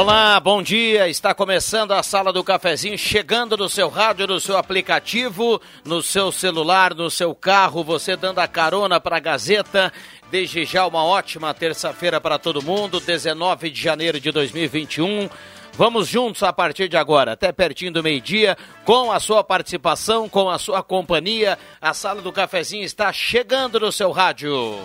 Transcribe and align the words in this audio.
Olá, 0.00 0.38
bom 0.38 0.62
dia. 0.62 1.08
Está 1.08 1.34
começando 1.34 1.90
a 1.90 2.04
Sala 2.04 2.32
do 2.32 2.44
Cafezinho, 2.44 2.96
chegando 2.96 3.56
no 3.56 3.68
seu 3.68 3.88
rádio, 3.88 4.28
no 4.28 4.38
seu 4.38 4.56
aplicativo, 4.56 5.60
no 5.84 6.00
seu 6.04 6.30
celular, 6.30 6.94
no 6.94 7.10
seu 7.10 7.34
carro, 7.34 7.82
você 7.82 8.16
dando 8.16 8.38
a 8.38 8.46
carona 8.46 9.00
para 9.00 9.16
a 9.16 9.20
Gazeta. 9.20 9.92
Desde 10.30 10.64
já 10.64 10.86
uma 10.86 11.02
ótima 11.02 11.52
terça-feira 11.52 12.20
para 12.20 12.38
todo 12.38 12.62
mundo, 12.62 13.00
19 13.00 13.70
de 13.70 13.82
janeiro 13.82 14.20
de 14.20 14.30
2021. 14.30 15.28
Vamos 15.72 16.06
juntos 16.06 16.44
a 16.44 16.52
partir 16.52 16.88
de 16.88 16.96
agora, 16.96 17.32
até 17.32 17.50
pertinho 17.50 17.90
do 17.90 18.00
meio-dia, 18.00 18.56
com 18.84 19.10
a 19.10 19.18
sua 19.18 19.42
participação, 19.42 20.28
com 20.28 20.48
a 20.48 20.60
sua 20.60 20.80
companhia. 20.80 21.58
A 21.80 21.92
Sala 21.92 22.22
do 22.22 22.30
Cafezinho 22.30 22.84
está 22.84 23.12
chegando 23.12 23.80
no 23.80 23.90
seu 23.90 24.12
rádio. 24.12 24.78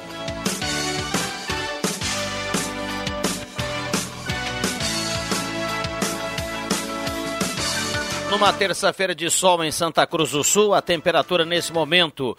Numa 8.33 8.51
terça-feira 8.51 9.13
de 9.13 9.29
sol 9.29 9.63
em 9.63 9.69
Santa 9.69 10.07
Cruz 10.07 10.31
do 10.31 10.43
Sul, 10.43 10.73
a 10.73 10.81
temperatura 10.81 11.45
nesse 11.45 11.71
momento 11.71 12.35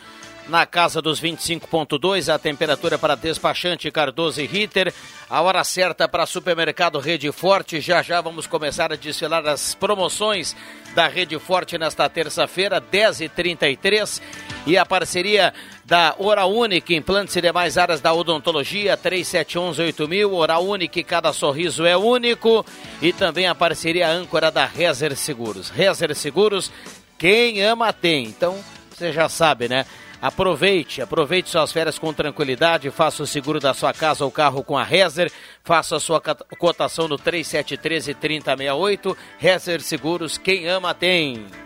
na 0.49 0.67
casa 0.67 1.01
dos 1.01 1.21
25.2, 1.21 2.33
a 2.33 2.39
temperatura 2.39 2.99
para 2.99 3.15
despachante 3.15 3.91
Cardoso 3.91 4.41
e 4.41 4.47
Ritter, 4.47 4.93
a 5.29 5.41
hora 5.41 5.65
certa 5.65 6.07
para 6.07 6.27
supermercado 6.27 6.99
Rede 6.99 7.31
Forte. 7.33 7.81
Já 7.81 8.03
já 8.03 8.21
vamos 8.21 8.47
começar 8.47 8.93
a 8.93 8.97
desfilar 8.97 9.47
as 9.47 9.75
promoções 9.75 10.55
da 10.95 11.09
Rede 11.09 11.39
Forte 11.39 11.79
nesta 11.79 12.09
terça-feira, 12.09 12.81
10h33, 12.81 14.21
e 14.67 14.77
a 14.77 14.85
parceria 14.85 15.53
da 15.85 16.15
Oral 16.19 16.53
Unique, 16.53 16.95
implantes 16.95 17.37
e 17.37 17.41
demais 17.41 17.77
áreas 17.77 18.01
da 18.01 18.13
odontologia, 18.13 18.97
3711-8000, 18.97 20.31
Oral 20.31 20.65
Unique, 20.65 21.03
cada 21.03 21.33
sorriso 21.33 21.85
é 21.85 21.97
único, 21.97 22.65
e 23.03 23.13
também 23.13 23.47
a 23.47 23.55
parceria 23.55 24.09
âncora 24.09 24.51
da 24.51 24.67
Rezer 24.67 25.17
Seguros. 25.17 25.69
Rezer 25.71 26.15
Seguros, 26.15 26.71
quem 27.19 27.63
ama 27.63 27.93
tem. 27.93 28.25
Então, 28.25 28.59
você 28.91 29.13
já 29.13 29.29
sabe, 29.29 29.69
né? 29.69 29.85
Aproveite, 30.21 31.03
aproveite 31.03 31.51
suas 31.51 31.73
férias 31.73 31.99
com 31.99 32.13
tranquilidade, 32.13 32.91
faça 32.91 33.23
o 33.23 33.27
seguro 33.27 33.61
da 33.61 33.75
sua 33.75 33.93
casa 33.93 34.25
ou 34.25 34.31
carro 34.31 34.63
com 34.63 34.77
a 34.77 34.85
Rezer, 34.85 35.31
faça 35.63 35.97
a 35.97 36.01
sua 36.01 36.21
cotação 36.59 37.09
no 37.09 37.19
3713 37.19 38.15
3068. 38.15 39.17
Rezer 39.39 39.81
Seguros, 39.81 40.39
quem 40.39 40.69
ama 40.69 40.95
tem. 40.95 41.64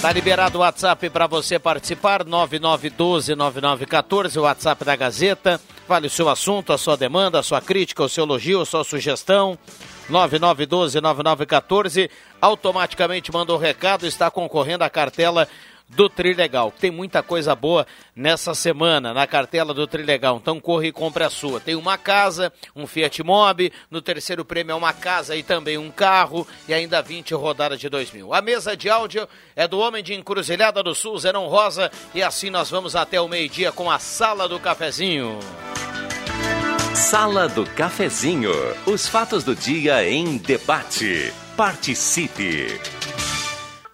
Tá 0.00 0.12
liberado 0.12 0.58
o 0.58 0.60
WhatsApp 0.60 1.10
para 1.10 1.26
você 1.26 1.58
participar, 1.58 2.24
9912-9914, 2.24 4.36
o 4.36 4.42
WhatsApp 4.42 4.84
da 4.84 4.94
Gazeta. 4.94 5.60
Vale 5.88 6.06
o 6.06 6.10
seu 6.10 6.28
assunto, 6.28 6.72
a 6.72 6.78
sua 6.78 6.96
demanda, 6.96 7.40
a 7.40 7.42
sua 7.42 7.60
crítica, 7.60 8.04
o 8.04 8.08
seu 8.08 8.22
elogio, 8.24 8.60
a 8.60 8.66
sua 8.66 8.84
sugestão. 8.84 9.58
9912-9914. 10.10 12.08
Automaticamente 12.40 13.32
mandou 13.32 13.56
o 13.56 13.60
recado, 13.60 14.06
está 14.06 14.30
concorrendo 14.30 14.84
à 14.84 14.90
cartela 14.90 15.48
do 15.88 16.08
Trilegal. 16.08 16.72
Tem 16.72 16.90
muita 16.90 17.22
coisa 17.22 17.54
boa 17.54 17.86
nessa 18.14 18.54
semana 18.54 19.14
na 19.14 19.26
cartela 19.26 19.72
do 19.72 19.86
Trilegal. 19.86 20.36
Então 20.36 20.60
corre 20.60 20.88
e 20.88 20.92
compre 20.92 21.24
a 21.24 21.30
sua. 21.30 21.60
Tem 21.60 21.74
uma 21.74 21.96
casa, 21.96 22.52
um 22.74 22.86
Fiat 22.86 23.22
Mobi, 23.22 23.72
no 23.90 24.02
terceiro 24.02 24.44
prêmio 24.44 24.72
é 24.72 24.74
uma 24.74 24.92
casa 24.92 25.36
e 25.36 25.42
também 25.42 25.78
um 25.78 25.90
carro 25.90 26.46
e 26.68 26.74
ainda 26.74 27.00
20 27.00 27.34
rodadas 27.34 27.78
de 27.78 27.88
2 27.88 28.10
mil. 28.12 28.34
A 28.34 28.40
mesa 28.40 28.76
de 28.76 28.88
áudio 28.88 29.28
é 29.54 29.68
do 29.68 29.78
Homem 29.78 30.02
de 30.02 30.14
Encruzilhada 30.14 30.82
do 30.82 30.94
Sul, 30.94 31.18
Zerão 31.18 31.46
Rosa, 31.46 31.90
e 32.14 32.22
assim 32.22 32.50
nós 32.50 32.70
vamos 32.70 32.96
até 32.96 33.20
o 33.20 33.28
meio-dia 33.28 33.70
com 33.70 33.90
a 33.90 33.98
Sala 33.98 34.48
do 34.48 34.58
Cafezinho. 34.58 35.38
Sala 36.94 37.46
do 37.46 37.64
Cafezinho. 37.66 38.52
Os 38.86 39.06
fatos 39.06 39.44
do 39.44 39.54
dia 39.54 40.08
em 40.08 40.38
debate. 40.38 41.32
Participe. 41.54 42.95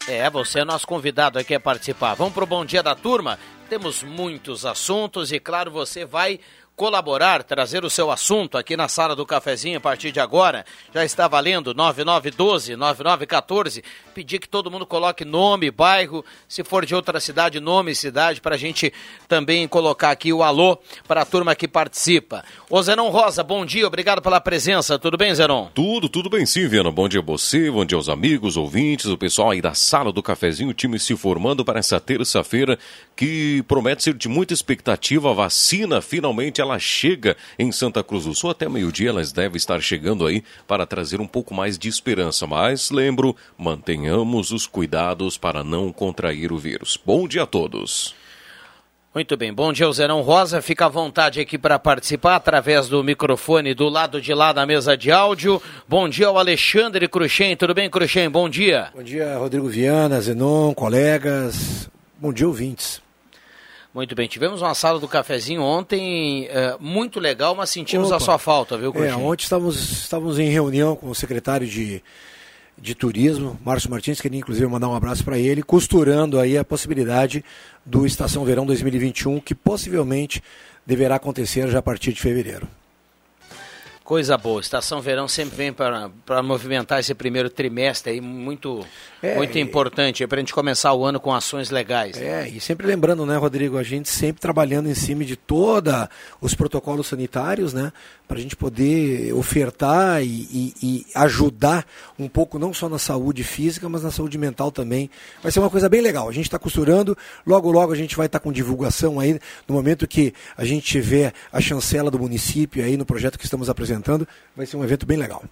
É, 0.09 0.29
você 0.29 0.61
é 0.61 0.65
nosso 0.65 0.87
convidado 0.87 1.39
aqui 1.39 1.55
a 1.55 1.61
participar. 1.61 2.15
Vamos 2.15 2.35
para 2.35 2.43
o 2.43 2.47
Bom 2.47 2.65
Dia 2.65 2.83
da 2.83 2.95
Turma? 2.95 3.39
Temos 3.69 4.03
muitos 4.03 4.67
assuntos 4.67 5.31
e, 5.31 5.39
claro, 5.39 5.71
você 5.71 6.05
vai 6.05 6.41
colaborar, 6.75 7.43
trazer 7.43 7.85
o 7.85 7.91
seu 7.91 8.11
assunto 8.11 8.57
aqui 8.57 8.77
na 8.77 8.89
sala 8.89 9.15
do 9.15 9.27
cafezinho 9.27 9.79
a 9.79 9.81
partir 9.81 10.11
de 10.11 10.21
agora. 10.21 10.65
Já 10.95 11.05
está 11.05 11.29
valendo 11.29 11.75
9912 11.75 12.77
9914. 12.77 13.85
Pedir 14.15 14.39
que 14.39 14.49
todo 14.49 14.71
mundo 14.71 14.87
coloque 14.87 15.25
nome, 15.25 15.71
bairro, 15.71 16.25
se 16.49 16.65
for 16.65 16.85
de 16.85 16.95
outra 16.95 17.21
cidade, 17.21 17.61
nome 17.61 17.95
cidade, 17.95 18.41
para 18.41 18.55
a 18.55 18.59
gente 18.59 18.93
também 19.29 19.69
colocar 19.69 20.11
aqui 20.11 20.33
o 20.33 20.43
alô 20.43 20.79
para 21.07 21.23
a 21.23 21.25
turma 21.25 21.55
que 21.55 21.69
participa. 21.69 22.45
Ô 22.69 22.83
Zenon 22.83 23.11
Rosa, 23.11 23.43
bom 23.43 23.65
dia, 23.65 23.87
obrigado 23.87 24.23
pela 24.23 24.41
presença. 24.41 24.99
Tudo 24.99 25.17
bem, 25.17 25.35
Zenon? 25.35 25.69
Tudo, 25.75 26.09
tudo 26.09 26.31
bem 26.31 26.47
sim, 26.47 26.67
Viana. 26.67 26.91
Bom 26.91 27.09
dia 27.09 27.21
a 27.21 27.23
você, 27.23 27.71
bom 27.71 27.85
dia 27.85 27.97
aos 27.97 28.09
amigos, 28.09 28.57
ouvintes, 28.57 29.07
o 29.07 29.19
pessoal 29.19 29.51
aí 29.51 29.61
da 29.61 29.75
sala 29.75 30.13
do 30.13 30.23
cafezinho, 30.23 30.71
o 30.71 30.75
time 30.75 30.99
se 30.99 31.17
formando 31.17 31.65
para 31.65 31.79
essa 31.79 32.01
terça-feira 32.01 32.79
que 33.15 33.63
promete 33.69 34.03
ser 34.03 34.15
de 34.15 34.29
muita 34.29 34.55
expectativa. 34.55 35.31
A 35.31 35.35
vacina 35.35 36.01
finalmente 36.01 36.62
ela 36.63 36.79
chega 36.79 37.37
em 37.59 37.71
Santa 37.71 38.03
Cruz 38.03 38.25
do 38.25 38.35
Sul. 38.35 38.51
Até 38.51 38.69
meio-dia 38.69 39.11
elas 39.11 39.33
devem 39.33 39.57
estar 39.57 39.81
chegando 39.81 40.27
aí 40.27 40.43
para 40.67 40.87
trazer 40.87 41.21
um 41.21 41.27
pouco 41.27 41.55
mais 41.55 41.79
de 41.79 41.89
esperança. 41.89 42.47
Mas 42.47 42.91
lembro, 42.91 43.37
mantenhamos 43.59 44.51
os 44.51 44.67
cuidados 44.67 45.37
para 45.37 45.63
não 45.63 45.93
contrair 45.93 46.53
o 46.53 46.59
vírus. 46.59 46.99
Bom 47.05 47.29
dia 47.29 47.43
a 47.43 47.47
todos. 47.47 48.15
Muito 49.15 49.37
bem, 49.37 49.53
bom 49.53 49.75
dia, 49.75 49.93
Zerão 49.93 50.23
Rosa. 50.23 50.63
Fica 50.63 50.87
à 50.87 50.89
vontade 50.89 51.39
aqui 51.39 51.59
para 51.59 51.79
participar 51.79 52.37
através 52.37 52.89
do 52.89 53.05
microfone 53.05 53.75
do 53.75 53.87
lado 53.91 54.23
de 54.23 54.33
lá 54.33 54.55
da 54.55 54.65
mesa 54.65 54.97
de 54.97 55.13
áudio. 55.13 55.61
Bom 55.87 56.09
dia 56.09 56.29
ao 56.29 56.39
Alexandre 56.39 57.07
Cruxem. 57.07 57.55
Tudo 57.55 57.75
bem, 57.75 57.91
Cruxem? 57.91 58.31
Bom 58.31 58.49
dia. 58.49 58.89
Bom 58.95 59.03
dia, 59.03 59.37
Rodrigo 59.37 59.69
Viana, 59.69 60.19
Zenon, 60.19 60.73
colegas. 60.73 61.91
Bom 62.19 62.33
dia, 62.33 62.49
ouvintes. 62.49 63.02
Muito 63.95 64.15
bem, 64.15 64.27
tivemos 64.27 64.63
uma 64.63 64.75
sala 64.75 64.99
do 64.99 65.07
cafezinho 65.07 65.61
ontem, 65.61 66.47
é, 66.47 66.77
muito 66.81 67.21
legal, 67.21 67.55
mas 67.55 67.69
sentimos 67.69 68.09
Opa. 68.09 68.17
a 68.17 68.21
sua 68.21 68.39
falta, 68.39 68.79
viu, 68.79 68.91
Cruxem? 68.91 69.13
É, 69.13 69.15
ontem 69.15 69.43
estávamos, 69.43 69.77
estávamos 69.77 70.39
em 70.39 70.49
reunião 70.49 70.97
com 70.97 71.11
o 71.11 71.15
secretário 71.15 71.67
de, 71.67 72.03
de 72.79 72.95
Turismo, 72.95 73.61
Márcio 73.63 73.91
Martins, 73.91 74.19
queria 74.19 74.39
inclusive 74.39 74.67
mandar 74.67 74.89
um 74.89 74.95
abraço 74.95 75.23
para 75.23 75.39
ele, 75.39 75.63
costurando 75.63 76.41
aí 76.41 76.57
a 76.57 76.65
possibilidade 76.65 77.45
do 77.85 78.07
Estação 78.07 78.47
Verão 78.47 78.65
2021, 78.65 79.41
que 79.41 79.55
possivelmente 79.55 80.43
deverá 80.87 81.17
acontecer 81.17 81.69
já 81.69 81.81
a 81.81 81.83
partir 81.83 82.15
de 82.15 82.21
fevereiro. 82.23 82.67
Coisa 84.03 84.37
boa. 84.37 84.61
Estação 84.61 85.01
Verão 85.01 85.29
sempre 85.29 85.57
vem 85.57 85.73
para 85.73 86.43
movimentar 86.43 86.99
esse 86.99 87.15
primeiro 87.15 87.49
trimestre 87.49 88.13
aí, 88.13 88.21
muito, 88.21 88.85
é, 89.23 89.37
muito 89.37 89.57
importante, 89.57 90.27
para 90.27 90.39
a 90.39 90.41
gente 90.41 90.53
começar 90.53 90.93
o 90.93 91.05
ano 91.05 91.21
com 91.21 91.33
ações 91.33 91.71
legais. 91.71 92.17
É, 92.17 92.49
e 92.49 92.61
sempre 92.61 92.87
lembrando, 92.87 93.25
né, 93.25 93.37
Rodrigo, 93.37 93.79
a 93.79 93.83
gente 93.85 94.09
sempre 94.09 94.41
trabalhando 94.41 94.89
em 94.89 94.95
cima 94.95 95.25
de 95.25 95.37
todos 95.37 96.09
os 96.41 96.55
protocolos 96.55 97.07
sanitários, 97.07 97.73
né, 97.73 97.93
para 98.27 98.37
a 98.37 98.41
gente 98.41 98.57
poder 98.57 99.33
ofertar 99.35 100.23
e, 100.25 100.27
e, 100.27 100.75
e, 100.83 101.07
ajudar 101.15 101.87
um 102.19 102.27
pouco, 102.27 102.59
não 102.59 102.75
só 102.75 102.89
na 102.89 102.99
saúde 102.99 103.45
física, 103.45 103.89
mas 103.89 104.03
na 104.03 104.11
saúde 104.11 104.37
mental 104.37 104.73
também. 104.73 105.09
Vai 105.41 105.53
ser 105.53 105.61
uma 105.61 105.71
coisa 105.71 105.89
bem 105.89 106.01
legal. 106.01 106.29
A 106.29 106.33
gente 106.33 106.47
está 106.47 106.59
costurando, 106.59 107.17
logo, 107.47 107.71
logo 107.71 107.93
a 107.93 107.97
gente 107.97 108.17
vai 108.17 108.27
estar 108.27 108.41
tá 108.41 108.43
com 108.43 108.51
divulgação 108.51 109.21
aí, 109.21 109.39
no 109.69 109.75
momento 109.75 110.09
que 110.09 110.35
a 110.57 110.65
gente 110.65 110.85
tiver 110.85 111.33
a 111.53 111.61
chancela 111.61 112.11
do 112.11 112.19
município 112.19 112.85
aí 112.85 112.97
no 112.97 113.07
projeto 113.07 113.39
que 113.39 113.45
estamos 113.45 113.71
apresentando. 113.71 114.27
Vai 114.57 114.67
ser 114.67 114.77
um 114.77 114.83
evento 114.83 115.07
bem 115.07 115.17
legal. 115.17 115.45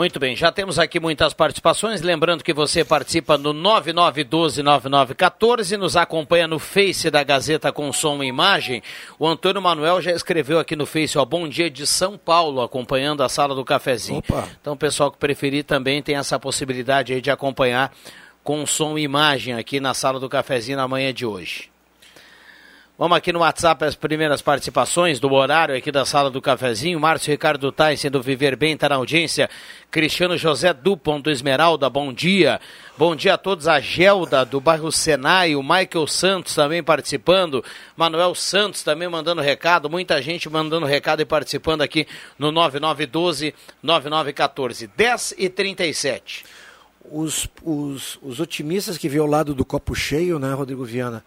Muito 0.00 0.18
bem, 0.18 0.34
já 0.34 0.50
temos 0.50 0.78
aqui 0.78 0.98
muitas 0.98 1.34
participações. 1.34 2.00
Lembrando 2.00 2.42
que 2.42 2.54
você 2.54 2.82
participa 2.82 3.36
no 3.36 3.52
99129914, 3.52 5.76
nos 5.76 5.94
acompanha 5.94 6.48
no 6.48 6.58
Face 6.58 7.10
da 7.10 7.22
Gazeta 7.22 7.70
com 7.70 7.92
som 7.92 8.22
e 8.22 8.26
imagem. 8.26 8.82
O 9.18 9.28
Antônio 9.28 9.60
Manuel 9.60 10.00
já 10.00 10.12
escreveu 10.12 10.58
aqui 10.58 10.74
no 10.74 10.86
Face, 10.86 11.18
ó, 11.18 11.24
bom 11.26 11.46
dia 11.46 11.68
de 11.68 11.86
São 11.86 12.16
Paulo, 12.16 12.62
acompanhando 12.62 13.22
a 13.22 13.28
sala 13.28 13.54
do 13.54 13.62
cafezinho. 13.62 14.20
Opa. 14.20 14.48
Então, 14.58 14.72
o 14.72 14.76
pessoal 14.76 15.10
que 15.10 15.18
preferir 15.18 15.64
também 15.64 16.02
tem 16.02 16.16
essa 16.16 16.40
possibilidade 16.40 17.12
aí 17.12 17.20
de 17.20 17.30
acompanhar 17.30 17.92
com 18.42 18.64
som 18.64 18.96
e 18.96 19.02
imagem 19.02 19.52
aqui 19.52 19.80
na 19.80 19.92
sala 19.92 20.18
do 20.18 20.30
cafezinho 20.30 20.78
na 20.78 20.88
manhã 20.88 21.12
de 21.12 21.26
hoje. 21.26 21.68
Vamos 23.00 23.16
aqui 23.16 23.32
no 23.32 23.38
WhatsApp 23.38 23.82
as 23.86 23.94
primeiras 23.94 24.42
participações 24.42 25.18
do 25.18 25.32
horário 25.32 25.74
aqui 25.74 25.90
da 25.90 26.04
sala 26.04 26.30
do 26.30 26.42
cafezinho. 26.42 27.00
Márcio 27.00 27.30
Ricardo 27.30 27.72
Tyson 27.72 28.10
do 28.10 28.20
Viver 28.20 28.56
Bem 28.56 28.74
está 28.74 28.90
na 28.90 28.96
audiência. 28.96 29.48
Cristiano 29.90 30.36
José 30.36 30.74
Dupont 30.74 31.22
do 31.22 31.30
Esmeralda, 31.30 31.88
bom 31.88 32.12
dia. 32.12 32.60
Bom 32.98 33.16
dia 33.16 33.32
a 33.32 33.38
todos. 33.38 33.66
A 33.66 33.80
Gelda 33.80 34.44
do 34.44 34.60
bairro 34.60 34.92
Senai, 34.92 35.56
o 35.56 35.62
Michael 35.62 36.06
Santos 36.06 36.54
também 36.54 36.82
participando. 36.82 37.64
Manuel 37.96 38.34
Santos 38.34 38.82
também 38.82 39.08
mandando 39.08 39.40
recado. 39.40 39.88
Muita 39.88 40.20
gente 40.20 40.50
mandando 40.50 40.84
recado 40.84 41.22
e 41.22 41.24
participando 41.24 41.80
aqui 41.80 42.06
no 42.38 42.52
9912-9914. 42.52 44.90
10 44.94 45.36
e 45.38 45.48
37. 45.48 46.44
Os, 47.10 47.48
os, 47.64 48.18
os 48.20 48.40
otimistas 48.40 48.98
que 48.98 49.08
vê 49.08 49.20
o 49.20 49.26
lado 49.26 49.54
do 49.54 49.64
copo 49.64 49.94
cheio, 49.94 50.38
né, 50.38 50.52
Rodrigo 50.52 50.84
Viana? 50.84 51.24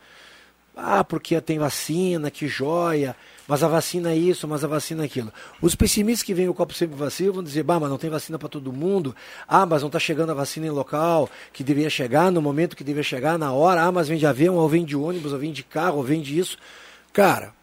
Ah, 0.75 1.03
porque 1.03 1.39
tem 1.39 1.59
vacina, 1.59 2.31
que 2.31 2.47
joia, 2.47 3.15
mas 3.47 3.61
a 3.61 3.67
vacina 3.67 4.11
é 4.11 4.15
isso, 4.15 4.47
mas 4.47 4.63
a 4.63 4.67
vacina 4.67 5.03
é 5.03 5.05
aquilo. 5.05 5.31
Os 5.61 5.75
pessimistas 5.75 6.23
que 6.23 6.33
veem 6.33 6.49
o 6.49 6.53
copo 6.53 6.73
sempre 6.73 6.95
vazio 6.95 7.33
vão 7.33 7.43
dizer, 7.43 7.61
bah, 7.61 7.79
mas 7.79 7.89
não 7.89 7.97
tem 7.97 8.09
vacina 8.09 8.39
para 8.39 8.49
todo 8.49 8.73
mundo. 8.73 9.15
Ah, 9.47 9.65
mas 9.65 9.81
não 9.81 9.87
está 9.87 9.99
chegando 9.99 10.31
a 10.31 10.33
vacina 10.33 10.65
em 10.65 10.71
local 10.71 11.29
que 11.51 11.63
deveria 11.63 11.89
chegar, 11.89 12.31
no 12.31 12.41
momento 12.41 12.75
que 12.75 12.83
deveria 12.83 13.03
chegar, 13.03 13.37
na 13.37 13.51
hora. 13.51 13.83
Ah, 13.83 13.91
mas 13.91 14.07
vem 14.07 14.17
de 14.17 14.25
avião, 14.25 14.55
ou 14.55 14.67
vem 14.67 14.83
de 14.83 14.95
ônibus, 14.95 15.31
ou 15.31 15.37
vem 15.37 15.51
de 15.51 15.63
carro, 15.63 15.97
ou 15.97 16.03
vem 16.03 16.21
de 16.21 16.39
isso. 16.39 16.57
Cara, 17.11 17.53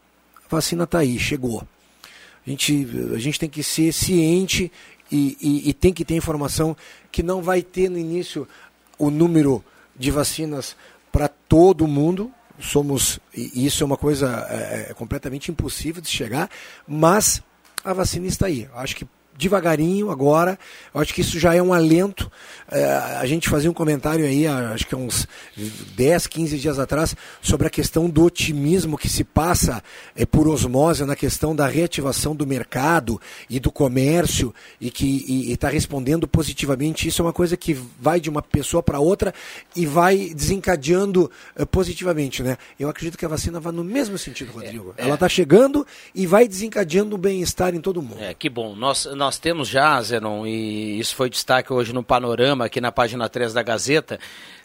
a 0.44 0.48
vacina 0.48 0.84
está 0.84 1.00
aí, 1.00 1.18
chegou. 1.18 1.66
A 2.46 2.50
gente, 2.50 2.86
a 3.14 3.18
gente 3.18 3.40
tem 3.40 3.48
que 3.48 3.62
ser 3.62 3.92
ciente 3.92 4.70
e, 5.10 5.36
e, 5.40 5.70
e 5.70 5.72
tem 5.72 5.92
que 5.92 6.04
ter 6.04 6.14
informação 6.14 6.76
que 7.10 7.22
não 7.22 7.42
vai 7.42 7.62
ter 7.62 7.88
no 7.88 7.98
início 7.98 8.46
o 8.98 9.10
número 9.10 9.64
de 9.96 10.10
vacinas 10.10 10.76
para 11.10 11.26
todo 11.26 11.86
mundo, 11.86 12.30
somos, 12.60 13.18
e 13.34 13.66
isso 13.66 13.82
é 13.82 13.86
uma 13.86 13.96
coisa 13.96 14.46
é, 14.48 14.90
é, 14.90 14.94
completamente 14.94 15.50
impossível 15.50 16.02
de 16.02 16.08
chegar, 16.08 16.48
mas 16.86 17.42
a 17.84 17.92
vacina 17.92 18.26
está 18.26 18.46
aí. 18.46 18.68
Acho 18.74 18.96
que 18.96 19.08
devagarinho 19.40 20.10
agora. 20.10 20.58
Eu 20.94 21.00
acho 21.00 21.12
que 21.14 21.22
isso 21.22 21.38
já 21.38 21.54
é 21.54 21.62
um 21.62 21.72
alento. 21.72 22.30
É, 22.70 22.84
a 22.84 23.26
gente 23.26 23.48
fazia 23.48 23.70
um 23.70 23.74
comentário 23.74 24.24
aí, 24.24 24.46
acho 24.46 24.86
que 24.86 24.94
há 24.94 24.98
uns 24.98 25.26
10, 25.96 26.26
15 26.26 26.58
dias 26.58 26.78
atrás, 26.78 27.16
sobre 27.42 27.66
a 27.66 27.70
questão 27.70 28.08
do 28.08 28.24
otimismo 28.24 28.96
que 28.96 29.08
se 29.08 29.24
passa 29.24 29.82
é, 30.14 30.24
por 30.24 30.46
osmose 30.46 31.04
na 31.04 31.16
questão 31.16 31.56
da 31.56 31.66
reativação 31.66 32.36
do 32.36 32.46
mercado 32.46 33.20
e 33.48 33.58
do 33.58 33.72
comércio 33.72 34.54
e 34.80 34.90
que 34.90 35.50
está 35.50 35.68
respondendo 35.68 36.28
positivamente. 36.28 37.08
Isso 37.08 37.22
é 37.22 37.24
uma 37.24 37.32
coisa 37.32 37.56
que 37.56 37.74
vai 37.98 38.20
de 38.20 38.30
uma 38.30 38.42
pessoa 38.42 38.82
para 38.82 39.00
outra 39.00 39.34
e 39.74 39.86
vai 39.86 40.32
desencadeando 40.34 41.30
é, 41.56 41.64
positivamente. 41.64 42.42
Né? 42.42 42.56
Eu 42.78 42.88
acredito 42.88 43.18
que 43.18 43.24
a 43.24 43.28
vacina 43.28 43.58
vai 43.58 43.72
no 43.72 43.82
mesmo 43.82 44.18
sentido, 44.18 44.52
Rodrigo. 44.52 44.94
É, 44.96 45.04
Ela 45.04 45.14
está 45.14 45.28
chegando 45.28 45.86
e 46.14 46.26
vai 46.26 46.46
desencadeando 46.46 47.16
o 47.16 47.18
bem-estar 47.18 47.74
em 47.74 47.80
todo 47.80 48.02
mundo. 48.02 48.20
É, 48.20 48.34
que 48.34 48.48
bom. 48.48 48.74
Nós, 48.76 49.06
nós 49.16 49.29
nós 49.30 49.38
temos 49.38 49.68
já, 49.68 50.02
Zenon, 50.02 50.44
e 50.44 50.98
isso 50.98 51.14
foi 51.14 51.30
destaque 51.30 51.72
hoje 51.72 51.92
no 51.92 52.02
Panorama, 52.02 52.64
aqui 52.64 52.80
na 52.80 52.90
página 52.90 53.28
3 53.28 53.52
da 53.52 53.62
Gazeta, 53.62 54.18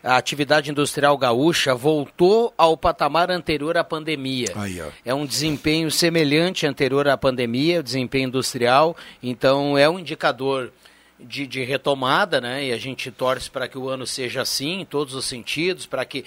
a 0.03 0.17
atividade 0.17 0.71
industrial 0.71 1.15
gaúcha 1.19 1.75
voltou 1.75 2.51
ao 2.57 2.75
patamar 2.75 3.29
anterior 3.29 3.77
à 3.77 3.83
pandemia. 3.83 4.47
Aí, 4.55 4.81
é 5.05 5.13
um 5.13 5.23
desempenho 5.23 5.91
semelhante 5.91 6.65
anterior 6.65 7.07
à 7.07 7.15
pandemia, 7.15 7.79
o 7.79 7.83
desempenho 7.83 8.27
industrial, 8.27 8.97
então 9.21 9.77
é 9.77 9.87
um 9.87 9.99
indicador 9.99 10.73
de, 11.19 11.45
de 11.45 11.63
retomada, 11.63 12.41
né? 12.41 12.65
E 12.65 12.73
a 12.73 12.77
gente 12.79 13.11
torce 13.11 13.51
para 13.51 13.67
que 13.67 13.77
o 13.77 13.87
ano 13.87 14.07
seja 14.07 14.41
assim, 14.41 14.81
em 14.81 14.85
todos 14.85 15.13
os 15.13 15.25
sentidos, 15.25 15.85
para 15.85 16.03
que, 16.05 16.25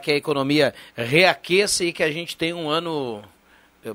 que 0.00 0.12
a 0.12 0.16
economia 0.16 0.72
reaqueça 0.94 1.84
e 1.84 1.92
que 1.92 2.04
a 2.04 2.12
gente 2.12 2.36
tenha 2.36 2.54
um 2.54 2.70
ano 2.70 3.20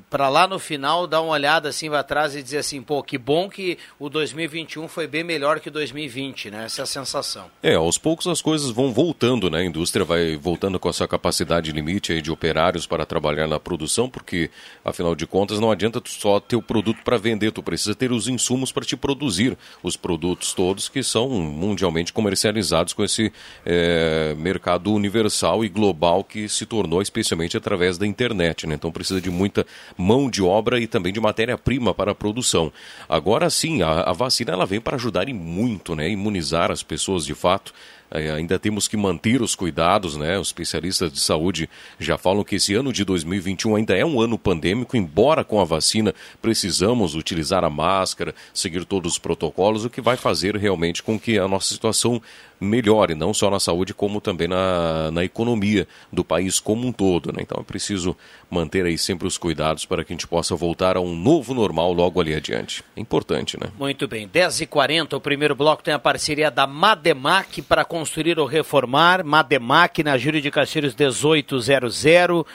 para 0.10 0.30
lá 0.30 0.48
no 0.48 0.60
final 0.60 1.08
dar 1.08 1.22
uma 1.22 1.32
olhada 1.32 1.70
assim 1.70 1.90
para 1.90 2.04
trás 2.04 2.36
e 2.36 2.44
dizer 2.44 2.60
assim, 2.60 2.82
pô, 2.82 3.02
que 3.02 3.18
bom 3.18 3.50
que 3.50 3.78
o 4.00 4.10
2021 4.10 4.88
foi 4.88 5.08
bem 5.08 5.24
melhor 5.24 5.60
que 5.60 5.70
2020, 5.70 6.52
né? 6.52 6.66
Essa 6.66 6.82
é 6.82 6.84
a 6.84 6.86
sensação. 6.86 7.46
É, 7.64 7.76
aos 7.76 7.98
poucos 7.98 8.28
as 8.28 8.42
coisas 8.42 8.70
vão 8.70 8.94
voltando, 8.94 9.50
né? 9.50 9.60
A 9.60 9.66
indústria 9.66 10.06
vai 10.06 10.36
voltando 10.36 10.80
com 10.80 10.90
a 10.90 10.94
sua 10.94 11.08
capacidade 11.08 11.72
limite 11.72 12.12
aí 12.12 12.22
de 12.22 12.32
operários 12.32 12.86
para 12.86 13.06
trabalhar 13.06 13.48
na 13.48 13.60
produção, 13.60 14.10
porque 14.10 14.52
afinal 14.84 15.16
de 15.16 15.26
contas 15.26 15.60
não 15.60 15.72
adianta 15.72 16.00
tu 16.00 16.10
só 16.10 16.40
ter 16.40 16.56
o 16.56 16.62
produto 16.62 17.00
para 17.04 17.18
vender, 17.18 17.52
tu 17.52 17.64
precisa 17.64 17.96
ter 17.96 18.12
os 18.12 18.28
insumos 18.28 18.72
para 18.72 18.86
te 18.86 18.96
produzir 18.96 19.58
os 19.82 19.96
produtos 19.96 20.54
todos 20.54 20.90
que 20.90 21.02
são 21.02 21.30
mundialmente 21.30 22.14
comercializados 22.14 22.94
com 22.94 23.04
esse 23.04 23.32
é, 23.66 24.36
mercado 24.38 24.94
universal 24.94 25.64
e 25.64 25.70
global 25.70 26.24
que 26.24 26.48
se 26.48 26.66
tornou 26.66 27.02
especialmente 27.02 27.58
através 27.58 27.98
da 27.98 28.06
internet, 28.06 28.68
né? 28.68 28.76
Então 28.76 28.92
precisa 28.92 29.20
de 29.20 29.30
muita 29.30 29.66
mão 29.98 30.30
de 30.30 30.42
obra 30.42 30.80
e 30.80 30.88
também 30.88 31.12
de 31.12 31.20
matéria-prima 31.20 31.94
para 31.94 32.12
a 32.12 32.16
produção. 32.16 32.72
Agora 33.08 33.50
sim, 33.50 33.82
a, 33.82 34.02
a, 34.02 34.14
vacina 34.14 34.54
ela 34.54 34.66
vem 34.66 34.80
para 34.80 34.96
ajudar 34.96 35.28
e 35.30 35.34
muito, 35.34 35.96
né? 35.96 36.10
Imunizar 36.10 36.72
as 36.72 36.84
pessoas 36.84 37.26
de 37.26 37.34
fato. 37.34 37.74
É, 38.12 38.32
ainda 38.32 38.58
temos 38.58 38.88
que 38.88 38.98
manter 38.98 39.40
os 39.40 39.54
cuidados, 39.54 40.16
né? 40.18 40.40
Os 40.40 40.48
especialistas 40.48 41.12
de 41.14 41.20
saúde 41.20 41.70
já 42.00 42.18
falam 42.18 42.44
que 42.44 42.56
esse 42.56 42.74
ano 42.74 42.92
de 42.92 43.06
2021 43.06 43.76
ainda 43.76 43.96
é 43.96 44.04
um 44.04 44.20
ano 44.20 44.38
pandêmico, 44.38 44.98
embora 44.98 45.44
com 45.44 45.62
a 45.62 45.66
vacina 45.66 46.14
precisamos 46.42 47.14
utilizar 47.14 47.64
a 47.64 47.70
máscara, 47.70 48.34
seguir 48.52 48.84
todos 48.84 49.14
os 49.14 49.20
protocolos, 49.20 49.86
o 49.86 49.90
que 49.92 50.02
vai 50.02 50.18
fazer 50.18 50.56
realmente 50.56 51.04
com 51.04 51.20
que 51.20 51.38
a 51.38 51.48
nossa 51.48 51.72
situação 51.72 52.20
melhore, 52.60 53.16
não 53.16 53.34
só 53.34 53.50
na 53.50 53.60
saúde, 53.60 53.94
como 53.94 54.20
também 54.20 54.48
na, 54.48 55.12
na 55.12 55.24
economia 55.24 55.88
do 56.12 56.24
país 56.24 56.60
como 56.60 56.88
um 56.88 56.92
todo. 56.92 57.32
Né? 57.32 57.40
Então 57.42 57.60
é 57.60 57.64
preciso 57.64 58.16
manter 58.50 58.86
aí 58.86 58.98
sempre 58.98 59.28
os 59.28 59.38
cuidados 59.38 59.86
para 59.86 60.04
que 60.04 60.12
a 60.12 60.16
gente 60.16 60.28
possa 60.28 60.56
voltar 60.56 60.98
a 60.98 61.02
um 61.02 61.16
novo 61.16 61.54
normal 61.54 61.94
logo 61.94 62.20
ali 62.20 62.34
adiante. 62.34 62.84
É 62.96 63.00
importante, 63.00 63.60
né? 63.60 63.68
Muito 63.78 64.08
bem. 64.08 64.28
10h40, 64.28 65.14
o 65.14 65.22
primeiro 65.22 65.56
bloco 65.56 65.84
tem 65.84 65.94
a 65.94 66.00
parceria 66.00 66.52
da 66.52 66.68
Mademac 66.68 67.62
para 67.62 67.86
construir 67.86 68.40
ou 68.40 68.46
reformar. 68.46 69.24
Mademac 69.24 70.04
na 70.04 70.18
Júlio 70.18 70.42
de 70.42 70.52
Castilhos 70.52 70.96
1800. 70.96 72.46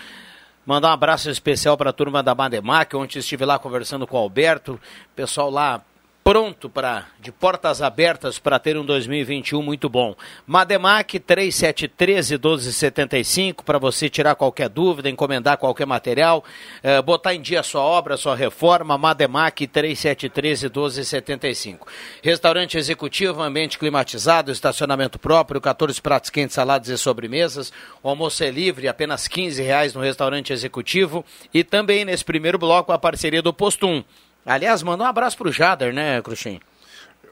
Mandar 0.67 0.89
um 0.89 0.93
abraço 0.93 1.29
especial 1.31 1.77
para 1.77 1.91
a 1.91 1.93
turma 1.93 2.23
da 2.23 2.35
Mademac. 2.35 2.95
Ontem 2.97 3.19
estive 3.19 3.45
lá 3.45 3.59
conversando 3.59 4.07
com 4.07 4.17
o 4.17 4.21
Alberto, 4.21 4.81
pessoal 5.15 5.51
lá 5.51 5.83
pronto 6.25 6.71
para 6.71 7.07
de 7.21 7.31
portas 7.31 7.83
abertas 7.83 8.39
para 8.39 8.59
ter 8.59 8.79
um 8.79 8.85
2021 8.85 9.61
muito 9.61 9.91
bom. 9.91 10.17
Mademac 10.47 11.21
3713 11.21 12.37
1275 12.37 13.63
para 13.63 13.79
você 13.79 14.09
tirar 14.09 14.35
qualquer 14.35 14.71
dúvida, 14.71 15.11
encomendar 15.11 15.59
qualquer 15.59 15.87
material, 15.87 16.43
eh, 16.83 17.03
botar 17.03 17.35
em 17.35 17.43
dia 17.43 17.63
sua 17.63 17.83
obra, 17.83 18.17
sua 18.17 18.35
reforma. 18.35 18.97
Mademac 18.97 19.67
3713 19.67 20.71
1275. 20.71 21.87
Restaurante 22.23 22.79
executivo, 22.79 23.43
ambiente 23.43 23.79
climatizado, 23.79 24.51
estacionamento 24.51 25.19
próprio, 25.19 25.61
14 25.61 26.01
pratos 26.01 26.31
quentes, 26.31 26.55
saladas 26.55 26.89
e 26.89 26.97
sobremesas. 26.97 27.71
O 28.03 28.09
almoço 28.09 28.43
é 28.43 28.51
livre, 28.51 28.89
apenas 28.89 29.29
15 29.29 29.63
reais 29.63 29.93
no 29.93 30.01
restaurante 30.01 30.55
executivo 30.55 31.23
e 31.53 31.63
também 31.63 32.03
nesse 32.03 32.25
primeiro 32.25 32.57
bloco 32.59 32.93
a 32.93 32.99
parceria 32.99 33.43
do 33.43 33.53
Posto 33.53 33.87
1 33.87 34.03
Aliás, 34.45 34.83
mandou 34.83 35.07
um 35.07 35.11
abraço 35.11 35.37
pro 35.37 35.51
Jader, 35.51 35.93
né, 35.93 36.21
Cruxem? 36.23 36.61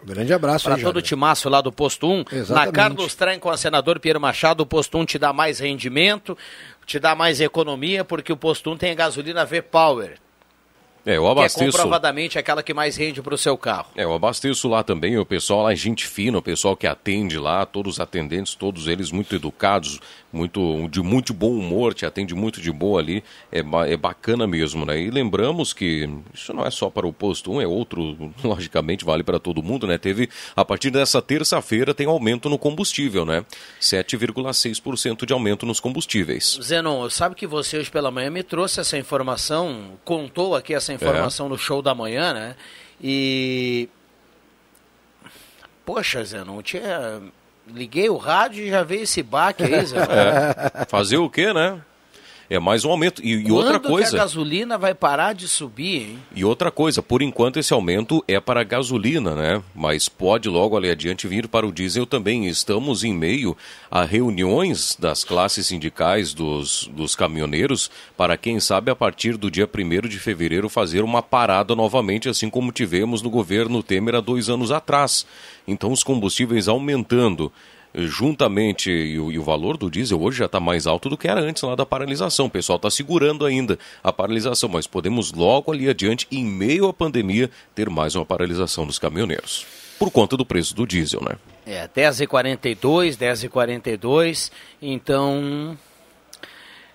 Um 0.03 0.07
grande 0.07 0.33
abraço 0.33 0.65
Para 0.65 0.79
todo 0.79 0.97
o 0.97 1.03
timaço 1.03 1.49
lá 1.49 1.61
do 1.61 1.71
Posto 1.71 2.09
1. 2.09 2.25
Exatamente. 2.33 2.51
Na 2.51 2.73
Carlos 2.73 3.15
Trem 3.15 3.39
com 3.39 3.49
o 3.49 3.57
senador 3.57 4.01
Piero 4.01 4.21
Machado, 4.21 4.63
o 4.63 4.67
Posto 4.67 4.99
1 4.99 5.05
te 5.05 5.19
dá 5.19 5.33
mais 5.33 5.61
rendimento, 5.61 6.37
te 6.85 6.99
dá 6.99 7.15
mais 7.15 7.41
economia, 7.41 8.05
porque 8.05 8.33
o 8.33 8.37
Posto 8.37 8.73
1 8.73 8.79
tem 8.79 8.91
a 8.91 8.95
gasolina 8.95 9.45
V-Power. 9.45 10.19
É, 11.05 11.17
eu 11.17 11.27
abasteço. 11.27 11.59
Que 11.59 11.65
é 11.65 11.73
comprovadamente 11.73 12.39
aquela 12.39 12.63
que 12.63 12.73
mais 12.73 12.97
rende 12.97 13.21
para 13.21 13.35
o 13.35 13.39
seu 13.39 13.57
carro. 13.59 13.89
É, 13.97 14.05
eu 14.05 14.13
abasteço 14.13 14.69
lá 14.69 14.83
também, 14.83 15.19
o 15.19 15.27
pessoal 15.27 15.63
lá 15.63 15.73
é 15.73 15.77
gente 15.77 16.07
fina, 16.07 16.39
o 16.39 16.43
pessoal 16.43 16.77
que 16.77 16.87
atende 16.87 17.39
lá, 17.39 17.67
todos 17.67 17.95
os 17.95 18.01
atendentes, 18.01 18.55
todos 18.55 18.87
eles 18.87 19.11
muito 19.11 19.35
educados, 19.35 20.01
muito 20.33 20.89
de 20.89 21.03
muito 21.03 21.35
bom 21.35 21.53
humor, 21.53 21.93
te 21.93 22.07
atende 22.07 22.35
muito 22.35 22.61
de 22.61 22.73
boa 22.73 23.01
ali, 23.01 23.23
é, 23.51 23.63
é 23.93 23.97
bacana 23.97 24.47
mesmo, 24.47 24.87
né? 24.87 24.99
E 25.01 25.11
lembramos 25.11 25.73
que 25.73 26.09
isso 26.33 26.53
não 26.53 26.65
é 26.65 26.71
só 26.71 26.89
para 26.89 27.07
o 27.07 27.13
posto 27.13 27.53
1, 27.53 27.61
é 27.61 27.67
outro, 27.67 28.33
logicamente 28.43 29.05
vale 29.05 29.23
para 29.23 29.39
todo 29.39 29.63
mundo, 29.63 29.87
né? 29.87 29.99
Teve, 29.99 30.29
a 30.57 30.65
partir 30.65 30.91
dessa 30.91 31.21
terça-feira 31.21 31.93
tem 31.93 32.07
aumento 32.07 32.49
no 32.49 32.59
combustível, 32.59 33.25
né? 33.25 33.45
7,6% 33.81 35.27
de 35.27 35.33
aumento 35.33 35.67
nos 35.67 35.81
combustíveis. 35.81 36.59
Zenon, 36.63 37.09
sabe 37.11 37.35
que 37.35 37.47
você 37.47 37.77
hoje 37.77 37.91
pela 37.91 38.11
manhã 38.11 38.31
me 38.31 38.43
trouxe 38.43 38.81
essa 38.81 38.97
informação, 38.97 39.99
contou 40.05 40.57
aqui 40.57 40.75
essa 40.75 40.93
informação 40.93 41.47
é. 41.47 41.49
no 41.51 41.59
show 41.59 41.83
da 41.83 41.95
manhã, 41.95 42.33
né? 42.33 42.57
E... 43.01 43.89
Poxa, 45.85 46.25
Zenon, 46.25 46.63
tinha 46.63 47.21
Liguei 47.67 48.09
o 48.09 48.17
rádio 48.17 48.65
e 48.65 48.71
já 48.71 48.83
veio 48.83 49.03
esse 49.03 49.23
baque 49.23 49.63
aí, 49.63 49.87
Zé. 49.87 49.99
É. 49.99 50.85
Fazer 50.87 51.17
o 51.19 51.31
quê, 51.31 51.53
né? 51.53 51.81
É 52.53 52.59
mais 52.59 52.85
um 52.85 52.91
aumento. 52.91 53.25
E, 53.25 53.33
e 53.33 53.51
outra 53.51 53.81
coisa. 53.81 54.11
Que 54.11 54.17
a 54.17 54.19
gasolina 54.19 54.77
vai 54.77 54.95
parar 54.95 55.33
de 55.33 55.49
subir, 55.49 56.03
hein? 56.03 56.19
E 56.37 56.45
outra 56.45 56.71
coisa, 56.71 57.03
por 57.03 57.23
enquanto 57.23 57.59
esse 57.59 57.73
aumento 57.73 58.23
é 58.29 58.39
para 58.39 58.61
a 58.61 58.65
gasolina, 58.65 59.35
né? 59.35 59.63
Mas 59.75 60.07
pode 60.07 60.51
logo 60.51 60.77
ali 60.77 60.91
adiante 60.91 61.27
vir 61.27 61.49
para 61.49 61.67
o 61.67 61.73
diesel 61.73 62.05
também. 62.05 62.47
Estamos 62.47 63.05
em 63.05 63.15
meio 63.15 63.57
a 63.91 64.05
reuniões 64.05 64.95
das 65.01 65.25
classes 65.25 65.67
sindicais 65.67 66.35
dos, 66.35 66.91
dos 66.93 67.17
caminhoneiros 67.17 67.91
para, 68.19 68.37
quem 68.37 68.61
sabe, 68.61 68.91
a 68.91 68.97
partir 68.97 69.39
do 69.39 69.51
dia 69.51 69.67
1 69.67 70.07
de 70.07 70.19
fevereiro 70.19 70.69
fazer 70.69 71.03
uma 71.03 71.23
parada 71.23 71.75
novamente, 71.75 72.29
assim 72.29 72.51
como 72.51 72.71
tivemos 72.71 73.23
no 73.23 73.31
governo 73.31 73.83
Temer 73.83 74.17
há 74.17 74.21
dois 74.21 74.51
anos 74.51 74.71
atrás. 74.71 75.25
Então, 75.67 75.91
os 75.91 76.05
combustíveis 76.05 76.69
aumentando 76.69 77.51
juntamente, 77.95 78.91
e 78.91 79.19
o, 79.19 79.31
e 79.31 79.39
o, 79.39 79.43
valor 79.43 79.77
do 79.77 79.91
diesel 79.91 80.21
hoje 80.21 80.39
já 80.39 80.47
está 80.47 80.59
mais 80.59 80.87
alto 80.87 81.09
do 81.09 81.17
que 81.17 81.29
era 81.29 81.41
antes 81.41 81.63
lá 81.63 81.75
da 81.75 81.85
paralisação. 81.85 82.47
O 82.47 82.51
pessoal 82.51 82.77
está 82.77 82.91
segurando 82.91 83.45
ainda 83.45 83.79
a 84.03 84.13
paralisação, 84.13 84.69
mas 84.69 84.87
podemos 84.87 85.33
logo 85.33 85.73
ali 85.73 85.89
adiante, 85.89 86.27
em 86.31 86.45
meio 86.45 86.89
à 86.89 86.93
pandemia, 86.93 87.51
ter 87.75 87.91
mais 87.91 88.15
uma 88.15 88.25
paralisação 88.25 88.87
dos 88.87 88.99
caminhoneiros. 88.99 89.67
Por 89.99 90.11
conta 90.11 90.37
do 90.37 90.45
preço 90.45 90.75
do 90.75 90.87
diesel, 90.87 91.21
né? 91.23 91.37
É, 91.65 91.87
10h42, 91.87 93.17
10h42, 93.17 94.51
então 94.81 95.79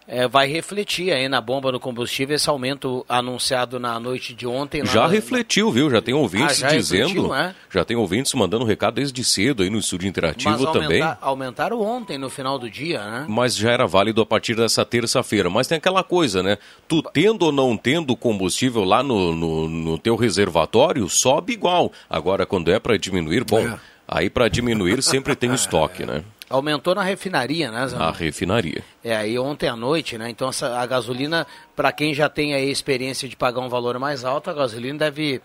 é, 0.07 0.27
vai 0.27 0.47
refletir 0.47 1.11
aí 1.11 1.27
na 1.27 1.41
bomba 1.41 1.71
do 1.71 1.79
combustível 1.79 2.35
esse 2.35 2.49
aumento 2.49 3.05
anunciado 3.09 3.77
na 3.77 3.99
noite 3.99 4.33
de 4.33 4.47
ontem. 4.47 4.85
Já 4.85 5.05
refletiu, 5.05 5.69
viu? 5.69 5.89
Já 5.89 6.01
tem 6.01 6.13
ouvintes 6.13 6.63
ah, 6.63 6.69
já 6.69 6.77
dizendo. 6.77 7.33
É? 7.35 7.53
Já 7.69 7.83
tem 7.83 7.97
ouvintes 7.97 8.33
mandando 8.33 8.63
recado 8.63 8.95
desde 8.95 9.21
cedo 9.23 9.63
aí 9.63 9.69
no 9.69 9.77
estúdio 9.77 10.07
interativo 10.07 10.63
Mas 10.63 10.71
também. 10.71 11.01
Aumentaram 11.19 11.81
ontem, 11.81 12.17
no 12.17 12.29
final 12.29 12.57
do 12.57 12.69
dia, 12.69 13.03
né? 13.03 13.25
Mas 13.27 13.57
já 13.57 13.71
era 13.71 13.85
válido 13.85 14.21
a 14.21 14.25
partir 14.25 14.55
dessa 14.55 14.85
terça-feira. 14.85 15.49
Mas 15.49 15.67
tem 15.67 15.77
aquela 15.77 16.03
coisa, 16.03 16.41
né? 16.41 16.57
Tu 16.87 17.01
tendo 17.01 17.43
ou 17.43 17.51
não 17.51 17.75
tendo 17.75 18.15
combustível 18.15 18.85
lá 18.85 19.03
no, 19.03 19.35
no, 19.35 19.67
no 19.67 19.97
teu 19.97 20.15
reservatório, 20.15 21.09
sobe 21.09 21.51
igual. 21.51 21.91
Agora, 22.09 22.45
quando 22.45 22.71
é 22.71 22.79
para 22.79 22.97
diminuir, 22.97 23.43
bom, 23.43 23.59
é. 23.59 23.77
aí 24.07 24.29
para 24.29 24.47
diminuir 24.47 25.03
sempre 25.03 25.35
tem 25.35 25.53
estoque, 25.53 26.05
né? 26.05 26.23
Aumentou 26.49 26.95
na 26.95 27.03
refinaria, 27.03 27.69
né, 27.69 27.87
Zé? 27.87 27.97
A 27.97 28.09
refinaria. 28.09 28.83
É, 29.03 29.15
aí 29.15 29.37
ontem 29.37 29.67
à 29.67 29.75
noite, 29.75 30.17
né? 30.17 30.29
Então 30.29 30.47
essa, 30.49 30.79
a 30.79 30.85
gasolina, 30.85 31.45
para 31.75 31.91
quem 31.91 32.13
já 32.13 32.29
tem 32.29 32.53
a 32.53 32.59
experiência 32.59 33.27
de 33.27 33.35
pagar 33.35 33.59
um 33.59 33.67
valor 33.67 33.99
mais 33.99 34.23
alto, 34.23 34.49
a 34.49 34.53
gasolina 34.53 34.97
deve, 34.97 35.41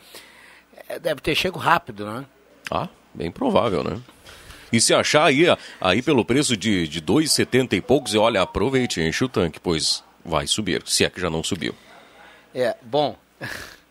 é, 0.89 1.01
deve 1.01 1.21
ter 1.21 1.35
chego 1.35 1.59
rápido, 1.59 2.07
né? 2.07 2.25
Ah, 2.71 2.89
bem 3.13 3.33
provável, 3.33 3.83
né? 3.83 4.01
E 4.73 4.81
se 4.81 4.95
achar 4.95 5.25
aí, 5.25 5.45
aí 5.81 6.01
pelo 6.01 6.25
preço 6.25 6.57
de, 6.57 6.87
de 6.87 7.03
2,70 7.03 7.75
e 7.75 7.81
poucos, 7.81 8.15
olha, 8.15 8.41
aproveite, 8.41 9.03
enche 9.03 9.25
o 9.25 9.29
tanque, 9.29 9.61
pois 9.61 10.05
vai 10.25 10.47
subir, 10.47 10.83
se 10.87 11.05
é 11.05 11.11
que 11.11 11.21
já 11.21 11.29
não 11.29 11.43
subiu. 11.43 11.75
É, 12.55 12.77
bom. 12.83 13.17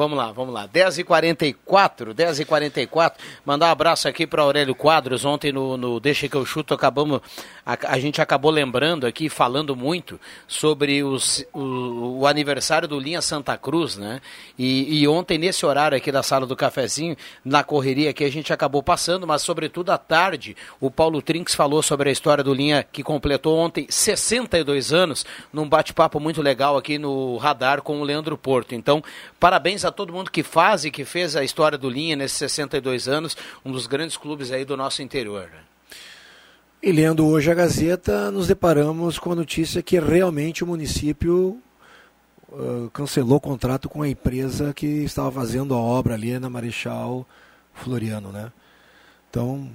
Vamos 0.00 0.16
lá, 0.16 0.32
vamos 0.32 0.54
lá. 0.54 0.66
10h44, 0.66 2.14
10h44. 2.14 3.12
Mandar 3.44 3.66
um 3.66 3.70
abraço 3.70 4.08
aqui 4.08 4.26
para 4.26 4.40
Aurélio 4.40 4.74
Quadros. 4.74 5.26
Ontem 5.26 5.52
no, 5.52 5.76
no 5.76 6.00
Deixa 6.00 6.26
que 6.26 6.36
eu 6.36 6.46
chuto, 6.46 6.72
acabamos. 6.72 7.20
A, 7.66 7.76
a 7.86 7.98
gente 7.98 8.18
acabou 8.18 8.50
lembrando 8.50 9.06
aqui, 9.06 9.28
falando 9.28 9.76
muito 9.76 10.18
sobre 10.48 11.04
os, 11.04 11.44
o, 11.52 12.20
o, 12.20 12.26
aniversário 12.26 12.88
do 12.88 12.98
Linha 12.98 13.20
Santa 13.20 13.58
Cruz, 13.58 13.98
né? 13.98 14.22
E, 14.58 15.02
e, 15.02 15.06
ontem, 15.06 15.36
nesse 15.36 15.66
horário 15.66 15.98
aqui 15.98 16.10
da 16.10 16.22
sala 16.22 16.46
do 16.46 16.56
cafezinho, 16.56 17.14
na 17.44 17.62
correria 17.62 18.14
que 18.14 18.24
a 18.24 18.32
gente 18.32 18.54
acabou 18.54 18.82
passando, 18.82 19.26
mas 19.26 19.42
sobretudo 19.42 19.92
à 19.92 19.98
tarde, 19.98 20.56
o 20.80 20.90
Paulo 20.90 21.20
Trinks 21.20 21.54
falou 21.54 21.82
sobre 21.82 22.08
a 22.08 22.12
história 22.12 22.42
do 22.42 22.54
Linha 22.54 22.82
que 22.90 23.02
completou 23.02 23.58
ontem 23.58 23.86
62 23.90 24.94
anos, 24.94 25.26
num 25.52 25.68
bate-papo 25.68 26.18
muito 26.18 26.40
legal 26.40 26.78
aqui 26.78 26.96
no 26.96 27.36
radar 27.36 27.82
com 27.82 28.00
o 28.00 28.04
Leandro 28.04 28.38
Porto. 28.38 28.74
Então, 28.74 29.04
parabéns 29.38 29.84
a 29.84 29.89
a 29.90 29.92
todo 29.92 30.12
mundo 30.12 30.30
que 30.30 30.42
faz 30.42 30.84
e 30.84 30.90
que 30.90 31.04
fez 31.04 31.36
a 31.36 31.44
história 31.44 31.76
do 31.76 31.90
Linha 31.90 32.16
nesses 32.16 32.38
62 32.38 33.08
anos, 33.08 33.36
um 33.64 33.70
dos 33.70 33.86
grandes 33.86 34.16
clubes 34.16 34.50
aí 34.50 34.64
do 34.64 34.76
nosso 34.76 35.02
interior. 35.02 35.42
Né? 35.42 35.60
E 36.82 36.90
lendo 36.92 37.26
hoje 37.26 37.50
a 37.50 37.54
Gazeta, 37.54 38.30
nos 38.30 38.46
deparamos 38.46 39.18
com 39.18 39.32
a 39.32 39.34
notícia 39.34 39.82
que 39.82 40.00
realmente 40.00 40.64
o 40.64 40.66
município 40.66 41.60
uh, 42.48 42.90
cancelou 42.92 43.36
o 43.36 43.40
contrato 43.40 43.88
com 43.88 44.02
a 44.02 44.08
empresa 44.08 44.72
que 44.72 44.86
estava 44.86 45.30
fazendo 45.30 45.74
a 45.74 45.78
obra 45.78 46.14
ali 46.14 46.38
na 46.38 46.48
Marechal 46.48 47.26
Floriano, 47.74 48.32
né? 48.32 48.50
Então, 49.28 49.70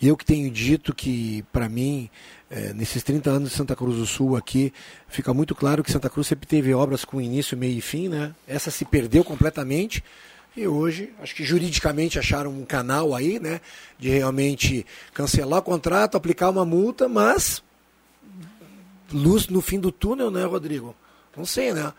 eu 0.00 0.16
que 0.16 0.24
tenho 0.24 0.50
dito 0.50 0.94
que, 0.94 1.44
para 1.52 1.68
mim, 1.68 2.08
é, 2.54 2.72
nesses 2.72 3.02
30 3.02 3.30
anos 3.30 3.50
de 3.50 3.56
Santa 3.56 3.74
Cruz 3.74 3.96
do 3.96 4.06
Sul 4.06 4.36
aqui, 4.36 4.72
fica 5.08 5.34
muito 5.34 5.56
claro 5.56 5.82
que 5.82 5.90
Santa 5.90 6.08
Cruz 6.08 6.28
sempre 6.28 6.46
teve 6.46 6.72
obras 6.72 7.04
com 7.04 7.20
início, 7.20 7.58
meio 7.58 7.76
e 7.76 7.80
fim, 7.80 8.08
né? 8.08 8.32
Essa 8.46 8.70
se 8.70 8.84
perdeu 8.84 9.24
completamente. 9.24 10.04
E 10.56 10.64
hoje, 10.68 11.12
acho 11.20 11.34
que 11.34 11.42
juridicamente 11.42 12.16
acharam 12.16 12.52
um 12.52 12.64
canal 12.64 13.12
aí, 13.12 13.40
né? 13.40 13.60
De 13.98 14.08
realmente 14.08 14.86
cancelar 15.12 15.58
o 15.58 15.62
contrato, 15.62 16.16
aplicar 16.16 16.48
uma 16.48 16.64
multa, 16.64 17.08
mas 17.08 17.60
luz 19.12 19.48
no 19.48 19.60
fim 19.60 19.80
do 19.80 19.90
túnel, 19.90 20.30
né, 20.30 20.44
Rodrigo? 20.44 20.94
Não 21.36 21.44
sei, 21.44 21.72
né? 21.72 21.92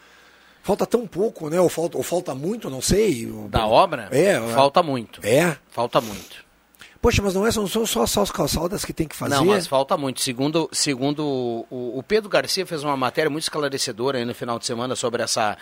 Falta 0.63 0.85
tão 0.85 1.05
pouco, 1.05 1.49
né? 1.49 1.59
Ou 1.59 1.67
falta, 1.67 1.97
ou 1.97 2.03
falta 2.03 2.33
muito, 2.33 2.69
não 2.69 2.81
sei. 2.81 3.29
Da 3.49 3.67
obra? 3.67 4.07
É. 4.09 4.39
Falta 4.53 4.81
muito. 4.81 5.19
É? 5.21 5.57
Falta 5.69 5.99
muito. 5.99 6.34
Poxa, 7.05 7.21
mas 7.21 7.35
não 7.35 7.45
é, 7.45 7.51
são 7.51 7.67
só, 7.67 8.07
só 8.07 8.23
as 8.23 8.31
calçadas 8.31 8.83
que 8.83 8.91
tem 8.91 9.07
que 9.07 9.15
fazer? 9.15 9.35
Não, 9.35 9.45
mas 9.45 9.67
falta 9.67 9.95
muito. 9.95 10.19
Segundo, 10.19 10.67
segundo 10.71 11.23
o, 11.69 11.99
o 11.99 12.01
Pedro 12.01 12.27
Garcia 12.27 12.65
fez 12.65 12.83
uma 12.83 12.97
matéria 12.97 13.29
muito 13.29 13.43
esclarecedora 13.43 14.17
aí 14.17 14.25
no 14.25 14.33
final 14.33 14.57
de 14.57 14.65
semana 14.65 14.95
sobre 14.95 15.21
essa 15.21 15.55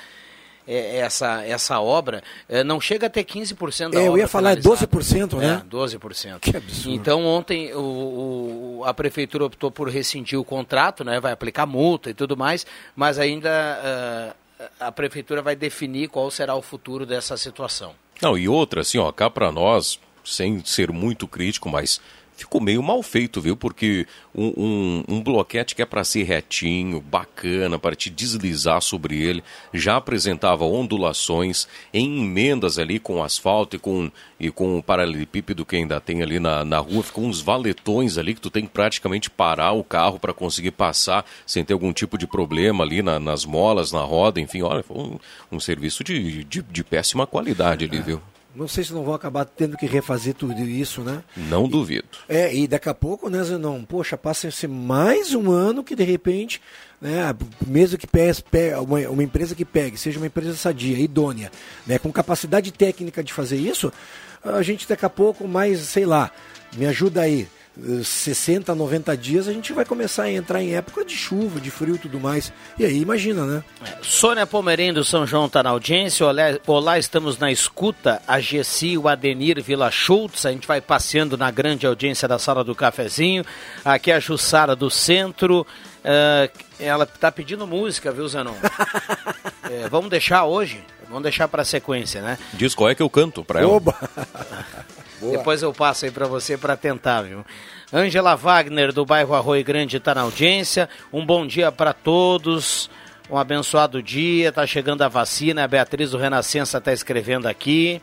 é, 0.66 1.00
essa, 1.00 1.44
essa 1.44 1.82
obra, 1.82 2.24
é, 2.48 2.64
não 2.64 2.80
chega 2.80 3.08
a 3.08 3.10
ter 3.10 3.26
15% 3.26 3.92
da 3.92 4.00
é, 4.00 4.08
Eu 4.08 4.18
ia 4.18 4.26
falar 4.26 4.56
12%, 4.56 5.38
né? 5.38 5.62
É, 5.62 5.70
12%. 5.70 6.40
Que 6.40 6.56
absurdo. 6.56 6.96
Então, 6.96 7.26
ontem 7.26 7.74
o, 7.74 8.80
o, 8.80 8.84
a 8.86 8.94
prefeitura 8.94 9.44
optou 9.44 9.70
por 9.70 9.90
rescindir 9.90 10.40
o 10.40 10.46
contrato, 10.46 11.04
né? 11.04 11.20
vai 11.20 11.34
aplicar 11.34 11.66
multa 11.66 12.10
e 12.10 12.14
tudo 12.14 12.38
mais, 12.38 12.66
mas 12.96 13.20
ainda 13.20 14.34
uh, 14.62 14.66
a 14.80 14.94
prefeitura 14.94 15.42
vai 15.42 15.58
definir 15.58 16.08
qual 16.08 16.32
será 16.32 16.56
o 16.56 16.62
futuro 16.62 17.06
dessa 17.06 17.36
situação. 17.36 17.94
Não, 18.22 18.38
e 18.38 18.48
outra, 18.48 18.80
assim, 18.80 18.98
ó, 18.98 19.12
cá 19.12 19.30
para 19.30 19.52
nós, 19.52 20.00
sem 20.24 20.64
ser 20.66 20.92
muito 20.92 21.28
crítico, 21.28 21.70
mas 21.70 22.00
ficou 22.36 22.60
meio 22.60 22.82
mal 22.82 23.02
feito, 23.04 23.42
viu? 23.42 23.56
Porque 23.56 24.08
um, 24.36 24.54
um, 24.58 25.04
um 25.08 25.24
bloquete 25.24 25.76
que 25.76 25.82
é 25.82 25.86
para 25.86 26.04
ser 26.04 26.24
retinho, 26.24 27.00
bacana, 27.00 27.78
para 27.78 27.96
te 27.96 28.10
deslizar 28.10 28.82
sobre 28.82 29.22
ele, 29.22 29.44
já 29.74 29.98
apresentava 29.98 30.66
ondulações 30.66 31.68
em 31.94 32.24
emendas 32.24 32.80
ali 32.80 33.00
com 33.00 33.24
asfalto 33.24 33.76
e 33.76 33.80
com, 33.80 34.12
e 34.40 34.52
com 34.52 34.78
o 34.78 34.84
paralelepípedo 34.84 35.66
que 35.66 35.76
ainda 35.76 36.00
tem 36.00 36.22
ali 36.22 36.40
na, 36.40 36.66
na 36.66 36.80
rua, 36.80 37.04
ficou 37.04 37.24
uns 37.24 37.42
valetões 37.42 38.18
ali 38.18 38.34
que 38.34 38.42
tu 38.42 38.50
tem 38.50 38.66
que 38.66 38.72
praticamente 38.72 39.30
parar 39.30 39.72
o 39.72 39.84
carro 39.84 40.20
para 40.20 40.34
conseguir 40.34 40.72
passar 40.72 41.26
sem 41.46 41.64
ter 41.64 41.74
algum 41.74 41.94
tipo 41.94 42.18
de 42.18 42.28
problema 42.28 42.84
ali 42.84 43.02
na, 43.02 43.20
nas 43.20 43.46
molas, 43.46 43.92
na 43.92 44.02
roda, 44.02 44.40
enfim, 44.40 44.62
olha, 44.62 44.84
foi 44.84 44.98
um, 44.98 45.20
um 45.52 45.60
serviço 45.60 46.04
de, 46.04 46.44
de, 46.44 46.62
de 46.62 46.84
péssima 46.84 47.28
qualidade 47.28 47.86
ali, 47.86 48.02
viu? 48.02 48.22
Não 48.56 48.68
sei 48.68 48.84
se 48.84 48.94
não 48.94 49.04
vão 49.04 49.16
acabar 49.16 49.46
tendo 49.46 49.76
que 49.76 49.86
refazer 49.88 50.36
tudo 50.36 50.62
isso, 50.62 51.02
né? 51.02 51.24
Não 51.36 51.68
duvido. 51.68 52.08
É, 52.30 52.54
e 52.54 52.68
daqui 52.68 52.88
a 52.88 52.94
pouco, 52.94 53.30
né, 53.30 53.44
Zenon? 53.44 53.84
Poxa, 53.84 54.16
passa-se 54.16 54.68
mais 54.68 55.34
um 55.34 55.52
ano 55.52 55.84
que 55.84 55.96
de 55.96 56.04
repente, 56.04 56.62
né, 57.02 57.36
mesmo 57.66 57.98
que 57.98 58.06
pegue, 58.06 58.44
uma, 58.80 59.00
uma 59.10 59.24
empresa 59.24 59.56
que 59.56 59.66
pegue, 59.66 59.98
seja 59.98 60.20
uma 60.20 60.28
empresa 60.28 60.56
sadia, 60.56 60.98
idônea, 61.00 61.52
né, 61.88 61.98
com 61.98 62.12
capacidade 62.12 62.72
técnica 62.72 63.24
de 63.24 63.34
fazer 63.34 63.58
isso, 63.58 63.92
a 64.44 64.62
gente 64.62 64.88
daqui 64.88 65.06
a 65.06 65.10
pouco, 65.10 65.48
mais, 65.48 65.80
sei 65.80 66.06
lá, 66.06 66.30
me 66.76 66.86
ajuda 66.86 67.22
aí, 67.22 67.48
60, 67.76 68.76
90 68.76 69.18
dias, 69.18 69.48
a 69.48 69.54
gente 69.54 69.74
vai 69.74 69.84
começar 69.84 70.24
a 70.24 70.32
entrar 70.32 70.62
em 70.62 70.76
época 70.76 71.04
de 71.04 71.16
chuva, 71.16 71.60
de 71.60 71.72
frio 71.72 71.96
e 71.96 71.98
tudo 71.98 72.20
mais. 72.20 72.54
E 72.78 72.86
aí, 72.86 73.02
imagina, 73.02 73.46
né? 73.46 73.64
Sônia 74.02 74.46
Pomerém 74.46 74.94
do 74.94 75.04
São 75.04 75.26
João 75.26 75.48
está 75.48 75.64
na 75.64 75.72
audiência. 75.72 76.26
Olá, 76.26 76.60
olá, 76.68 77.00
estamos 77.00 77.40
na 77.40 77.52
escuta. 77.52 78.22
A 78.28 78.40
Gessi, 78.40 78.96
o 78.96 79.08
Adenir 79.08 79.62
Vila 79.62 79.90
Schultz. 79.90 80.46
A 80.46 80.52
gente 80.52 80.68
vai 80.68 80.82
passeando 80.82 81.36
na 81.36 81.50
grande 81.50 81.88
audiência 81.88 82.28
da 82.28 82.38
sala 82.38 82.64
do 82.64 82.76
cafezinho. 82.76 83.44
Aqui 83.84 84.12
é 84.12 84.16
a 84.16 84.20
Jussara 84.20 84.76
do 84.76 84.92
Centro. 84.92 85.62
Uh, 85.62 86.64
ela 86.80 87.06
está 87.06 87.32
pedindo 87.32 87.66
música, 87.66 88.12
viu, 88.12 88.28
Zanon? 88.28 88.54
é, 89.64 89.88
vamos 89.90 90.12
deixar 90.12 90.46
hoje? 90.46 90.84
Vamos 91.08 91.24
deixar 91.24 91.48
para 91.48 91.64
a 91.64 91.66
sequência, 91.66 92.22
né? 92.22 92.38
Diz 92.54 92.76
qual 92.76 92.90
é 92.90 92.96
que 92.96 93.02
eu 93.02 93.10
canto 93.10 93.44
para 93.44 93.62
ela. 93.62 93.72
Oba! 93.72 93.96
Boa. 95.24 95.38
Depois 95.38 95.64
eu 95.64 95.74
passo 95.74 96.04
aí 96.04 96.12
para 96.12 96.28
você 96.28 96.58
para 96.58 96.76
tentar, 96.76 97.22
viu? 97.22 97.46
Ângela 97.94 98.36
Wagner, 98.36 98.92
do 98.92 99.06
bairro 99.06 99.34
Arroio 99.34 99.64
Grande, 99.64 99.96
está 99.96 100.14
na 100.14 100.22
audiência. 100.22 100.90
Um 101.14 101.26
bom 101.26 101.48
dia 101.48 101.72
para 101.72 101.94
todos. 101.94 102.90
Um 103.30 103.38
abençoado 103.38 104.04
dia. 104.04 104.52
Tá 104.52 104.68
chegando 104.68 105.02
a 105.02 105.08
vacina. 105.08 105.64
A 105.64 105.68
Beatriz 105.68 106.12
do 106.12 106.18
Renascença 106.18 106.78
está 106.78 106.92
escrevendo 106.92 107.48
aqui. 107.48 108.02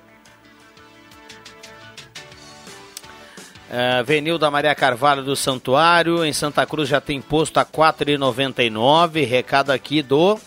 Uh, 3.69 4.03
Venil 4.03 4.39
da 4.39 4.50
Maria 4.50 4.75
Carvalho 4.75 5.23
do 5.23 5.37
Santuário, 5.37 6.25
em 6.25 6.33
Santa 6.33 6.67
Cruz 6.67 6.89
já 6.89 7.00
tem 7.00 7.21
posto 7.21 7.59
a 7.59 7.62
R$ 7.62 7.69
4,99. 7.73 9.25
Recado 9.27 9.71
aqui 9.71 10.03
do. 10.03 10.41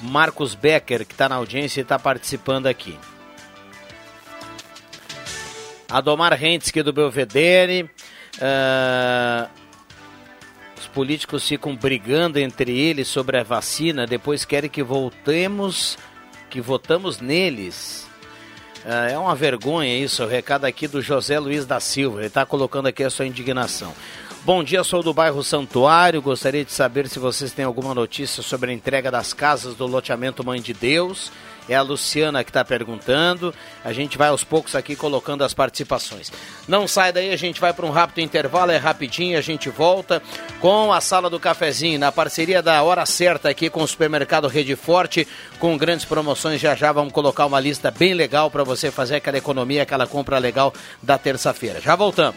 Marcos 0.00 0.54
Becker, 0.54 1.04
que 1.04 1.12
está 1.12 1.28
na 1.28 1.34
audiência 1.34 1.80
e 1.80 1.82
está 1.82 1.98
participando 1.98 2.68
aqui. 2.68 2.96
Adomar 5.92 6.32
Rentske 6.32 6.82
do 6.82 6.90
Belvedere. 6.90 7.82
Uh, 8.36 9.46
os 10.80 10.86
políticos 10.86 11.46
ficam 11.46 11.76
brigando 11.76 12.38
entre 12.38 12.76
eles 12.76 13.06
sobre 13.06 13.36
a 13.38 13.42
vacina, 13.42 14.06
depois 14.06 14.46
querem 14.46 14.70
que 14.70 14.82
voltemos, 14.82 15.98
que 16.48 16.62
votamos 16.62 17.20
neles. 17.20 18.08
Uh, 18.86 19.12
é 19.12 19.18
uma 19.18 19.34
vergonha 19.34 19.94
isso, 19.94 20.24
o 20.24 20.26
recado 20.26 20.64
aqui 20.64 20.88
do 20.88 21.02
José 21.02 21.38
Luiz 21.38 21.66
da 21.66 21.78
Silva. 21.78 22.20
Ele 22.20 22.26
está 22.28 22.46
colocando 22.46 22.86
aqui 22.86 23.04
a 23.04 23.10
sua 23.10 23.26
indignação. 23.26 23.94
Bom 24.44 24.64
dia, 24.64 24.82
sou 24.82 25.02
do 25.02 25.12
bairro 25.12 25.42
Santuário. 25.44 26.22
Gostaria 26.22 26.64
de 26.64 26.72
saber 26.72 27.06
se 27.06 27.18
vocês 27.18 27.52
têm 27.52 27.66
alguma 27.66 27.94
notícia 27.94 28.42
sobre 28.42 28.70
a 28.70 28.74
entrega 28.74 29.10
das 29.10 29.34
casas 29.34 29.74
do 29.74 29.86
loteamento 29.86 30.42
Mãe 30.42 30.60
de 30.60 30.72
Deus. 30.72 31.30
É 31.68 31.74
a 31.74 31.82
Luciana 31.82 32.42
que 32.42 32.50
está 32.50 32.64
perguntando. 32.64 33.54
A 33.84 33.92
gente 33.92 34.18
vai 34.18 34.28
aos 34.28 34.44
poucos 34.44 34.74
aqui 34.74 34.96
colocando 34.96 35.44
as 35.44 35.54
participações. 35.54 36.32
Não 36.66 36.88
sai 36.88 37.12
daí, 37.12 37.32
a 37.32 37.36
gente 37.36 37.60
vai 37.60 37.72
para 37.72 37.86
um 37.86 37.90
rápido 37.90 38.20
intervalo, 38.20 38.72
é 38.72 38.76
rapidinho, 38.76 39.38
a 39.38 39.40
gente 39.40 39.68
volta 39.68 40.22
com 40.60 40.92
a 40.92 41.00
sala 41.00 41.30
do 41.30 41.40
cafezinho, 41.40 41.98
na 41.98 42.12
parceria 42.12 42.62
da 42.62 42.82
hora 42.82 43.06
certa 43.06 43.48
aqui 43.48 43.70
com 43.70 43.82
o 43.82 43.88
supermercado 43.88 44.48
Rede 44.48 44.76
Forte, 44.76 45.26
com 45.58 45.76
grandes 45.76 46.04
promoções. 46.04 46.60
Já 46.60 46.74
já 46.74 46.92
vamos 46.92 47.12
colocar 47.12 47.46
uma 47.46 47.60
lista 47.60 47.90
bem 47.90 48.14
legal 48.14 48.50
para 48.50 48.64
você 48.64 48.90
fazer 48.90 49.16
aquela 49.16 49.38
economia, 49.38 49.82
aquela 49.82 50.06
compra 50.06 50.38
legal 50.38 50.72
da 51.02 51.18
terça-feira. 51.18 51.80
Já 51.80 51.94
voltamos. 51.94 52.36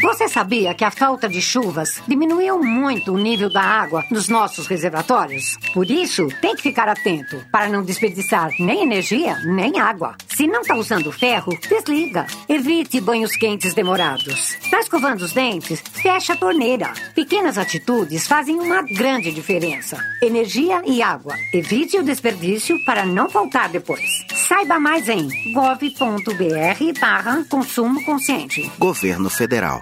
Você 0.00 0.26
sabia 0.28 0.74
que 0.74 0.84
a 0.84 0.90
falta 0.90 1.28
de 1.28 1.40
chuvas 1.40 2.02
diminuiu 2.08 2.58
muito 2.60 3.12
o 3.12 3.18
nível 3.18 3.52
da 3.52 3.62
água 3.62 4.04
nos 4.10 4.28
nossos 4.28 4.66
reservatórios? 4.66 5.56
Por 5.72 5.88
isso, 5.88 6.26
tem 6.40 6.56
que 6.56 6.62
ficar 6.62 6.88
atento 6.88 7.36
para 7.52 7.68
não 7.68 7.84
desperdiçar 7.84 8.50
nem 8.58 8.82
energia 8.82 9.38
nem 9.44 9.78
água. 9.78 10.16
Se 10.28 10.46
não 10.46 10.62
está 10.62 10.74
usando 10.74 11.12
ferro, 11.12 11.56
desliga. 11.68 12.26
Evite 12.48 13.00
banhos 13.00 13.36
quentes 13.36 13.74
demorados. 13.74 14.56
Está 14.56 14.80
escovando 14.80 15.20
os 15.22 15.32
dentes? 15.32 15.80
Fecha 15.92 16.32
a 16.32 16.36
torneira. 16.36 16.92
Pequenas 17.14 17.56
atitudes 17.56 18.26
fazem 18.26 18.58
uma 18.58 18.82
grande 18.82 19.30
diferença. 19.30 19.96
Energia 20.20 20.82
e 20.84 21.00
água. 21.00 21.36
Evite 21.52 21.98
o 21.98 22.02
desperdício 22.02 22.82
para 22.84 23.06
não 23.06 23.28
faltar 23.28 23.68
depois. 23.68 24.24
Saiba 24.34 24.80
mais 24.80 25.08
em 25.08 25.28
gov.br 25.52 27.00
barra 27.00 27.44
consumo 27.48 28.04
consciente. 28.04 28.70
Governo 28.78 29.30
Federal. 29.30 29.81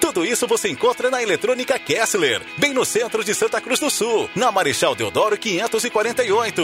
Tudo 0.00 0.24
isso 0.24 0.46
você 0.46 0.70
encontra 0.70 1.10
na 1.10 1.22
Eletrônica 1.22 1.78
Kessler, 1.78 2.42
bem 2.56 2.72
no 2.72 2.84
centro 2.84 3.22
de 3.22 3.34
Santa 3.34 3.60
Cruz 3.60 3.78
do 3.78 3.90
Sul, 3.90 4.30
na 4.34 4.50
Marechal 4.50 4.94
Deodoro 4.94 5.36
548. 5.36 6.62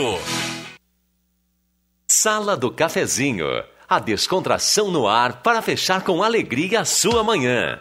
Sala 2.07 2.57
do 2.57 2.71
Cafezinho. 2.71 3.47
A 3.87 3.99
descontração 3.99 4.91
no 4.91 5.07
ar 5.07 5.41
para 5.43 5.61
fechar 5.61 6.03
com 6.03 6.23
alegria 6.23 6.81
a 6.81 6.85
sua 6.85 7.23
manhã. 7.23 7.79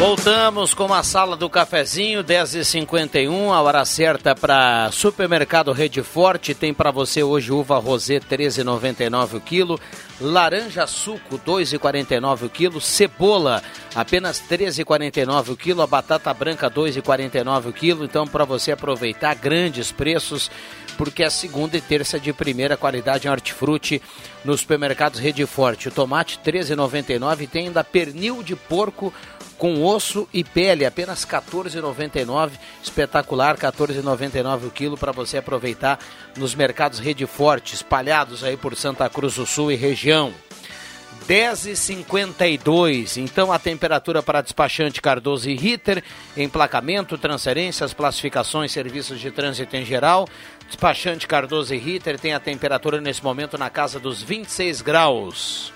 Voltamos 0.00 0.72
com 0.72 0.94
a 0.94 1.02
sala 1.02 1.36
do 1.36 1.50
cafezinho, 1.50 2.24
10h51, 2.24 3.52
a 3.52 3.60
hora 3.60 3.84
certa 3.84 4.34
para 4.34 4.90
Supermercado 4.90 5.72
Rede 5.72 6.02
Forte. 6.02 6.54
Tem 6.54 6.72
para 6.72 6.90
você 6.90 7.22
hoje 7.22 7.52
uva 7.52 7.78
rosé 7.78 8.18
13,99 8.18 9.34
o 9.34 9.40
quilo, 9.42 9.78
laranja 10.18 10.86
suco 10.86 11.38
2,49 11.38 12.46
o 12.46 12.48
quilo, 12.48 12.80
cebola 12.80 13.62
apenas 13.94 14.40
13,49 14.40 15.50
o 15.50 15.56
quilo, 15.56 15.82
a 15.82 15.86
batata 15.86 16.32
branca 16.32 16.70
2,49 16.70 17.66
o 17.66 17.72
quilo. 17.72 18.02
Então 18.02 18.26
para 18.26 18.46
você 18.46 18.72
aproveitar 18.72 19.34
grandes 19.34 19.92
preços, 19.92 20.50
porque 20.96 21.22
é 21.22 21.28
segunda 21.28 21.76
e 21.76 21.80
terça 21.80 22.18
de 22.18 22.32
primeira 22.32 22.74
qualidade 22.74 23.28
em 23.28 23.30
hortifruti 23.30 24.00
nos 24.46 24.60
supermercados 24.60 25.20
Rede 25.20 25.44
Forte. 25.44 25.88
O 25.88 25.92
tomate 25.92 26.40
13,99 26.42 27.46
tem 27.46 27.66
ainda 27.66 27.84
pernil 27.84 28.42
de 28.42 28.56
porco 28.56 29.12
com 29.60 29.84
osso 29.84 30.26
e 30.32 30.42
pele, 30.42 30.86
apenas 30.86 31.22
R$ 31.22 31.38
14,99. 31.38 32.52
Espetacular, 32.82 33.56
R$ 33.56 33.60
14,99 33.60 34.66
o 34.66 34.70
quilo 34.70 34.96
para 34.96 35.12
você 35.12 35.36
aproveitar 35.36 35.98
nos 36.34 36.54
mercados 36.54 36.98
Rede 36.98 37.26
Forte, 37.26 37.74
espalhados 37.74 38.42
aí 38.42 38.56
por 38.56 38.74
Santa 38.74 39.08
Cruz 39.10 39.34
do 39.34 39.44
Sul 39.44 39.70
e 39.70 39.76
região. 39.76 40.32
10h52. 41.28 43.18
Então 43.18 43.52
a 43.52 43.58
temperatura 43.58 44.22
para 44.22 44.40
despachante 44.40 45.02
Cardoso 45.02 45.50
e 45.50 45.54
Ritter, 45.54 46.02
emplacamento, 46.34 47.18
transferências, 47.18 47.92
classificações, 47.92 48.72
serviços 48.72 49.20
de 49.20 49.30
trânsito 49.30 49.76
em 49.76 49.84
geral. 49.84 50.26
Despachante 50.66 51.28
Cardoso 51.28 51.74
e 51.74 51.78
Ritter 51.78 52.18
tem 52.18 52.32
a 52.32 52.40
temperatura 52.40 52.98
nesse 52.98 53.22
momento 53.22 53.58
na 53.58 53.68
casa 53.68 54.00
dos 54.00 54.22
26 54.22 54.80
graus. 54.80 55.70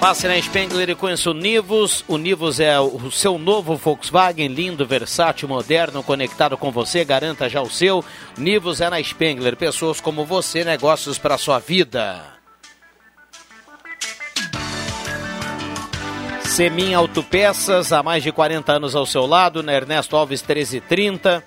Passe 0.00 0.26
na 0.26 0.40
Spengler 0.40 0.88
e 0.88 0.94
conheça 0.94 1.30
o 1.30 1.34
Nivus. 1.34 2.02
O 2.08 2.16
Nivus 2.16 2.58
é 2.58 2.80
o 2.80 3.10
seu 3.10 3.36
novo 3.36 3.76
Volkswagen, 3.76 4.48
lindo, 4.48 4.86
versátil, 4.86 5.46
moderno, 5.46 6.02
conectado 6.02 6.56
com 6.56 6.70
você. 6.70 7.04
Garanta 7.04 7.50
já 7.50 7.60
o 7.60 7.68
seu. 7.68 8.02
Nivus 8.38 8.80
é 8.80 8.88
na 8.88 9.02
Spengler. 9.02 9.58
Pessoas 9.58 10.00
como 10.00 10.24
você, 10.24 10.64
negócios 10.64 11.18
para 11.18 11.36
sua 11.36 11.58
vida. 11.58 12.22
Semin 16.44 16.94
Autopeças, 16.94 17.92
há 17.92 18.02
mais 18.02 18.22
de 18.22 18.32
40 18.32 18.72
anos 18.72 18.96
ao 18.96 19.04
seu 19.04 19.26
lado, 19.26 19.62
na 19.62 19.74
Ernesto 19.74 20.16
Alves 20.16 20.40
1330. 20.40 21.44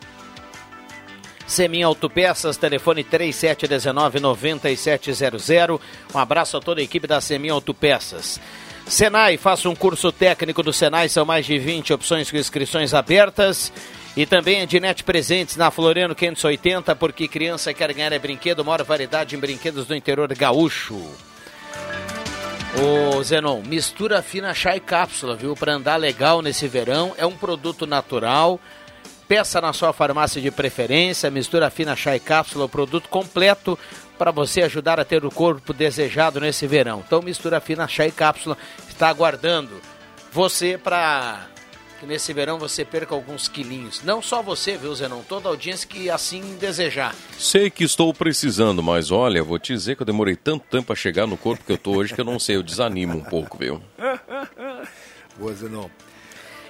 Semin 1.46 1.84
Autopeças, 1.84 2.58
telefone 2.58 3.04
3719-9700. 3.04 5.80
Um 6.14 6.18
abraço 6.18 6.58
a 6.58 6.62
toda 6.62 6.82
a 6.82 6.84
equipe 6.84 7.08
da 7.08 7.22
Semin 7.22 7.50
Autopeças. 7.50 8.42
Senai, 8.88 9.38
faça 9.38 9.70
um 9.70 9.76
curso 9.76 10.12
técnico 10.12 10.62
do 10.62 10.74
Senai, 10.74 11.08
são 11.08 11.26
mais 11.26 11.46
de 11.46 11.58
20 11.58 11.94
opções 11.94 12.30
com 12.30 12.38
inscrições 12.38 12.94
abertas. 12.94 13.72
E 14.16 14.28
também 14.28 14.62
a 14.62 14.66
Dinete 14.66 15.04
Presentes 15.04 15.58
na 15.58 15.72
Floriano 15.72 16.14
580, 16.14 16.96
porque 16.96 17.28
criança 17.28 17.74
quer 17.74 17.92
ganhar 17.94 18.12
é 18.12 18.20
brinquedo, 18.20 18.64
maior 18.64 18.84
variedade 18.84 19.36
em 19.36 19.40
brinquedos 19.40 19.88
do 19.88 19.96
interior 19.96 20.32
gaúcho. 20.36 21.02
Ô 22.76 23.24
Zenon, 23.24 23.62
mistura 23.62 24.22
fina 24.22 24.54
chá 24.54 24.76
e 24.76 24.80
cápsula, 24.80 25.36
viu? 25.36 25.56
Para 25.56 25.74
andar 25.74 25.96
legal 25.96 26.42
nesse 26.42 26.68
verão. 26.68 27.14
É 27.18 27.26
um 27.26 27.36
produto 27.36 27.88
natural 27.88 28.60
Peça 29.34 29.60
na 29.60 29.74
sua 29.74 29.92
farmácia 29.92 30.40
de 30.40 30.52
preferência, 30.52 31.32
mistura 31.32 31.72
fina 31.72 31.96
chá 31.96 32.16
e 32.16 32.20
cápsula, 32.20 32.66
o 32.66 32.70
produto 32.70 33.10
completo 33.10 33.80
para 34.16 34.30
você 34.30 34.62
ajudar 34.62 35.00
a 35.00 35.04
ter 35.04 35.26
o 35.26 35.32
corpo 35.32 35.74
desejado 35.74 36.40
nesse 36.40 36.68
verão. 36.68 37.04
Então, 37.04 37.20
mistura 37.20 37.60
fina 37.60 37.88
chá 37.88 38.06
e 38.06 38.12
cápsula 38.12 38.56
está 38.88 39.10
aguardando 39.10 39.82
você 40.32 40.78
para 40.78 41.48
que 42.00 42.06
nesse 42.06 42.32
verão 42.32 42.60
você 42.60 42.86
perca 42.86 43.16
alguns 43.16 43.48
quilinhos. 43.48 44.04
Não 44.04 44.22
só 44.22 44.44
você, 44.44 44.78
viu, 44.78 44.94
Zenon? 44.94 45.24
Toda 45.24 45.50
a 45.50 45.52
audiência 45.52 45.88
que 45.88 46.12
assim 46.12 46.56
desejar. 46.60 47.16
Sei 47.36 47.72
que 47.72 47.84
estou 47.84 48.14
precisando, 48.14 48.84
mas 48.84 49.10
olha, 49.10 49.44
vou 49.44 49.58
te 49.58 49.74
dizer 49.74 49.96
que 49.96 50.04
eu 50.04 50.06
demorei 50.06 50.36
tanto 50.36 50.64
tempo 50.70 50.86
para 50.86 50.96
chegar 50.96 51.26
no 51.26 51.38
corpo 51.38 51.66
que 51.66 51.72
eu 51.72 51.78
tô 51.80 51.96
hoje 51.96 52.14
que 52.14 52.22
eu 52.22 52.26
não 52.26 52.38
sei, 52.38 52.58
eu 52.58 52.62
desanimo 52.62 53.18
um 53.18 53.24
pouco, 53.24 53.58
viu? 53.58 53.82
Boa, 55.40 55.54
Zenon. 55.56 55.90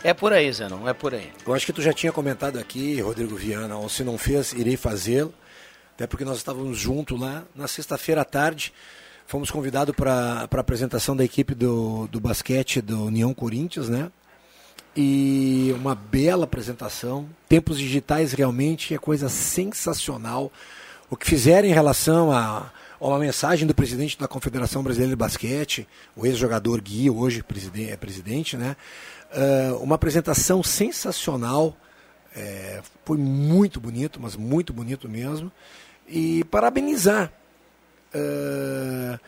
É 0.04 0.14
por 0.14 0.34
aí, 0.34 0.52
Zé, 0.52 0.68
não 0.68 0.88
é 0.88 0.94
por 0.94 1.16
aí. 1.16 1.32
Eu 1.48 1.54
acho 1.54 1.66
que 1.66 1.72
tu 1.72 1.82
já 1.82 1.94
tinha 1.94 2.12
comentado 2.12 2.60
aqui, 2.60 3.00
Rodrigo 3.00 3.38
Viana, 3.38 3.78
ou 3.78 3.88
se 3.88 4.04
não 4.04 4.18
fez, 4.18 4.52
irei 4.52 4.76
fazê-lo. 4.76 5.34
Até 5.96 6.06
porque 6.06 6.26
nós 6.26 6.38
estávamos 6.38 6.78
juntos 6.78 7.18
lá 7.18 7.44
na 7.56 7.70
sexta-feira 7.70 8.22
à 8.22 8.26
tarde. 8.26 8.74
Fomos 9.26 9.50
convidados 9.50 9.96
para 9.96 10.46
a 10.52 10.60
apresentação 10.60 11.16
da 11.16 11.24
equipe 11.24 11.56
do, 11.56 12.08
do 12.08 12.20
basquete 12.20 12.82
do 12.82 13.06
União 13.06 13.34
Corinthians, 13.34 13.88
né? 13.88 14.12
E 14.94 15.74
uma 15.78 15.96
bela 15.96 16.44
apresentação. 16.44 17.30
Tempos 17.48 17.80
digitais 17.80 18.34
realmente 18.34 18.94
é 18.94 18.98
coisa 18.98 19.30
sensacional. 19.30 20.52
O 21.10 21.16
que 21.16 21.26
fizeram 21.26 21.70
em 21.70 21.74
relação 21.74 22.30
a, 22.30 22.72
a 23.00 23.08
uma 23.08 23.20
mensagem 23.20 23.66
do 23.66 23.74
presidente 23.74 24.20
da 24.20 24.28
Confederação 24.28 24.84
Brasileira 24.84 25.12
de 25.12 25.16
Basquete, 25.16 25.88
o 26.14 26.26
ex-jogador 26.26 26.82
Gui, 26.82 27.10
hoje 27.10 27.42
é 27.90 27.96
presidente, 27.96 28.58
né? 28.58 28.76
Uh, 29.34 29.78
uma 29.78 29.96
apresentação 29.96 30.62
sensacional. 30.64 31.76
É, 32.36 32.82
foi 33.06 33.18
muito 33.18 33.80
bonito, 33.80 34.20
mas 34.22 34.36
muito 34.36 34.74
bonito 34.74 35.08
mesmo. 35.10 35.52
E 36.08 36.44
parabenizar 36.46 37.32
uh, 38.14 39.20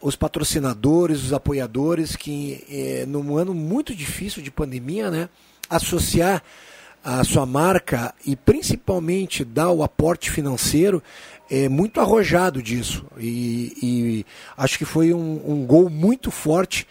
os 0.00 0.16
patrocinadores, 0.16 1.24
os 1.24 1.32
apoiadores 1.32 2.16
que, 2.16 2.64
é, 2.70 3.06
num 3.06 3.36
ano 3.36 3.54
muito 3.54 3.94
difícil 3.94 4.42
de 4.42 4.50
pandemia, 4.50 5.10
né, 5.10 5.28
associar 5.68 6.42
a 7.02 7.24
sua 7.24 7.46
marca 7.46 8.14
e 8.26 8.36
principalmente 8.36 9.44
dar 9.44 9.70
o 9.70 9.82
aporte 9.82 10.30
financeiro 10.30 11.02
é 11.50 11.68
muito 11.68 12.00
arrojado 12.00 12.62
disso. 12.62 13.06
E, 13.18 13.72
e 13.82 14.26
acho 14.56 14.76
que 14.78 14.84
foi 14.84 15.12
um, 15.14 15.42
um 15.46 15.66
gol 15.66 15.88
muito 15.88 16.30
forte 16.30 16.86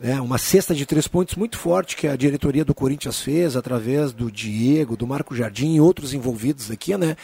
né, 0.00 0.18
uma 0.18 0.38
cesta 0.38 0.74
de 0.74 0.86
três 0.86 1.06
pontos 1.06 1.34
muito 1.34 1.58
forte 1.58 1.94
que 1.94 2.08
a 2.08 2.16
diretoria 2.16 2.64
do 2.64 2.74
Corinthians 2.74 3.20
fez, 3.20 3.54
através 3.54 4.12
do 4.12 4.32
Diego, 4.32 4.96
do 4.96 5.06
Marco 5.06 5.36
Jardim 5.36 5.74
e 5.74 5.80
outros 5.80 6.14
envolvidos 6.14 6.70
aqui, 6.70 6.96
né, 6.96 7.16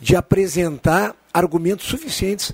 de 0.00 0.16
apresentar 0.16 1.14
argumentos 1.32 1.86
suficientes 1.86 2.52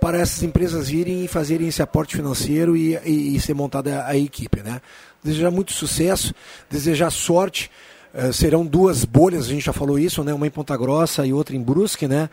para 0.00 0.18
essas 0.18 0.42
empresas 0.42 0.88
virem 0.88 1.24
e 1.24 1.28
fazerem 1.28 1.68
esse 1.68 1.80
aporte 1.80 2.16
financeiro 2.16 2.76
e, 2.76 2.96
e, 3.04 3.36
e 3.36 3.40
ser 3.40 3.54
montada 3.54 4.00
a, 4.00 4.08
a, 4.08 4.16
equipe. 4.16 4.60
Né. 4.60 4.82
Desejar 5.22 5.52
muito 5.52 5.72
sucesso, 5.72 6.34
desejar 6.68 7.10
sorte. 7.10 7.70
Uh, 8.12 8.32
serão 8.32 8.66
duas 8.66 9.04
bolhas, 9.04 9.46
a 9.46 9.48
gente 9.48 9.64
já 9.64 9.72
falou 9.72 9.98
isso, 9.98 10.24
né, 10.24 10.34
uma 10.34 10.46
em 10.46 10.50
Ponta 10.50 10.76
Grossa 10.76 11.24
e 11.24 11.32
outra 11.32 11.54
em 11.54 11.62
Brusque. 11.62 12.08
Né. 12.08 12.28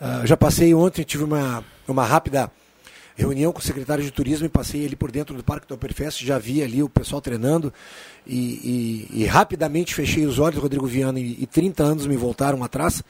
Uh, 0.00 0.24
já 0.24 0.36
passei 0.36 0.72
ontem, 0.72 1.02
tive 1.02 1.24
uma, 1.24 1.64
uma 1.88 2.04
rápida 2.04 2.48
reunião 3.18 3.52
com 3.52 3.58
o 3.58 3.62
secretário 3.62 4.04
de 4.04 4.12
turismo 4.12 4.46
e 4.46 4.48
passei 4.48 4.86
ali 4.86 4.94
por 4.94 5.10
dentro 5.10 5.34
do 5.34 5.42
Parque 5.42 5.66
do 5.66 5.74
Oktoberfest, 5.74 6.24
já 6.24 6.38
vi 6.38 6.62
ali 6.62 6.82
o 6.82 6.88
pessoal 6.88 7.20
treinando 7.20 7.72
e, 8.24 9.08
e, 9.12 9.22
e 9.22 9.26
rapidamente 9.26 9.92
fechei 9.92 10.24
os 10.24 10.38
olhos, 10.38 10.62
Rodrigo 10.62 10.86
Viana, 10.86 11.18
e, 11.18 11.36
e 11.42 11.46
30 11.46 11.82
anos 11.82 12.06
me 12.06 12.16
voltaram 12.16 12.62
atrás, 12.62 13.02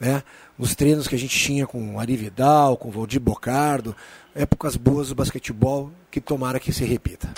né? 0.00 0.22
Nos 0.58 0.74
treinos 0.74 1.06
que 1.06 1.14
a 1.14 1.18
gente 1.18 1.38
tinha 1.38 1.66
com 1.66 2.00
Ari 2.00 2.16
Vidal, 2.16 2.76
com 2.76 2.90
Valdir 2.90 3.20
Bocardo, 3.20 3.94
épocas 4.34 4.76
boas 4.76 5.08
do 5.08 5.14
basquetebol 5.14 5.90
que 6.10 6.20
tomara 6.20 6.58
que 6.58 6.72
se 6.72 6.84
repita. 6.84 7.28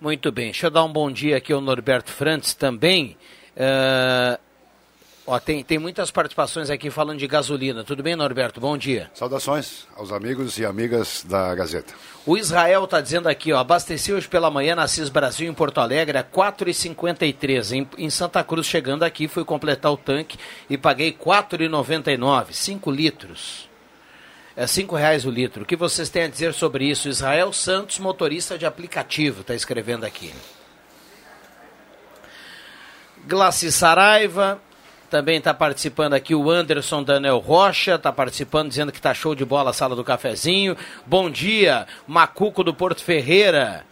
Muito 0.00 0.30
bem, 0.30 0.46
deixa 0.46 0.66
eu 0.66 0.70
dar 0.70 0.84
um 0.84 0.92
bom 0.92 1.10
dia 1.10 1.36
aqui 1.36 1.52
ao 1.52 1.60
Norberto 1.60 2.12
Frantz 2.12 2.54
também. 2.54 3.16
Uh, 3.56 4.45
Ó, 5.28 5.40
tem, 5.40 5.64
tem 5.64 5.76
muitas 5.76 6.12
participações 6.12 6.70
aqui 6.70 6.88
falando 6.88 7.18
de 7.18 7.26
gasolina. 7.26 7.82
Tudo 7.82 8.00
bem, 8.00 8.14
Norberto? 8.14 8.60
Bom 8.60 8.78
dia. 8.78 9.10
Saudações 9.12 9.88
aos 9.96 10.12
amigos 10.12 10.56
e 10.56 10.64
amigas 10.64 11.24
da 11.28 11.52
Gazeta. 11.52 11.92
O 12.24 12.38
Israel 12.38 12.84
está 12.84 13.00
dizendo 13.00 13.28
aqui, 13.28 13.52
ó, 13.52 13.58
abasteci 13.58 14.12
hoje 14.12 14.28
pela 14.28 14.52
manhã 14.52 14.76
na 14.76 14.86
CIS 14.86 15.08
Brasil 15.08 15.50
em 15.50 15.52
Porto 15.52 15.80
Alegre 15.80 16.16
a 16.16 16.22
4,53. 16.22 17.72
Em, 17.72 17.88
em 17.98 18.08
Santa 18.08 18.44
Cruz, 18.44 18.68
chegando 18.68 19.02
aqui, 19.02 19.26
fui 19.26 19.44
completar 19.44 19.90
o 19.90 19.96
tanque 19.96 20.38
e 20.70 20.78
paguei 20.78 21.12
4,99. 21.12 22.52
5 22.52 22.88
litros. 22.92 23.68
É 24.54 24.64
5 24.64 24.94
reais 24.94 25.26
o 25.26 25.30
litro. 25.30 25.64
O 25.64 25.66
que 25.66 25.74
vocês 25.74 26.08
têm 26.08 26.22
a 26.22 26.28
dizer 26.28 26.54
sobre 26.54 26.88
isso? 26.88 27.08
Israel 27.08 27.52
Santos, 27.52 27.98
motorista 27.98 28.56
de 28.56 28.64
aplicativo, 28.64 29.40
está 29.40 29.56
escrevendo 29.56 30.04
aqui. 30.04 30.32
Glaci 33.26 33.72
Saraiva, 33.72 34.60
também 35.16 35.38
está 35.38 35.54
participando 35.54 36.12
aqui 36.12 36.34
o 36.34 36.50
Anderson 36.50 37.02
Daniel 37.02 37.38
Rocha, 37.38 37.94
está 37.94 38.12
participando 38.12 38.68
dizendo 38.68 38.92
que 38.92 38.98
está 38.98 39.14
show 39.14 39.34
de 39.34 39.46
bola 39.46 39.70
a 39.70 39.72
sala 39.72 39.96
do 39.96 40.04
cafezinho. 40.04 40.76
Bom 41.06 41.30
dia, 41.30 41.86
Macuco 42.06 42.62
do 42.62 42.74
Porto 42.74 43.02
Ferreira. 43.02 43.86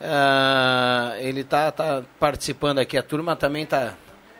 Uh, 0.00 1.14
ele 1.18 1.42
está 1.42 1.70
tá 1.70 2.02
participando 2.18 2.78
aqui. 2.78 2.96
A 2.96 3.02
turma 3.02 3.36
também 3.36 3.64
está 3.64 3.92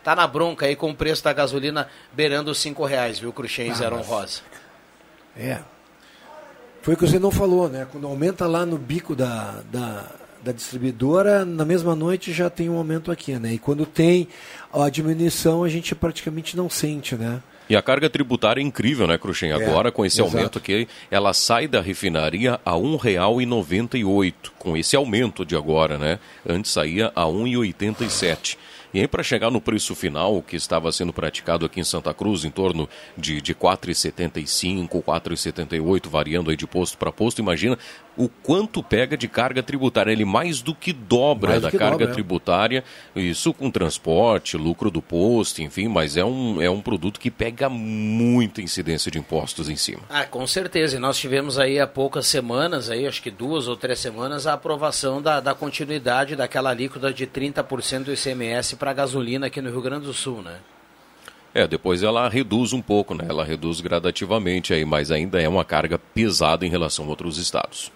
tá 0.03 0.17
na 0.17 0.27
bronca 0.27 0.65
aí 0.65 0.75
com 0.75 0.89
o 0.89 0.95
preço 0.95 1.23
da 1.23 1.35
gasolina 1.35 1.87
beirando 2.15 2.51
os 2.51 2.57
cinco 2.57 2.87
reais, 2.87 3.19
viu, 3.19 3.31
Cruxem 3.31 3.71
ah, 3.71 3.75
Zero 3.75 4.01
Rosa? 4.01 4.41
É. 5.37 5.59
Foi 6.81 6.95
o 6.95 6.97
que 6.97 7.07
você 7.07 7.19
não 7.19 7.31
falou, 7.31 7.69
né? 7.69 7.87
Quando 7.93 8.07
aumenta 8.07 8.47
lá 8.47 8.65
no 8.65 8.79
bico 8.79 9.15
da, 9.15 9.61
da, 9.71 10.07
da 10.43 10.53
distribuidora, 10.53 11.45
na 11.45 11.65
mesma 11.65 11.95
noite 11.95 12.33
já 12.33 12.51
tem 12.51 12.69
um 12.69 12.77
aumento 12.77 13.11
aqui, 13.13 13.39
né? 13.39 13.55
E 13.55 13.59
quando 13.59 13.87
tem 13.87 14.29
a 14.73 14.89
diminuição, 14.89 15.63
a 15.63 15.69
gente 15.69 15.95
praticamente 15.95 16.57
não 16.57 16.69
sente, 16.69 17.15
né? 17.15 17.41
E 17.69 17.77
a 17.77 17.81
carga 17.81 18.11
tributária 18.11 18.61
é 18.61 18.65
incrível, 18.65 19.07
né, 19.07 19.17
Cruxem? 19.17 19.51
É, 19.51 19.55
Agora, 19.55 19.89
é, 19.89 19.91
com 19.91 20.05
esse 20.05 20.21
exato. 20.21 20.37
aumento 20.37 20.59
aqui, 20.59 20.89
ela 21.11 21.33
sai 21.33 21.69
da 21.69 21.81
refinaria 21.81 22.61
a 22.65 22.73
R$ 22.73 22.83
1,98, 22.83 24.35
com 24.59 24.77
esse 24.77 24.97
aumento 24.97 25.47
de 25.47 25.57
agora, 25.57 25.97
né? 25.97 26.19
Antes 26.47 26.73
saía 26.73 27.13
a 27.15 27.25
R$ 27.25 27.33
1,87. 27.33 28.59
E 28.95 29.01
aí, 29.01 29.09
para 29.09 29.23
chegar 29.23 29.51
no 29.51 29.59
preço 29.59 29.95
final 29.95 30.43
que 30.43 30.55
estava 30.55 30.93
sendo 30.93 31.15
praticado 31.15 31.65
aqui 31.65 31.81
em 31.81 31.85
Santa 31.85 32.13
Cruz, 32.13 32.45
em 32.45 32.51
torno 32.51 32.87
de, 33.17 33.41
de 33.41 33.55
4,75, 33.55 35.03
4,78, 35.03 36.11
variando 36.11 36.51
aí 36.51 36.57
de 36.59 36.67
posto 36.67 36.99
para 36.99 37.11
posto, 37.11 37.39
imagina 37.39 37.79
o 38.17 38.29
quanto 38.29 38.83
pega 38.83 39.17
de 39.17 39.29
carga 39.29 39.63
tributária. 39.63 40.13
Ele 40.13 40.25
mais 40.25 40.61
do 40.61 40.75
que 40.75 40.93
dobra 40.93 41.51
Mais 41.51 41.63
da 41.63 41.71
que 41.71 41.79
carga 41.79 41.99
dobra, 41.99 42.11
é. 42.11 42.13
tributária, 42.13 42.85
isso 43.17 43.53
com 43.53 43.71
transporte, 43.71 44.57
lucro 44.57 44.91
do 44.91 45.01
posto, 45.01 45.63
enfim, 45.63 45.89
mas 45.89 46.17
é 46.17 46.25
um, 46.25 46.61
é 46.61 46.71
um 46.71 46.81
produto 46.81 47.19
que 47.19 47.31
pega 47.31 47.69
muita 47.69 48.61
incidência 48.61 49.11
de 49.11 49.19
impostos 49.19 49.69
em 49.69 49.77
cima. 49.77 50.03
Ah, 50.09 50.25
com 50.25 50.47
certeza. 50.47 50.97
E 50.97 51.01
nós 51.01 51.19
tivemos 51.19 51.59
aí 51.59 51.79
há 51.79 51.87
poucas 51.87 52.27
semanas, 52.27 52.91
aí, 52.91 53.07
acho 53.07 53.23
que 53.23 53.31
duas 53.31 53.69
ou 53.69 53.77
três 53.77 53.99
semanas, 53.99 54.47
a 54.47 54.55
aprovação 54.55 55.21
da, 55.23 55.41
da 55.41 55.55
continuidade 55.55 56.37
daquela 56.37 56.71
alíquota 56.71 57.13
de 57.13 57.27
30% 57.27 58.05
do 58.05 58.13
ICMS 58.13 58.77
para 58.77 58.93
gasolina 58.93 59.47
aqui 59.47 59.61
no 59.61 59.71
Rio 59.71 59.83
Grande 59.83 60.07
do 60.07 60.13
Sul, 60.13 60.43
né? 60.43 60.59
É, 61.55 61.67
depois 61.67 62.03
ela 62.03 62.29
reduz 62.29 62.73
um 62.73 62.81
pouco, 62.81 63.15
né? 63.15 63.27
Ela 63.29 63.45
reduz 63.45 63.81
gradativamente 63.81 64.73
aí, 64.73 64.85
mas 64.85 65.11
ainda 65.11 65.41
é 65.41 65.49
uma 65.49 65.65
carga 65.65 65.99
pesada 65.99 66.65
em 66.65 66.71
relação 66.71 67.05
a 67.05 67.09
outros 67.09 67.37
estados. 67.37 67.93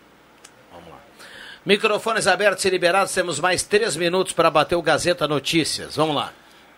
Microfones 1.66 2.28
abertos 2.28 2.64
e 2.64 2.70
liberados, 2.70 3.12
temos 3.12 3.40
mais 3.40 3.64
três 3.64 3.96
minutos 3.96 4.32
para 4.32 4.48
bater 4.48 4.76
o 4.76 4.82
Gazeta 4.82 5.26
Notícias. 5.26 5.96
Vamos 5.96 6.14
lá. 6.14 6.32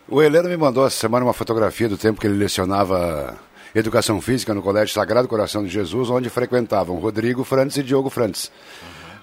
O 0.09 0.23
Heleno 0.23 0.49
me 0.49 0.57
mandou 0.57 0.87
essa 0.87 0.97
semana 0.97 1.27
uma 1.27 1.35
fotografia 1.35 1.91
do 1.91 1.99
tempo 1.99 2.19
que 2.19 2.27
ele 2.27 2.39
lecionava 2.39 3.39
Educação 3.75 4.19
Física 4.23 4.55
no 4.55 4.63
Colégio 4.63 4.95
Sagrado 4.95 5.29
Coração 5.29 5.63
de 5.63 5.69
Jesus, 5.69 6.09
onde 6.09 6.31
frequentavam 6.31 6.97
Rodrigo 6.97 7.45
Frantes 7.45 7.77
e 7.77 7.83
Diogo 7.83 8.09
Frantes. 8.09 8.51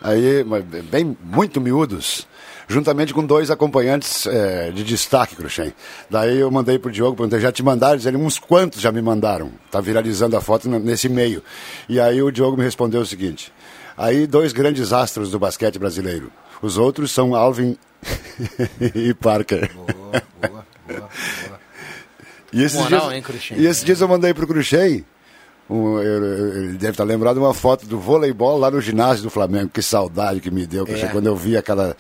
Aí, 0.03 0.43
mas 0.43 0.63
bem, 0.63 1.17
muito 1.23 1.59
miúdos, 1.59 2.27
juntamente 2.67 3.11
com 3.11 3.25
dois 3.25 3.49
acompanhantes 3.49 4.27
eh, 4.27 4.71
de 4.71 4.83
destaque, 4.83 5.35
Cruxem. 5.35 5.73
Daí 6.07 6.41
eu 6.41 6.51
mandei 6.51 6.77
pro 6.77 6.91
Diogo, 6.91 7.17
perguntei, 7.17 7.39
já 7.39 7.51
te 7.51 7.63
mandaram? 7.63 7.99
Ele, 7.99 8.17
uns 8.17 8.37
quantos 8.37 8.81
já 8.81 8.91
me 8.91 9.01
mandaram? 9.01 9.51
Tá 9.71 9.81
viralizando 9.81 10.37
a 10.37 10.41
foto 10.41 10.69
nesse 10.69 11.09
meio. 11.09 11.41
E 11.89 11.99
aí 11.99 12.21
o 12.21 12.29
Diogo 12.29 12.55
me 12.55 12.63
respondeu 12.63 13.01
o 13.01 13.05
seguinte, 13.05 13.51
aí 13.97 14.25
dois 14.27 14.53
grandes 14.53 14.91
astros 14.93 15.29
do 15.31 15.39
basquete 15.39 15.77
brasileiro. 15.79 16.31
Os 16.61 16.77
outros 16.77 17.11
são 17.11 17.35
Alvin 17.35 17.77
e 18.95 19.13
Parker. 19.13 19.69
E 22.53 22.63
esses, 22.63 22.79
Moral, 22.79 23.01
dias, 23.01 23.13
hein, 23.13 23.21
Cruxem? 23.21 23.57
e 23.59 23.65
esses 23.65 23.83
dias 23.83 23.99
eu 23.99 24.07
mandei 24.07 24.33
pro 24.33 24.47
Cruxem, 24.47 25.03
um, 25.69 25.99
ele 25.99 26.73
deve 26.77 26.91
estar 26.91 27.03
lembrado 27.03 27.37
uma 27.37 27.53
foto 27.53 27.85
do 27.85 27.99
voleibol 27.99 28.57
lá 28.57 28.69
no 28.71 28.79
ginásio 28.79 29.23
do 29.23 29.29
Flamengo. 29.31 29.69
Que 29.73 29.81
saudade 29.81 30.39
que 30.39 30.49
me 30.51 30.65
deu, 30.65 30.85
É. 30.87 31.07
quando 31.07 31.25
eu 31.25 31.35
vi 31.35 31.57
aquela. 31.57 31.97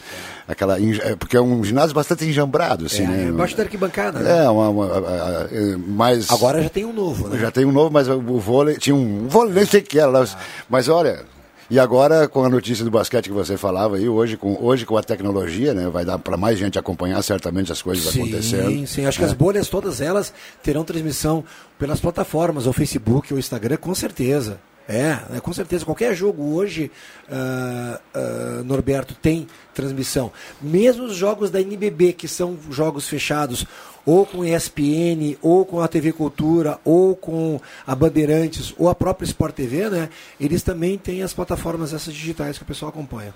aquela 0.47 0.77
é, 0.79 1.15
porque 1.15 1.35
é 1.35 1.41
um 1.41 1.63
ginásio 1.63 1.93
bastante 1.95 2.23
enjambrado, 2.25 2.85
assim, 2.85 3.03
É, 3.03 3.07
né? 3.07 3.23
embaixo 3.23 3.57
da 3.57 3.63
arquibancada, 3.63 4.19
né? 4.19 4.45
É, 4.45 4.49
uma, 4.49 4.69
uma- 4.69 4.85
a- 4.85 4.99
a- 4.99 5.47
é, 5.51 5.75
mas. 5.77 6.29
Agora 6.29 6.61
já 6.61 6.69
tem 6.69 6.85
um 6.85 6.93
novo, 6.93 7.27
né? 7.27 7.39
Já 7.39 7.51
tem 7.51 7.65
um 7.65 7.71
novo, 7.71 7.91
mas 7.91 8.07
o 8.07 8.19
vôlei. 8.39 8.77
Tinha 8.77 8.95
um. 8.95 9.25
um 9.25 9.27
vôlei, 9.27 9.53
nem 9.53 9.65
sei 9.65 9.81
o 9.81 9.83
que 9.83 9.99
era 9.99 10.09
lá. 10.11 10.25
Mas 10.69 10.87
olha. 10.87 11.25
E 11.69 11.79
agora, 11.79 12.27
com 12.27 12.43
a 12.43 12.49
notícia 12.49 12.85
do 12.85 12.91
basquete 12.91 13.25
que 13.25 13.31
você 13.31 13.57
falava 13.57 13.95
aí, 13.97 14.07
hoje 14.07 14.37
com, 14.37 14.55
hoje 14.63 14.85
com 14.85 14.95
a 14.97 15.01
tecnologia, 15.03 15.73
né? 15.73 15.87
Vai 15.89 16.05
dar 16.05 16.19
para 16.19 16.37
mais 16.37 16.59
gente 16.59 16.77
acompanhar 16.77 17.21
certamente 17.23 17.71
as 17.71 17.81
coisas 17.81 18.15
acontecendo. 18.15 18.69
Sim, 18.69 18.85
sim. 18.85 19.05
Acho 19.05 19.17
que 19.17 19.23
É. 19.23 19.27
as 19.27 19.33
bolhas, 19.33 19.67
todas 19.67 19.99
elas, 19.99 20.31
terão 20.61 20.83
transmissão 20.83 21.43
pelas 21.79 21.99
plataformas, 21.99 22.67
ou 22.67 22.73
Facebook, 22.73 23.33
ou 23.33 23.39
Instagram, 23.39 23.77
com 23.77 23.95
certeza. 23.95 24.59
É, 24.87 25.17
né, 25.31 25.39
com 25.41 25.51
certeza. 25.51 25.83
Qualquer 25.83 26.13
jogo 26.13 26.53
hoje, 26.53 26.91
ah, 27.31 27.99
ah, 28.13 28.61
Norberto, 28.63 29.15
tem 29.15 29.47
transmissão. 29.73 30.31
Mesmo 30.61 31.05
os 31.05 31.15
jogos 31.15 31.49
da 31.49 31.59
NBB, 31.59 32.13
que 32.13 32.27
são 32.27 32.55
jogos 32.69 33.09
fechados, 33.09 33.65
ou 34.05 34.25
com 34.25 34.45
ESPN, 34.45 35.37
ou 35.41 35.65
com 35.65 35.81
a 35.81 35.87
TV 35.87 36.13
Cultura, 36.13 36.79
ou 36.83 37.15
com 37.15 37.59
a 37.85 37.95
Bandeirantes, 37.95 38.73
ou 38.77 38.87
a 38.87 38.95
própria 38.95 39.25
Sport 39.25 39.55
TV, 39.55 39.89
né? 39.89 40.09
Eles 40.39 40.61
também 40.61 40.97
têm 40.97 41.23
as 41.23 41.33
plataformas 41.33 41.93
essas 41.93 42.13
digitais 42.13 42.57
que 42.57 42.63
o 42.63 42.67
pessoal 42.67 42.89
acompanha. 42.89 43.33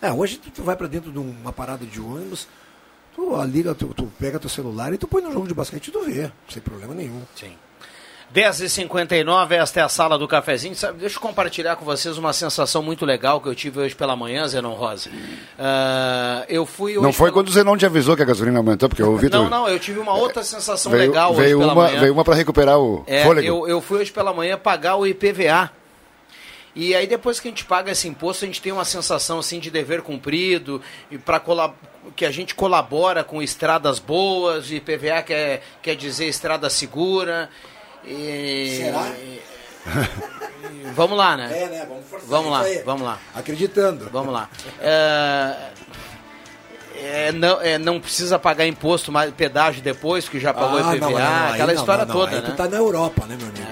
É, 0.00 0.10
hoje 0.12 0.38
tu, 0.38 0.62
vai 0.62 0.74
para 0.74 0.88
dentro 0.88 1.12
de 1.12 1.18
uma 1.18 1.52
parada 1.52 1.86
de 1.86 2.00
ônibus, 2.00 2.48
tu 3.14 3.40
liga, 3.44 3.74
tu, 3.74 3.88
tu 3.94 4.10
pega 4.18 4.38
teu 4.38 4.50
celular 4.50 4.92
e 4.92 4.98
tu 4.98 5.06
põe 5.06 5.22
no 5.22 5.30
jogo 5.30 5.46
de 5.46 5.54
basquete 5.54 5.88
e 5.88 5.90
tu 5.92 6.02
vê, 6.04 6.30
sem 6.48 6.62
problema 6.62 6.94
nenhum. 6.94 7.22
Sim. 7.36 7.52
10h59, 8.34 9.52
esta 9.52 9.80
é 9.80 9.82
a 9.82 9.88
sala 9.88 10.18
do 10.18 10.26
cafezinho. 10.26 10.74
Sabe, 10.74 10.98
deixa 10.98 11.16
eu 11.16 11.20
compartilhar 11.20 11.76
com 11.76 11.84
vocês 11.84 12.16
uma 12.16 12.32
sensação 12.32 12.82
muito 12.82 13.04
legal 13.04 13.40
que 13.40 13.48
eu 13.48 13.54
tive 13.54 13.80
hoje 13.80 13.94
pela 13.94 14.16
manhã, 14.16 14.46
Zenon 14.48 14.72
Rosa. 14.74 15.10
Ah, 15.58 16.44
eu 16.48 16.64
fui 16.64 16.94
Não 16.94 17.12
foi 17.12 17.26
pela- 17.30 17.32
quando 17.42 17.52
você 17.52 17.62
não 17.62 17.76
te 17.76 17.84
avisou 17.84 18.16
que 18.16 18.22
a 18.22 18.24
gasolina 18.24 18.58
aumentou, 18.58 18.88
porque 18.88 19.02
eu 19.02 19.10
ouvi 19.10 19.28
Não, 19.28 19.50
não, 19.50 19.68
eu 19.68 19.78
tive 19.78 19.98
uma 19.98 20.14
outra 20.14 20.42
sensação 20.42 20.90
veio, 20.90 21.10
legal 21.10 21.34
veio 21.34 21.58
hoje 21.58 21.58
pela 21.58 21.72
uma, 21.74 21.84
manhã. 21.84 22.00
Veio 22.00 22.12
uma 22.12 22.24
para 22.24 22.34
recuperar 22.34 22.78
o 22.78 23.04
É, 23.06 23.24
fôlego. 23.24 23.46
eu, 23.46 23.68
eu 23.68 23.80
fui 23.80 23.98
hoje 23.98 24.10
pela 24.10 24.32
manhã 24.32 24.56
pagar 24.56 24.96
o 24.96 25.06
IPVA. 25.06 25.70
E 26.74 26.94
aí 26.94 27.06
depois 27.06 27.38
que 27.38 27.48
a 27.48 27.50
gente 27.50 27.66
paga 27.66 27.92
esse 27.92 28.08
imposto, 28.08 28.46
a 28.46 28.48
gente 28.48 28.62
tem 28.62 28.72
uma 28.72 28.86
sensação 28.86 29.38
assim 29.40 29.58
de 29.60 29.70
dever 29.70 30.00
cumprido 30.00 30.80
e 31.10 31.18
para 31.18 31.38
que 32.16 32.24
a 32.24 32.30
gente 32.30 32.54
colabora 32.54 33.22
com 33.22 33.42
estradas 33.42 33.98
boas, 33.98 34.70
IPVA 34.70 35.20
quer, 35.22 35.62
quer 35.82 35.94
dizer 35.94 36.28
estrada 36.28 36.70
segura. 36.70 37.50
E... 38.04 38.76
Será? 38.78 39.08
e- 39.10 39.40
Vamos 40.94 41.16
lá, 41.18 41.36
né? 41.36 41.62
É, 41.62 41.66
né? 41.68 41.86
Vamos 41.88 42.04
forçar 42.08 42.28
Vamos 42.28 42.50
lá, 42.52 42.60
aí. 42.60 42.82
vamos 42.84 43.02
lá. 43.02 43.18
Acreditando. 43.34 44.08
Vamos 44.12 44.32
lá. 44.32 44.48
É, 44.80 45.56
é, 46.94 47.32
não, 47.32 47.60
é, 47.60 47.78
não 47.78 48.00
precisa 48.00 48.38
pagar 48.38 48.66
imposto, 48.66 49.10
mais 49.10 49.32
pedágio 49.32 49.82
depois, 49.82 50.28
que 50.28 50.38
já 50.38 50.52
pagou 50.54 50.78
Ah, 50.78 50.94
IPVA, 50.96 51.10
não, 51.10 51.18
não, 51.18 51.52
aquela 51.52 51.74
história 51.74 52.04
não, 52.04 52.14
toda, 52.14 52.30
aí 52.36 52.42
né? 52.42 52.48
tu 52.50 52.56
tá 52.56 52.68
na 52.68 52.76
Europa, 52.76 53.26
né, 53.26 53.36
meu 53.38 53.48
amigo? 53.48 53.66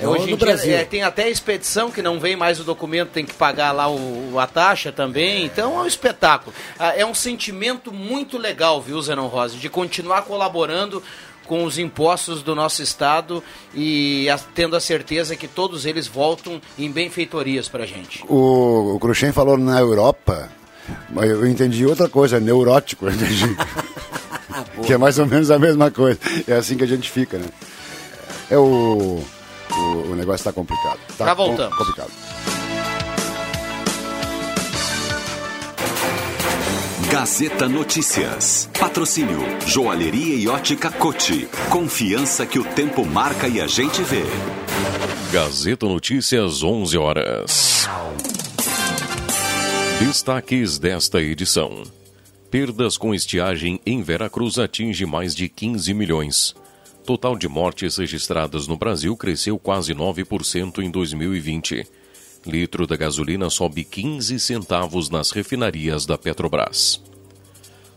É, 0.00 0.08
Hoje 0.08 0.32
em 0.32 0.36
dia 0.36 0.76
é, 0.76 0.84
tem 0.84 1.02
até 1.02 1.24
a 1.24 1.28
expedição 1.28 1.90
que 1.90 2.00
não 2.00 2.18
vem 2.18 2.34
mais 2.34 2.58
o 2.58 2.64
documento, 2.64 3.10
tem 3.10 3.26
que 3.26 3.34
pagar 3.34 3.72
lá 3.72 3.88
o, 3.90 4.38
a 4.38 4.46
taxa 4.46 4.90
também. 4.90 5.44
Então 5.44 5.78
é 5.78 5.82
um 5.82 5.86
espetáculo. 5.86 6.54
Ah, 6.78 6.96
É 6.96 7.04
um 7.04 7.14
sentimento 7.14 7.92
muito 7.92 8.38
legal, 8.38 8.80
viu, 8.80 9.00
Zenon 9.02 9.26
Rosa, 9.26 9.58
de 9.58 9.68
continuar 9.68 10.22
colaborando 10.22 11.02
com 11.46 11.64
os 11.64 11.78
impostos 11.78 12.42
do 12.42 12.54
nosso 12.54 12.82
estado 12.82 13.42
e 13.74 14.28
a- 14.30 14.38
tendo 14.54 14.74
a 14.76 14.80
certeza 14.80 15.34
que 15.36 15.46
todos 15.48 15.84
eles 15.86 16.06
voltam 16.06 16.60
em 16.78 16.90
benfeitorias 16.90 17.68
pra 17.68 17.84
gente. 17.86 18.24
O, 18.28 18.94
o 18.94 18.98
Cruxem 19.00 19.32
falou 19.32 19.56
na 19.58 19.78
Europa, 19.80 20.48
mas 21.10 21.30
eu 21.30 21.46
entendi 21.46 21.84
outra 21.86 22.08
coisa, 22.08 22.38
neurótico, 22.40 23.06
eu 23.08 23.12
entendi. 23.12 23.56
que 24.86 24.92
é 24.92 24.98
mais 24.98 25.18
ou 25.18 25.26
menos 25.26 25.50
a 25.50 25.58
mesma 25.58 25.90
coisa. 25.90 26.18
É 26.46 26.54
assim 26.54 26.76
que 26.76 26.84
a 26.84 26.88
gente 26.88 27.10
fica, 27.10 27.38
né? 27.38 27.46
É 28.50 28.58
o. 28.58 29.22
O, 29.74 30.10
o 30.10 30.14
negócio 30.14 30.40
está 30.42 30.52
complicado. 30.52 30.98
Tá 31.16 31.24
Já 31.24 31.34
com- 31.34 31.46
voltamos. 31.46 31.78
complicado. 31.78 32.10
Gazeta 37.12 37.68
Notícias. 37.68 38.70
Patrocínio 38.80 39.40
Joalheria 39.66 40.34
e 40.34 40.48
Ótica 40.48 40.90
Cote. 40.90 41.46
Confiança 41.68 42.46
que 42.46 42.58
o 42.58 42.64
tempo 42.64 43.04
marca 43.04 43.46
e 43.46 43.60
a 43.60 43.66
gente 43.66 44.02
vê. 44.02 44.22
Gazeta 45.30 45.84
Notícias, 45.84 46.62
11 46.62 46.96
horas. 46.96 47.86
Destaques 50.00 50.78
desta 50.78 51.20
edição. 51.20 51.82
Perdas 52.50 52.96
com 52.96 53.14
estiagem 53.14 53.78
em 53.84 54.00
Veracruz 54.00 54.58
atinge 54.58 55.04
mais 55.04 55.34
de 55.34 55.50
15 55.50 55.92
milhões. 55.92 56.54
Total 57.04 57.36
de 57.36 57.46
mortes 57.46 57.98
registradas 57.98 58.66
no 58.66 58.78
Brasil 58.78 59.14
cresceu 59.18 59.58
quase 59.58 59.94
9% 59.94 60.78
em 60.78 60.90
2020. 60.90 61.86
Litro 62.44 62.88
da 62.88 62.96
gasolina 62.96 63.48
sobe 63.48 63.84
15 63.84 64.38
centavos 64.40 65.08
nas 65.08 65.30
refinarias 65.30 66.04
da 66.04 66.18
Petrobras. 66.18 67.00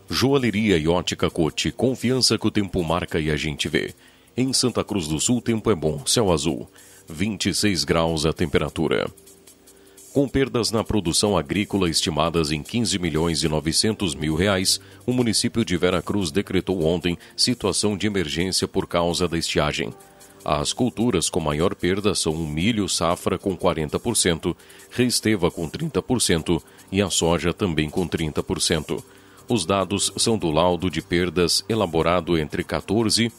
Joalheria 0.08 0.78
e 0.78 0.86
ótica 0.86 1.28
Cote, 1.28 1.72
confiança 1.72 2.38
que 2.38 2.46
o 2.46 2.50
tempo 2.50 2.82
marca 2.84 3.18
e 3.18 3.28
a 3.28 3.36
gente 3.36 3.68
vê. 3.68 3.92
Em 4.36 4.52
Santa 4.52 4.84
Cruz 4.84 5.08
do 5.08 5.18
Sul, 5.18 5.42
tempo 5.42 5.68
é 5.68 5.74
bom, 5.74 6.06
céu 6.06 6.30
azul. 6.30 6.70
26 7.08 7.82
graus 7.82 8.24
a 8.24 8.32
temperatura. 8.32 9.10
Com 10.12 10.28
perdas 10.28 10.70
na 10.70 10.84
produção 10.84 11.36
agrícola 11.36 11.90
estimadas 11.90 12.52
em 12.52 12.62
15 12.62 12.98
milhões 13.00 13.42
e 13.42 13.48
900 13.48 14.14
mil 14.14 14.36
reais, 14.36 14.80
o 15.04 15.12
município 15.12 15.64
de 15.64 15.76
Veracruz 15.76 16.30
decretou 16.30 16.84
ontem 16.84 17.18
situação 17.36 17.96
de 17.96 18.06
emergência 18.06 18.68
por 18.68 18.86
causa 18.86 19.26
da 19.26 19.36
estiagem. 19.36 19.92
As 20.48 20.72
culturas 20.72 21.28
com 21.28 21.40
maior 21.40 21.74
perda 21.74 22.14
são 22.14 22.32
o 22.32 22.46
milho 22.46 22.88
safra 22.88 23.36
com 23.36 23.56
40%, 23.56 24.54
reesteva 24.92 25.50
com 25.50 25.68
30% 25.68 26.62
e 26.92 27.02
a 27.02 27.10
soja 27.10 27.52
também 27.52 27.90
com 27.90 28.06
30%. 28.06 29.02
Os 29.48 29.66
dados 29.66 30.12
são 30.16 30.38
do 30.38 30.48
laudo 30.52 30.88
de 30.88 31.02
perdas 31.02 31.64
elaborado 31.68 32.38
entre 32.38 32.62
14 32.62 33.32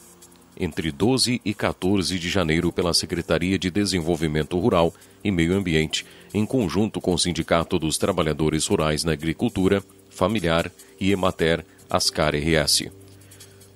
entre 0.60 0.92
12 0.92 1.40
e 1.42 1.54
14 1.54 2.18
de 2.18 2.28
janeiro 2.28 2.70
pela 2.70 2.92
Secretaria 2.92 3.58
de 3.58 3.70
Desenvolvimento 3.70 4.58
Rural 4.58 4.92
e 5.24 5.30
Meio 5.30 5.54
Ambiente, 5.54 6.04
em 6.34 6.44
conjunto 6.44 7.00
com 7.00 7.14
o 7.14 7.18
Sindicato 7.18 7.78
dos 7.78 7.96
Trabalhadores 7.96 8.66
Rurais 8.66 9.02
na 9.02 9.12
Agricultura, 9.12 9.82
Familiar 10.10 10.70
e 11.00 11.10
Emater, 11.10 11.64
Ascar 11.88 12.34
RS. 12.34 12.97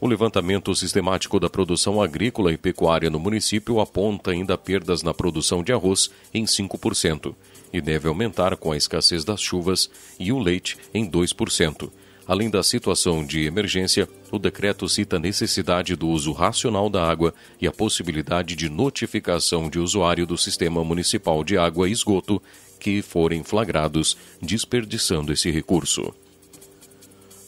O 0.03 0.09
levantamento 0.09 0.75
sistemático 0.75 1.38
da 1.38 1.49
produção 1.49 2.03
agrícola 2.03 2.53
e 2.53 2.57
pecuária 2.57 3.09
no 3.09 3.21
município 3.21 3.79
aponta 3.79 4.33
ainda 4.33 4.59
perdas 4.59 5.01
na 5.01 5.15
produção 5.15 5.62
de 5.62 5.73
arroz 5.73 6.11
em 6.35 6.43
5% 6.43 7.33
e 7.73 7.81
deve 7.81 8.09
aumentar 8.09 8.57
com 8.57 8.73
a 8.73 8.77
escassez 8.77 9.23
das 9.25 9.41
chuvas 9.41 9.88
e 10.19 10.33
o 10.33 10.41
leite 10.41 10.77
em 10.93 11.09
2%. 11.09 11.88
Além 12.27 12.51
da 12.51 12.65
situação 12.65 13.25
de 13.25 13.47
emergência, 13.47 14.09
o 14.33 14.41
decreto 14.41 14.88
cita 14.88 15.19
a 15.19 15.21
necessidade 15.21 15.95
do 15.95 16.09
uso 16.09 16.33
racional 16.33 16.91
da 16.91 17.09
água 17.09 17.33
e 17.61 17.69
a 17.69 17.73
possibilidade 17.73 18.57
de 18.57 18.69
notificação 18.69 19.71
de 19.71 19.79
usuário 19.79 20.27
do 20.27 20.37
Sistema 20.37 20.83
Municipal 20.83 21.45
de 21.45 21.57
Água 21.57 21.88
e 21.88 21.93
Esgoto 21.93 22.43
que 22.81 23.03
forem 23.03 23.45
flagrados 23.45 24.17
desperdiçando 24.41 25.33
esse 25.33 25.49
recurso. 25.49 26.12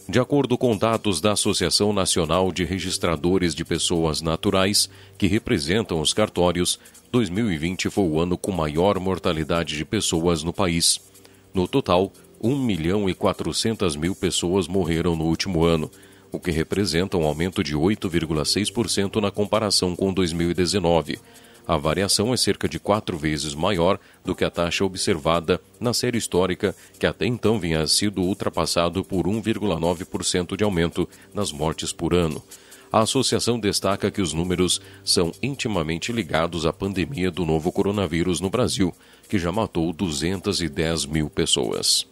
De 0.07 0.21
acordo 0.21 0.59
com 0.59 0.77
dados 0.77 1.19
da 1.19 1.33
Associação 1.33 1.90
Nacional 1.90 2.53
de 2.53 2.62
Registradores 2.62 3.55
de 3.55 3.64
Pessoas 3.64 4.21
Naturais, 4.21 4.90
que 5.17 5.27
representam 5.27 5.99
os 5.99 6.12
cartórios, 6.12 6.79
2020 7.11 7.88
foi 7.88 8.05
o 8.05 8.21
ano 8.21 8.37
com 8.37 8.53
maior 8.53 9.01
mortalidade 9.01 9.79
de 9.79 9.85
pessoas 9.85 10.43
no 10.43 10.53
país. 10.53 11.01
No 11.55 11.67
total, 11.67 12.12
1 12.38 12.59
milhão 12.59 13.09
e 13.09 13.14
400 13.14 13.97
mil 13.97 14.14
pessoas 14.14 14.69
morreram 14.69 15.17
no 15.17 15.25
último 15.25 15.64
ano, 15.64 15.90
o 16.31 16.38
que 16.38 16.51
representa 16.51 17.17
um 17.17 17.25
aumento 17.25 17.64
de 17.64 17.75
8,6% 17.75 19.23
na 19.23 19.31
comparação 19.31 19.97
com 19.97 20.12
2019. 20.12 21.19
A 21.66 21.79
variação 21.79 22.35
é 22.35 22.37
cerca 22.37 22.68
de 22.68 22.79
quatro 22.79 23.16
vezes 23.16 23.55
maior 23.55 23.98
do 24.22 24.35
que 24.35 24.44
a 24.44 24.50
taxa 24.50 24.85
observada 24.85 25.61
na 25.81 25.94
série 25.94 26.18
histórica, 26.18 26.77
que 26.98 27.07
até 27.07 27.27
então 27.27 27.59
vinha 27.59 27.87
sido 27.87 28.20
ultrapassado 28.20 29.03
por 29.03 29.27
1,9% 29.27 30.57
de 30.57 30.64
aumento 30.64 31.09
nas 31.33 31.50
mortes 31.50 31.90
por 31.90 32.12
ano. 32.12 32.42
A 32.92 33.00
associação 33.00 33.59
destaca 33.59 34.11
que 34.11 34.22
os 34.22 34.33
números 34.33 34.81
são 35.03 35.33
intimamente 35.42 36.12
ligados 36.12 36.64
à 36.64 36.72
pandemia 36.72 37.31
do 37.31 37.44
novo 37.44 37.72
coronavírus 37.72 38.40
no 38.40 38.50
Brasil, 38.50 38.94
que 39.29 39.38
já 39.38 39.50
matou 39.50 39.92
210 39.92 41.07
mil 41.07 41.29
pessoas. 41.29 42.07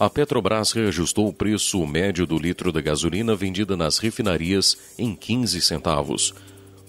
A 0.00 0.08
Petrobras 0.08 0.70
reajustou 0.70 1.28
o 1.28 1.32
preço 1.32 1.84
médio 1.84 2.24
do 2.24 2.38
litro 2.38 2.70
da 2.70 2.80
gasolina 2.80 3.34
vendida 3.34 3.76
nas 3.76 3.98
refinarias 3.98 4.78
em 4.96 5.14
15 5.14 5.60
centavos. 5.60 6.32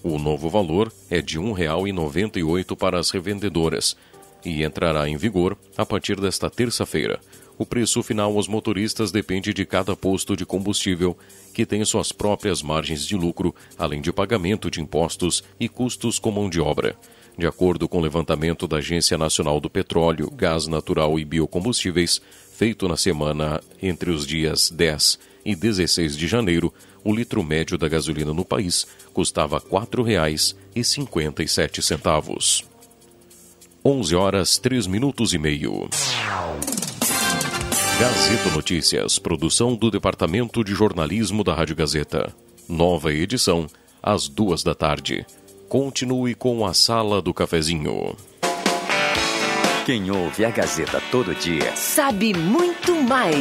O 0.02 0.18
novo 0.18 0.48
valor 0.48 0.92
é 1.10 1.20
de 1.20 1.38
R$ 1.38 1.44
1,98 1.44 2.76
para 2.76 2.98
as 2.98 3.10
revendedoras 3.10 3.96
e 4.44 4.62
entrará 4.64 5.08
em 5.08 5.16
vigor 5.16 5.56
a 5.76 5.84
partir 5.84 6.18
desta 6.18 6.48
terça-feira. 6.48 7.20
O 7.58 7.66
preço 7.66 8.02
final 8.02 8.34
aos 8.34 8.48
motoristas 8.48 9.12
depende 9.12 9.52
de 9.52 9.66
cada 9.66 9.94
posto 9.94 10.34
de 10.34 10.46
combustível, 10.46 11.14
que 11.52 11.66
tem 11.66 11.84
suas 11.84 12.10
próprias 12.10 12.62
margens 12.62 13.06
de 13.06 13.14
lucro, 13.14 13.54
além 13.78 14.00
de 14.00 14.10
pagamento 14.10 14.70
de 14.70 14.80
impostos 14.80 15.44
e 15.58 15.68
custos 15.68 16.18
com 16.18 16.30
mão 16.30 16.48
de 16.48 16.58
obra. 16.58 16.96
De 17.36 17.46
acordo 17.46 17.86
com 17.86 17.98
o 17.98 18.00
levantamento 18.00 18.66
da 18.66 18.78
Agência 18.78 19.18
Nacional 19.18 19.60
do 19.60 19.68
Petróleo, 19.68 20.30
Gás 20.30 20.66
Natural 20.66 21.18
e 21.18 21.24
Biocombustíveis, 21.24 22.22
feito 22.50 22.88
na 22.88 22.96
semana 22.96 23.60
entre 23.82 24.10
os 24.10 24.26
dias 24.26 24.70
10 24.70 25.18
e 25.44 25.54
16 25.54 26.16
de 26.16 26.26
janeiro, 26.26 26.72
o 27.04 27.14
litro 27.14 27.42
médio 27.42 27.76
da 27.78 27.88
gasolina 27.88 28.32
no 28.32 28.44
país 28.44 28.86
custava 29.12 29.58
R$ 29.58 29.64
4,57. 29.70 32.64
11 33.84 34.14
horas 34.14 34.56
3 34.58 34.86
minutos 34.86 35.32
e 35.32 35.38
meio. 35.38 35.88
Gazeta 37.98 38.50
Notícias, 38.50 39.18
produção 39.18 39.74
do 39.74 39.90
Departamento 39.90 40.62
de 40.64 40.74
Jornalismo 40.74 41.44
da 41.44 41.54
Rádio 41.54 41.76
Gazeta. 41.76 42.34
Nova 42.68 43.12
edição, 43.12 43.66
às 44.02 44.28
duas 44.28 44.62
da 44.62 44.74
tarde. 44.74 45.26
Continue 45.68 46.34
com 46.34 46.66
a 46.66 46.72
Sala 46.72 47.20
do 47.20 47.34
Cafezinho. 47.34 48.16
Quem 49.84 50.10
ouve 50.10 50.44
a 50.44 50.50
Gazeta 50.50 51.02
todo 51.10 51.34
dia 51.34 51.74
sabe 51.74 52.32
muito 52.34 52.94
mais. 53.02 53.36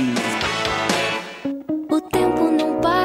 O 1.90 2.02
tempo 2.02 2.49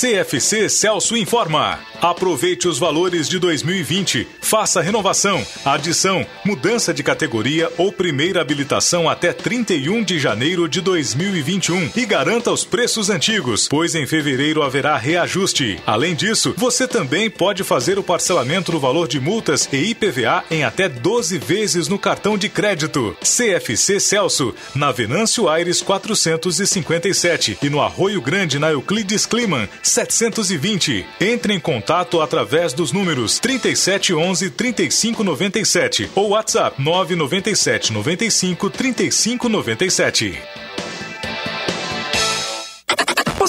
CFC 0.00 0.70
Celso 0.70 1.14
informa. 1.14 1.78
Aproveite 2.00 2.66
os 2.66 2.78
valores 2.78 3.28
de 3.28 3.38
2020. 3.38 4.26
Faça 4.40 4.80
renovação, 4.80 5.46
adição, 5.62 6.26
mudança 6.42 6.94
de 6.94 7.02
categoria 7.02 7.70
ou 7.76 7.92
primeira 7.92 8.40
habilitação 8.40 9.10
até 9.10 9.34
31 9.34 10.02
de 10.02 10.18
janeiro 10.18 10.66
de 10.66 10.80
2021 10.80 11.90
e 11.94 12.06
garanta 12.06 12.50
os 12.50 12.64
preços 12.64 13.10
antigos, 13.10 13.68
pois 13.68 13.94
em 13.94 14.06
fevereiro 14.06 14.62
haverá 14.62 14.96
reajuste. 14.96 15.78
Além 15.86 16.14
disso, 16.14 16.54
você 16.56 16.88
também 16.88 17.28
pode 17.28 17.62
fazer 17.62 17.98
o 17.98 18.02
parcelamento 18.02 18.72
do 18.72 18.80
valor 18.80 19.06
de 19.06 19.20
multas 19.20 19.68
e 19.70 19.90
IPVA 19.90 20.44
em 20.50 20.64
até 20.64 20.88
12 20.88 21.36
vezes 21.36 21.88
no 21.88 21.98
cartão 21.98 22.38
de 22.38 22.48
crédito. 22.48 23.14
CFC 23.20 24.00
Celso, 24.00 24.54
na 24.74 24.90
Venâncio 24.90 25.46
Aires 25.46 25.82
457 25.82 27.58
e 27.62 27.68
no 27.68 27.82
Arroio 27.82 28.22
Grande 28.22 28.58
na 28.58 28.70
Euclides 28.70 29.26
Kliman 29.26 29.68
720. 29.90 31.04
Entre 31.20 31.52
em 31.52 31.60
contato 31.60 32.20
através 32.20 32.72
dos 32.72 32.92
números 32.92 33.38
3711 33.38 34.50
3597 34.50 36.10
ou 36.14 36.30
WhatsApp 36.30 36.80
997 36.80 37.92
95 37.92 38.70
3597. 38.70 40.38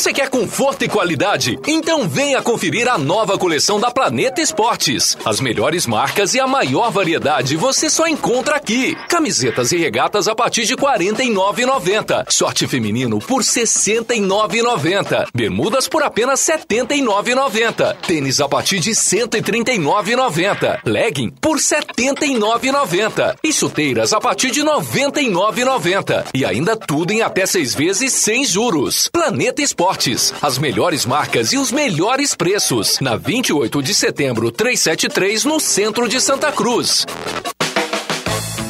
Você 0.01 0.11
quer 0.11 0.31
conforto 0.31 0.83
e 0.83 0.89
qualidade? 0.89 1.59
Então 1.67 2.09
venha 2.09 2.41
conferir 2.41 2.87
a 2.87 2.97
nova 2.97 3.37
coleção 3.37 3.79
da 3.79 3.91
Planeta 3.91 4.41
Esportes. 4.41 5.15
As 5.23 5.39
melhores 5.39 5.85
marcas 5.85 6.33
e 6.33 6.39
a 6.39 6.47
maior 6.47 6.89
variedade 6.89 7.55
você 7.55 7.87
só 7.87 8.07
encontra 8.07 8.55
aqui. 8.55 8.95
Camisetas 9.07 9.71
e 9.71 9.77
regatas 9.77 10.27
a 10.27 10.33
partir 10.33 10.65
de 10.65 10.73
R$ 10.73 10.81
49,90. 10.81 12.31
Short 12.31 12.65
feminino 12.65 13.19
por 13.19 13.43
R$ 13.43 13.47
69,90. 13.47 15.27
Bermudas 15.35 15.87
por 15.87 16.01
apenas 16.01 16.47
R$ 16.47 16.57
79,90. 16.67 17.95
Tênis 17.97 18.41
a 18.41 18.49
partir 18.49 18.79
de 18.79 18.89
R$ 18.89 18.95
139,90. 18.95 20.79
Legging 20.83 21.29
por 21.39 21.57
R$ 21.57 21.61
79,90. 21.61 23.35
E 23.43 23.53
chuteiras 23.53 24.13
a 24.13 24.19
partir 24.19 24.49
de 24.49 24.61
R$ 24.61 24.67
99,90. 24.67 26.25
E 26.33 26.43
ainda 26.43 26.75
tudo 26.75 27.11
em 27.11 27.21
até 27.21 27.45
seis 27.45 27.75
vezes 27.75 28.13
sem 28.13 28.43
juros. 28.43 29.07
Planeta 29.13 29.61
Esportes 29.61 29.90
as 30.41 30.57
melhores 30.57 31.05
marcas 31.05 31.51
e 31.51 31.57
os 31.57 31.69
melhores 31.69 32.33
preços. 32.33 32.97
Na 33.01 33.17
28 33.17 33.83
de 33.83 33.93
setembro, 33.93 34.49
373, 34.49 35.43
no 35.43 35.59
centro 35.59 36.07
de 36.07 36.21
Santa 36.21 36.49
Cruz. 36.49 37.05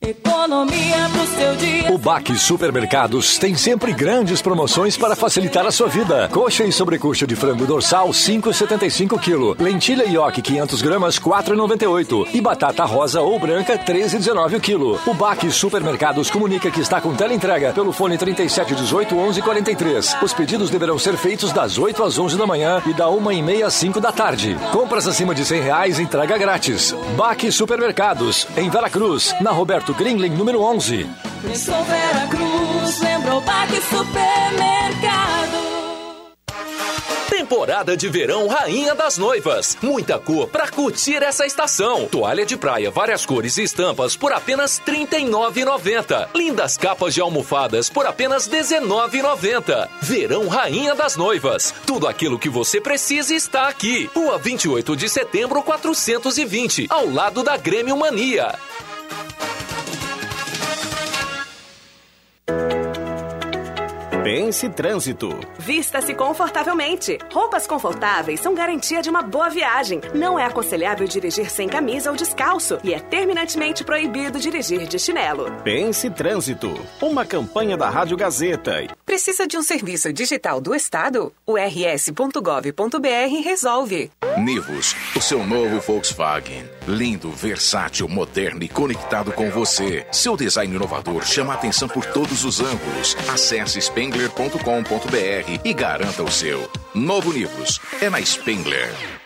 Economia 0.00 1.08
pro 1.12 1.26
seu 1.26 1.56
dia. 1.56 1.92
O 1.92 1.98
Baque 1.98 2.36
Supermercados 2.38 3.36
tem 3.36 3.56
sempre 3.56 3.92
grandes 3.92 4.40
promoções 4.40 4.96
para 4.96 5.16
facilitar 5.16 5.66
a 5.66 5.72
sua 5.72 5.88
vida. 5.88 6.28
Coxa 6.32 6.62
e 6.64 6.70
sobrecoxa 6.72 7.26
de 7.26 7.34
frango 7.34 7.66
dorsal 7.66 8.10
5,75 8.10 9.18
kg. 9.18 9.60
Lentilha 9.60 10.04
ioki 10.04 10.40
500 10.40 10.82
gramas 10.82 11.18
4,98 11.18 12.28
e 12.32 12.40
batata 12.40 12.84
rosa 12.84 13.20
ou 13.20 13.40
branca 13.40 13.76
13,19 13.76 14.60
kg. 14.60 15.10
O 15.10 15.14
Baque 15.14 15.50
Supermercados 15.50 16.30
comunica 16.30 16.70
que 16.70 16.80
está 16.80 17.00
com 17.00 17.14
teleentrega 17.16 17.72
pelo 17.72 17.92
fone 17.92 18.16
3718 18.16 19.14
1143. 19.16 20.16
Os 20.22 20.32
pedidos 20.32 20.70
deverão 20.70 20.96
ser 20.96 21.16
feitos 21.16 21.52
das 21.52 21.76
8 21.76 22.04
às 22.04 22.16
11 22.16 22.38
da 22.38 22.46
manhã 22.46 22.80
e 22.86 22.94
da 22.94 23.10
1 23.10 23.32
e 23.32 23.42
meia 23.42 23.66
às 23.66 23.74
5 23.74 24.00
da 24.00 24.12
tarde. 24.12 24.56
Compras 24.70 25.08
acima 25.08 25.34
de 25.34 25.44
100 25.44 25.60
reais 25.60 25.98
entrega 25.98 26.38
grátis. 26.38 26.94
Baque 27.16 27.50
Supermercados 27.50 28.46
em 28.56 28.70
Veracruz, 28.70 29.34
na 29.40 29.50
Roberto 29.50 29.87
Greenling 29.94 30.30
número 30.30 30.60
11. 30.62 31.06
Pensou 31.42 31.84
Vera 31.84 32.26
Cruz, 32.28 33.00
lembrou 33.00 33.40
Baque 33.40 33.80
Supermercado. 33.82 35.68
Temporada 37.30 37.96
de 37.96 38.08
verão 38.08 38.46
Rainha 38.48 38.94
das 38.94 39.16
Noivas. 39.16 39.78
Muita 39.80 40.18
cor 40.18 40.48
pra 40.48 40.68
curtir 40.68 41.22
essa 41.22 41.46
estação. 41.46 42.06
Toalha 42.06 42.44
de 42.44 42.56
praia, 42.56 42.90
várias 42.90 43.24
cores 43.24 43.56
e 43.56 43.62
estampas 43.62 44.16
por 44.16 44.32
apenas 44.32 44.78
R$ 44.78 45.06
39,90. 45.06 46.28
Lindas 46.34 46.76
capas 46.76 47.14
de 47.14 47.20
almofadas 47.20 47.88
por 47.88 48.04
apenas 48.04 48.46
R$ 48.46 48.58
19,90. 48.58 49.88
Verão 50.02 50.48
Rainha 50.48 50.94
das 50.94 51.16
Noivas. 51.16 51.72
Tudo 51.86 52.06
aquilo 52.06 52.38
que 52.38 52.50
você 52.50 52.80
precisa 52.80 53.32
está 53.32 53.68
aqui. 53.68 54.10
Rua 54.14 54.36
28 54.36 54.96
de 54.96 55.08
setembro, 55.08 55.62
420, 55.62 56.88
ao 56.90 57.08
lado 57.08 57.42
da 57.42 57.56
Grêmio 57.56 57.96
Mania. 57.96 58.54
Pense 64.28 64.68
Trânsito. 64.68 65.30
Vista-se 65.58 66.14
confortavelmente. 66.14 67.16
Roupas 67.32 67.66
confortáveis 67.66 68.40
são 68.40 68.54
garantia 68.54 69.00
de 69.00 69.08
uma 69.08 69.22
boa 69.22 69.48
viagem. 69.48 70.02
Não 70.14 70.38
é 70.38 70.44
aconselhável 70.44 71.08
dirigir 71.08 71.50
sem 71.50 71.66
camisa 71.66 72.10
ou 72.10 72.16
descalço 72.16 72.78
e 72.84 72.92
é 72.92 73.00
terminantemente 73.00 73.82
proibido 73.82 74.38
dirigir 74.38 74.86
de 74.86 74.98
chinelo. 74.98 75.50
Pense 75.64 76.10
Trânsito. 76.10 76.78
Uma 77.00 77.24
campanha 77.24 77.74
da 77.74 77.88
Rádio 77.88 78.18
Gazeta. 78.18 78.86
Precisa 79.06 79.46
de 79.46 79.56
um 79.56 79.62
serviço 79.62 80.12
digital 80.12 80.60
do 80.60 80.74
Estado? 80.74 81.32
O 81.46 81.54
rs.gov.br 81.56 83.42
resolve. 83.42 84.10
Nivus, 84.36 84.94
o 85.16 85.22
seu 85.22 85.42
novo 85.42 85.80
Volkswagen. 85.80 86.68
Lindo, 86.86 87.30
versátil, 87.30 88.06
moderno 88.06 88.62
e 88.62 88.68
conectado 88.68 89.32
com 89.32 89.50
você. 89.50 90.06
Seu 90.12 90.36
design 90.36 90.76
inovador 90.76 91.24
chama 91.24 91.54
a 91.54 91.56
atenção 91.56 91.88
por 91.88 92.04
todos 92.04 92.44
os 92.44 92.60
ângulos. 92.60 93.16
Acesse 93.32 93.78
spengler.com.br 94.18 95.60
e 95.64 95.72
garanta 95.72 96.22
o 96.22 96.30
seu. 96.30 96.68
Novo 96.94 97.32
Nivus 97.32 97.80
é 98.00 98.10
na 98.10 98.20
Spengler. 98.20 99.17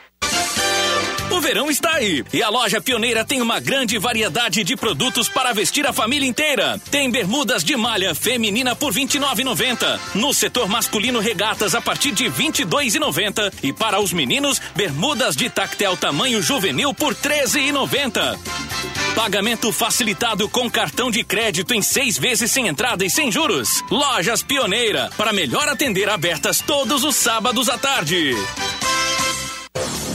O 1.33 1.41
verão 1.41 1.71
está 1.71 1.95
aí 1.95 2.23
e 2.31 2.43
a 2.43 2.51
loja 2.51 2.79
Pioneira 2.79 3.25
tem 3.25 3.41
uma 3.41 3.59
grande 3.59 3.97
variedade 3.97 4.63
de 4.63 4.77
produtos 4.77 5.31
para 5.31 5.55
vestir 5.55 5.87
a 5.87 5.93
família 5.93 6.29
inteira. 6.29 6.79
Tem 6.91 7.11
bermudas 7.11 7.65
de 7.65 7.75
malha 7.75 8.15
feminina 8.15 8.77
por 8.77 8.93
R$ 8.93 9.01
29,90. 9.01 9.99
No 10.15 10.35
setor 10.35 10.69
masculino, 10.69 11.21
regatas 11.21 11.75
a 11.75 11.81
partir 11.81 12.13
de 12.13 12.25
R$ 12.29 12.35
22,90. 12.35 13.51
E 13.63 13.73
para 13.73 13.99
os 13.99 14.13
meninos, 14.13 14.61
bermudas 14.77 15.35
de 15.35 15.49
tactel 15.49 15.97
tamanho 15.97 16.43
juvenil 16.43 16.93
por 16.93 17.15
R$ 17.15 17.47
13,90. 17.47 18.39
Pagamento 19.15 19.73
facilitado 19.73 20.51
com 20.51 20.71
cartão 20.71 21.11
de 21.11 21.25
crédito 21.25 21.73
em 21.73 21.81
seis 21.81 22.19
vezes 22.19 22.51
sem 22.51 22.69
entrada 22.69 23.07
e 23.07 23.11
sem 23.11 23.33
juros. 23.33 23.83
Lojas 23.91 24.43
Pioneira, 24.43 25.11
para 25.17 25.33
melhor 25.33 25.67
atender 25.67 26.11
abertas 26.11 26.61
todos 26.61 27.05
os 27.05 27.17
sábados 27.17 27.71
à 27.71 27.79
tarde. 27.79 28.35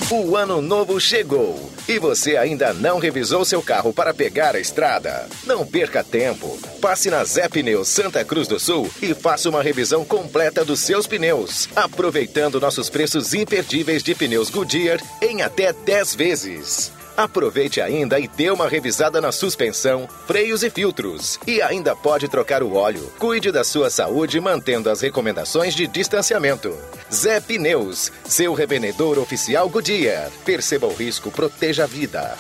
O 0.09 0.37
ano 0.37 0.61
novo 0.61 1.01
chegou 1.01 1.69
e 1.85 1.99
você 1.99 2.37
ainda 2.37 2.73
não 2.73 2.97
revisou 2.97 3.43
seu 3.43 3.61
carro 3.61 3.91
para 3.91 4.13
pegar 4.13 4.55
a 4.55 4.59
estrada. 4.59 5.27
Não 5.45 5.65
perca 5.65 6.01
tempo. 6.01 6.57
Passe 6.79 7.09
na 7.09 7.25
Zé 7.25 7.49
Pneus 7.49 7.89
Santa 7.89 8.23
Cruz 8.23 8.47
do 8.47 8.57
Sul 8.57 8.89
e 9.01 9.13
faça 9.13 9.49
uma 9.49 9.61
revisão 9.61 10.05
completa 10.05 10.63
dos 10.63 10.79
seus 10.79 11.05
pneus, 11.07 11.67
aproveitando 11.75 12.61
nossos 12.61 12.89
preços 12.89 13.33
imperdíveis 13.33 14.01
de 14.01 14.15
pneus 14.15 14.49
Goodyear 14.49 15.01
em 15.21 15.41
até 15.41 15.73
10 15.73 16.15
vezes. 16.15 16.96
Aproveite 17.17 17.81
ainda 17.81 18.19
e 18.19 18.27
dê 18.27 18.51
uma 18.51 18.69
revisada 18.69 19.19
na 19.19 19.31
suspensão, 19.31 20.07
freios 20.27 20.61
e 20.61 20.69
filtros. 20.69 21.39
E 21.47 21.59
ainda 21.63 21.95
pode 21.95 22.27
trocar 22.27 22.61
o 22.61 22.75
óleo. 22.75 23.11
Cuide 23.17 23.51
da 23.51 23.63
sua 23.63 23.89
saúde 23.89 24.39
mantendo 24.39 24.87
as 24.87 25.01
recomendações 25.01 25.73
de 25.73 25.87
distanciamento. 25.87 26.77
Zé 27.11 27.41
Pneus, 27.41 28.11
seu 28.23 28.53
revendedor 28.53 29.17
oficial 29.17 29.67
Goodyear. 29.67 30.29
Perceba 30.45 30.85
o 30.85 30.93
risco, 30.93 31.31
proteja 31.31 31.85
a 31.85 31.87
vida. 31.87 32.37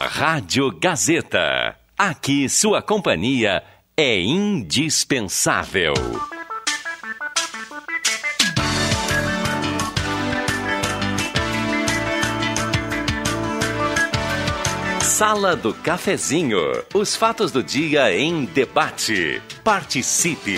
Rádio 0.00 0.76
Gazeta. 0.76 1.76
Aqui 1.96 2.48
sua 2.48 2.82
companhia 2.82 3.62
é 3.96 4.20
indispensável. 4.20 5.94
Sala 15.18 15.56
do 15.56 15.74
Cafezinho. 15.74 16.60
Os 16.94 17.16
fatos 17.16 17.50
do 17.50 17.60
dia 17.60 18.16
em 18.16 18.44
debate. 18.44 19.42
Participe. 19.64 20.56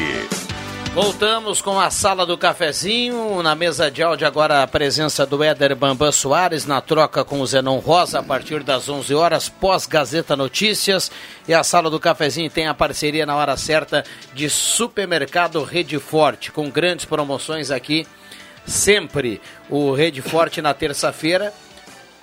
Voltamos 0.93 1.63
com 1.63 1.81
a 1.81 1.89
sala 1.89 2.27
do 2.27 2.37
cafezinho. 2.37 3.43
Na 3.43 3.55
mesa 3.55 3.91
de 3.91 4.03
áudio, 4.03 4.27
agora 4.27 4.63
a 4.63 4.67
presença 4.67 5.25
do 5.25 5.43
Éder 5.43 5.75
Bambam 5.75 6.13
Soares 6.13 6.67
na 6.67 6.83
troca 6.83 7.25
com 7.25 7.41
o 7.41 7.47
Zenon 7.47 7.79
Rosa 7.79 8.19
a 8.19 8.23
partir 8.23 8.63
das 8.63 8.87
11 8.87 9.15
horas, 9.15 9.49
pós-Gazeta 9.49 10.37
Notícias. 10.37 11.11
E 11.49 11.55
a 11.55 11.65
sala 11.65 11.89
do 11.89 11.99
cafezinho 11.99 12.51
tem 12.51 12.67
a 12.67 12.75
parceria 12.75 13.25
na 13.25 13.37
hora 13.37 13.57
certa 13.57 14.05
de 14.35 14.51
Supermercado 14.51 15.65
Rede 15.65 15.99
Forte, 15.99 16.53
com 16.53 16.69
grandes 16.69 17.07
promoções 17.07 17.71
aqui. 17.71 18.07
Sempre 18.67 19.41
o 19.71 19.95
Rede 19.95 20.21
Forte 20.21 20.61
na 20.61 20.75
terça-feira, 20.75 21.51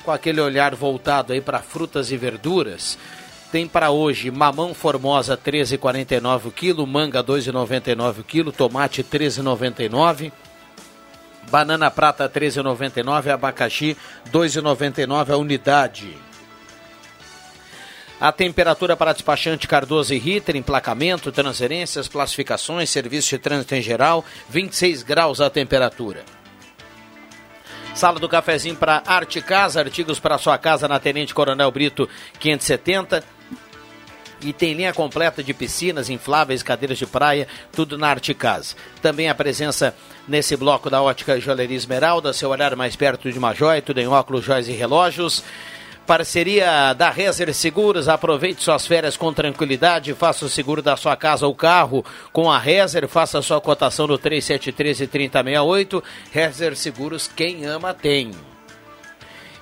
com 0.07 0.11
aquele 0.13 0.39
olhar 0.39 0.73
voltado 0.73 1.33
aí 1.33 1.41
para 1.41 1.59
frutas 1.59 2.13
e 2.13 2.15
verduras. 2.15 2.97
Tem 3.51 3.67
para 3.67 3.91
hoje 3.91 4.31
mamão 4.31 4.73
formosa 4.73 5.35
13,49 5.35 6.45
o 6.45 6.51
quilo, 6.51 6.87
manga 6.87 7.21
2,99 7.21 8.19
o 8.19 8.23
quilo, 8.23 8.53
tomate 8.53 9.03
13,99, 9.03 10.31
banana 11.51 11.91
prata 11.91 12.29
13,99, 12.29 13.33
abacaxi 13.33 13.97
2,99 14.31 15.29
a 15.29 15.35
unidade. 15.35 16.17
A 18.17 18.31
temperatura 18.31 18.95
para 18.95 19.11
despachante 19.11 19.67
Cardoso 19.67 20.13
e 20.13 20.17
Ritter, 20.17 20.55
emplacamento, 20.55 21.33
transferências, 21.33 22.07
classificações, 22.07 22.89
serviço 22.89 23.27
de 23.27 23.39
trânsito 23.39 23.75
em 23.75 23.81
geral, 23.81 24.23
26 24.49 25.03
graus 25.03 25.41
a 25.41 25.49
temperatura. 25.49 26.36
Sala 27.97 28.19
do 28.19 28.29
cafezinho 28.29 28.75
para 28.75 29.01
Arte 29.07 29.41
Casa, 29.41 29.79
artigos 29.79 30.19
para 30.19 30.37
sua 30.37 30.55
casa 30.55 30.87
na 30.87 30.99
Tenente 30.99 31.33
Coronel 31.33 31.71
Brito 31.71 32.07
570 32.39 33.23
e 34.39 34.53
tem 34.53 34.75
linha 34.75 34.93
completa 34.93 35.41
de 35.41 35.51
piscinas, 35.51 36.07
infláveis, 36.07 36.61
cadeiras 36.61 36.99
de 36.99 37.07
praia, 37.07 37.47
tudo 37.71 37.97
na 37.97 38.09
Arte 38.09 38.35
Casa. 38.35 38.75
Também 39.01 39.29
a 39.29 39.33
presença 39.33 39.95
nesse 40.27 40.55
bloco 40.55 40.91
da 40.91 41.01
Ótica 41.01 41.41
Joalheria 41.41 41.75
Esmeralda, 41.75 42.33
seu 42.33 42.51
olhar 42.51 42.75
mais 42.75 42.95
perto 42.95 43.31
de 43.31 43.39
uma 43.39 43.55
joia, 43.55 43.81
tudo 43.81 43.99
em 43.99 44.07
óculos, 44.07 44.45
joias 44.45 44.67
e 44.67 44.73
relógios. 44.73 45.43
Parceria 46.07 46.93
da 46.93 47.09
Rezer 47.09 47.53
Seguros, 47.53 48.07
aproveite 48.07 48.63
suas 48.63 48.87
férias 48.87 49.17
com 49.17 49.33
tranquilidade, 49.33 50.13
faça 50.13 50.45
o 50.45 50.49
seguro 50.49 50.81
da 50.81 50.95
sua 50.95 51.17
casa 51.17 51.45
ou 51.45 51.53
carro 51.53 52.03
com 52.31 52.49
a 52.49 52.57
Rezer, 52.57 53.05
faça 53.09 53.41
sua 53.41 53.59
cotação 53.59 54.07
no 54.07 54.17
3713 54.17 55.05
3068. 55.05 56.01
Rezer 56.31 56.77
Seguros, 56.77 57.27
quem 57.27 57.65
ama 57.65 57.93
tem. 57.93 58.31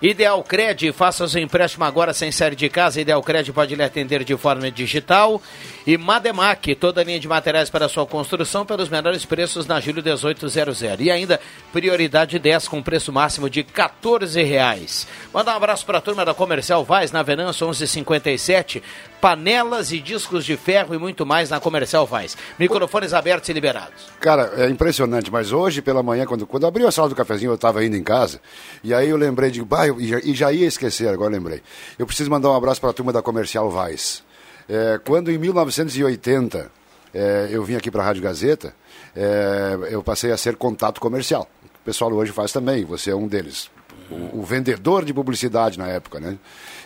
Ideal 0.07 0.43
Cred, 0.43 0.91
faça 0.91 1.27
seu 1.27 1.41
empréstimo 1.41 1.83
agora 1.83 2.13
sem 2.13 2.31
sair 2.31 2.53
de 2.53 2.69
casa. 2.69 3.01
Ideal 3.01 3.23
Cred 3.23 3.51
pode 3.51 3.73
lhe 3.73 3.81
atender 3.81 4.23
de 4.23 4.37
forma 4.37 4.69
digital. 4.69 5.41
E 5.87 5.97
Mademac, 5.97 6.75
toda 6.75 7.01
a 7.01 7.03
linha 7.03 7.19
de 7.19 7.27
materiais 7.27 7.71
para 7.71 7.89
sua 7.89 8.05
construção 8.05 8.63
pelos 8.67 8.87
menores 8.87 9.25
preços 9.25 9.65
na 9.65 9.79
Júlio 9.79 10.03
1800. 10.03 10.83
E 10.99 11.09
ainda 11.09 11.41
prioridade 11.73 12.37
10 12.37 12.67
com 12.67 12.83
preço 12.83 13.11
máximo 13.11 13.49
de 13.49 13.63
14 13.63 14.43
reais. 14.43 15.07
Manda 15.33 15.51
um 15.51 15.55
abraço 15.55 15.83
para 15.83 15.97
a 15.97 16.01
turma 16.01 16.23
da 16.23 16.35
Comercial 16.35 16.85
Vaz 16.85 17.11
na 17.11 17.23
Venâncio 17.23 17.65
1157. 17.65 18.83
Panelas 19.25 19.91
e 19.91 19.99
discos 19.99 20.45
de 20.45 20.55
ferro 20.55 20.93
e 20.93 20.99
muito 20.99 21.25
mais 21.25 21.49
na 21.49 21.59
Comercial 21.59 22.05
Vaz. 22.05 22.37
Microfones 22.59 23.11
abertos 23.11 23.49
e 23.49 23.53
liberados. 23.53 24.05
Cara, 24.19 24.53
é 24.55 24.69
impressionante, 24.69 25.31
mas 25.31 25.51
hoje 25.51 25.81
pela 25.81 26.03
manhã, 26.03 26.27
quando, 26.27 26.45
quando 26.45 26.67
abriu 26.67 26.87
a 26.87 26.91
sala 26.91 27.09
do 27.09 27.15
cafezinho, 27.15 27.49
eu 27.49 27.55
estava 27.55 27.83
indo 27.83 27.95
em 27.95 28.03
casa, 28.03 28.39
e 28.83 28.93
aí 28.93 29.09
eu 29.09 29.17
lembrei 29.17 29.49
de, 29.49 29.63
bah, 29.63 29.87
eu- 29.87 29.99
e, 29.99 30.07
já, 30.09 30.19
e 30.19 30.35
já 30.35 30.51
ia 30.53 30.67
esquecer, 30.67 31.07
agora 31.09 31.31
lembrei. 31.31 31.63
Eu 31.97 32.05
preciso 32.05 32.29
mandar 32.29 32.51
um 32.51 32.55
abraço 32.55 32.79
para 32.79 32.91
a 32.91 32.93
turma 32.93 33.11
da 33.11 33.23
Comercial 33.23 33.67
Vaz. 33.71 34.21
É, 34.69 34.99
quando 35.03 35.31
em 35.31 35.39
1980 35.39 36.71
é, 37.11 37.47
eu 37.49 37.63
vim 37.63 37.73
aqui 37.77 37.89
para 37.89 38.03
a 38.03 38.05
Rádio 38.05 38.21
Gazeta, 38.21 38.75
é, 39.15 39.75
eu 39.89 40.03
passei 40.03 40.31
a 40.31 40.37
ser 40.37 40.55
contato 40.55 41.01
comercial. 41.01 41.49
O 41.81 41.83
pessoal 41.83 42.13
hoje 42.13 42.31
faz 42.31 42.51
também, 42.51 42.85
você 42.85 43.09
é 43.09 43.15
um 43.15 43.27
deles. 43.27 43.71
O, 44.07 44.41
o 44.41 44.43
vendedor 44.43 45.03
de 45.03 45.11
publicidade 45.11 45.79
na 45.79 45.87
época, 45.87 46.19
né? 46.19 46.37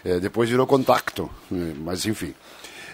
É, 0.06 0.20
depois 0.20 0.50
virou 0.50 0.66
contacto, 0.68 1.30
né? 1.52 1.74
mas 1.80 2.06
enfim. 2.06 2.34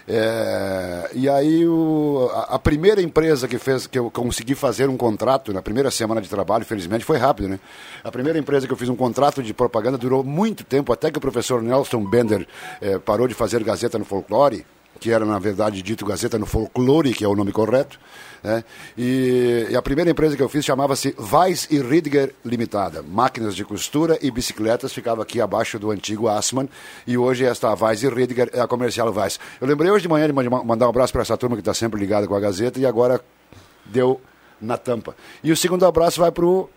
É, 0.07 1.09
e 1.13 1.27
aí 1.27 1.65
o- 1.67 2.29
a, 2.31 2.55
a 2.55 2.59
primeira 2.59 3.01
empresa 3.01 3.47
que 3.47 3.57
fez 3.57 3.87
que 3.87 3.97
eu 3.97 4.11
consegui 4.11 4.53
fazer 4.53 4.87
um 4.87 4.95
contrato 4.95 5.51
na 5.51 5.63
primeira 5.63 5.89
semana 5.89 6.21
de 6.21 6.29
trabalho, 6.29 6.63
felizmente 6.63 7.03
foi 7.03 7.17
rápido, 7.17 7.49
né? 7.49 7.59
A 8.03 8.11
primeira 8.11 8.37
empresa 8.37 8.67
que 8.67 8.73
eu 8.73 8.77
fiz 8.77 8.87
um 8.87 8.95
contrato 8.95 9.41
de 9.41 9.51
propaganda 9.53 9.97
durou 9.97 10.23
muito 10.23 10.63
tempo, 10.63 10.93
até 10.93 11.09
que 11.09 11.17
o 11.17 11.21
professor 11.21 11.61
Nelson 11.61 12.05
Bender 12.05 12.47
eh, 12.81 12.99
parou 12.99 13.27
de 13.27 13.33
fazer 13.33 13.63
Gazeta 13.63 13.97
no 13.97 14.05
Folclore, 14.05 14.63
que 14.99 15.11
era 15.11 15.25
na 15.25 15.39
verdade 15.39 15.81
dito 15.81 16.05
Gazeta 16.05 16.37
no 16.37 16.45
Folclore, 16.45 17.11
que 17.13 17.25
é 17.25 17.27
o 17.27 17.35
nome 17.35 17.51
correto. 17.51 17.99
Né? 18.43 18.63
E, 18.97 19.67
e 19.69 19.75
a 19.75 19.81
primeira 19.81 20.09
empresa 20.11 20.35
que 20.35 20.41
eu 20.43 20.49
fiz 20.49 20.63
chamava-se 20.63 21.15
Weiss 21.17 21.67
e 21.71 21.79
Ridger 21.79 22.33
Limitada. 22.43 23.01
Máquinas 23.01 23.55
de 23.55 23.63
costura 23.65 24.17
e 24.21 24.29
bicicletas, 24.31 24.93
ficava 24.93 25.21
aqui 25.23 25.41
abaixo 25.41 25.77
do 25.79 25.91
antigo 25.91 26.27
Assmann. 26.27 26.69
E 27.07 27.17
hoje 27.17 27.45
esta 27.45 27.73
Weiss 27.73 28.03
e 28.03 28.09
Ridger 28.09 28.49
é 28.53 28.61
a 28.61 28.67
comercial 28.67 29.11
Weiss. 29.13 29.39
Eu 29.59 29.67
lembrei 29.67 29.89
hoje 29.91 30.03
de 30.03 30.09
manhã 30.09 30.27
de 30.27 30.33
ma- 30.33 30.63
mandar 30.63 30.85
um 30.85 30.89
abraço 30.89 31.13
para 31.13 31.21
essa 31.21 31.37
turma 31.37 31.55
que 31.55 31.61
está 31.61 31.73
sempre 31.73 31.99
ligada 31.99 32.27
com 32.27 32.35
a 32.35 32.39
Gazeta 32.39 32.79
e 32.79 32.85
agora 32.85 33.19
deu 33.85 34.21
na 34.61 34.77
tampa. 34.77 35.15
E 35.43 35.51
o 35.51 35.57
segundo 35.57 35.85
abraço 35.85 36.19
vai 36.19 36.31
para 36.31 36.45
o 36.45 36.69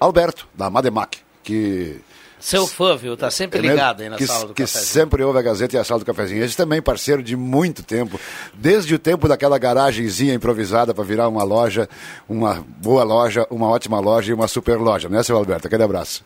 Alberto, 0.00 0.48
da 0.54 0.70
Mademac, 0.70 1.18
que 1.42 2.00
Seu 2.40 2.66
fã, 2.66 2.96
viu? 2.96 3.16
Tá 3.16 3.30
sempre 3.30 3.58
é 3.58 3.62
mesmo? 3.62 3.76
ligado 3.76 4.00
aí 4.02 4.08
na 4.08 4.16
que, 4.16 4.26
sala 4.26 4.46
do 4.48 4.54
que 4.54 4.62
cafezinho. 4.62 4.86
sempre 4.86 5.22
ouve 5.22 5.38
a 5.38 5.42
Gazeta 5.42 5.76
e 5.76 5.78
a 5.78 5.84
sala 5.84 6.00
do 6.00 6.06
cafezinho. 6.06 6.44
Esse 6.44 6.56
também 6.56 6.80
parceiro 6.80 7.22
de 7.22 7.36
muito 7.36 7.82
tempo, 7.82 8.18
desde 8.54 8.94
o 8.94 8.98
tempo 8.98 9.26
daquela 9.26 9.58
garagenzinha 9.58 10.34
improvisada 10.34 10.94
para 10.94 11.04
virar 11.04 11.28
uma 11.28 11.42
loja, 11.42 11.88
uma 12.28 12.64
boa 12.78 13.02
loja, 13.02 13.46
uma 13.50 13.68
ótima 13.68 13.98
loja 14.00 14.30
e 14.30 14.34
uma 14.34 14.46
super 14.46 14.78
loja, 14.78 15.08
né, 15.08 15.22
seu 15.22 15.36
Alberto? 15.36 15.66
Aquele 15.66 15.82
abraço. 15.82 16.24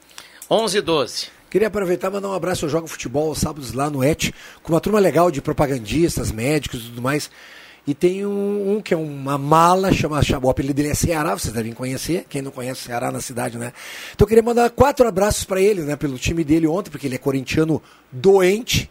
11 0.51 0.79
e 0.79 0.81
12. 0.81 1.27
Queria 1.51 1.69
aproveitar 1.69 2.09
e 2.09 2.15
mandar 2.15 2.29
um 2.29 2.35
abraço. 2.35 2.65
Eu 2.65 2.69
jogo 2.71 2.87
futebol 2.87 3.29
aos 3.29 3.39
sábados 3.39 3.73
lá 3.73 3.91
no 3.91 4.03
ET, 4.03 4.31
com 4.63 4.73
uma 4.73 4.81
turma 4.81 4.99
legal 4.99 5.31
de 5.31 5.43
propagandistas, 5.43 6.33
médicos 6.33 6.81
e 6.81 6.85
tudo 6.85 7.03
mais. 7.03 7.31
E 7.87 7.95
tem 7.95 8.25
um, 8.25 8.77
um 8.77 8.81
que 8.81 8.95
é 8.95 8.97
uma 8.97 9.37
mala, 9.37 9.93
chama, 9.93 10.23
chama, 10.23 10.47
o 10.47 10.51
apelido 10.51 10.75
dele 10.75 10.91
é 10.91 10.95
Ceará, 10.95 11.37
vocês 11.37 11.53
devem 11.53 11.73
conhecer. 11.73 12.25
Quem 12.29 12.41
não 12.41 12.53
conhece 12.53 12.83
Ceará 12.83 13.11
na 13.11 13.21
cidade, 13.21 13.59
né? 13.59 13.73
Então 14.15 14.25
eu 14.25 14.29
queria 14.29 14.43
mandar 14.43 14.71
quatro 14.71 15.07
abraços 15.07 15.45
para 15.45 15.61
ele, 15.61 15.83
né? 15.83 15.97
Pelo 15.97 16.17
time 16.17 16.45
dele 16.45 16.69
ontem, 16.69 16.91
porque 16.91 17.09
ele 17.09 17.17
é 17.17 17.19
corintiano 17.19 17.83
doente. 18.11 18.89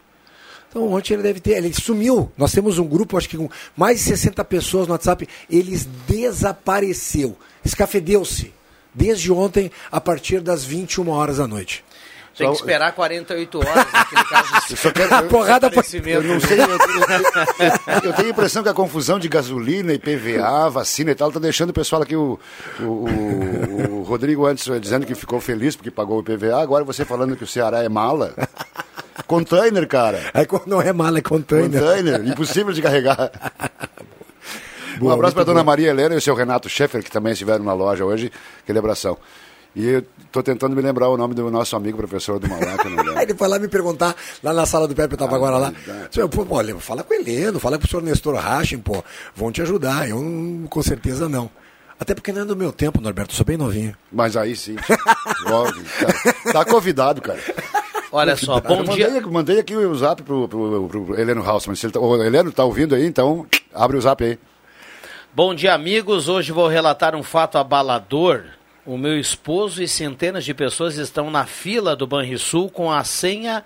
Então 0.70 0.92
ontem 0.92 1.14
ele 1.14 1.24
deve 1.24 1.40
ter, 1.40 1.52
ele 1.52 1.74
sumiu. 1.74 2.32
Nós 2.38 2.52
temos 2.52 2.80
um 2.80 2.86
grupo, 2.86 3.18
acho 3.18 3.30
que 3.30 3.38
com 3.38 3.50
mais 3.78 4.00
de 4.00 4.04
60 4.04 4.44
pessoas 4.44 4.88
no 4.88 4.94
WhatsApp. 4.94 5.28
Ele 5.50 5.80
desapareceu, 6.06 7.38
escafedeu-se. 7.64 8.54
Desde 8.94 9.32
ontem, 9.32 9.72
a 9.90 10.02
partir 10.02 10.42
das 10.42 10.66
21 10.66 11.08
horas 11.10 11.38
da 11.38 11.48
noite. 11.48 11.82
Tem 12.38 12.50
que 12.50 12.56
esperar 12.56 12.94
48 12.94 13.60
horas 13.60 13.92
naquele 13.94 14.24
caso 14.24 14.54
de 14.68 14.72
Eu 14.74 14.78
só 14.78 14.92
quero- 14.92 15.14
A 15.16 15.24
porrada 15.24 15.70
foi- 15.70 15.84
Eu 16.06 16.24
não 16.24 16.40
sei, 16.40 16.60
eu, 16.62 16.66
eu- 16.70 16.78
eu- 16.80 18.02
eu 18.06 18.14
tenho 18.14 18.28
a 18.30 18.32
impressão 18.32 18.64
que 18.64 18.70
a 18.70 18.74
confusão 18.74 19.20
de 19.20 19.28
gasolina, 19.28 19.94
IPVA, 19.94 20.70
vacina 20.70 21.12
e 21.12 21.16
tal, 21.16 21.32
tá 21.32 21.40
deixando 21.40 21.72
o 21.72 21.74
pessoal 21.74 22.02
aqui, 22.02 22.16
o, 22.16 22.40
o, 22.80 22.84
o- 22.84 24.00
o 24.00 24.04
Rodrigo 24.04 24.46
antes 24.46 24.66
dizendo 24.82 25.06
que 25.06 25.14
ficou 25.14 25.40
feliz 25.42 25.76
porque 25.76 25.92
pagou 25.92 26.18
o 26.18 26.22
IPVA, 26.22 26.62
agora 26.62 26.84
você 26.84 27.04
falando 27.06 27.36
que 27.36 27.44
o 27.44 27.48
Ceará 27.48 27.84
é 27.84 27.90
mala. 27.90 28.34
Container, 29.28 29.88
cara. 29.88 30.32
Aí 30.34 30.46
quando 30.46 30.68
não 30.68 30.82
é 30.82 30.92
mala, 30.94 31.20
é 31.20 31.22
container. 31.22 31.70
Container, 31.82 32.28
impossível 32.28 32.72
de 32.74 32.82
carregar. 32.82 33.30
um 34.96 35.00
Boa, 35.00 35.14
abraço 35.14 35.34
para 35.36 35.44
dona 35.44 35.60
bom. 35.62 35.66
Maria 35.68 35.90
Helena 35.90 36.16
e 36.16 36.18
o 36.18 36.22
seu 36.22 36.34
Renato 36.34 36.68
Schaeffer, 36.70 37.04
que 37.04 37.12
também 37.12 37.34
estiveram 37.34 37.64
na 37.64 37.74
loja 37.74 38.04
hoje. 38.06 38.32
Aquele 38.64 38.80
abração. 38.80 39.18
E 39.76 39.88
eu 39.88 40.06
tô 40.32 40.44
tentando 40.44 40.76
me 40.76 40.82
lembrar 40.82 41.08
o 41.10 41.16
nome 41.16 41.34
do 41.34 41.50
nosso 41.50 41.76
amigo 41.76 41.98
professor 41.98 42.40
do 42.40 42.48
Mauá, 42.50 42.78
que 42.78 42.88
eu 42.88 42.92
não 42.92 42.98
lembro. 43.04 43.18
Aí 43.18 43.26
ele 43.26 43.34
foi 43.36 43.48
lá 43.48 43.58
me 43.58 43.68
perguntar, 43.68 44.16
lá 44.44 44.52
na 44.54 44.66
sala 44.66 44.88
do 44.88 44.94
Pepe, 44.94 45.14
eu 45.14 45.18
tava 45.18 45.36
agora 45.36 45.58
lá. 45.58 45.74
Senhor, 46.12 46.28
Pô, 46.28 46.46
olha, 46.50 46.78
fala 46.80 47.04
com 47.04 47.14
o 47.14 47.18
Heleno, 47.18 47.60
fala 47.60 47.78
com 47.78 47.86
o 47.86 47.88
senhor 47.90 48.04
Nestor 48.04 48.36
Rachin, 48.36 48.80
pô, 48.80 49.04
vão 49.36 49.52
te 49.52 49.62
ajudar. 49.62 50.10
Eu 50.10 50.20
com 50.70 50.82
certeza 50.84 51.30
não. 51.30 51.50
Até 52.00 52.16
porque 52.16 52.32
não 52.34 52.42
é 52.42 52.46
do 52.46 52.56
meu 52.56 52.72
tempo, 52.74 53.00
Norberto, 53.00 53.32
eu 53.32 53.38
sou 53.38 53.46
bem 53.46 53.58
novinho. 53.58 53.96
Mas 54.12 54.36
aí 54.36 54.56
sim. 54.56 54.76
Jovem, 55.48 55.84
cara. 55.84 56.54
Tá 56.54 56.66
convidado, 56.66 57.22
cara. 57.22 57.40
Olha 58.12 58.36
só, 58.36 58.60
bom 58.60 58.80
eu 58.80 58.84
dia. 58.96 59.08
mandei, 59.08 59.32
mandei 59.32 59.60
aqui 59.60 59.76
o 59.76 59.96
zap 59.96 60.22
pro, 60.24 60.48
pro, 60.50 60.90
pro 60.90 61.20
Heleno 61.20 61.48
Hausmann. 61.48 61.76
Se 61.76 61.86
ele 61.86 61.94
tá, 61.94 62.00
o 62.00 62.22
Heleno 62.22 62.52
tá 62.52 62.66
ouvindo 62.66 62.94
aí, 62.96 63.06
então 63.06 63.46
abre 63.74 63.96
o 63.96 64.02
zap 64.02 64.22
aí. 64.24 64.38
Bom 65.34 65.56
dia, 65.56 65.74
amigos. 65.74 66.28
Hoje 66.28 66.52
vou 66.52 66.68
relatar 66.68 67.16
um 67.16 67.24
fato 67.24 67.58
abalador. 67.58 68.44
O 68.86 68.98
meu 68.98 69.20
esposo 69.20 69.84
e 69.84 69.88
centenas 69.88 70.44
de 70.44 70.54
pessoas 70.54 70.98
estão 70.98 71.30
na 71.30 71.46
fila 71.46 71.96
do 71.96 72.08
Banrisul 72.08 72.70
com 72.70 72.92
a 72.92 73.04
senha 73.04 73.64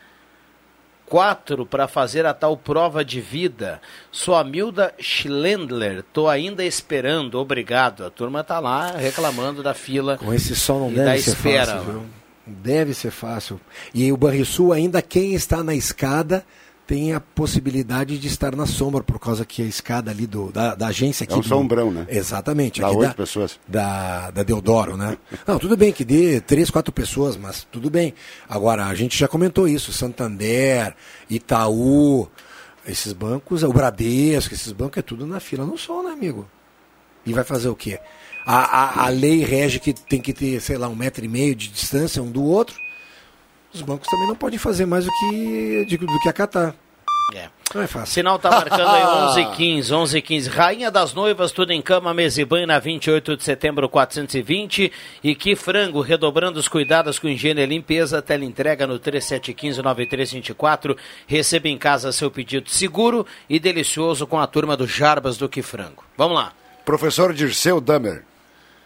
4 1.06 1.66
para 1.66 1.88
fazer 1.88 2.26
a 2.26 2.34
tal 2.34 2.58
prova 2.58 3.06
de 3.06 3.22
vida. 3.22 3.82
Sou 4.12 4.36
a 4.36 4.44
Milda 4.44 4.94
Schlendler. 5.00 6.04
Tô 6.12 6.28
ainda 6.28 6.66
esperando. 6.66 7.40
Obrigado. 7.40 8.06
A 8.06 8.10
turma 8.10 8.44
tá 8.44 8.60
lá 8.60 8.92
reclamando 8.92 9.64
da 9.64 9.74
fila. 9.74 10.18
Com 10.18 10.34
esse 10.34 10.56
sol 10.56 10.80
não 10.82 10.94
deve 10.94 11.22
ser 11.22 11.32
espera. 11.32 11.66
fácil, 11.66 11.92
viu? 11.92 12.06
Deve 12.48 12.94
ser 12.94 13.12
fácil. 13.12 13.62
E 13.94 14.12
o 14.12 14.18
Banrisul, 14.18 14.74
ainda 14.74 15.02
quem 15.02 15.34
está 15.34 15.64
na 15.64 15.74
escada 15.74 16.46
tem 16.88 17.14
a 17.14 17.20
possibilidade 17.20 18.18
de 18.20 18.28
estar 18.28 18.56
na 18.56 18.66
sombra, 18.68 19.02
por 19.04 19.20
causa 19.20 19.44
que 19.44 19.62
a 19.64 19.66
escada 19.66 20.12
ali 20.12 20.28
do, 20.28 20.52
da, 20.52 20.76
da 20.76 20.88
agência 20.88 21.24
aqui. 21.24 21.34
É 21.34 21.38
um 21.38 21.40
do- 21.42 21.48
sombrão, 21.48 21.92
né? 21.92 22.06
Exatamente. 22.08 22.80
Dá 22.82 22.90
oito 22.90 23.08
da, 23.10 23.14
pessoas. 23.16 23.60
Da, 23.68 24.30
da 24.32 24.44
Deodoro, 24.44 24.96
né? 24.96 25.18
Não, 25.48 25.58
tudo 25.58 25.76
bem 25.76 25.92
que 25.92 26.06
dê 26.06 26.40
três, 26.40 26.70
quatro 26.70 26.94
pessoas, 26.94 27.36
mas 27.38 27.66
tudo 27.72 27.90
bem. 27.90 28.14
Agora, 28.48 28.86
a 28.86 28.94
gente 28.94 29.18
já 29.18 29.28
comentou 29.28 29.68
isso, 29.68 29.92
Santander, 29.92 30.96
Itaú, 31.28 32.28
esses 32.88 33.14
bancos, 33.14 33.64
o 33.64 33.74
Bradesco, 33.74 34.54
esses 34.54 34.72
bancos 34.72 34.98
é 34.98 35.02
tudo 35.02 35.26
na 35.26 35.40
fila 35.40 35.66
no 35.66 35.78
sol, 35.78 36.04
né, 36.04 36.12
amigo? 36.12 36.48
E 37.26 37.34
vai 37.34 37.44
fazer 37.44 37.70
o 37.70 37.76
quê? 37.76 38.00
A, 38.46 38.58
a, 38.58 39.06
a 39.06 39.10
lei 39.10 39.44
rege 39.44 39.80
que 39.80 39.92
tem 39.92 40.22
que 40.22 40.32
ter, 40.34 40.62
sei 40.62 40.78
lá, 40.78 40.88
um 40.88 40.96
metro 40.96 41.26
e 41.26 41.28
meio 41.28 41.56
de 41.56 41.68
distância 41.70 42.22
um 42.22 42.30
do 42.30 42.44
outro. 42.44 42.76
Os 43.76 43.82
bancos 43.82 44.08
também 44.08 44.28
não 44.28 44.36
podem 44.36 44.58
fazer 44.58 44.86
mais 44.86 45.06
do 45.06 45.12
que, 45.12 45.86
de- 45.88 45.98
do 45.98 46.20
que 46.22 46.30
acatar. 46.30 46.74
É. 47.34 47.50
Não 47.74 47.82
é 47.82 47.88
fácil. 47.88 48.14
Sinal 48.14 48.38
tá 48.38 48.52
marcando 48.52 48.88
aí 48.88 49.04
11 49.04 49.42
h 49.42 49.52
15 49.56 49.94
11 49.94 50.18
h 50.20 50.28
15 50.28 50.50
Rainha 50.50 50.92
das 50.92 51.14
Noivas, 51.16 51.52
tudo 51.52 51.72
em 51.74 51.82
cama, 51.82 52.14
mesa 52.14 52.40
e 52.40 52.46
banho 52.46 52.68
na 52.68 52.78
28 52.78 53.36
de 53.36 53.44
setembro 53.44 53.90
420. 53.90 54.92
E 55.24 55.34
que 55.36 55.56
frango, 55.56 56.02
redobrando 56.02 56.60
os 56.60 56.68
cuidados 56.68 57.18
com 57.18 57.28
higiene 57.28 57.62
e 57.62 57.66
limpeza, 57.66 58.22
teleentrega 58.22 58.86
no 58.86 59.00
3715-9324. 59.00 60.96
Receba 61.28 61.68
em 61.68 61.78
casa 61.78 62.12
seu 62.12 62.30
pedido 62.30 62.70
seguro 62.70 63.26
e 63.50 63.60
delicioso 63.60 64.28
com 64.28 64.40
a 64.40 64.48
turma 64.48 64.78
do 64.78 64.86
Jarbas 64.88 65.36
do 65.38 65.50
Que 65.50 65.62
Frango. 65.62 66.04
Vamos 66.16 66.38
lá. 66.38 66.54
Professor 66.86 67.34
Dirceu 67.34 67.82
Damer. 67.82 68.24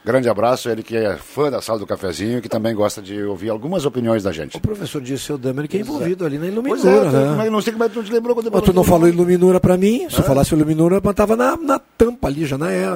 Grande 0.04 0.30
abraço, 0.30 0.70
ele 0.70 0.82
que 0.82 0.96
é 0.96 1.18
fã 1.18 1.52
da 1.52 1.62
sala 1.62 1.78
do 1.78 1.86
cafezinho 1.86 2.42
que 2.42 2.48
também 2.48 2.74
gosta 2.74 3.02
de 3.02 3.22
ouvir 3.22 3.50
algumas 3.50 3.86
opiniões 3.86 4.24
da 4.24 4.32
gente. 4.32 4.56
O 4.56 4.62
professor 4.62 5.02
Dirceu 5.02 5.38
Damer 5.38 5.68
que 5.68 5.78
é 5.78 5.82
envolvido 5.82 6.26
ali 6.26 6.38
na 6.38 6.62
Pois 6.62 6.84
Iluminura, 6.84 7.08
é, 7.08 7.12
né? 7.12 7.36
mas 7.38 7.52
não 7.52 7.62
sei 7.62 7.74
como 7.74 7.84
é 7.84 7.90
que 7.90 7.96
tu 7.96 8.04
te 8.04 8.12
lembrou 8.12 8.34
quando 8.34 8.46
eu 8.48 8.52
Mas 8.52 8.64
tu 8.64 8.74
não 8.74 8.84
falou. 8.84 9.10
Iluminura 9.10 9.60
pra 9.60 9.76
mim? 9.76 10.08
Se 10.10 10.20
eu 10.20 10.24
falasse 10.24 10.56
Iluminura, 10.56 11.02
mas 11.04 11.16
tava 11.16 11.36
na, 11.36 11.58
na 11.58 11.80
tampa 11.98 12.28
ali, 12.28 12.46
já 12.46 12.58
na 12.58 12.72
é. 12.72 12.88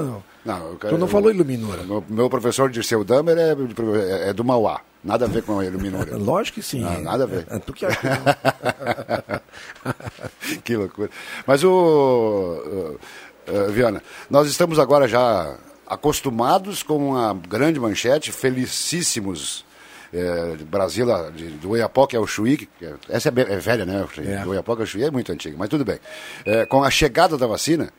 Não, 0.46 0.58
eu 0.72 0.76
Tu 0.78 0.98
não 0.98 1.08
falou 1.08 1.30
Iluminura. 1.30 1.84
Meu, 1.84 2.04
meu 2.10 2.30
professor 2.30 2.70
Dirceu 2.70 3.04
Damer 3.04 3.38
é, 3.38 3.52
é- 3.52 4.30
é 4.30 4.34
do 4.34 4.44
Mauá. 4.44 4.80
Nada 5.04 5.26
a 5.26 5.28
ver 5.28 5.44
com 5.44 5.60
a 5.60 5.66
Iluminura. 5.66 6.16
Lógico 6.18 6.56
que 6.56 6.64
sim. 6.66 6.80
Não, 6.80 7.02
nada 7.02 7.26
a 7.26 7.28
ver. 7.28 7.46
É, 7.50 7.60
tu 7.60 7.74
que 7.74 7.86
acha 7.86 8.00
que 8.00 8.08
não. 10.48 10.62
que 10.64 10.76
loucura. 10.78 11.10
Mas 11.46 11.64
o. 11.64 11.70
uh, 11.70 12.98
uh, 13.52 13.72
Viana, 13.72 14.02
nós 14.30 14.48
estamos 14.48 14.80
agora 14.80 15.08
já 15.08 15.56
acostumados 15.88 16.82
com 16.84 17.16
a 17.16 17.34
grande 17.34 17.80
manchete, 17.80 18.32
felicíssimos 18.32 19.66
é, 20.16 20.58
Brasília, 20.70 21.32
de, 21.36 21.48
do 21.50 21.72
Oiapoque 21.72 22.16
ao 22.16 22.28
Chuí, 22.28 22.56
que 22.58 22.68
é- 22.86 22.94
essa 23.10 23.30
é, 23.30 23.32
bem- 23.32 23.46
é 23.50 23.58
velha, 23.58 23.84
né? 23.84 24.06
Do 24.44 24.52
Oiapoque 24.52 24.82
ao 24.84 24.86
Chuí 24.86 25.04
é 25.04 25.10
muito 25.10 25.32
antiga, 25.32 25.56
mas 25.58 25.70
tudo 25.70 25.84
bem. 25.84 25.98
É, 26.46 26.66
com 26.68 26.84
a 26.84 26.92
chegada 26.92 27.36
da 27.36 27.48
vacina, 27.48 27.92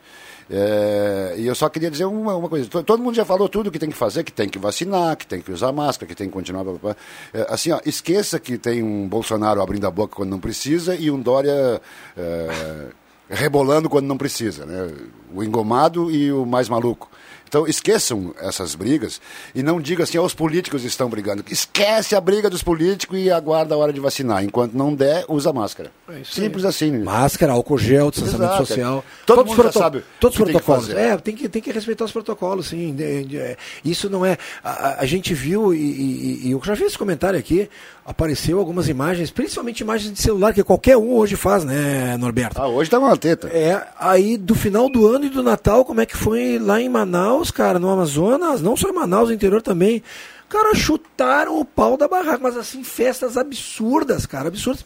é, 0.49 1.35
e 1.37 1.45
eu 1.45 1.53
só 1.55 1.67
queria 1.67 1.91
dizer 1.91 2.05
uma, 2.05 2.33
uma 2.35 2.47
coisa: 2.47 2.69
To- 2.69 2.83
todo 2.83 3.03
mundo 3.03 3.15
já 3.15 3.25
falou 3.25 3.49
tudo 3.49 3.69
que 3.69 3.77
tem 3.79 3.89
que 3.89 3.97
fazer, 3.97 4.23
que 4.23 4.31
tem 4.31 4.47
que 4.47 4.57
vacinar, 4.57 5.17
que 5.17 5.27
tem 5.27 5.41
que 5.41 5.51
usar 5.51 5.73
máscara, 5.73 6.07
que 6.07 6.15
tem 6.15 6.27
que 6.27 6.33
continuar. 6.33 6.63
blá, 6.63 6.73
blá, 6.73 6.93
blá. 6.93 6.95
É, 7.33 7.47
assim, 7.53 7.71
ó, 7.71 7.81
esqueça 7.85 8.39
que 8.39 8.57
tem 8.57 8.81
um 8.81 9.09
Bolsonaro 9.09 9.61
abrindo 9.61 9.85
a 9.85 9.91
boca 9.91 10.15
quando 10.15 10.29
não 10.29 10.39
precisa 10.39 10.95
e 10.95 11.11
um 11.11 11.19
Dória. 11.19 11.81
é, 12.15 12.87
rebolando 13.27 13.89
quando 13.89 14.05
não 14.05 14.17
precisa, 14.17 14.65
né? 14.67 14.87
O 15.33 15.43
engomado 15.43 16.11
e 16.11 16.31
o 16.31 16.45
mais 16.45 16.69
maluco. 16.69 17.09
Então 17.47 17.67
esqueçam 17.67 18.33
essas 18.39 18.75
brigas 18.75 19.21
e 19.53 19.61
não 19.63 19.79
digam 19.79 20.03
assim, 20.03 20.17
"Ah, 20.17 20.21
os 20.21 20.33
políticos 20.33 20.83
estão 20.83 21.09
brigando. 21.09 21.43
Esquece 21.49 22.15
a 22.15 22.21
briga 22.21 22.49
dos 22.49 22.61
políticos 22.63 23.17
e 23.19 23.31
aguarda 23.31 23.75
a 23.75 23.77
hora 23.77 23.93
de 23.93 23.99
vacinar. 23.99 24.43
Enquanto 24.43 24.73
não 24.73 24.93
der, 24.93 25.25
usa 25.27 25.53
máscara. 25.53 25.91
Simples 26.23 26.65
assim. 26.65 26.91
né? 26.91 26.99
Máscara, 27.03 27.53
álcool 27.53 27.77
gel, 27.77 28.11
distanciamento 28.11 28.53
Exato. 28.53 28.67
social. 28.67 29.05
Todo 29.25 29.37
Todos 29.37 29.51
mundo 29.51 29.61
proto- 29.63 29.79
sabe 29.79 30.03
Todos 30.19 30.37
os 30.39 30.43
tem 30.45 30.53
protocolos. 30.53 30.87
fazer. 30.87 30.99
é, 30.99 31.17
tem 31.17 31.35
que, 31.35 31.47
tem 31.49 31.61
que 31.61 31.71
respeitar 31.71 32.05
os 32.05 32.11
protocolos, 32.11 32.67
sim. 32.67 32.95
É, 32.99 33.57
Isso 33.83 34.09
não 34.09 34.25
é. 34.25 34.37
A, 34.63 35.01
a- 35.01 35.05
gente 35.05 35.33
viu, 35.33 35.73
e, 35.73 35.77
e- 35.79 36.47
e 36.47 36.51
eu 36.51 36.61
já 36.63 36.75
fiz 36.75 36.87
esse 36.87 36.97
comentário 36.97 37.37
aqui, 37.39 37.69
apareceu 38.05 38.59
algumas 38.59 38.87
imagens, 38.87 39.31
principalmente 39.31 39.79
imagens 39.79 40.11
de 40.13 40.21
celular, 40.21 40.53
que 40.53 40.63
qualquer 40.63 40.95
um 40.97 41.13
hoje 41.13 41.35
faz, 41.35 41.63
né, 41.63 42.15
Norberto? 42.17 42.59
Ah, 42.61 42.67
hoje 42.67 42.89
tá 42.89 42.99
uma 42.99 43.15
teta. 43.17 43.47
É, 43.47 43.81
aí 43.99 44.37
do 44.37 44.53
final 44.55 44.89
do 44.89 45.07
ano 45.07 45.25
e 45.25 45.29
do 45.29 45.41
Natal, 45.41 45.83
como 45.85 46.01
é 46.01 46.05
que 46.05 46.15
foi 46.15 46.59
lá 46.59 46.79
em 46.79 46.87
Manaus, 46.89 47.34
cara, 47.51 47.79
no 47.79 47.89
Amazonas, 47.89 48.61
não 48.61 48.75
só 48.75 48.89
em 48.89 48.93
Manaus, 48.93 49.29
no 49.29 49.35
interior 49.35 49.61
também. 49.61 50.01
Cara, 50.47 50.75
chutaram 50.75 51.59
o 51.59 51.65
pau 51.65 51.97
da 51.97 52.07
barraca, 52.07 52.39
mas 52.41 52.55
assim, 52.55 52.83
festas 52.83 53.35
absurdas, 53.37 54.25
cara, 54.25 54.47
absurdas. 54.47 54.85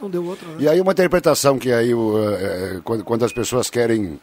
Não 0.00 0.08
deu 0.10 0.24
outra, 0.24 0.46
né? 0.48 0.56
E 0.60 0.68
aí 0.68 0.80
uma 0.80 0.92
interpretação 0.92 1.58
que 1.58 1.72
aí 1.72 1.90
eh, 1.92 1.94
eh, 2.74 2.80
quando, 2.84 3.04
quando 3.04 3.24
as 3.24 3.32
pessoas 3.32 3.70
querem 3.70 4.20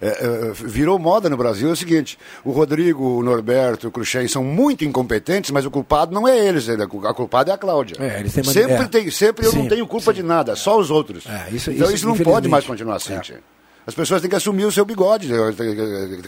eh, 0.00 0.52
virou 0.54 0.98
moda 0.98 1.28
no 1.30 1.36
Brasil 1.36 1.68
é 1.68 1.72
o 1.72 1.76
seguinte: 1.76 2.18
o 2.44 2.50
Rodrigo, 2.50 3.18
o 3.18 3.22
Norberto, 3.22 3.88
o 3.88 3.90
Cruxem 3.90 4.26
são 4.26 4.42
muito 4.42 4.84
incompetentes, 4.84 5.50
mas 5.50 5.64
o 5.64 5.70
culpado 5.70 6.12
não 6.12 6.26
é 6.26 6.36
eles, 6.36 6.66
né? 6.66 6.76
a 7.04 7.14
culpada 7.14 7.50
é 7.50 7.54
a 7.54 7.58
Cláudia. 7.58 7.96
É, 8.00 8.20
eles 8.20 8.32
têm 8.34 8.44
sempre 8.44 8.74
é. 8.74 8.86
tem, 8.86 9.10
sempre 9.10 9.46
eu 9.46 9.52
não 9.52 9.62
Sim, 9.62 9.68
tenho 9.68 9.86
culpa 9.86 10.12
de 10.12 10.22
nada, 10.22 10.56
só 10.56 10.78
os 10.78 10.90
outros. 10.90 11.24
isso- 11.52 11.70
então 11.70 11.86
isso, 11.86 11.94
isso, 11.96 12.08
não 12.08 12.16
pode 12.16 12.48
mais 12.48 12.64
continuar 12.66 12.96
assim. 12.96 13.18
As 13.86 13.94
pessoas 13.94 14.20
têm 14.22 14.30
que 14.30 14.36
assumir 14.36 14.64
o 14.64 14.72
seu 14.72 14.84
bigode. 14.84 15.28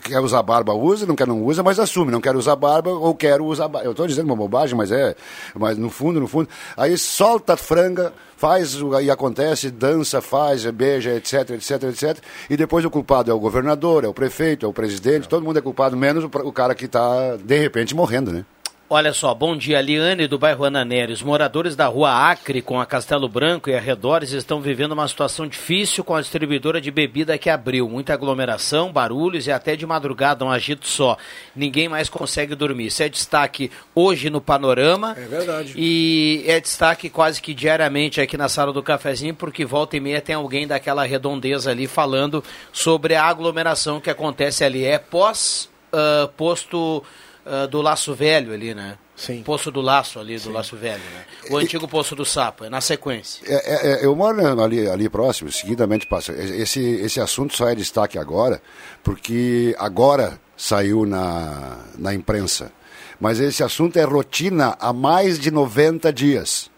Quer 0.03 0.21
usar 0.21 0.43
barba, 0.43 0.75
usa, 0.75 1.07
não 1.07 1.17
quer, 1.17 1.27
não 1.27 1.43
usa, 1.43 1.63
mas 1.63 1.79
assume. 1.79 2.13
Não 2.13 2.21
quero 2.21 2.39
usar 2.39 2.55
barba 2.57 2.91
ou 2.91 3.15
quero 3.15 3.45
usar 3.47 3.67
barba. 3.69 3.87
Eu 3.87 3.93
estou 3.93 4.07
dizendo 4.07 4.27
uma 4.27 4.37
bobagem, 4.37 4.77
mas 4.77 4.93
é. 4.93 5.15
Mas 5.55 5.79
no 5.79 5.89
fundo, 5.89 6.21
no 6.21 6.27
fundo. 6.29 6.49
Aí 6.77 6.99
solta 6.99 7.55
a 7.55 7.57
franga, 7.57 8.13
faz 8.37 8.81
o- 8.83 9.01
e 9.01 9.11
acontece, 9.11 9.71
dança, 9.71 10.21
faz, 10.21 10.67
beija, 10.67 11.15
etc, 11.15 11.51
etc, 11.51 11.83
etc. 11.85 12.19
E 12.51 12.57
depois 12.57 12.85
o 12.85 12.91
culpado 12.91 13.31
é 13.31 13.35
o 13.35 13.39
governador, 13.39 14.05
é 14.05 14.09
o 14.09 14.13
prefeito, 14.15 14.67
é 14.67 14.69
o 14.69 14.73
presidente, 14.73 15.27
todo 15.29 15.43
mundo 15.43 15.59
é 15.59 15.63
culpado, 15.63 15.97
menos 15.97 16.25
o, 16.25 16.27
o 16.45 16.53
cara 16.53 16.75
que 16.75 16.85
está, 16.85 17.37
de 17.43 17.59
repente, 17.59 17.95
morrendo, 17.95 18.33
né? 18.33 18.45
Olha 18.89 19.13
só, 19.13 19.35
bom 19.35 19.57
dia, 19.57 19.81
Liane 19.81 20.29
do 20.29 20.39
bairro 20.39 20.65
Ananeri. 20.65 21.13
Os 21.13 21.21
moradores 21.21 21.75
da 21.75 21.89
rua 21.89 22.31
Acre 22.31 22.63
com 22.63 22.81
a 22.81 22.87
Castelo 22.87 23.29
Branco 23.29 23.69
e 23.69 23.75
arredores 23.75 24.31
estão 24.31 24.61
vivendo 24.61 24.93
uma 24.93 25.09
situação 25.09 25.45
difícil 25.49 26.05
com 26.05 26.15
a 26.15 26.21
distribuidora 26.21 26.81
de 26.81 26.93
bebida 26.93 27.37
que 27.37 27.51
abriu. 27.51 27.89
Muita 27.89 28.15
aglomeração, 28.15 28.93
barulhos 28.93 29.49
e 29.49 29.51
até 29.51 29.75
de 29.75 29.85
madrugada 29.85 30.45
um 30.45 30.51
agito 30.53 30.87
só. 30.87 31.19
Ninguém 31.55 31.89
mais 31.89 32.09
consegue 32.09 32.55
dormir. 32.55 32.87
Isso 32.87 33.03
é 33.03 33.09
destaque 33.09 33.73
hoje 33.93 34.31
no 34.31 34.41
Panorama. 34.41 35.17
É 35.19 35.27
verdade. 35.27 35.73
E 35.75 36.45
é 36.47 36.61
destaque 36.61 37.11
quase 37.11 37.43
que 37.43 37.53
diariamente 37.53 38.21
aqui 38.21 38.37
na 38.37 38.49
sala 38.49 38.73
do 38.73 38.85
cafezinho, 38.85 39.35
porque 39.35 39.65
volta 39.65 39.97
e 39.97 40.01
meia 40.01 40.21
tem 40.21 40.37
alguém 40.37 40.65
daquela 40.65 41.05
redondeza 41.05 41.73
ali 41.73 41.89
falando 41.89 42.43
sobre 42.73 43.17
a 43.17 43.25
aglomeração 43.25 44.01
que 44.01 44.11
acontece 44.11 44.63
ali. 44.63 44.85
É 44.85 44.97
pós 44.97 45.69
ah, 45.93 46.29
posto 46.37 47.03
ah, 47.47 47.67
do 47.67 47.81
Laço 47.81 48.13
Velho 48.13 48.53
ali, 48.53 48.75
né? 48.75 48.99
Sim. 49.15 49.43
Poço 49.43 49.71
do 49.71 49.81
Laço 49.81 50.19
ali, 50.19 50.37
do 50.39 50.51
Laço 50.51 50.77
Velho, 50.77 51.03
né? 51.15 51.25
O 51.49 51.57
antigo 51.57 51.87
Poço 51.87 52.17
do 52.17 52.25
Sapo, 52.25 52.65
é 52.65 52.69
na 52.69 52.81
sequência. 52.81 53.41
É, 53.47 53.55
é, 53.55 53.93
é, 53.93 54.05
eu 54.05 54.15
moro 54.17 54.61
ali, 54.61 54.89
ali 54.89 55.09
próximo, 55.09 55.51
seguidamente 55.53 56.07
passa. 56.07 56.33
Esse, 56.33 56.81
esse 56.81 57.21
assunto 57.21 57.57
só 57.57 57.69
é 57.69 57.75
destaque 57.75 58.19
agora, 58.19 58.61
porque 59.05 59.77
agora 59.79 60.41
saiu 60.57 61.07
na, 61.07 61.79
na 61.97 62.13
imprensa. 62.13 62.73
Mas 63.21 63.39
esse 63.39 63.63
assunto 63.63 63.97
é 63.97 64.03
rotina 64.03 64.77
há 64.81 64.93
mais 64.93 65.39
de 65.39 65.51
90 65.51 66.13
dias. 66.13 66.69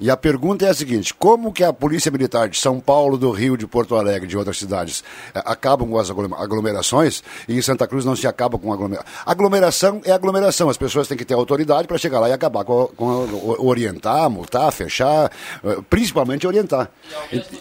E 0.00 0.10
a 0.10 0.16
pergunta 0.16 0.64
é 0.64 0.70
a 0.70 0.74
seguinte: 0.74 1.12
como 1.12 1.52
que 1.52 1.62
a 1.62 1.72
Polícia 1.72 2.10
Militar 2.10 2.48
de 2.48 2.58
São 2.58 2.80
Paulo, 2.80 3.18
do 3.18 3.30
Rio, 3.30 3.56
de 3.56 3.66
Porto 3.66 3.94
Alegre, 3.96 4.26
de 4.26 4.36
outras 4.36 4.58
cidades, 4.58 5.04
eh, 5.34 5.42
acabam 5.44 5.88
com 5.90 5.98
as 5.98 6.10
aglom- 6.10 6.34
aglomerações 6.34 7.22
e 7.46 7.56
em 7.58 7.62
Santa 7.62 7.86
Cruz 7.86 8.04
não 8.04 8.16
se 8.16 8.26
acaba 8.26 8.58
com 8.58 8.72
aglomeração? 8.72 9.06
Aglomeração 9.26 10.00
é 10.04 10.12
aglomeração. 10.12 10.68
As 10.70 10.76
pessoas 10.78 11.06
têm 11.06 11.18
que 11.18 11.24
ter 11.24 11.34
autoridade 11.34 11.86
para 11.86 11.98
chegar 11.98 12.18
lá 12.20 12.28
e 12.28 12.32
acabar 12.32 12.64
com, 12.64 12.82
a- 12.84 12.88
com 12.88 13.10
a- 13.58 13.62
orientar, 13.62 14.30
multar, 14.30 14.72
fechar, 14.72 15.30
eh, 15.64 15.78
principalmente 15.90 16.46
orientar. 16.46 16.90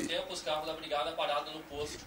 tempo, 0.07 0.33
os 0.33 0.41
carros 0.41 0.65
da 0.65 0.73
brigada 0.73 1.11
parados 1.11 1.53
no 1.53 1.59
posto 1.77 1.97
de 1.97 2.05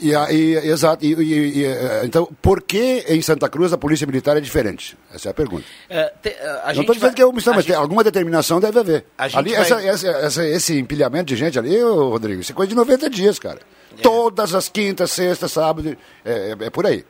E, 0.00 0.14
aí, 0.14 0.54
exato. 0.56 1.04
E, 1.04 1.12
e- 1.14 1.58
e, 1.60 1.64
eh, 1.64 2.02
então, 2.04 2.28
por 2.40 2.62
que 2.62 3.04
em 3.08 3.20
Santa 3.20 3.48
Cruz 3.48 3.72
a 3.72 3.78
Polícia 3.78 4.06
Militar 4.06 4.36
é 4.36 4.40
diferente? 4.40 4.96
Essa 5.14 5.28
é 5.28 5.30
a 5.30 5.34
pergunta. 5.34 5.64
É, 5.88 6.12
te- 6.22 6.36
a 6.64 6.72
não 6.72 6.80
estou 6.80 6.94
dizendo 6.94 7.00
vai- 7.10 7.14
que 7.14 7.22
é 7.22 7.26
omissão, 7.26 7.52
a 7.52 7.56
mas 7.56 7.64
gente- 7.64 7.74
tem 7.74 7.80
alguma 7.82 8.02
determinação 8.02 8.60
deve 8.60 8.78
haver. 8.78 9.04
Ali, 9.18 9.50
vai- 9.52 9.60
essa, 9.60 9.82
essa- 9.82 10.08
essa- 10.08 10.46
esse 10.48 10.78
empilhamento 10.78 11.26
de 11.26 11.36
gente 11.36 11.58
ali, 11.58 11.82
ô, 11.82 12.10
Rodrigo, 12.10 12.40
isso 12.40 12.52
é 12.52 12.54
coisa 12.54 12.70
de 12.70 12.74
90 12.76 13.08
dias, 13.10 13.38
cara. 13.38 13.58
Todas 14.02 14.54
as 14.54 14.68
quintas, 14.68 15.10
sextas, 15.10 15.52
sábados, 15.52 15.94
é, 16.24 16.54
é- 16.60 16.64
é 16.66 16.70
por 16.70 16.86
aí. 16.86 17.04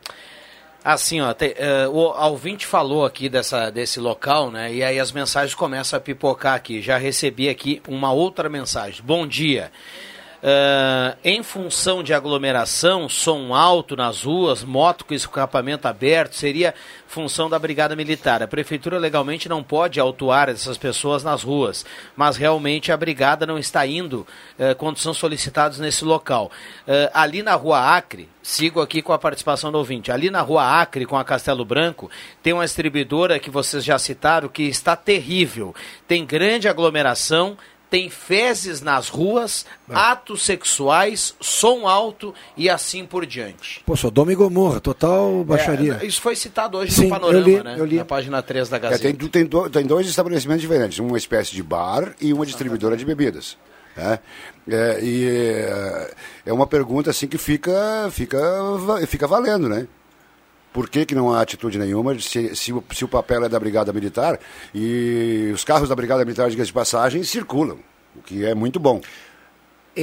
Assim, 0.82 1.20
ó, 1.20 1.34
te- 1.34 1.55
eh, 1.59 1.86
o 1.88 1.97
ouvinte 2.30 2.66
falou 2.66 3.05
aqui 3.05 3.28
dessa, 3.28 3.68
desse 3.68 4.01
local, 4.01 4.51
né? 4.51 4.72
E 4.72 4.82
aí 4.82 4.99
as 4.99 5.12
mensagens 5.12 5.55
começam 5.55 5.97
a 5.99 6.01
pipocar 6.01 6.55
aqui. 6.55 6.80
Já 6.80 6.97
recebi 6.97 7.51
aqui 7.51 7.82
uma 7.86 8.11
outra 8.12 8.49
mensagem. 8.49 9.03
Bom 9.05 9.26
dia. 9.26 9.70
Ah, 10.43 11.16
em 11.22 11.43
função 11.43 12.03
de 12.03 12.14
aglomeração, 12.14 13.09
som 13.11 13.55
alto 13.55 13.95
nas 13.95 14.22
ruas, 14.22 14.64
moto 14.64 15.05
com 15.05 15.12
escapamento 15.12 15.86
aberto, 15.86 16.34
seria 16.34 16.74
função 17.07 17.51
da 17.51 17.59
Brigada 17.59 17.95
Militar. 17.95 18.43
A 18.43 18.49
Prefeitura 18.49 18.99
legalmente 18.99 19.49
não 19.49 19.62
pode 19.62 20.01
autuar 20.01 20.49
essas 20.49 20.78
pessoas 20.78 21.22
nas 21.22 21.43
ruas, 21.43 21.84
mas 22.16 22.36
realmente 22.36 22.91
a 22.91 22.97
Brigada 22.97 23.45
não 23.45 23.59
está 23.59 23.86
indo 23.86 24.26
eh, 24.59 24.72
quando 24.74 24.99
são 24.99 25.12
solicitados 25.12 25.78
nesse 25.78 26.05
local. 26.05 26.51
Eh, 26.86 27.11
ali 27.12 27.43
na 27.43 27.55
Rua 27.55 27.95
Acre, 27.97 28.28
sigo 28.43 28.80
aqui 28.80 29.03
com 29.03 29.12
a 29.12 29.18
participação 29.18 29.70
do 29.70 29.76
ouvinte, 29.78 30.11
ali 30.11 30.30
na 30.30 30.41
Rua 30.41 30.80
Acre, 30.80 31.05
com 31.05 31.18
a 31.18 31.24
Castelo 31.24 31.64
Branco, 31.64 32.11
tem 32.43 32.53
uma 32.55 32.64
distribuidora 32.64 33.38
que 33.38 33.51
vocês 33.51 33.84
já 33.84 33.99
citaram 33.99 34.49
que 34.49 34.62
está 34.62 34.97
terrível. 34.97 35.74
Tem 36.09 36.24
grande 36.24 36.68
aglomeração, 36.68 37.59
tem 37.91 38.09
fezes 38.09 38.80
nas 38.80 39.09
ruas, 39.09 39.66
atos 39.91 40.43
sexuais, 40.43 41.34
som 41.41 41.88
alto 41.88 42.32
e 42.57 42.70
assim 42.70 43.05
por 43.05 43.26
diante. 43.26 43.82
Pô, 43.84 43.97
Sodoma 43.97 44.32
e 44.32 44.36
Gomorra, 44.36 44.78
total 44.80 45.43
baixaria. 45.45 45.99
É, 46.01 46.07
isso 46.07 46.20
foi 46.20 46.36
citado 46.36 46.78
hoje 46.78 46.93
Sim, 46.93 47.05
no 47.05 47.11
Panorama, 47.11 47.38
eu 47.49 47.57
li, 47.59 47.62
né? 47.64 47.74
eu 47.78 47.84
li. 47.84 47.97
Na 47.97 48.05
página 48.05 48.41
3 48.41 48.68
da 48.68 48.76
É, 48.76 48.80
Gazeta. 48.80 49.03
tem, 49.03 49.28
tem, 49.28 49.45
do- 49.45 49.68
tem 49.68 49.84
dois 49.84 50.07
estabelecimentos 50.07 50.62
diferentes, 50.62 50.99
uma 51.01 51.18
espécie 51.18 51.53
de 51.53 51.62
bar 51.62 52.14
e 52.20 52.32
uma 52.32 52.47
distribuidora 52.47 52.97
de 52.97 53.05
bebidas. 53.05 53.57
né? 53.97 54.20
É, 54.70 55.01
e 55.03 55.26
é, 55.26 56.14
é 56.47 56.53
uma 56.53 56.66
pergunta 56.66 57.11
assim 57.11 57.26
que 57.26 57.36
fica, 57.38 58.09
fica, 58.12 58.38
fica 59.09 59.26
valendo, 59.26 59.68
né? 59.68 59.88
Por 60.73 60.89
que, 60.89 61.05
que 61.05 61.14
não 61.14 61.33
há 61.33 61.41
atitude 61.41 61.79
nenhuma 61.79 62.18
se, 62.18 62.55
se, 62.55 62.73
o, 62.73 62.83
se 62.93 63.05
o 63.05 63.09
papel 63.09 63.45
é 63.45 63.49
da 63.49 63.59
Brigada 63.59 63.93
Militar 63.93 64.39
e 64.75 65.51
os 65.53 65.64
carros 65.64 65.89
da 65.89 65.97
Brigada 65.97 66.25
Militar, 66.25 66.49
diga 66.49 66.64
de 66.64 66.73
passagem, 66.73 67.23
circulam, 67.25 67.79
o 68.16 68.23
que 68.23 68.45
é 68.45 68.55
muito 68.55 68.79
bom. 68.79 69.01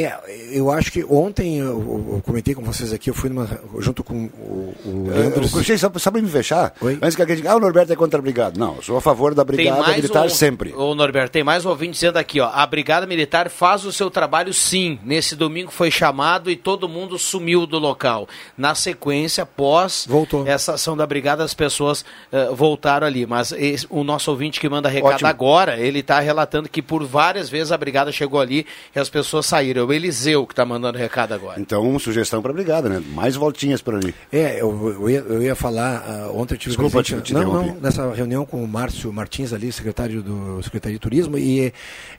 É, 0.04 0.18
eu 0.52 0.70
acho 0.72 0.92
que 0.92 1.04
ontem 1.06 1.58
eu, 1.58 1.68
eu- 2.16 2.22
comentei 2.26 2.54
com 2.54 2.62
vocês 2.64 2.92
aqui, 2.94 3.10
eu 3.10 3.14
fui 3.14 3.30
numa, 3.30 3.48
junto 3.80 4.04
com 4.04 4.26
o, 4.26 4.74
o 4.86 5.10
Leandro. 5.10 5.44
Eu, 5.44 5.62
eu, 5.74 5.78
só, 5.78 5.92
só 5.98 6.12
para 6.12 6.22
me 6.22 6.30
fechar, 6.30 6.74
antes 7.02 7.16
que 7.16 7.22
alguém 7.22 7.36
diga, 7.38 7.52
ah, 7.52 7.56
o 7.56 7.60
Norberto 7.60 7.94
é 7.94 7.96
contra 7.96 8.20
a 8.20 8.22
Brigada. 8.22 8.60
Não, 8.60 8.76
eu 8.76 8.82
sou 8.82 8.98
a 8.98 9.02
favor 9.02 9.34
da 9.34 9.44
Brigada 9.44 9.78
Militar 9.96 10.26
um, 10.26 10.30
sempre. 10.30 10.74
Ô 10.74 10.94
Norberto, 10.94 11.32
tem 11.32 11.44
mais 11.44 11.66
um 11.66 11.70
ouvinte 11.70 11.94
dizendo 11.94 12.18
aqui, 12.18 12.40
ó. 12.40 12.50
A 12.54 12.66
Brigada 12.66 13.06
Militar 13.08 13.50
faz 13.50 13.86
o 13.86 13.92
seu 13.92 14.10
trabalho 14.10 14.54
sim. 14.54 15.00
Nesse 15.04 15.36
domingo 15.36 15.72
foi 15.72 15.90
chamado 15.90 16.50
e 16.52 16.56
todo 16.56 16.88
mundo 16.90 17.18
sumiu 17.18 17.66
do 17.66 17.80
local. 17.80 18.28
Na 18.58 18.76
sequência, 18.76 19.44
após 19.44 20.06
essa 20.46 20.74
ação 20.74 20.96
da 20.98 21.06
Brigada, 21.08 21.44
as 21.44 21.54
pessoas 21.54 22.04
eh, 22.32 22.50
voltaram 22.54 23.08
ali. 23.08 23.26
Mas 23.26 23.52
esse- 23.52 23.88
o 23.90 24.04
nosso 24.04 24.30
ouvinte 24.32 24.60
que 24.60 24.68
manda 24.70 24.90
recado 24.90 25.14
Ótimo. 25.14 25.30
agora, 25.30 25.80
ele 25.80 26.00
está 26.00 26.20
relatando 26.20 26.70
que 26.70 26.82
por 26.82 27.04
várias 27.06 27.50
vezes 27.50 27.72
a 27.72 27.78
Brigada 27.78 28.12
chegou 28.12 28.40
ali 28.40 28.66
e 28.96 29.00
as 29.00 29.10
pessoas 29.10 29.46
saíram. 29.46 29.87
O 29.88 29.94
Eliseu 29.94 30.46
que 30.46 30.52
está 30.52 30.66
mandando 30.66 30.98
recado 30.98 31.34
agora. 31.34 31.62
Então, 31.62 31.98
sugestão 31.98 32.42
para 32.42 32.52
a 32.52 32.54
brigada, 32.54 32.90
né? 32.90 33.02
Mais 33.14 33.38
voltinhas 33.38 33.82
por 33.82 33.96
ali. 33.96 34.14
É, 34.30 34.60
eu, 34.60 34.98
eu, 35.00 35.10
ia, 35.10 35.20
eu 35.20 35.42
ia 35.42 35.56
falar, 35.56 36.28
uh, 36.30 36.38
ontem 36.38 36.56
eu 36.56 36.58
tive 36.58 36.72
Desculpa, 36.72 37.02
presente, 37.02 37.24
te, 37.24 37.28
te 37.28 37.34
não, 37.34 37.54
não, 37.54 37.76
nessa 37.76 38.12
reunião 38.12 38.46
com 38.46 38.62
o 38.62 38.68
Márcio 38.68 39.14
Martins 39.14 39.54
ali, 39.54 39.72
secretário 39.72 40.22
do 40.22 40.62
Secretaria 40.62 40.98
de 40.98 41.00
Turismo 41.00 41.38
e, 41.38 41.74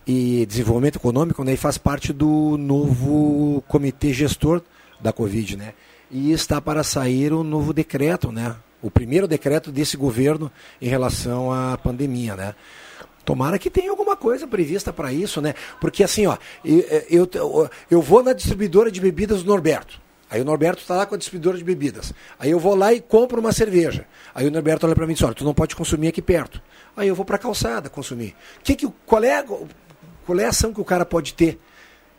e 0.07 0.47
Desenvolvimento 0.47 0.97
Econômico, 0.97 1.45
né, 1.45 1.53
e 1.53 1.57
faz 1.59 1.77
parte 1.77 2.11
do 2.11 2.57
novo 2.57 3.63
comitê 3.69 4.15
gestor 4.15 4.63
da 4.99 5.13
Covid, 5.13 5.59
né? 5.59 5.75
E 6.11 6.33
está 6.33 6.63
para 6.63 6.83
sair 6.83 7.35
o 7.35 7.45
novo 7.45 7.75
decreto, 7.75 8.33
né? 8.33 8.57
O 8.81 8.91
primeiro 8.91 9.29
decreto 9.29 9.71
desse 9.71 9.95
governo 9.95 10.51
em 10.81 10.89
relação 10.89 11.53
à 11.53 11.77
pandemia, 11.77 12.35
né? 12.35 12.55
Tomara 13.29 13.59
que 13.59 13.69
tenha 13.69 13.91
alguma 13.91 14.17
coisa 14.17 14.47
prevista 14.47 14.91
para 14.91 15.13
isso, 15.13 15.43
né? 15.43 15.55
Porque 15.79 16.03
assim, 16.03 16.25
ó, 16.25 16.39
eu, 16.65 17.29
eu, 17.31 17.71
eu 17.91 18.01
vou 18.01 18.23
na 18.23 18.33
distribuidora 18.33 18.91
de 18.91 19.03
bebidas 19.03 19.43
do 19.43 19.49
Norberto. 19.49 20.01
Aí 20.31 20.41
o 20.41 20.47
Norberto 20.47 20.81
está 20.81 20.97
lá 20.97 21.05
com 21.05 21.15
a 21.15 21.19
distribuidora 21.19 21.59
de 21.59 21.63
bebidas. 21.63 22.15
Aí 22.39 22.51
eu 22.51 22.59
vou 22.59 22.75
lá 22.75 22.95
e 22.95 23.03
compro 23.03 23.39
uma 23.39 23.53
cerveja. 23.53 24.07
Aí 24.35 24.47
o 24.47 24.51
Norberto 24.51 24.87
olha 24.87 24.95
para 24.95 25.07
mim 25.07 25.13
e 25.13 25.15
diz: 25.15 25.23
olha, 25.23 25.35
tu 25.35 25.45
não 25.45 25.53
pode 25.53 25.77
consumir 25.77 26.09
aqui 26.09 26.23
perto. 26.23 26.63
Aí 26.97 27.07
eu 27.07 27.15
vou 27.15 27.23
para 27.23 27.37
a 27.37 27.39
calçada 27.39 27.91
consumir. 27.91 28.35
Que 28.65 28.75
que, 28.75 28.91
qual, 29.05 29.23
é, 29.23 29.43
qual 29.43 30.41
é 30.41 30.47
a 30.47 30.49
ação 30.49 30.73
que 30.73 30.81
o 30.81 30.85
cara 30.85 31.05
pode 31.05 31.35
ter? 31.35 31.61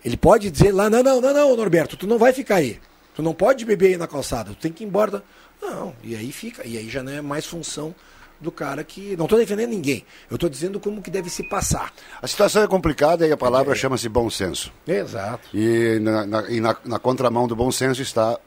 Ele 0.05 0.16
pode 0.16 0.51
dizer 0.51 0.72
lá: 0.72 0.91
não, 0.91 1.01
não, 1.01 1.20
não, 1.20 1.34
não, 1.34 1.57
Norberto, 1.57 1.97
tu 1.97 2.05
não 2.05 2.20
vai 2.20 2.34
ficar 2.34 2.57
aí. 2.57 2.80
Tu 3.16 3.24
não 3.24 3.34
pode 3.34 3.66
beber 3.66 3.88
aí 3.88 3.97
na 3.97 4.07
calçada, 4.07 4.51
tu 4.51 4.57
tem 4.57 4.72
que 4.72 4.84
ir 4.84 4.88
embora. 4.88 5.24
Não, 5.60 5.95
e 6.03 6.16
aí 6.16 6.32
fica. 6.32 6.68
E 6.68 6.78
aí 6.78 6.88
já 6.88 7.01
não 7.01 7.12
é 7.12 7.20
mais 7.20 7.47
função 7.47 7.95
do 8.40 8.52
cara 8.52 8.84
que. 8.84 9.16
Não 9.18 9.26
estou 9.26 9.38
defendendo 9.38 9.70
ninguém. 9.70 10.06
Eu 10.30 10.36
estou 10.36 10.50
dizendo 10.50 10.80
como 10.80 11.02
que 11.02 11.12
deve 11.12 11.30
se 11.30 11.44
passar. 11.44 11.92
A 12.22 12.28
situação 12.28 12.64
é 12.64 12.68
complicada 12.68 13.28
e 13.28 13.32
a 13.32 13.38
palavra 13.38 13.74
é. 13.74 13.76
chama-se 13.76 14.08
bom 14.08 14.30
senso. 14.30 14.72
Exato. 14.88 15.50
E, 15.54 16.00
na, 16.00 16.26
na, 16.26 16.50
e 16.50 16.62
na, 16.62 16.76
na, 16.86 17.00
contramão 17.00 17.48
do 17.48 17.56
bom 17.56 17.72
senso 17.72 18.02
está 18.02 18.40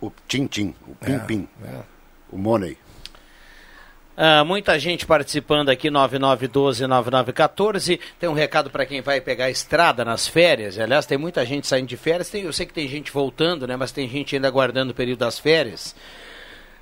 o 0.00 0.12
tim-tim, 0.26 0.74
o 0.86 0.94
pim-pim, 0.94 1.48
é, 1.64 1.68
é. 1.68 1.82
o 2.30 2.38
money. 2.38 2.78
Uh, 4.16 4.44
muita 4.44 4.78
gente 4.80 5.06
participando 5.06 5.68
aqui, 5.68 5.88
9912-9914. 5.90 8.00
Tem 8.18 8.28
um 8.28 8.32
recado 8.32 8.68
para 8.68 8.84
quem 8.84 9.00
vai 9.00 9.20
pegar 9.20 9.44
a 9.44 9.50
estrada 9.50 10.04
nas 10.04 10.26
férias. 10.26 10.76
Aliás, 10.76 11.06
tem 11.06 11.16
muita 11.16 11.46
gente 11.46 11.68
saindo 11.68 11.86
de 11.86 11.96
férias. 11.96 12.28
Tem, 12.28 12.42
eu 12.42 12.52
sei 12.52 12.66
que 12.66 12.74
tem 12.74 12.88
gente 12.88 13.12
voltando, 13.12 13.64
né? 13.64 13.76
Mas 13.76 13.92
tem 13.92 14.08
gente 14.08 14.34
ainda 14.34 14.48
aguardando 14.48 14.90
o 14.90 14.94
período 14.94 15.20
das 15.20 15.38
férias. 15.38 15.94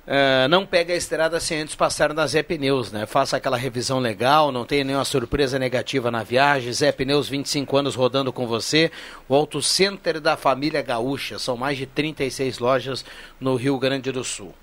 Uh, 0.07 0.47
não 0.47 0.65
pega 0.65 0.93
a 0.93 0.95
estrada 0.95 1.37
sem 1.37 1.59
antes 1.59 1.75
passar 1.75 2.13
na 2.13 2.25
Zé 2.25 2.41
Pneus, 2.41 2.93
né? 2.93 3.05
Faça 3.05 3.35
aquela 3.35 3.57
revisão 3.57 3.99
legal, 3.99 4.53
não 4.53 4.63
tenha 4.63 4.85
nenhuma 4.85 5.03
surpresa 5.03 5.59
negativa 5.59 6.09
na 6.09 6.23
viagem. 6.23 6.71
Zé 6.71 6.93
Pneus, 6.93 7.27
25 7.27 7.75
anos 7.75 7.93
rodando 7.93 8.31
com 8.31 8.47
você. 8.47 8.89
O 9.27 9.35
Auto 9.35 9.61
Center 9.61 10.21
da 10.21 10.37
família 10.37 10.81
Gaúcha. 10.81 11.37
São 11.37 11.57
mais 11.57 11.77
de 11.77 11.85
36 11.85 12.57
lojas 12.59 13.03
no 13.37 13.57
Rio 13.57 13.77
Grande 13.77 14.09
do 14.09 14.23
Sul. 14.23 14.55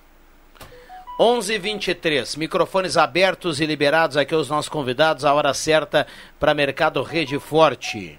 11:23 1.21 2.37
microfones 2.37 2.97
abertos 2.97 3.61
e 3.61 3.67
liberados 3.67 4.17
aqui 4.17 4.35
aos 4.35 4.49
nossos 4.49 4.71
convidados. 4.71 5.27
A 5.27 5.35
hora 5.35 5.53
certa 5.53 6.07
para 6.41 6.55
Mercado 6.55 7.03
Rede 7.03 7.39
Forte. 7.39 8.19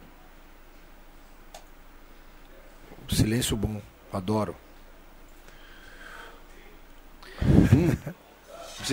Silêncio 3.10 3.58
bom, 3.58 3.82
adoro. 4.14 4.56
Hum. 7.76 7.96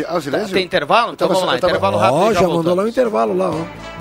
Ah, 0.07 0.21
Tem 0.51 0.65
intervalo? 0.65 1.13
Então 1.13 1.29
vamos 1.29 1.45
lá, 1.45 1.57
intervalo 1.57 1.99
rápido. 1.99 2.17
Ó, 2.17 2.33
já, 2.33 2.41
já 2.41 2.49
mandou 2.49 2.75
lá 2.75 2.83
o 2.85 2.89
intervalo 2.89 3.37
lá, 3.37 3.51
ó. 3.51 3.93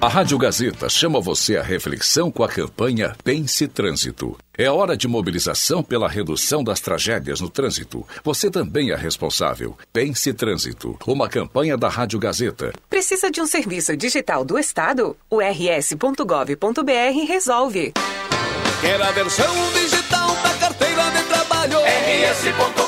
A 0.00 0.06
Rádio 0.06 0.38
Gazeta 0.38 0.88
chama 0.88 1.20
você 1.20 1.56
à 1.56 1.62
reflexão 1.62 2.30
com 2.30 2.44
a 2.44 2.48
campanha 2.48 3.16
Pense 3.24 3.66
Trânsito. 3.66 4.38
É 4.56 4.70
hora 4.70 4.96
de 4.96 5.08
mobilização 5.08 5.82
pela 5.82 6.08
redução 6.08 6.62
das 6.62 6.78
tragédias 6.80 7.40
no 7.40 7.50
trânsito. 7.50 8.06
Você 8.22 8.48
também 8.48 8.92
é 8.92 8.94
responsável. 8.96 9.76
Pense 9.92 10.32
Trânsito, 10.32 10.96
uma 11.04 11.28
campanha 11.28 11.76
da 11.76 11.88
Rádio 11.88 12.20
Gazeta. 12.20 12.72
Precisa 12.88 13.28
de 13.28 13.40
um 13.40 13.46
serviço 13.46 13.96
digital 13.96 14.44
do 14.44 14.56
Estado? 14.56 15.16
O 15.28 15.40
rs.gov.br 15.40 17.26
resolve. 17.26 17.92
Quer 18.80 19.02
a 19.02 19.10
versão 19.10 19.52
digital 19.72 20.28
da 20.28 20.54
carteira 20.60 21.10
de 21.10 21.22
trabalho? 21.24 21.78
rs.gov.br 21.80 22.87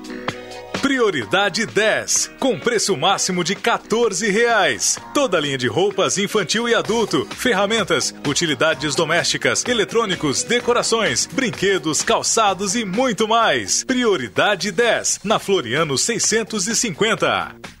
Prioridade 0.81 1.67
10, 1.67 2.31
com 2.39 2.59
preço 2.59 2.97
máximo 2.97 3.43
de 3.43 3.53
14 3.53 4.31
reais. 4.31 4.97
Toda 5.13 5.39
linha 5.39 5.57
de 5.57 5.67
roupas 5.67 6.17
infantil 6.17 6.67
e 6.67 6.73
adulto, 6.73 7.27
ferramentas, 7.35 8.13
utilidades 8.27 8.95
domésticas, 8.95 9.63
eletrônicos, 9.65 10.41
decorações, 10.41 11.27
brinquedos, 11.27 12.01
calçados 12.01 12.75
e 12.75 12.83
muito 12.83 13.27
mais. 13.27 13.83
Prioridade 13.83 14.71
10, 14.71 15.19
na 15.23 15.37
Floriano 15.37 15.99
650. 15.99 17.80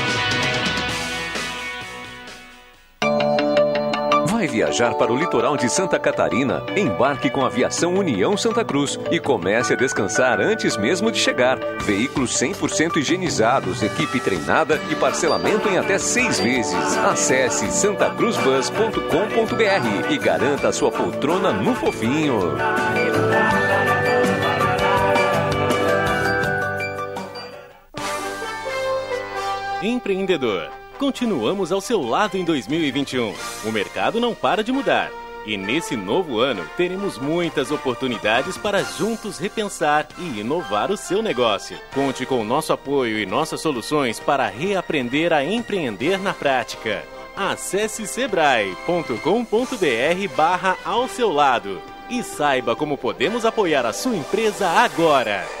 Vai 4.41 4.47
viajar 4.47 4.95
para 4.95 5.13
o 5.13 5.15
litoral 5.15 5.55
de 5.55 5.69
Santa 5.69 5.99
Catarina? 5.99 6.65
Embarque 6.75 7.29
com 7.29 7.43
a 7.43 7.45
Aviação 7.45 7.93
União 7.93 8.35
Santa 8.35 8.65
Cruz 8.65 8.99
e 9.11 9.19
comece 9.19 9.73
a 9.73 9.75
descansar 9.75 10.41
antes 10.41 10.75
mesmo 10.75 11.11
de 11.11 11.19
chegar. 11.19 11.59
Veículos 11.83 12.31
100% 12.41 12.97
higienizados, 12.97 13.83
equipe 13.83 14.19
treinada 14.19 14.81
e 14.89 14.95
parcelamento 14.95 15.69
em 15.69 15.77
até 15.77 15.99
seis 15.99 16.39
vezes. 16.39 16.97
Acesse 16.97 17.71
santacruzbus.com.br 17.71 20.11
e 20.11 20.17
garanta 20.17 20.69
a 20.69 20.73
sua 20.73 20.91
poltrona 20.91 21.53
no 21.53 21.75
fofinho. 21.75 22.57
Empreendedor 29.83 30.80
continuamos 31.01 31.71
ao 31.71 31.81
seu 31.81 31.99
lado 31.99 32.37
em 32.37 32.45
2021. 32.45 33.33
O 33.65 33.71
mercado 33.71 34.19
não 34.19 34.35
para 34.35 34.63
de 34.63 34.71
mudar. 34.71 35.09
E 35.47 35.57
nesse 35.57 35.95
novo 35.95 36.37
ano, 36.37 36.63
teremos 36.77 37.17
muitas 37.17 37.71
oportunidades 37.71 38.55
para 38.55 38.83
juntos 38.83 39.39
repensar 39.39 40.07
e 40.19 40.41
inovar 40.41 40.91
o 40.91 40.97
seu 40.97 41.23
negócio. 41.23 41.75
Conte 41.91 42.23
com 42.23 42.39
o 42.39 42.45
nosso 42.45 42.71
apoio 42.71 43.17
e 43.17 43.25
nossas 43.25 43.61
soluções 43.61 44.19
para 44.19 44.47
reaprender 44.47 45.33
a 45.33 45.43
empreender 45.43 46.19
na 46.19 46.35
prática. 46.35 47.03
Acesse 47.35 48.05
sebrae.com.br 48.05 49.15
barra 50.37 50.77
ao 50.85 51.07
seu 51.07 51.31
lado 51.31 51.81
e 52.11 52.21
saiba 52.21 52.75
como 52.75 52.95
podemos 52.95 53.43
apoiar 53.43 53.87
a 53.87 53.93
sua 53.93 54.15
empresa 54.15 54.69
agora. 54.69 55.60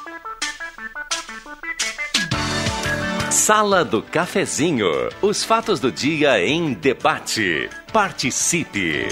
Sala 3.31 3.85
do 3.85 4.01
Cafezinho. 4.01 4.91
Os 5.21 5.41
fatos 5.41 5.79
do 5.79 5.89
dia 5.89 6.45
em 6.45 6.73
debate. 6.73 7.69
Participe! 7.93 9.07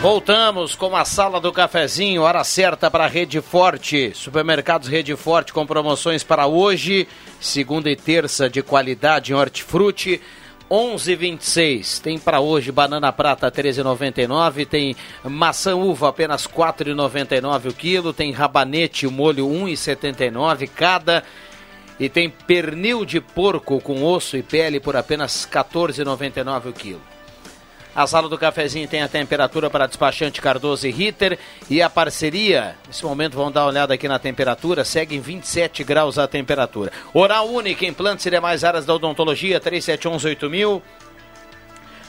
Voltamos 0.00 0.76
com 0.76 0.94
a 0.94 1.04
sala 1.04 1.40
do 1.40 1.52
cafezinho, 1.52 2.22
hora 2.22 2.44
certa 2.44 2.88
para 2.88 3.08
Rede 3.08 3.40
Forte. 3.40 4.12
Supermercados 4.14 4.86
Rede 4.86 5.16
Forte 5.16 5.52
com 5.52 5.66
promoções 5.66 6.22
para 6.22 6.46
hoje, 6.46 7.08
segunda 7.40 7.90
e 7.90 7.96
terça 7.96 8.48
de 8.48 8.62
qualidade 8.62 9.32
em 9.32 9.34
hortifruti. 9.34 10.20
11,26. 10.70 12.00
Tem 12.00 12.18
para 12.18 12.40
hoje 12.40 12.72
banana 12.72 13.12
prata 13.12 13.50
13,99. 13.50 14.66
Tem 14.66 14.96
maçã 15.24 15.74
uva 15.74 16.08
apenas 16.08 16.46
4,99 16.46 17.70
o 17.70 17.74
quilo. 17.74 18.12
Tem 18.12 18.32
rabanete 18.32 19.06
molho 19.06 19.46
1,79 19.46 20.68
cada. 20.74 21.24
E 21.98 22.08
tem 22.08 22.28
pernil 22.28 23.04
de 23.04 23.20
porco 23.20 23.80
com 23.80 24.04
osso 24.04 24.36
e 24.36 24.42
pele 24.42 24.80
por 24.80 24.96
apenas 24.96 25.48
14,99 25.50 26.66
o 26.66 26.72
quilo. 26.72 27.02
A 27.96 28.06
sala 28.06 28.28
do 28.28 28.36
cafezinho 28.36 28.86
tem 28.86 29.00
a 29.00 29.08
temperatura 29.08 29.70
para 29.70 29.86
despachante 29.86 30.42
Cardoso 30.42 30.86
e 30.86 30.90
Ritter 30.90 31.38
e 31.70 31.80
a 31.80 31.88
parceria, 31.88 32.76
nesse 32.86 33.02
momento 33.02 33.38
vamos 33.38 33.54
dar 33.54 33.62
uma 33.62 33.70
olhada 33.70 33.94
aqui 33.94 34.06
na 34.06 34.18
temperatura, 34.18 34.84
segue 34.84 35.16
em 35.16 35.20
27 35.20 35.82
graus 35.82 36.18
a 36.18 36.28
temperatura. 36.28 36.92
Oral 37.14 37.48
Única, 37.48 37.86
implantes 37.86 38.26
e 38.26 38.30
demais 38.30 38.64
áreas 38.64 38.84
da 38.84 38.92
odontologia, 38.92 39.58
37118000. 39.58 40.82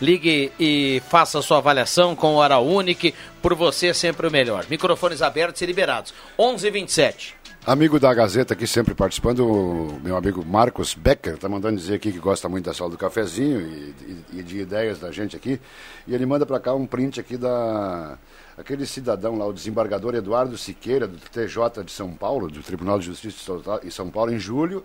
Ligue 0.01 0.51
e 0.59 1.01
faça 1.07 1.41
sua 1.41 1.59
avaliação 1.59 2.17
com 2.17 2.35
o 2.35 2.39
Oral 2.39 2.67
Unique, 2.67 3.15
por 3.41 3.55
você 3.55 3.93
sempre 3.93 4.27
o 4.27 4.31
melhor. 4.31 4.65
Microfones 4.69 5.21
abertos 5.21 5.61
e 5.61 5.65
liberados. 5.65 6.13
11:27. 6.37 7.36
Amigo 7.67 7.99
da 7.99 8.13
Gazeta 8.13 8.53
aqui 8.53 8.65
sempre 8.65 8.95
participando, 8.95 9.99
meu 10.01 10.15
amigo 10.15 10.43
Marcos 10.45 10.93
Becker, 10.93 11.33
está 11.33 11.49
mandando 11.49 11.75
dizer 11.77 11.95
aqui 11.95 12.13
que 12.13 12.17
gosta 12.17 12.47
muito 12.47 12.63
da 12.63 12.73
sala 12.73 12.89
do 12.89 12.97
cafezinho 12.97 13.59
e, 13.59 13.93
e- 14.33 14.39
e 14.39 14.43
de 14.43 14.59
ideias 14.59 14.99
da 14.99 15.11
gente 15.11 15.35
aqui. 15.35 15.59
E 16.07 16.15
ele 16.15 16.25
manda 16.25 16.45
para 16.45 16.61
cá 16.61 16.73
um 16.73 16.85
print 16.87 17.19
aqui 17.19 17.35
da 17.35 18.17
aquele 18.57 18.85
cidadão 18.85 19.37
lá, 19.37 19.45
o 19.45 19.51
desembargador 19.51 20.15
Eduardo 20.15 20.57
Siqueira, 20.57 21.05
do 21.09 21.17
TJ 21.17 21.83
de 21.83 21.91
São 21.91 22.11
Paulo, 22.13 22.49
do 22.49 22.61
Tribunal 22.63 22.99
de 22.99 23.07
Justiça 23.07 23.37
de 23.83 23.91
São 23.91 24.09
Paulo, 24.09 24.31
em 24.31 24.39
julho 24.39 24.83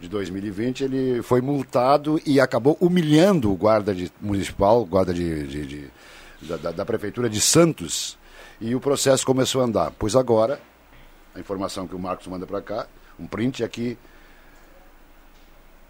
de 0.00 0.08
2020, 0.08 0.84
ele 0.84 1.22
foi 1.22 1.42
multado 1.42 2.18
e 2.26 2.40
acabou 2.40 2.76
humilhando 2.80 3.52
o 3.52 3.54
guarda 3.54 3.94
de, 3.94 4.10
municipal, 4.18 4.82
guarda 4.86 5.12
de, 5.12 5.46
de- 5.46 5.66
de- 5.66 5.90
da- 6.56 6.70
da 6.72 6.84
prefeitura 6.86 7.28
de 7.28 7.40
Santos. 7.40 8.16
E 8.58 8.74
o 8.74 8.80
processo 8.80 9.26
começou 9.26 9.60
a 9.60 9.64
andar. 9.64 9.92
Pois 9.98 10.16
agora, 10.16 10.58
a 11.34 11.40
informação 11.40 11.86
que 11.86 11.94
o 11.94 11.98
Marcos 11.98 12.26
manda 12.26 12.46
para 12.46 12.60
cá, 12.60 12.86
um 13.18 13.26
print 13.26 13.64
aqui. 13.64 13.96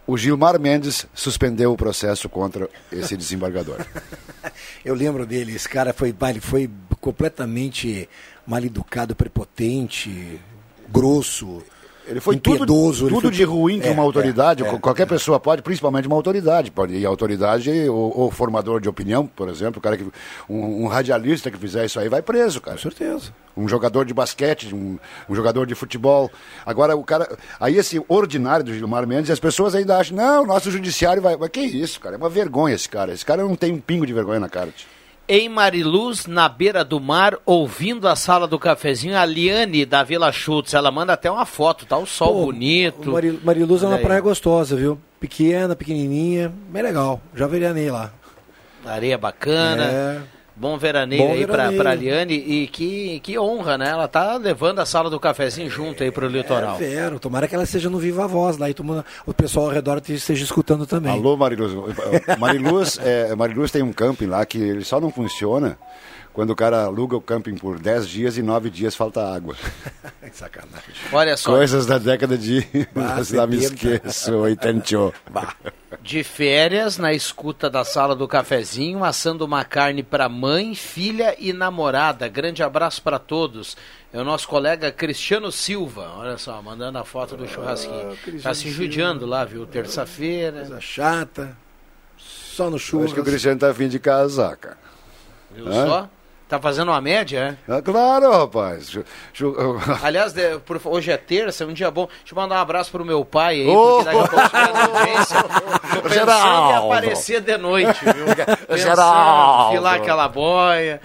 O 0.07 0.17
Gilmar 0.19 0.59
Mendes 0.59 1.07
suspendeu 1.15 1.73
o 1.73 1.77
processo 1.77 2.29
contra 2.29 2.69
esse 2.91 3.17
desembargador. 3.17 3.85
Eu 4.85 4.95
lembro 4.95 5.25
dele, 5.25 5.55
esse 5.55 5.69
cara 5.69 5.93
foi, 5.93 6.15
ele 6.29 6.41
foi 6.41 6.69
completamente 7.01 8.09
mal 8.47 8.63
educado, 8.65 9.15
prepotente, 9.15 10.41
grosso. 10.89 11.63
Ele 12.07 12.21
foi 12.21 12.37
tudo, 12.37 12.57
impiedoso. 12.57 13.05
ele 13.05 13.15
tudo 13.15 13.23
foi 13.23 13.31
de 13.31 13.45
ruim 13.45 13.81
que 13.81 13.89
É, 13.89 13.91
uma 13.91 14.03
autoridade, 14.03 14.65
é, 14.65 14.67
é, 14.67 14.79
qualquer 14.79 15.07
pessoa 15.07 15.39
pode, 15.39 15.63
principalmente 15.63 16.07
uma 16.07 16.17
autoridade. 16.17 16.71
Pode, 16.71 16.97
e 16.97 17.07
a 17.07 17.09
autoridade, 17.09 17.71
o, 17.89 18.27
o 18.27 18.31
formador 18.31 18.81
de 18.81 18.89
opinião, 18.89 19.27
por 19.27 19.49
exemplo, 19.49 19.79
o 19.79 19.83
cara 19.83 19.97
que, 19.97 20.05
um, 20.49 20.85
um 20.85 20.87
radialista 20.87 21.51
que 21.51 21.57
fizer 21.57 21.85
isso 21.85 22.01
aí 22.01 22.09
vai 22.09 22.21
preso, 22.21 22.61
cara. 22.61 22.77
Com 22.77 22.83
certeza. 22.83 23.33
Um 23.57 23.69
jogador 23.69 24.05
de 24.05 24.15
basquete, 24.15 24.75
um, 24.75 24.99
um 25.29 25.35
jogador 25.35 25.67
de 25.67 25.75
futebol. 25.75 26.31
Agora, 26.67 26.97
o 26.97 27.05
cara. 27.05 27.37
Aí 27.61 27.77
esse 27.77 28.03
ordinário 28.09 28.65
do 28.65 28.75
Gilmar 28.75 29.07
Mendes, 29.07 29.31
as 29.31 29.41
pessoas 29.41 29.75
ainda 29.75 29.97
acham, 29.97 30.17
não, 30.17 30.47
nosso 30.47 30.71
judiciário 30.71 31.23
vai. 31.23 31.37
Mas 31.37 31.51
que 31.51 31.61
isso, 31.61 32.01
cara? 32.01 32.17
É 32.17 32.19
uma 32.19 32.31
vergonha 32.31 32.75
esse 32.75 32.89
cara. 32.89 33.13
Esse 33.13 33.25
cara 33.25 33.43
não 33.43 33.55
tem 33.55 33.73
um 33.73 33.79
pingo 33.79 34.07
de 34.07 34.13
vergonha 34.13 34.41
na 34.41 34.49
cara. 34.49 34.71
tio. 34.75 35.02
Em 35.29 35.49
Mariluz, 35.49 36.27
na 36.27 36.49
beira 36.49 36.85
do 36.85 36.99
mar, 37.01 37.39
ouvindo 37.47 38.09
a 38.09 38.17
sala 38.17 38.47
do 38.47 38.59
cafezinho, 38.59 39.17
a 39.17 39.25
Liane 39.25 39.87
da 39.87 40.03
Vila 40.03 40.31
Schultz. 40.33 40.75
Ela 40.75 40.91
manda 40.91 41.13
até 41.13 41.31
uma 41.31 41.47
foto, 41.47 41.87
tá? 41.87 41.97
O 41.97 42.05
sol 42.07 42.33
Pô, 42.35 42.45
bonito. 42.47 43.11
o 43.11 43.41
Mariluz 43.45 43.83
é 43.83 43.87
uma 43.87 43.97
aí. 43.97 44.03
praia 44.03 44.21
gostosa, 44.21 44.77
viu? 44.77 44.99
Pequena, 45.21 45.77
pequenininha, 45.77 46.53
bem 46.69 46.83
legal. 46.83 47.21
Já 47.35 47.47
veranei 47.47 47.91
lá. 47.91 48.13
Areia 48.85 49.17
bacana. 49.17 49.85
É. 49.85 50.21
Bom 50.55 50.77
veraneio 50.77 51.23
Bom 51.23 51.33
aí 51.33 51.47
pra, 51.47 51.71
veraneio. 51.71 51.83
pra 51.83 51.95
Liane. 51.95 52.35
E 52.35 52.67
que, 52.67 53.21
que 53.21 53.39
honra, 53.39 53.79
né? 53.79 53.89
Ela 53.89 54.07
tá 54.07 54.37
levando 54.37 54.81
a 54.81 54.87
sala 54.87 55.09
do 55.09 55.19
cafezinho 55.19 55.71
junto 55.71 56.03
aí 56.03 56.11
pro 56.11 56.27
litoral. 56.29 56.77
É, 56.77 56.79
vero. 56.79 57.19
Tomara 57.19 57.49
que 57.49 57.55
ela 57.55 57.65
esteja 57.65 57.89
no 57.89 57.99
Viva 57.99 58.27
Voz 58.27 58.59
lá 58.59 58.69
e 58.69 58.75
tomando, 58.75 59.05
o 59.27 59.33
pessoal 59.33 59.67
ao 59.67 59.73
redor 59.73 60.01
esteja 60.09 60.45
escutando 60.45 60.87
também. 60.87 61.13
Alô, 61.13 61.37
Mariluz. 61.37 61.73
Mariluz, 62.39 62.99
é, 63.03 63.35
Mariluz 63.35 63.71
tem 63.71 63.83
um 63.83 63.93
camping 63.93 64.27
lá 64.27 64.45
que 64.45 64.59
ele 64.59 64.85
só 64.85 65.01
não 65.01 65.11
funciona 65.11 65.79
quando 66.33 66.51
o 66.51 66.57
cara 66.57 66.85
aluga 66.85 67.17
o 67.17 67.21
camping 67.21 67.57
por 67.57 67.79
10 67.79 68.09
dias 68.09 68.39
e 68.39 68.43
9 68.43 68.71
dias 68.71 68.95
falta 68.95 69.23
água. 69.23 69.55
Sacanagem. 70.33 70.95
Olha 71.13 71.37
só. 71.37 71.51
Coisas 71.51 71.85
da 71.85 71.99
década 71.99 72.39
de. 72.39 72.67
Bah, 72.95 73.17
lá 73.33 73.47
me 73.47 73.61
70. 73.61 73.97
esqueço, 73.99 74.35
80. 74.35 75.13
De 76.01 76.25
férias, 76.25 76.97
na 76.97 77.13
escuta 77.13 77.69
da 77.69 77.85
sala 77.85 78.17
do 78.17 78.27
cafezinho, 78.27 79.05
assando 79.05 79.45
uma 79.45 79.63
carne 79.65 80.03
para 80.03 80.29
mãe, 80.29 80.75
filha 80.75 81.37
e 81.39 81.53
namorada. 81.53 82.29
Grande 82.29 82.63
abraço 82.63 83.03
para 83.03 83.19
todos. 83.19 83.77
É 84.13 84.21
o 84.21 84.25
nosso 84.25 84.49
colega 84.49 84.91
Cristiano 84.91 85.53
Silva. 85.53 86.13
Olha 86.17 86.39
só, 86.39 86.61
mandando 86.63 86.99
a 86.99 87.05
foto 87.05 87.37
do 87.37 87.47
churrasquinho. 87.47 88.11
tá 88.11 88.17
Cristiano 88.25 88.55
se 88.55 88.71
judiando 88.71 89.27
lá, 89.27 89.45
viu? 89.45 89.67
Terça-feira. 89.67 90.61
Coisa 90.61 90.81
chata. 90.81 91.57
Só 92.17 92.69
no 92.69 92.77
Eu 92.77 92.79
churras. 92.79 93.07
Acho 93.07 93.15
que 93.15 93.21
o 93.21 93.25
Cristiano 93.25 93.59
tá 93.61 93.71
afim 93.71 93.89
de 93.89 93.99
casar, 93.99 94.57
cara. 94.57 94.79
Viu 95.55 95.69
Hã? 95.69 95.87
só? 95.87 96.11
Tá 96.53 96.61
fazendo 96.61 96.91
uma 96.91 97.01
média, 97.01 97.57
é? 97.67 97.73
Ah, 97.73 97.81
claro, 97.81 98.31
rapaz. 98.31 98.91
Aliás, 100.05 100.35
de- 100.35 100.59
por- 100.59 100.79
hoje 100.85 101.11
é 101.11 101.17
terça, 101.17 101.65
é 101.65 101.67
um 101.67 101.73
dia 101.73 101.91
bom. 101.91 102.07
Deixa 102.19 102.35
eu 102.35 102.37
mandar 102.37 102.57
um 102.57 102.59
abraço 102.59 102.91
pro 102.91 103.03
meu 103.07 103.25
pai 103.25 103.63
aí, 103.63 103.67
porque 103.75 104.05
daqui 104.05 104.19
a 104.19 104.29
pouco 104.29 104.57
audiência. 104.99 105.43
Tô 105.43 106.03
pensando 106.03 106.31
em 106.31 106.75
aparecer 106.75 107.41
de 107.41 107.57
noite, 107.57 108.05
viu? 108.05 108.27
Pensando, 108.69 108.77
Geraldo! 108.77 109.73
filar 109.73 109.95
aquela 109.95 110.29
boia. 110.29 111.01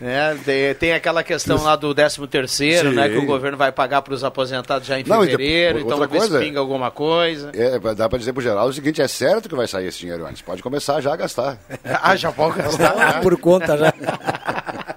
Né? 0.00 0.38
tem, 0.44 0.74
tem 0.74 0.92
aquela 0.92 1.22
questão 1.22 1.62
lá 1.62 1.76
do 1.76 1.94
13 1.94 2.26
terceiro, 2.26 2.90
Sim. 2.90 2.96
né? 2.96 3.08
Que 3.08 3.16
o 3.18 3.26
governo 3.26 3.56
vai 3.56 3.72
pagar 3.72 4.02
para 4.02 4.14
os 4.14 4.22
aposentados 4.24 4.86
já 4.86 4.98
em 4.98 5.04
Não, 5.04 5.22
e 5.24 5.26
de- 5.26 5.32
fevereiro, 5.32 5.78
então 5.80 5.98
vamos 5.98 6.12
ver 6.12 6.20
se 6.22 6.28
coisa- 6.28 6.44
pinga 6.44 6.58
alguma 6.60 6.90
coisa. 6.90 7.50
É, 7.54 7.78
dá 7.94 8.08
pra 8.08 8.18
dizer 8.18 8.32
pro 8.32 8.42
Geraldo 8.42 8.70
o 8.70 8.74
seguinte: 8.74 9.00
é 9.02 9.08
certo 9.08 9.48
que 9.48 9.54
vai 9.54 9.66
sair 9.66 9.86
esse 9.86 9.98
dinheiro 10.00 10.26
antes. 10.26 10.42
Pode 10.42 10.62
começar 10.62 11.00
já 11.00 11.12
a 11.12 11.16
gastar. 11.16 11.58
ah, 12.02 12.16
já 12.16 12.30
pode 12.32 12.58
gastar. 12.58 13.20
Por 13.22 13.36
conta 13.38 13.76
já. 13.76 13.92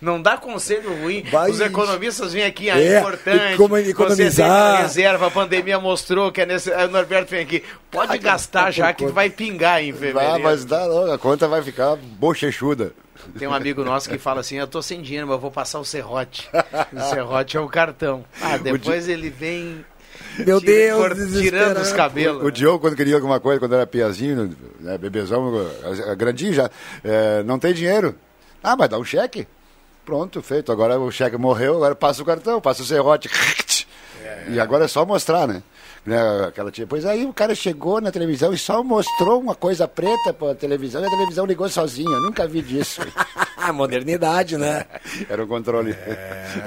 Não 0.00 0.20
dá 0.20 0.38
conselho 0.38 0.94
ruim. 1.02 1.22
Vai- 1.30 1.50
Os 1.50 1.60
economistas 1.60 2.32
vêm 2.32 2.44
aqui, 2.44 2.70
É, 2.70 2.94
é 2.94 2.98
importante. 3.00 3.56
Você 3.56 3.82
tem 3.82 3.90
economizar. 3.90 4.50
a 4.50 4.80
reserva, 4.80 5.26
a 5.26 5.30
pandemia 5.30 5.78
mostrou 5.78 6.32
que 6.32 6.40
é 6.40 6.46
necessário. 6.46 6.88
O 6.88 6.92
Norberto 6.92 7.30
vem 7.30 7.42
aqui. 7.42 7.62
Pode 7.90 8.16
gastar 8.16 8.70
já 8.70 8.94
que 8.94 9.06
vai 9.08 9.28
pingar 9.28 9.82
em 9.84 9.92
fevereiro. 9.92 10.36
Ah, 10.36 10.38
mas 10.38 10.64
dá, 10.64 10.86
não, 10.86 11.12
a 11.12 11.18
conta 11.18 11.46
vai 11.46 11.62
ficar 11.62 11.96
bochechuda. 11.96 12.92
Tem 13.38 13.46
um 13.48 13.54
amigo 13.54 13.82
nosso 13.84 14.08
que 14.08 14.18
fala 14.18 14.40
assim: 14.40 14.56
Eu 14.56 14.66
tô 14.66 14.80
sem 14.82 15.00
dinheiro, 15.02 15.26
mas 15.26 15.34
eu 15.34 15.40
vou 15.40 15.50
passar 15.50 15.78
o 15.80 15.84
serrote. 15.84 16.48
O 16.92 17.00
serrote 17.10 17.56
é 17.56 17.60
o 17.60 17.68
cartão. 17.68 18.24
Ah, 18.40 18.56
depois 18.56 19.08
ele 19.08 19.30
vem. 19.30 19.84
Meu 20.38 20.60
tira- 20.60 21.14
Deus, 21.14 21.32
tirando 21.40 21.78
os 21.78 21.92
cabelos. 21.92 22.44
O 22.44 22.50
Diogo, 22.50 22.78
quando 22.78 22.96
queria 22.96 23.14
alguma 23.16 23.40
coisa, 23.40 23.58
quando 23.58 23.74
era 23.74 23.86
piazinho, 23.86 24.56
né, 24.78 24.96
bebezão, 24.98 25.52
eh, 26.08 26.14
grandinho 26.14 26.52
já, 26.52 26.70
eh, 27.02 27.42
não 27.44 27.58
tem 27.58 27.72
dinheiro. 27.74 28.14
Ah, 28.62 28.76
mas 28.76 28.88
dá 28.88 28.98
um 28.98 29.04
cheque. 29.04 29.46
Pronto, 30.04 30.42
feito. 30.42 30.70
Agora 30.72 30.98
o 30.98 31.10
cheque 31.10 31.36
morreu, 31.36 31.76
agora 31.76 31.94
passa 31.94 32.22
o 32.22 32.24
cartão, 32.24 32.60
passa 32.60 32.82
o 32.82 32.86
serrote. 32.86 33.28
E 34.48 34.58
agora 34.60 34.84
é 34.84 34.88
só 34.88 35.04
mostrar, 35.04 35.46
né? 35.46 35.62
Né, 36.04 36.16
Aquela 36.48 36.70
tia, 36.70 36.86
pois 36.86 37.04
aí 37.04 37.26
o 37.26 37.32
cara 37.32 37.54
chegou 37.54 38.00
na 38.00 38.10
televisão 38.10 38.52
e 38.54 38.58
só 38.58 38.82
mostrou 38.82 39.38
uma 39.38 39.54
coisa 39.54 39.86
preta 39.86 40.32
pra 40.32 40.54
televisão 40.54 41.02
e 41.02 41.06
a 41.06 41.10
televisão 41.10 41.44
ligou 41.44 41.68
sozinha. 41.68 42.10
Eu 42.10 42.22
nunca 42.22 42.46
vi 42.46 42.62
disso. 42.62 43.00
Modernidade, 43.74 44.56
né? 44.56 44.84
Era 45.28 45.44
um 45.44 45.46
controle. 45.46 45.94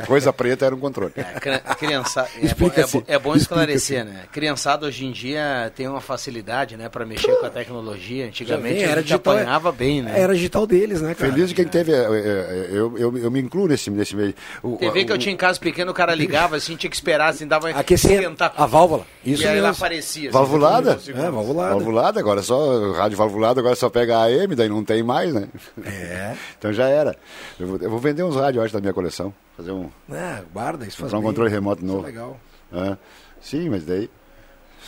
Coisa 0.06 0.32
preta 0.32 0.66
era 0.68 0.76
um 0.76 0.80
controle. 0.80 1.12
Cri- 1.42 1.60
Criança, 1.78 2.28
é, 2.42 2.54
bom, 2.54 2.72
é, 2.76 2.86
bom, 2.86 3.04
é 3.08 3.20
bom 3.20 3.36
esclarecer, 3.36 4.06
né? 4.06 4.22
Criançada 4.32 4.86
hoje 4.86 5.06
em 5.06 5.12
dia 5.12 5.72
tem 5.76 5.88
uma 5.88 6.00
facilidade, 6.00 6.78
né, 6.78 6.88
para 6.90 7.06
mexer 7.06 7.36
com 7.36 7.46
a 7.46 7.50
tecnologia. 7.50 8.28
Antigamente 8.28 8.76
vem, 8.76 8.86
a 8.94 9.02
gente 9.02 9.14
apanhava 9.14 9.72
bem, 9.72 10.02
né? 10.04 10.14
Era 10.20 10.34
digital 10.36 10.66
deles, 10.68 11.02
né, 11.02 11.16
cara? 11.16 11.32
Feliz 11.32 11.50
de 11.50 11.56
quem 11.56 11.66
teve. 11.68 11.92
eh, 11.92 12.06
eh, 12.08 12.68
Eu, 12.72 12.98
eu, 12.98 13.18
eu 13.18 13.32
me 13.32 13.42
incluo 13.42 13.68
nesse, 13.68 13.90
nesse 13.90 14.16
meio. 14.16 14.34
O- 14.62 14.78
TV 14.78 15.04
que 15.04 15.12
eu 15.12 15.16
o- 15.16 15.20
tinha 15.20 15.34
em 15.34 15.38
casa 15.38 15.60
pequeno, 15.60 15.92
o 15.92 15.96
cara 15.96 16.14
ligava, 16.16 16.56
assim, 16.56 16.76
tinha 16.76 16.90
que 16.90 16.96
esperar, 16.96 17.30
assim, 17.30 17.48
dava 17.48 17.70
Aquecer 17.72 18.32
a 18.56 18.66
válvula. 18.66 19.06
Isso 19.26 19.44
e 19.44 19.48
aí 19.48 19.58
ela 19.58 19.70
mesmo. 19.70 19.82
aparecia. 19.84 20.30
assim, 20.30 20.38
Valvulada? 20.38 20.94
assim, 20.96 21.12
É, 21.12 21.30
valvulada. 21.32 21.70
Valvulada, 21.76 22.20
agora 22.20 22.42
só 22.42 22.92
rádio 22.92 23.18
valvulada, 23.18 23.60
agora 23.62 23.76
só 23.76 23.90
pega 23.90 24.18
a 24.18 24.24
AM, 24.26 24.56
daí 24.56 24.68
não 24.70 24.84
tem 24.84 25.02
mais, 25.04 25.34
né? 25.34 25.48
É. 25.86 26.36
Então 26.60 26.74
já 26.74 26.88
era. 26.90 27.16
Eu 27.60 27.68
vou, 27.68 27.78
eu 27.78 27.90
vou 27.90 28.00
vender 28.00 28.24
uns 28.24 28.36
rádios, 28.36 28.64
acho, 28.66 28.74
da 28.74 28.82
minha 28.82 28.94
coleção. 28.94 29.34
Fazer 29.56 29.72
um, 29.72 29.90
É, 30.12 30.42
guarda, 30.54 30.86
isso 30.86 30.98
faz 30.98 31.12
comprar 31.12 31.18
um 31.20 31.22
bem. 31.22 31.30
controle 31.30 31.50
remoto 31.52 31.82
Isso 31.84 31.92
é 31.92 31.94
novo. 31.96 32.06
legal. 32.06 32.40
É. 32.74 32.98
Sim, 33.42 33.70
mas 33.70 33.86
daí. 33.86 34.10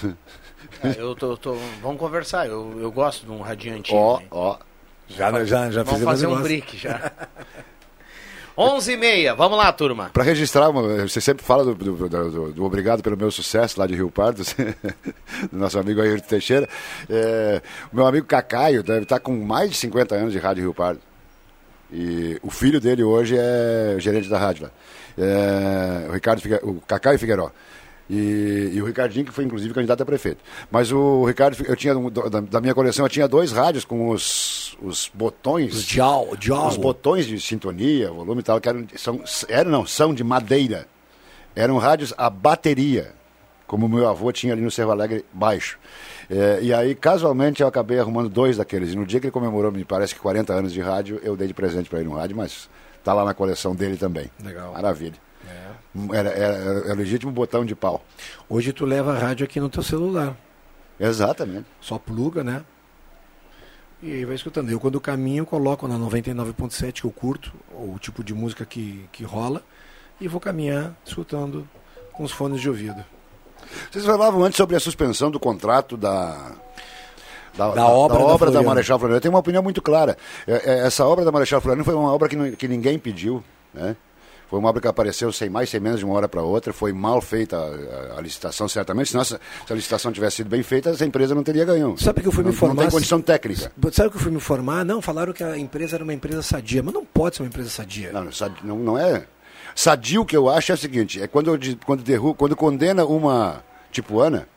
É, 0.83 0.95
eu 0.99 1.13
tô, 1.15 1.37
tô- 1.37 1.55
vamos 1.81 1.99
conversar, 1.99 2.47
eu, 2.47 2.79
eu 2.81 2.91
gosto 2.91 3.23
de 3.25 3.31
um 3.31 3.39
radiante. 3.41 3.91
Ó, 3.93 4.19
ó. 4.31 4.57
Já, 5.07 5.31
já, 5.45 5.69
já 5.69 5.83
Vamos 5.83 6.01
fazer 6.03 6.25
um 6.25 6.41
brick 6.41 6.75
já. 6.75 7.11
11 8.57 8.91
e 8.93 8.97
meia, 8.97 9.35
vamos 9.35 9.57
lá, 9.57 9.71
turma. 9.73 10.09
Para 10.13 10.23
registrar, 10.23 10.69
você 10.71 11.19
sempre 11.19 11.43
fala 11.45 11.63
do, 11.65 11.75
do- 11.75 12.07
do- 12.07 12.31
do- 12.31 12.53
do 12.53 12.63
obrigado 12.63 13.03
pelo 13.03 13.17
meu 13.17 13.29
sucesso 13.29 13.77
lá 13.79 13.85
de 13.85 13.95
Rio 13.95 14.09
Pardo, 14.09 14.43
do 15.51 15.57
nosso 15.57 15.77
amigo 15.77 16.01
Ayrton 16.01 16.25
Teixeira. 16.27 16.69
É, 17.09 17.61
o 17.91 17.95
meu 17.97 18.07
amigo 18.07 18.25
Cacaio 18.25 18.81
deve 18.81 19.03
estar 19.03 19.19
com 19.19 19.35
mais 19.35 19.69
de 19.71 19.75
50 19.77 20.15
anos 20.15 20.31
de 20.31 20.39
rádio 20.39 20.63
Rio 20.63 20.73
Pardo. 20.73 21.01
E 21.91 22.39
o 22.41 22.49
filho 22.49 22.79
dele 22.79 23.03
hoje 23.03 23.35
é 23.37 23.95
gerente 23.99 24.29
da 24.29 24.39
rádio 24.39 24.63
lá. 24.63 24.71
É, 25.17 26.09
o, 26.09 26.13
Ricardo 26.13 26.41
o 26.63 26.81
Cacaio 26.87 27.19
Figueiró. 27.19 27.51
E, 28.09 28.71
e 28.73 28.81
o 28.81 28.85
Ricardinho, 28.85 29.25
que 29.25 29.31
foi 29.31 29.43
inclusive 29.43 29.73
candidato 29.73 30.01
a 30.01 30.05
prefeito. 30.05 30.43
Mas 30.69 30.91
o 30.91 31.25
Ricardo, 31.25 31.57
eu 31.65 31.75
tinha, 31.75 31.93
da, 31.95 32.39
da 32.39 32.61
minha 32.61 32.73
coleção, 32.73 33.05
eu 33.05 33.09
tinha 33.09 33.27
dois 33.27 33.51
rádios 33.51 33.83
com 33.83 34.09
os, 34.09 34.77
os 34.81 35.09
botões. 35.13 35.73
Os 35.73 35.83
dial, 35.83 36.35
dial. 36.37 36.67
Os 36.67 36.77
botões 36.77 37.25
de 37.25 37.39
sintonia, 37.39 38.11
volume 38.11 38.41
e 38.41 38.43
tal, 38.43 38.61
que 38.61 38.69
eram, 38.69 38.85
são, 38.95 39.21
eram, 39.49 39.71
não, 39.71 39.85
são 39.85 40.13
de 40.13 40.23
madeira. 40.23 40.87
Eram 41.55 41.77
rádios 41.77 42.13
a 42.17 42.29
bateria, 42.29 43.13
como 43.65 43.89
meu 43.89 44.07
avô 44.07 44.31
tinha 44.31 44.53
ali 44.53 44.61
no 44.61 44.69
Cerro 44.69 44.91
Alegre 44.91 45.25
baixo. 45.33 45.79
É, 46.29 46.59
e 46.61 46.73
aí, 46.73 46.93
casualmente, 46.93 47.61
eu 47.61 47.67
acabei 47.67 47.99
arrumando 47.99 48.29
dois 48.29 48.57
daqueles. 48.57 48.93
E 48.93 48.95
no 48.95 49.05
dia 49.05 49.19
que 49.19 49.27
ele 49.27 49.31
comemorou, 49.31 49.71
me 49.71 49.83
parece 49.83 50.13
que 50.13 50.19
40 50.19 50.53
anos 50.53 50.73
de 50.73 50.81
rádio, 50.81 51.19
eu 51.23 51.35
dei 51.35 51.47
de 51.47 51.53
presente 51.53 51.89
para 51.89 51.99
ele 52.01 52.09
um 52.09 52.13
rádio, 52.13 52.35
mas 52.35 52.69
tá 53.03 53.13
lá 53.13 53.25
na 53.25 53.33
coleção 53.33 53.75
dele 53.75 53.97
também. 53.97 54.29
Legal. 54.43 54.73
Maravilha. 54.73 55.24
Era, 56.13 56.29
era, 56.29 56.55
era 56.85 56.93
legítimo 56.93 57.31
botão 57.31 57.63
de 57.63 57.75
pau. 57.75 58.03
Hoje 58.49 58.73
tu 58.73 58.85
leva 58.85 59.13
a 59.13 59.17
rádio 59.17 59.45
aqui 59.45 59.59
no 59.59 59.69
teu 59.69 59.81
celular. 59.81 60.35
Exatamente. 60.99 61.65
Só 61.79 61.97
pluga, 61.97 62.43
né? 62.43 62.63
E 64.03 64.11
aí 64.11 64.25
vai 64.25 64.35
escutando. 64.35 64.69
Eu 64.69 64.79
quando 64.79 64.99
caminho 64.99 65.45
coloco 65.45 65.87
na 65.87 65.95
99.7 65.97 67.01
que 67.01 67.05
eu 67.05 67.11
curto, 67.11 67.53
o 67.71 67.97
tipo 67.99 68.23
de 68.23 68.33
música 68.33 68.65
que, 68.65 69.07
que 69.11 69.23
rola, 69.23 69.63
e 70.19 70.27
vou 70.27 70.39
caminhar 70.39 70.95
escutando 71.05 71.67
com 72.11 72.23
os 72.23 72.31
fones 72.31 72.61
de 72.61 72.69
ouvido. 72.69 73.03
Vocês 73.91 74.05
falavam 74.05 74.43
antes 74.43 74.57
sobre 74.57 74.75
a 74.75 74.79
suspensão 74.79 75.31
do 75.31 75.39
contrato 75.39 75.97
da. 75.97 76.51
Da, 77.57 77.69
Da 77.69 77.87
obra 77.87 78.17
da 78.19 78.25
da 78.25 78.37
Floriano. 78.37 78.65
Marechal 78.65 78.99
Floriano. 78.99 79.17
Eu 79.17 79.21
tenho 79.21 79.33
uma 79.33 79.39
opinião 79.39 79.63
muito 79.63 79.81
clara. 79.81 80.17
É, 80.45 80.73
é, 80.73 80.87
Essa 80.87 81.05
obra 81.05 81.23
da 81.23 81.31
Marechal 81.31 81.61
Floriano 81.61 81.85
foi 81.85 81.93
uma 81.93 82.13
obra 82.13 82.27
que, 82.27 82.55
que 82.57 82.67
ninguém 82.67 82.99
pediu. 82.99 83.41
Né? 83.73 83.95
Foi 84.55 84.59
uma 84.61 84.69
obra 84.69 84.81
que 84.81 84.87
apareceu 84.87 85.33
sem 85.33 85.49
mais, 85.49 85.69
sem 85.69 85.81
menos 85.81 85.99
de 85.99 86.05
uma 86.05 86.13
hora 86.13 86.29
para 86.29 86.41
outra. 86.41 86.71
Foi 86.71 86.93
mal 86.93 87.19
feita 87.19 87.57
a, 87.57 88.13
a- 88.15 88.19
a 88.19 88.21
licitação, 88.21 88.69
certamente. 88.69 89.09
Se, 89.09 89.15
nossa, 89.17 89.37
se 89.67 89.73
a 89.73 89.75
licitação 89.75 90.13
tivesse 90.13 90.37
sido 90.37 90.49
bem 90.49 90.63
feita, 90.63 90.91
essa 90.91 91.03
empresa 91.03 91.35
não 91.35 91.43
teria 91.43 91.65
ganho. 91.65 91.97
Sabe 91.97 92.21
que 92.21 92.27
eu 92.29 92.31
fui 92.31 92.41
não, 92.41 92.51
me 92.51 92.55
formar? 92.55 92.75
Não 92.75 92.83
tem 92.83 92.89
condição 92.89 93.19
técnica. 93.21 93.69
Sabe 93.91 94.11
que 94.11 94.15
eu 94.15 94.21
fui 94.21 94.31
me 94.31 94.39
formar? 94.39 94.85
Não, 94.85 95.01
falaram 95.01 95.33
que 95.33 95.43
a 95.43 95.57
empresa 95.57 95.97
era 95.97 96.05
uma 96.05 96.13
empresa 96.13 96.41
sadia, 96.41 96.81
mas 96.81 96.93
não 96.93 97.03
pode 97.03 97.35
ser 97.35 97.41
uma 97.43 97.49
empresa 97.49 97.69
sadia. 97.69 98.13
Não, 98.13 98.29
não, 98.63 98.79
não 98.79 98.97
é. 98.97 99.25
Sadio 99.75 100.21
o 100.21 100.25
que 100.25 100.37
eu 100.37 100.47
acho 100.47 100.71
é 100.71 100.75
o 100.75 100.77
seguinte: 100.77 101.21
é 101.21 101.27
quando, 101.27 101.51
quando, 101.85 102.01
derru, 102.01 102.33
quando 102.33 102.55
condena 102.55 103.03
uma 103.03 103.61
tipuana, 103.91 104.47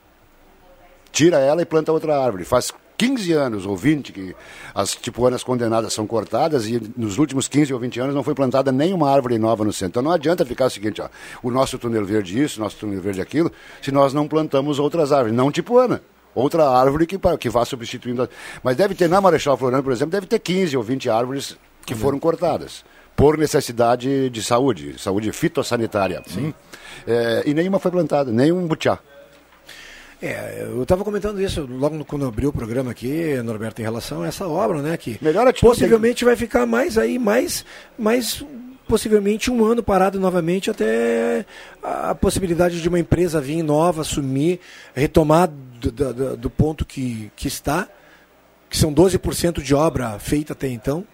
tira 1.11 1.38
ela 1.40 1.61
e 1.61 1.64
planta 1.66 1.90
outra 1.90 2.16
árvore. 2.22 2.44
Faz 2.44 2.72
15 2.99 3.32
anos 3.32 3.64
ou 3.64 3.76
20 3.76 4.12
que 4.12 4.34
as 4.74 4.94
tipuanas 4.94 5.42
condenadas 5.44 5.92
são 5.92 6.07
cortadas 6.07 6.66
e 6.66 6.82
nos 6.96 7.16
últimos 7.16 7.46
15 7.49 7.72
ou 7.72 7.78
20 7.80 8.01
anos 8.01 8.14
não 8.14 8.22
foi 8.24 8.34
plantada 8.34 8.70
nenhuma 8.72 9.09
árvore 9.11 9.38
nova 9.38 9.64
no 9.64 9.72
centro. 9.72 9.88
Então 10.01 10.03
não 10.03 10.11
adianta 10.11 10.44
ficar 10.44 10.66
o 10.66 10.70
seguinte: 10.70 11.01
ó, 11.01 11.09
o 11.42 11.51
nosso 11.51 11.78
túnel 11.78 12.05
verde 12.05 12.42
isso, 12.42 12.61
o 12.61 12.64
nosso 12.64 12.76
túnel 12.76 13.01
verde 13.01 13.20
aquilo, 13.20 13.51
se 13.80 13.92
nós 13.92 14.12
não 14.12 14.26
plantamos 14.28 14.78
outras 14.80 15.12
árvores, 15.12 15.34
não 15.34 15.51
tipuana. 15.53 16.03
Outra 16.34 16.68
árvore 16.68 17.07
que, 17.07 17.18
que 17.40 17.49
vá 17.49 17.64
substituindo. 17.64 18.22
a- 18.24 18.28
Mas 18.62 18.76
deve 18.76 18.94
ter 18.94 19.09
na 19.09 19.20
Marechal 19.20 19.57
Floriano, 19.57 19.82
por 19.82 19.92
exemplo, 19.92 20.12
deve 20.12 20.26
ter 20.26 20.38
15 20.38 20.76
ou 20.76 20.82
20 20.82 21.09
árvores 21.09 21.57
que 21.86 21.94
foram 21.94 22.18
cortadas 22.18 22.84
por 23.16 23.36
necessidade 23.38 24.28
de 24.30 24.42
saúde, 24.42 24.94
saúde 25.01 25.32
fitossanitária. 25.32 26.22
Hum. 26.36 26.53
É, 27.07 27.42
e 27.46 27.55
nenhuma 27.55 27.78
foi 27.80 27.90
plantada, 27.90 28.30
nenhum 28.30 28.66
butiá. 28.66 28.99
É, 30.20 30.66
eu 30.68 30.82
estava 30.82 31.04
comentando 31.04 31.40
isso 31.40 31.64
logo 31.70 32.04
quando 32.04 32.22
eu 32.22 32.28
abri 32.28 32.44
o 32.46 32.52
programa 32.52 32.90
aqui, 32.90 33.40
Norberto, 33.44 33.80
em 33.80 33.84
relação 33.84 34.22
a 34.22 34.26
essa 34.26 34.48
obra, 34.48 34.82
né? 34.82 34.96
Que 34.96 35.16
Melhor 35.22 35.46
possivelmente 35.60 36.24
vai 36.24 36.34
ficar 36.34 36.66
mais 36.66 36.98
aí, 36.98 37.18
mais, 37.20 37.64
mais 37.96 38.44
possivelmente 38.88 39.48
um 39.48 39.64
ano 39.64 39.80
parado 39.82 40.18
novamente 40.18 40.70
até 40.70 41.46
a 41.82 42.14
possibilidade 42.16 42.82
de 42.82 42.88
uma 42.88 42.98
empresa 42.98 43.40
vir 43.40 43.62
nova, 43.62 44.00
assumir, 44.00 44.58
retomar 44.92 45.48
do, 45.80 45.92
do- 45.92 46.12
do- 46.14 46.36
do 46.36 46.50
ponto 46.50 46.84
que, 46.84 47.30
que 47.36 47.46
está, 47.46 47.86
que 48.68 48.76
são 48.76 48.92
12% 48.92 49.62
de 49.62 49.72
obra 49.74 50.18
feita 50.18 50.52
até 50.52 50.66
então. 50.66 51.06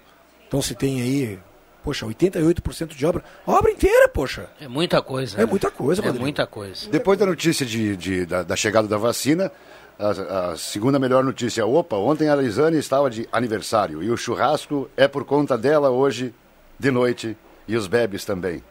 Então 0.48 0.62
se 0.62 0.74
tem 0.74 1.02
aí, 1.02 1.38
poxa, 1.84 2.06
88% 2.06 2.96
de 2.96 3.06
obra. 3.06 3.22
Obra 3.46 3.70
inteira, 3.70 4.08
poxa. 4.08 4.48
É 4.60 4.66
muita 4.66 5.00
coisa. 5.02 5.36
É 5.36 5.40
né? 5.40 5.46
muita 5.46 5.70
coisa, 5.70 6.00
É 6.00 6.04
Rodrigo. 6.06 6.24
muita 6.24 6.46
coisa. 6.46 6.88
Depois 6.90 7.18
da 7.18 7.26
notícia 7.26 7.64
de, 7.66 7.94
de- 7.96 8.26
da, 8.26 8.42
da 8.42 8.56
chegada 8.56 8.88
da 8.88 8.96
vacina, 8.96 9.52
a, 9.98 10.50
a 10.52 10.56
segunda 10.56 10.98
melhor 10.98 11.22
notícia, 11.22 11.64
opa, 11.64 11.96
ontem 11.96 12.28
a 12.28 12.34
Lisane 12.34 12.78
estava 12.78 13.08
de 13.10 13.28
aniversário 13.30 14.02
e 14.02 14.10
o 14.10 14.16
churrasco 14.16 14.88
é 14.96 15.06
por 15.06 15.24
conta 15.24 15.56
dela 15.56 15.90
hoje 15.90 16.34
de 16.78 16.90
noite 16.90 17.36
e 17.68 17.76
os 17.76 17.86
bebes 17.86 18.24
também. 18.24 18.62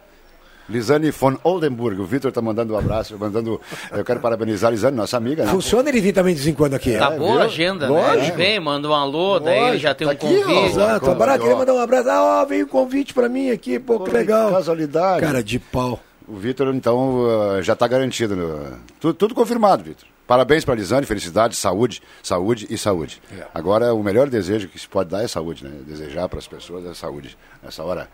Lisane 0.70 1.12
von 1.12 1.38
Oldenburg, 1.44 2.00
o 2.00 2.06
Vitor 2.06 2.30
está 2.30 2.42
mandando 2.42 2.74
um 2.74 2.78
abraço, 2.78 3.18
mandando, 3.20 3.60
eu 3.92 4.04
quero 4.06 4.20
parabenizar 4.20 4.70
a 4.70 4.72
Lisane, 4.72 4.96
nossa 4.96 5.18
amiga. 5.18 5.44
né? 5.46 5.52
Funciona 5.52 5.90
ele 5.90 6.00
vir 6.02 6.14
também 6.14 6.34
de 6.34 6.40
vez 6.42 6.54
em 6.54 6.56
quando 6.56 6.74
aqui. 6.74 6.98
Tá 6.98 7.14
É, 7.14 7.18
boa 7.18 7.42
a 7.42 7.46
agenda, 7.46 7.90
né? 7.90 7.94
Lógico. 7.94 8.24
Ele 8.26 8.32
vem, 8.32 8.60
manda 8.60 8.88
um 8.90 8.94
alô, 8.94 9.40
daí 9.40 9.60
ele 9.70 9.78
já 9.80 9.94
tem 9.94 10.08
um 10.08 10.12
Lógico, 10.12 10.26
tá 10.26 10.32
aqui, 10.32 10.44
ó. 10.44 10.48
convite. 10.48 10.72
Exato, 10.72 11.06
Como 11.06 11.16
Barato, 11.18 11.40
queria 11.42 11.56
mandar 11.58 11.74
um 11.74 11.80
abraço. 11.80 12.10
Ah, 12.10 12.42
ó, 12.42 12.46
veio 12.46 12.66
um 12.66 12.70
convite 12.70 13.14
pra 13.14 13.28
mim 13.28 13.50
aqui, 13.52 13.78
pô, 13.80 14.00
que 14.00 14.12
legal. 14.12 14.52
Casualidade. 14.52 15.22
Cara 15.22 15.44
de 15.44 15.60
pau. 15.60 16.00
O 16.26 16.38
Vitor, 16.38 16.74
então, 16.74 17.26
uh, 17.58 17.62
já 17.62 17.74
está 17.74 17.86
garantido. 17.86 18.34
no- 18.36 18.78
Tudo, 19.00 19.14
tudo 19.14 19.36
confirmado, 19.36 19.84
Vitor. 19.84 20.08
Parabéns 20.26 20.64
para 20.64 20.74
a 20.74 20.78
Lisane, 20.78 21.06
felicidade, 21.06 21.54
saúde, 21.58 22.02
saúde 22.24 22.66
e 22.70 22.78
saúde. 22.78 23.22
É. 23.38 23.44
Agora, 23.54 23.94
o 23.94 24.02
melhor 24.02 24.30
desejo 24.30 24.70
que 24.70 24.80
se 24.80 24.88
pode 24.88 25.10
dar 25.10 25.22
é 25.22 25.28
saúde, 25.28 25.66
né? 25.66 25.72
Desejar 25.86 26.30
para 26.30 26.40
as 26.40 26.48
pessoas 26.48 26.86
é 26.86 26.94
saúde. 26.94 27.38
Nessa 27.62 27.84
hora 27.84 28.08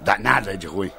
danada 0.00 0.56
de 0.56 0.66
ruim. 0.66 0.90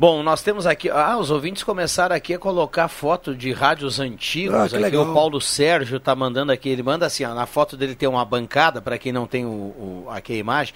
Bom, 0.00 0.22
nós 0.22 0.42
temos 0.42 0.64
aqui. 0.64 0.88
Ah, 0.88 1.18
os 1.18 1.28
ouvintes 1.28 1.64
começaram 1.64 2.14
aqui 2.14 2.32
a 2.34 2.38
colocar 2.38 2.86
foto 2.86 3.34
de 3.34 3.50
rádios 3.50 3.98
antigos. 3.98 4.54
Ah, 4.54 4.68
aqui 4.86 4.96
o 4.96 5.12
Paulo 5.12 5.40
Sérgio 5.40 5.98
tá 5.98 6.14
mandando 6.14 6.52
aqui. 6.52 6.68
Ele 6.68 6.84
manda 6.84 7.04
assim, 7.04 7.24
ó, 7.24 7.34
na 7.34 7.46
foto 7.46 7.76
dele 7.76 7.96
tem 7.96 8.08
uma 8.08 8.24
bancada, 8.24 8.80
para 8.80 8.96
quem 8.96 9.10
não 9.10 9.26
tem 9.26 9.44
o, 9.44 9.48
o- 9.48 10.06
aqui 10.08 10.34
a 10.34 10.36
imagem. 10.36 10.72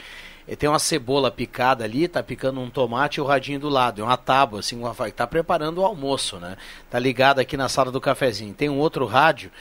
Ele 0.48 0.56
tem 0.56 0.68
uma 0.68 0.80
cebola 0.80 1.30
picada 1.30 1.84
ali, 1.84 2.08
tá 2.08 2.20
picando 2.20 2.60
um 2.60 2.68
tomate 2.68 3.20
e 3.20 3.22
o 3.22 3.24
radinho 3.24 3.60
do 3.60 3.68
lado. 3.68 4.02
É 4.02 4.04
uma 4.04 4.16
tábua, 4.16 4.58
assim, 4.58 4.76
uma, 4.76 4.92
tá 5.12 5.24
preparando 5.24 5.78
o 5.78 5.84
almoço, 5.84 6.38
né? 6.38 6.56
Tá 6.90 6.98
ligado 6.98 7.38
aqui 7.38 7.56
na 7.56 7.68
sala 7.68 7.92
do 7.92 8.00
cafezinho. 8.00 8.52
Tem 8.52 8.68
um 8.68 8.78
outro 8.80 9.06
rádio, 9.06 9.52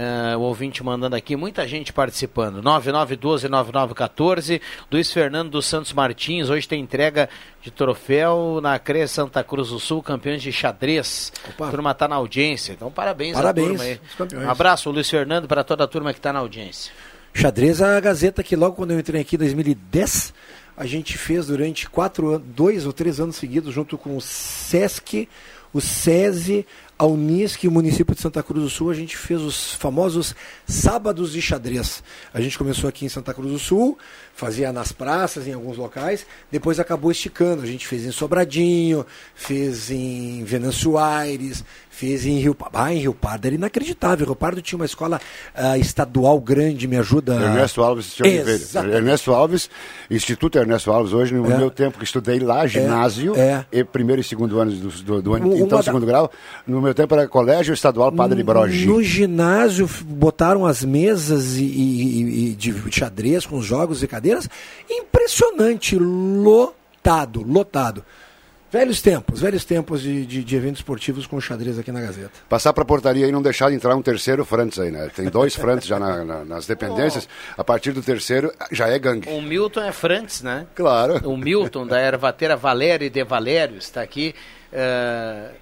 eh, 0.00 0.36
o 0.36 0.42
ouvinte 0.42 0.80
mandando 0.84 1.16
aqui, 1.16 1.34
muita 1.34 1.66
gente 1.66 1.92
participando. 1.92 2.62
9912-9914. 2.62 4.60
Luiz 4.92 5.12
Fernando 5.12 5.50
dos 5.50 5.66
Santos 5.66 5.92
Martins, 5.92 6.48
hoje 6.48 6.68
tem 6.68 6.80
entrega 6.80 7.28
de 7.60 7.72
troféu 7.72 8.60
na 8.62 8.78
CRE 8.78 9.08
Santa 9.08 9.42
Cruz 9.42 9.70
do 9.70 9.80
Sul, 9.80 10.00
campeões 10.00 10.40
de 10.40 10.52
xadrez. 10.52 11.32
A 11.58 11.68
turma 11.68 11.92
tá 11.94 12.06
na 12.06 12.14
audiência, 12.14 12.74
então 12.74 12.92
parabéns, 12.92 13.34
Parabéns, 13.34 13.66
à 13.66 13.70
turma 13.70 13.82
aí. 13.82 13.98
Um 14.46 14.48
abraço, 14.48 14.88
Luiz 14.88 15.10
Fernando, 15.10 15.48
para 15.48 15.64
toda 15.64 15.82
a 15.82 15.88
turma 15.88 16.14
que 16.14 16.20
tá 16.20 16.32
na 16.32 16.38
audiência. 16.38 16.92
Xadrez, 17.34 17.82
a 17.82 17.98
Gazeta, 17.98 18.44
que 18.44 18.54
logo 18.54 18.76
quando 18.76 18.92
eu 18.92 19.00
entrei 19.00 19.20
aqui 19.22 19.34
em 19.34 19.40
2010, 19.40 20.32
a 20.76 20.86
gente 20.86 21.18
fez 21.18 21.48
durante 21.48 21.90
quatro 21.90 22.34
anos, 22.34 22.46
dois 22.46 22.86
ou 22.86 22.92
três 22.92 23.18
anos 23.18 23.34
seguidos, 23.34 23.74
junto 23.74 23.98
com 23.98 24.16
o 24.16 24.20
SESC, 24.20 25.28
o 25.72 25.80
SESI, 25.80 26.64
a 26.98 27.06
Unisc 27.06 27.64
o 27.64 27.70
município 27.70 28.14
de 28.14 28.20
Santa 28.20 28.42
Cruz 28.42 28.64
do 28.64 28.68
Sul, 28.70 28.90
a 28.90 28.94
gente 28.94 29.16
fez 29.16 29.40
os 29.40 29.74
famosos 29.74 30.34
sábados 30.66 31.32
de 31.32 31.40
xadrez. 31.40 32.02
A 32.34 32.40
gente 32.40 32.58
começou 32.58 32.88
aqui 32.88 33.06
em 33.06 33.08
Santa 33.08 33.32
Cruz 33.32 33.52
do 33.52 33.58
Sul, 33.58 33.96
fazia 34.38 34.72
nas 34.72 34.92
praças, 34.92 35.48
em 35.48 35.52
alguns 35.52 35.76
locais, 35.76 36.24
depois 36.48 36.78
acabou 36.78 37.10
esticando. 37.10 37.64
A 37.64 37.66
gente 37.66 37.88
fez 37.88 38.06
em 38.06 38.12
Sobradinho, 38.12 39.04
fez 39.34 39.90
em 39.90 40.44
Venâncio 40.44 40.96
Aires, 40.96 41.64
fez 41.90 42.24
em 42.24 42.38
Rio 42.38 42.54
Pardo. 42.54 42.76
Ah, 42.78 42.94
em 42.94 42.98
Rio 43.00 43.12
Pardo 43.12 43.46
era 43.46 43.56
inacreditável. 43.56 44.24
Rio 44.26 44.36
Pardo 44.36 44.62
tinha 44.62 44.78
uma 44.78 44.84
escola 44.84 45.20
ah, 45.52 45.76
estadual 45.76 46.40
grande, 46.40 46.86
me 46.86 46.96
ajuda. 46.96 47.34
Ernesto 47.34 47.82
Alves 47.82 48.20
Oliveira. 48.20 48.60
Ernesto 48.96 49.32
Alves, 49.32 49.68
Instituto 50.08 50.56
Ernesto 50.56 50.92
Alves, 50.92 51.12
hoje, 51.12 51.34
no 51.34 51.50
É. 51.50 51.58
meu 51.58 51.68
tempo 51.68 51.98
que 51.98 52.04
estudei 52.04 52.38
lá, 52.38 52.64
ginásio, 52.64 53.34
é. 53.36 53.66
e 53.72 53.82
primeiro 53.82 54.20
e 54.20 54.24
segundo 54.24 54.60
anos 54.60 54.78
do, 54.78 54.88
do, 55.02 55.22
do 55.22 55.34
ano, 55.34 55.56
então 55.56 55.78
da- 55.78 55.82
segundo 55.82 56.06
grau, 56.06 56.30
no 56.64 56.80
meu 56.80 56.94
tempo 56.94 57.12
era 57.12 57.26
Colégio 57.26 57.74
Estadual 57.74 58.12
Padre 58.12 58.44
Brogi. 58.44 58.86
No 58.86 59.02
ginásio 59.02 59.90
botaram 60.06 60.64
as 60.64 60.84
mesas 60.84 61.56
e, 61.56 61.64
e- 61.64 62.50
e 62.50 62.54
de 62.54 62.72
xadrez 62.92 63.44
com 63.44 63.56
os 63.58 63.66
jogos 63.66 64.00
e 64.00 64.06
cadeiras. 64.06 64.27
Impressionante, 64.88 65.96
lotado, 65.98 67.42
lotado. 67.42 68.04
Velhos 68.70 69.00
tempos, 69.00 69.40
velhos 69.40 69.64
tempos 69.64 70.02
de, 70.02 70.26
de, 70.26 70.44
de 70.44 70.56
eventos 70.56 70.80
esportivos 70.80 71.26
com 71.26 71.40
xadrez 71.40 71.78
aqui 71.78 71.90
na 71.90 72.02
Gazeta. 72.02 72.30
Passar 72.50 72.74
para 72.74 72.82
a 72.82 72.86
portaria 72.86 73.26
e 73.26 73.32
não 73.32 73.40
deixar 73.40 73.70
de 73.70 73.76
entrar 73.76 73.96
um 73.96 74.02
terceiro 74.02 74.44
Frantz 74.44 74.78
aí, 74.78 74.90
né? 74.90 75.08
Tem 75.16 75.30
dois 75.30 75.54
Frantz 75.56 75.86
já 75.86 75.98
na- 75.98 76.22
na- 76.22 76.44
nas 76.44 76.66
dependências. 76.66 77.26
A 77.56 77.64
partir 77.64 77.92
do 77.92 78.02
terceiro 78.02 78.52
já 78.70 78.86
é 78.88 78.98
gangue. 78.98 79.26
O 79.30 79.40
Milton 79.40 79.80
é 79.80 79.90
Frantz, 79.90 80.42
né? 80.42 80.66
Claro. 80.74 81.26
O 81.26 81.34
Milton, 81.34 81.86
da 81.86 81.98
ervateira 81.98 82.56
Valério 82.58 83.08
de 83.08 83.24
Valério, 83.24 83.78
está 83.78 84.02
aqui 84.02 84.34
eh, 84.70 85.52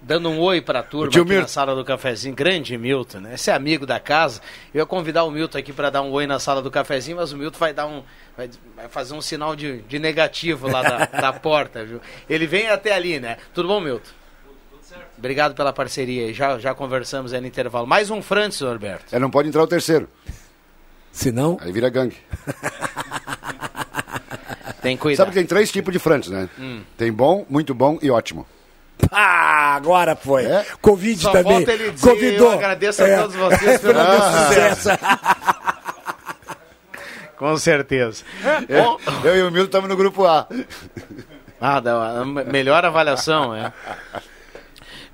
dando 0.00 0.28
um 0.28 0.38
oi 0.40 0.60
para 0.60 0.80
a 0.80 0.82
turma 0.82 1.08
aqui 1.08 1.18
na 1.18 1.24
Milton. 1.24 1.48
sala 1.48 1.74
do 1.74 1.84
cafezinho. 1.84 2.34
Grande 2.34 2.76
Milton, 2.76 3.20
né? 3.20 3.34
Esse 3.34 3.50
é 3.50 3.54
amigo 3.54 3.86
da 3.86 3.98
casa. 4.00 4.40
Eu 4.72 4.80
ia 4.80 4.86
convidar 4.86 5.24
o 5.24 5.30
Milton 5.30 5.58
aqui 5.58 5.72
para 5.72 5.90
dar 5.90 6.02
um 6.02 6.10
oi 6.10 6.26
na 6.26 6.38
sala 6.38 6.62
do 6.62 6.70
cafezinho, 6.70 7.16
mas 7.16 7.32
o 7.32 7.36
Milton 7.36 7.58
vai 7.58 7.72
dar 7.72 7.86
um. 7.86 8.02
Vai, 8.36 8.50
vai 8.76 8.88
fazer 8.88 9.14
um 9.14 9.20
sinal 9.20 9.56
de, 9.56 9.82
de 9.82 9.98
negativo 9.98 10.68
lá 10.68 10.82
da, 10.82 11.06
da 11.20 11.32
porta, 11.32 11.84
viu? 11.84 12.00
Ele 12.28 12.46
vem 12.46 12.68
até 12.68 12.92
ali, 12.94 13.18
né? 13.18 13.36
Tudo 13.54 13.68
bom, 13.68 13.80
Milton? 13.80 14.10
Obrigado 15.16 15.54
pela 15.54 15.72
parceria 15.72 16.26
aí. 16.26 16.34
Já, 16.34 16.58
já 16.58 16.74
conversamos 16.74 17.32
aí 17.32 17.40
no 17.40 17.46
intervalo. 17.46 17.86
Mais 17.86 18.08
um 18.10 18.22
Frantz, 18.22 18.60
Norberto. 18.60 19.14
É, 19.14 19.18
não 19.18 19.30
pode 19.30 19.48
entrar 19.48 19.62
o 19.62 19.66
terceiro. 19.66 20.08
Se 21.10 21.32
não. 21.32 21.58
Aí 21.60 21.72
vira 21.72 21.88
gangue. 21.88 22.16
Tem 24.80 24.96
cuidado. 24.96 25.18
Sabe 25.18 25.30
que 25.32 25.38
tem 25.38 25.46
três 25.46 25.72
tipos 25.72 25.92
de 25.92 25.98
Frantz, 25.98 26.28
né? 26.28 26.48
Hum. 26.58 26.82
Tem 26.96 27.12
bom, 27.12 27.44
muito 27.50 27.74
bom 27.74 27.98
e 28.00 28.10
ótimo. 28.10 28.46
Ah, 29.10 29.74
agora 29.76 30.14
foi. 30.16 30.44
Covid 30.80 31.22
Só 31.22 31.30
também. 31.32 31.52
falta 31.64 31.72
ele 31.72 31.90
dizer, 31.92 32.10
Convidou. 32.10 32.46
eu 32.48 32.52
agradeço 32.58 33.02
a 33.04 33.08
É. 33.08 33.16
todos 33.18 33.36
vocês 33.36 33.80
pelo 33.82 33.94
meu 33.94 34.08
meu 34.08 34.20
sucesso. 34.20 34.88
Com 37.36 37.56
certeza. 37.56 38.24
É, 38.68 38.82
Bom, 38.82 38.98
eu 39.24 39.36
e 39.36 39.42
o 39.42 39.50
Milton 39.50 39.66
estamos 39.66 39.88
no 39.88 39.96
grupo 39.96 40.26
A. 40.26 40.48
Ah, 41.60 41.78
dá, 41.78 42.20
a 42.20 42.24
melhor 42.24 42.84
avaliação, 42.84 43.54
é. 43.54 43.72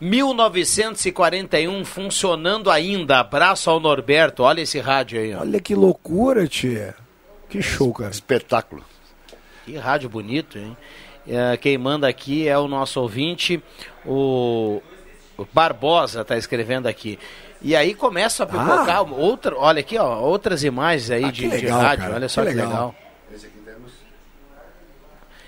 1941 0.01 1.85
funcionando 1.85 2.71
ainda. 2.71 3.21
Abraço 3.21 3.69
ao 3.71 3.79
Norberto. 3.79 4.43
Olha 4.43 4.61
esse 4.63 4.81
rádio 4.81 5.21
aí, 5.21 5.35
ó. 5.35 5.41
Olha 5.41 5.61
que 5.61 5.75
loucura, 5.75 6.47
tia. 6.49 6.95
Que 7.49 7.61
show, 7.63 7.93
cara. 7.93 8.11
Espetáculo. 8.11 8.83
Que 9.65 9.77
rádio 9.77 10.09
bonito, 10.09 10.59
hein? 10.59 10.77
É, 11.27 11.57
quem 11.57 11.79
manda 11.79 12.07
aqui 12.09 12.47
é 12.49 12.59
o 12.59 12.69
nosso 12.69 13.01
ouvinte, 13.01 13.63
o, 14.05 14.83
Barbosa 15.53 16.21
está 16.23 16.37
escrevendo 16.37 16.87
aqui. 16.87 17.19
E 17.63 17.75
aí 17.75 17.95
começa 17.95 18.43
a 18.45 18.47
pipocar 18.47 19.11
outra, 19.11 19.57
olha 19.57 19.81
aqui, 19.81 19.97
ó, 19.97 20.21
outras 20.21 20.63
imagens 20.65 21.11
aí 21.11 21.25
Ah, 21.25 21.31
de, 21.31 21.43
que 21.43 21.49
de 21.49 21.57
legal, 21.65 21.81
rádio. 21.81 22.05
cara, 22.05 22.15
Olha 22.17 22.29
só 22.29 22.43
que 22.43 22.49
que, 22.49 22.55
legal. 22.55 22.71
legal. 22.71 22.95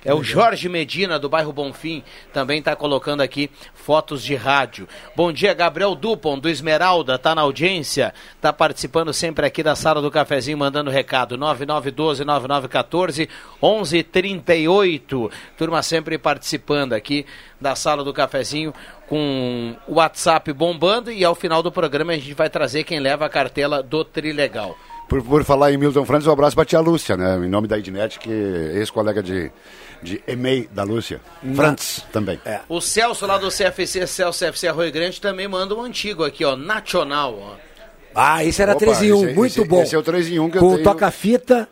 É 0.06 0.14
o 0.14 0.22
Jorge 0.22 0.68
Medina, 0.68 1.18
do 1.18 1.28
bairro 1.28 1.52
Bonfim, 1.52 2.04
também 2.32 2.60
está 2.60 2.76
colocando 2.76 3.22
aqui 3.22 3.50
fotos 3.74 4.22
de 4.22 4.36
rádio. 4.36 4.86
Bom 5.16 5.32
dia, 5.32 5.52
Gabriel 5.52 5.96
Dupont, 5.96 6.40
do 6.40 6.48
Esmeralda, 6.48 7.18
tá 7.18 7.34
na 7.34 7.42
audiência, 7.42 8.14
tá 8.40 8.52
participando 8.52 9.12
sempre 9.12 9.44
aqui 9.44 9.64
da 9.64 9.74
sala 9.74 10.00
do 10.00 10.08
cafezinho, 10.08 10.56
mandando 10.56 10.92
recado. 10.92 11.36
9912-9914, 11.36 13.28
1138. 13.60 15.28
Turma 15.58 15.82
sempre 15.82 16.16
participando 16.18 16.92
aqui 16.92 17.26
da 17.60 17.74
sala 17.74 18.04
do 18.04 18.14
cafezinho 18.14 18.72
com 19.08 19.74
o 19.88 19.94
WhatsApp 19.94 20.52
bombando 20.52 21.10
e 21.10 21.24
ao 21.24 21.34
final 21.34 21.64
do 21.64 21.72
programa 21.72 22.12
a 22.12 22.16
gente 22.16 22.32
vai 22.32 22.48
trazer 22.48 22.84
quem 22.84 23.00
leva 23.00 23.26
a 23.26 23.28
cartela 23.28 23.82
do 23.82 24.04
Trilegal. 24.04 24.78
Por, 25.08 25.22
por 25.22 25.44
falar 25.44 25.72
em 25.72 25.76
Milton 25.76 26.04
Frantz, 26.04 26.26
um 26.26 26.32
abraço 26.32 26.54
para 26.54 26.62
a 26.62 26.66
tia 26.66 26.80
Lúcia, 26.80 27.16
né? 27.16 27.36
Em 27.36 27.48
nome 27.48 27.68
da 27.68 27.78
Ednet, 27.78 28.18
que 28.18 28.30
é 28.30 28.78
ex-colega 28.78 29.22
de, 29.22 29.52
de 30.02 30.22
EMEI 30.26 30.68
da 30.72 30.82
Lúcia. 30.82 31.20
Frantz 31.54 32.04
também. 32.12 32.40
É. 32.44 32.60
O 32.68 32.80
Celso 32.80 33.26
lá 33.26 33.38
do 33.38 33.48
CFC, 33.48 34.06
Celso 34.06 34.38
CFC 34.44 34.68
Arroio 34.68 34.92
Grande, 34.92 35.20
também 35.20 35.48
manda 35.48 35.74
um 35.74 35.82
antigo 35.82 36.24
aqui, 36.24 36.44
ó, 36.44 36.56
Nacional, 36.56 37.38
ó. 37.38 37.54
Ah, 38.14 38.42
esse 38.44 38.62
era 38.62 38.72
Opa, 38.72 38.80
3 38.80 39.02
em 39.02 39.12
1, 39.12 39.24
esse- 39.24 39.34
muito 39.34 39.60
esse- 39.60 39.64
bom. 39.68 39.82
esse 39.82 39.94
é 39.94 39.98
o 39.98 40.02
3 40.02 40.28
em 40.28 40.38
1 40.38 40.48
que 40.50 40.56
eu 40.56 40.62
Com 40.62 40.72
tenho. 40.72 40.84
toca-fita. 40.84 41.68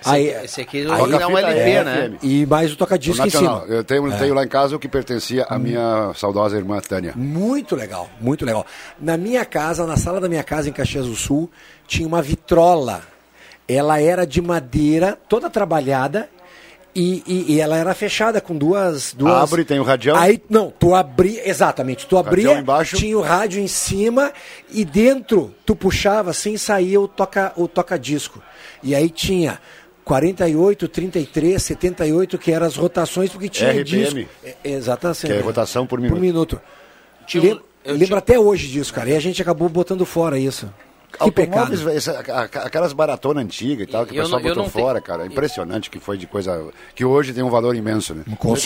Esse, 0.00 0.10
Aí, 0.10 0.28
esse 0.44 0.60
aqui 0.60 0.78
aí- 0.78 0.84
é 1.22 1.26
um 1.28 1.38
LP, 1.38 1.70
é 1.70 1.84
né? 1.84 2.08
FM. 2.10 2.18
E 2.24 2.44
mais 2.46 2.72
o 2.72 2.76
toca-disco 2.76 3.22
em 3.22 3.24
Nacional. 3.26 3.62
cima. 3.62 3.74
Eu 3.74 3.84
tenho, 3.84 4.12
É. 4.12 4.16
tenho 4.18 4.34
lá 4.34 4.44
em 4.44 4.48
casa 4.48 4.74
o 4.74 4.78
que 4.78 4.88
pertencia 4.88 5.44
à 5.48 5.56
minha 5.60 6.12
saudosa 6.16 6.56
irmã 6.56 6.80
Tânia. 6.80 7.12
Muito 7.16 7.76
legal, 7.76 8.10
muito 8.20 8.44
legal. 8.44 8.66
Na 9.00 9.16
minha 9.16 9.44
casa, 9.44 9.86
na 9.86 9.96
sala 9.96 10.20
da 10.20 10.28
minha 10.28 10.42
casa 10.42 10.68
em 10.68 10.72
Caxias 10.72 11.06
do 11.06 11.14
Sul, 11.14 11.48
tinha 11.86 12.06
uma 12.08 12.20
vitrola. 12.20 13.02
Ela 13.68 14.00
era 14.00 14.26
de 14.26 14.42
madeira, 14.42 15.16
toda 15.28 15.48
trabalhada, 15.48 16.28
e, 16.94 17.22
e- 17.26 17.52
e 17.54 17.60
ela 17.60 17.76
era 17.76 17.94
fechada 17.94 18.40
com 18.40 18.56
duas, 18.56 19.14
duas. 19.14 19.34
Abre, 19.52 19.64
tem 19.64 19.80
o 19.80 19.82
radião. 19.82 20.16
Aí, 20.16 20.40
não, 20.50 20.70
tu 20.70 20.94
abria, 20.94 21.48
exatamente, 21.48 22.06
tu 22.06 22.18
abria, 22.18 22.62
tinha 22.84 23.16
o 23.18 23.22
rádio 23.22 23.60
em 23.62 23.66
cima, 23.68 24.32
e 24.70 24.84
dentro 24.84 25.54
tu 25.64 25.74
puxava 25.74 26.30
assim, 26.30 26.56
saía 26.56 27.00
o 27.00 27.08
toca 27.08 27.52
o 27.56 27.66
toca-disco. 27.66 28.42
E 28.82 28.94
aí 28.94 29.08
tinha 29.08 29.58
48, 30.04 30.88
33, 30.88 31.62
78, 31.62 32.36
que 32.38 32.50
eram 32.52 32.66
as 32.66 32.76
rotações, 32.76 33.30
porque 33.30 33.48
tinha 33.48 33.70
RPM. 33.70 33.84
disco. 33.84 34.30
É, 34.44 34.54
Exatamente. 34.64 35.26
Que 35.26 35.32
é 35.32 35.40
rotação 35.40 35.86
por 35.86 36.00
minuto. 36.00 36.14
Por 36.16 36.20
minuto. 36.20 36.60
Tinha 37.26 37.52
eu 37.84 37.92
lembro 37.92 38.06
tinha- 38.06 38.18
até 38.18 38.38
hoje 38.38 38.66
disso, 38.68 38.92
cara. 38.92 39.10
E 39.10 39.16
a 39.16 39.20
gente 39.20 39.40
acabou 39.40 39.68
botando 39.68 40.04
fora 40.04 40.38
isso. 40.38 40.68
Que 41.18 41.30
pecado. 41.30 41.58
Automóveis, 41.72 41.96
essa- 41.96 42.18
aquelas 42.64 42.92
baratonas 42.92 43.44
antigas 43.44 43.86
e 43.86 43.90
tal, 43.90 44.04
que 44.06 44.12
o 44.12 44.22
pessoal 44.22 44.40
não- 44.40 44.48
botou 44.48 44.68
fora, 44.70 45.00
tenho- 45.00 45.04
cara. 45.04 45.26
Impressionante 45.26 45.90
que 45.90 45.98
foi 45.98 46.16
de 46.18 46.26
coisa. 46.26 46.66
que 46.94 47.04
hoje 47.04 47.32
tem 47.32 47.42
um 47.42 47.50
valor 47.50 47.74
imenso, 47.76 48.14
né? 48.14 48.24
Com 48.38 48.50
Eu 48.50 48.54
que 48.54 48.60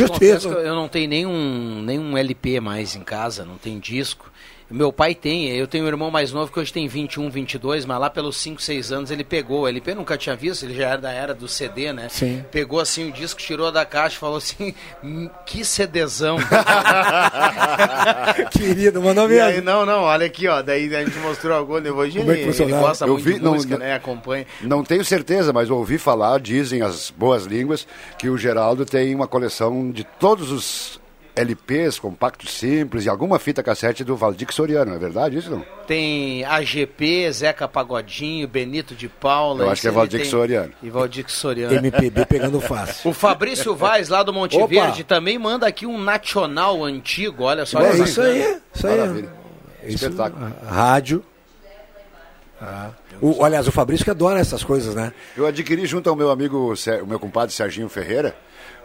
Eu 0.49 0.74
não 0.74 0.88
tenho 0.88 1.09
nenhum, 1.09 1.82
nenhum 1.82 2.16
LP 2.16 2.61
mais 2.61 2.94
em 2.97 3.01
casa, 3.03 3.44
não 3.44 3.57
tem 3.57 3.78
disco. 3.78 4.30
Meu 4.69 4.93
pai 4.93 5.14
tem, 5.14 5.47
eu 5.51 5.69
tenho 5.69 5.85
um 5.85 5.87
irmão 5.87 6.11
mais 6.11 6.33
novo 6.33 6.51
que 6.53 6.59
hoje 6.59 6.73
tem 6.73 6.89
21, 6.89 7.31
22, 7.31 7.85
mas 7.85 8.01
lá 8.01 8.11
pelos 8.11 8.37
5, 8.39 8.61
6 8.61 8.91
anos 8.91 9.12
ele 9.12 9.23
pegou. 9.23 9.61
O 9.61 9.69
LP 9.69 9.95
nunca 9.95 10.19
tinha 10.19 10.35
visto, 10.35 10.64
ele 10.64 10.75
já 10.75 10.89
era 10.89 10.99
da 10.99 11.12
era 11.12 11.33
do 11.35 11.47
CD, 11.47 11.93
né? 11.93 12.09
Sim. 12.11 12.45
Pegou 12.51 12.81
assim 12.81 13.09
o 13.09 13.12
disco, 13.12 13.41
tirou 13.41 13.71
da 13.71 13.85
caixa 13.85 14.17
e 14.17 14.19
falou 14.19 14.39
assim: 14.39 14.75
"Hum, 15.05 15.31
que 15.47 15.64
CDzão. 15.64 16.39
Querido, 18.51 19.01
mandou 19.03 19.31
E 19.31 19.41
aí, 19.41 19.55
mesmo. 19.55 19.64
não, 19.71 19.87
não, 19.87 20.03
olha 20.03 20.27
aqui, 20.27 20.47
ó. 20.49 20.62
Daí 20.62 20.95
a 20.95 21.05
gente 21.05 21.19
mostrou 21.19 21.57
algum 21.57 21.75
hoje. 21.75 22.19
Como 22.19 22.33
é 22.33 22.35
que 22.35 22.41
ele, 22.41 22.49
ele 22.49 22.53
funcionava? 22.53 22.87
gosta 22.89 23.05
Eu 23.05 23.12
muito 23.12 23.25
vi- 23.25 23.35
de 23.35 23.41
não- 23.41 23.55
música, 23.55 23.79
não- 23.79 23.87
né? 23.87 23.95
Acompanha. 23.95 24.47
Não 24.62 24.85
tenho 24.85 25.05
certeza, 25.05 25.53
mas 25.53 25.71
ouvi 25.71 25.99
falar, 25.99 26.41
dizem 26.41 26.83
as 26.83 27.11
boas 27.11 27.45
línguas, 27.45 27.87
que 28.19 28.29
o 28.29 28.37
Geraldo 28.37 28.85
tem 28.85 29.14
uma 29.14 29.27
coleção 29.29 29.91
de 29.91 30.05
todos 30.05 30.51
os 30.51 31.01
LPs, 31.37 31.99
compactos 31.99 32.51
simples 32.51 33.05
e 33.05 33.09
alguma 33.11 33.39
fita 33.39 33.62
cassete 33.62 34.03
do 34.03 34.16
Valdir 34.16 34.49
Soriano, 34.51 34.95
é 34.95 34.99
verdade 34.99 35.37
isso 35.37 35.51
não? 35.51 35.62
Tem 35.87 36.43
AGP, 36.45 37.30
Zeca 37.30 37.68
Pagodinho, 37.68 38.49
Benito 38.49 38.95
de 38.95 39.07
Paula. 39.09 39.64
Eu 39.64 39.70
acho 39.70 39.82
que 39.82 39.89
é 39.89 39.91
Valdir 39.91 40.22
tem- 40.22 40.30
Soriano. 40.30 40.72
E 40.82 40.89
Valdir 40.89 41.26
Soriano. 41.28 41.74
MPB 41.74 42.24
pegando 42.24 42.61
fácil. 42.61 43.11
O 43.11 43.12
Fabrício 43.14 43.76
Vaz, 43.76 44.09
lá 44.09 44.22
do 44.22 44.32
Monte 44.32 44.57
Opa! 44.57 44.66
Verde, 44.66 45.05
também 45.05 45.39
manda 45.39 45.66
aqui 45.66 45.87
um 45.87 45.99
nacional 45.99 46.82
antigo, 46.82 47.45
olha 47.45 47.66
só. 47.66 47.80
É 47.82 47.97
isso 47.99 48.20
aí, 48.22 48.59
isso 48.74 48.87
aí. 48.87 48.99
Maravilha. 48.99 49.28
Isso, 49.84 50.05
Espetáculo. 50.07 50.53
Rádio. 50.66 51.22
Ah. 52.61 52.91
O, 53.20 53.45
aliás, 53.45 53.68
o 53.68 53.72
Fabrício 53.72 54.05
que 54.05 54.11
adora 54.11 54.41
essas 54.41 54.64
coisas, 54.64 54.95
né? 54.95 55.12
Eu 55.37 55.47
adquiri 55.47 55.84
junto 55.87 56.09
ao 56.09 56.16
meu 56.16 56.30
amigo, 56.30 56.72
o 57.03 57.07
meu 57.07 57.18
compadre 57.18 57.55
Serginho 57.55 57.89
Ferreira, 57.89 58.34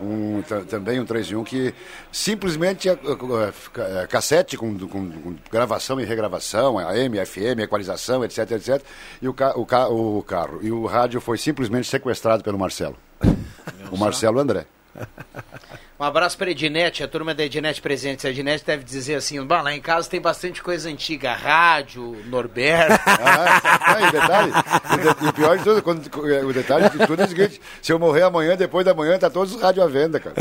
um, 0.01 0.41
ta- 0.41 0.61
também 0.61 0.99
um 0.99 1.05
3 1.05 1.31
em 1.31 1.35
1 1.35 1.43
que 1.43 1.73
simplesmente 2.11 2.89
é, 2.89 2.93
é, 2.93 4.01
é, 4.03 4.07
cassete 4.07 4.57
com, 4.57 4.77
com- 4.87 5.11
com 5.11 5.35
gravação 5.51 5.99
e 5.99 6.05
regravação, 6.05 6.77
AM, 6.79 7.25
FM, 7.25 7.59
equalização, 7.59 8.23
etc, 8.25 8.51
etc. 8.51 8.81
E 9.21 9.27
o, 9.27 9.33
ca, 9.33 9.57
o, 9.57 9.65
ca, 9.65 9.87
o 9.87 10.21
carro. 10.23 10.59
E 10.61 10.71
o 10.71 10.85
rádio 10.85 11.21
foi 11.21 11.37
simplesmente 11.37 11.87
sequestrado 11.87 12.43
pelo 12.43 12.57
Marcelo. 12.59 12.97
o 13.91 13.97
Marcelo 13.97 14.39
André. 14.39 14.65
Um 16.01 16.03
abraço 16.03 16.35
para 16.35 16.47
a 16.47 16.51
Ednet, 16.51 17.03
a 17.03 17.07
turma 17.07 17.31
da 17.31 17.43
Ednet 17.45 17.79
presente. 17.79 18.25
A 18.25 18.31
Ednet 18.31 18.65
deve 18.65 18.83
dizer 18.83 19.13
assim: 19.13 19.39
"Bah, 19.45 19.61
lá 19.61 19.71
em 19.71 19.79
casa 19.79 20.09
tem 20.09 20.19
bastante 20.19 20.59
coisa 20.59 20.89
antiga, 20.89 21.31
rádio, 21.31 22.17
Norberto. 22.25 22.99
Ah, 23.83 24.01
e 24.07 24.11
detalhe, 24.11 24.51
o, 24.51 24.97
de- 24.97 25.25
e 25.25 25.29
o 25.29 25.33
pior 25.33 25.57
de 25.57 25.63
tudo, 25.63 25.81
quando, 25.83 26.07
o 26.47 26.53
detalhe 26.53 26.89
de 26.89 27.05
tudo 27.05 27.21
é 27.21 27.25
o 27.25 27.27
seguinte: 27.27 27.61
se 27.81 27.93
eu 27.93 27.99
morrer 27.99 28.23
amanhã, 28.23 28.55
depois 28.57 28.83
da 28.83 28.95
manhã, 28.95 29.19
tá 29.19 29.29
todos 29.29 29.53
os 29.53 29.61
rádios 29.61 29.85
à 29.85 29.87
venda, 29.87 30.19
cara. 30.19 30.33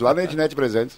Lá 0.00 0.14
na 0.14 0.22
Ednet 0.24 0.54
presentes. 0.54 0.96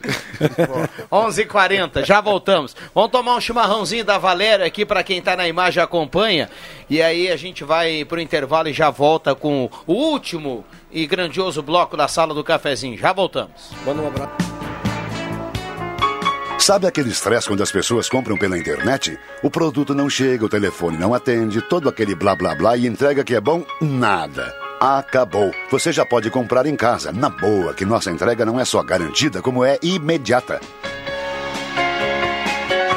11h40, 1.11 2.05
já 2.05 2.21
voltamos. 2.21 2.77
Vamos 2.95 3.11
tomar 3.11 3.35
um 3.35 3.41
chimarrãozinho 3.41 4.05
da 4.05 4.19
Valéria 4.19 4.67
aqui 4.67 4.85
para 4.87 5.03
quem 5.03 5.21
tá 5.21 5.35
na 5.37 5.49
imagem 5.49 5.83
acompanha. 5.83 6.49
E 6.91 7.01
aí 7.01 7.31
a 7.31 7.37
gente 7.37 7.63
vai 7.63 8.05
pro 8.05 8.21
intervalo 8.21 8.69
e 8.69 8.73
já 8.73 8.91
volta 8.91 9.33
com 9.33 9.71
o 9.87 9.93
último 9.93 10.65
e 10.91 11.07
grandioso 11.07 11.63
bloco 11.63 11.97
da 11.97 12.09
sala 12.09 12.35
do 12.35 12.43
cafezinho. 12.43 12.99
Já 12.99 13.13
voltamos. 13.13 13.71
Manda 13.87 14.03
um 14.03 14.09
abraço. 14.09 14.33
Sabe 16.59 16.89
aquele 16.89 17.11
estresse 17.11 17.47
quando 17.47 17.63
as 17.63 17.71
pessoas 17.71 18.09
compram 18.09 18.37
pela 18.37 18.59
internet? 18.59 19.17
O 19.43 19.49
produto 19.49 19.95
não 19.95 20.11
chega, 20.11 20.45
o 20.45 20.49
telefone 20.49 20.99
não 20.99 21.15
atende, 21.15 21.63
todo 21.63 21.89
aquele 21.89 22.15
blá 22.15 22.35
blá 22.35 22.57
blá 22.57 22.77
e 22.77 22.87
entrega 22.87 23.25
que 23.25 23.37
é 23.37 23.41
bom? 23.41 23.65
Nada. 23.81 24.53
acabou. 24.81 25.53
Você 25.71 25.93
já 25.93 26.05
pode 26.05 26.31
comprar 26.31 26.67
em 26.67 26.75
casa, 26.75 27.13
na 27.13 27.29
boa, 27.29 27.73
que 27.73 27.85
nossa 27.85 28.11
entrega 28.11 28.45
não 28.45 28.59
é 28.59 28.65
só 28.65 28.83
garantida, 28.83 29.43
como 29.43 29.65
é 29.65 29.79
imediata. 29.83 30.61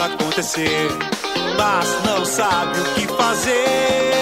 acontecer, 0.00 0.88
mas 1.56 2.04
não 2.04 2.24
sabe 2.24 2.78
o 2.80 2.84
que 2.94 3.06
fazer. 3.14 4.12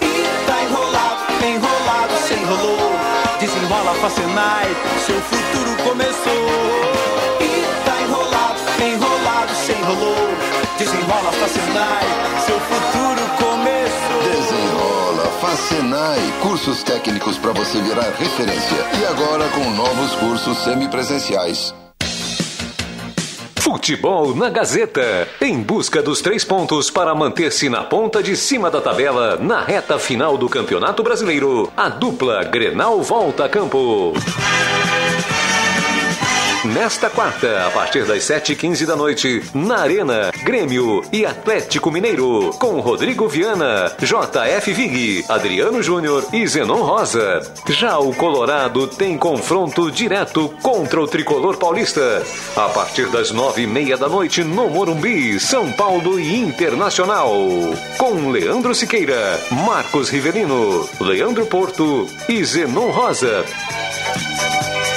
E 0.00 0.46
tá 0.46 0.62
enrolado, 0.62 1.44
enrolado, 1.44 2.12
se 2.26 2.34
enrolou. 2.34 2.92
Desenrola 3.38 3.94
Facenai, 3.94 4.76
seu 5.06 5.20
futuro 5.20 5.76
começou. 5.88 6.48
E 7.40 7.84
tá 7.84 8.00
enrolado, 8.02 8.60
enrolado, 8.80 9.54
se 9.54 9.72
enrolou. 9.72 10.28
Desenrola 10.78 11.32
Facenai, 11.32 12.06
seu 12.46 12.60
futuro 12.60 13.22
começou. 13.38 14.22
Desenrola, 14.32 15.26
Facenai, 15.40 16.32
cursos 16.40 16.82
técnicos 16.82 17.36
para 17.38 17.52
você 17.52 17.80
virar 17.82 18.10
referência. 18.18 18.86
E 19.00 19.06
agora 19.06 19.48
com 19.50 19.70
novos 19.70 20.14
cursos 20.16 20.58
semipresenciais. 20.58 21.74
Futebol 23.72 24.36
na 24.36 24.50
Gazeta. 24.50 25.26
Em 25.40 25.62
busca 25.62 26.02
dos 26.02 26.20
três 26.20 26.44
pontos 26.44 26.90
para 26.90 27.14
manter-se 27.14 27.70
na 27.70 27.82
ponta 27.82 28.22
de 28.22 28.36
cima 28.36 28.70
da 28.70 28.82
tabela 28.82 29.38
na 29.38 29.64
reta 29.64 29.98
final 29.98 30.36
do 30.36 30.46
Campeonato 30.46 31.02
Brasileiro. 31.02 31.72
A 31.74 31.88
dupla 31.88 32.44
Grenal 32.44 33.00
volta 33.00 33.46
a 33.46 33.48
campo. 33.48 34.12
Nesta 36.64 37.10
quarta, 37.10 37.66
a 37.66 37.70
partir 37.72 38.04
das 38.04 38.22
7h15 38.22 38.86
da 38.86 38.94
noite, 38.94 39.42
na 39.52 39.78
Arena, 39.78 40.30
Grêmio 40.44 41.02
e 41.12 41.26
Atlético 41.26 41.90
Mineiro, 41.90 42.50
com 42.56 42.78
Rodrigo 42.78 43.28
Viana, 43.28 43.92
JF 43.98 44.72
Vig, 44.72 45.24
Adriano 45.28 45.82
Júnior 45.82 46.24
e 46.32 46.46
Zenon 46.46 46.82
Rosa. 46.82 47.40
Já 47.68 47.98
o 47.98 48.14
Colorado 48.14 48.86
tem 48.86 49.18
confronto 49.18 49.90
direto 49.90 50.54
contra 50.62 51.02
o 51.02 51.08
tricolor 51.08 51.56
paulista. 51.56 52.22
A 52.54 52.68
partir 52.68 53.08
das 53.08 53.32
nove 53.32 53.62
e 53.62 53.66
meia 53.66 53.96
da 53.96 54.08
noite, 54.08 54.44
no 54.44 54.70
Morumbi, 54.70 55.40
São 55.40 55.72
Paulo 55.72 56.20
e 56.20 56.36
Internacional. 56.36 57.34
Com 57.98 58.30
Leandro 58.30 58.72
Siqueira, 58.72 59.40
Marcos 59.66 60.10
Rivelino, 60.10 60.88
Leandro 61.00 61.44
Porto 61.44 62.06
e 62.28 62.44
Zenon 62.44 62.92
Rosa. 62.92 63.44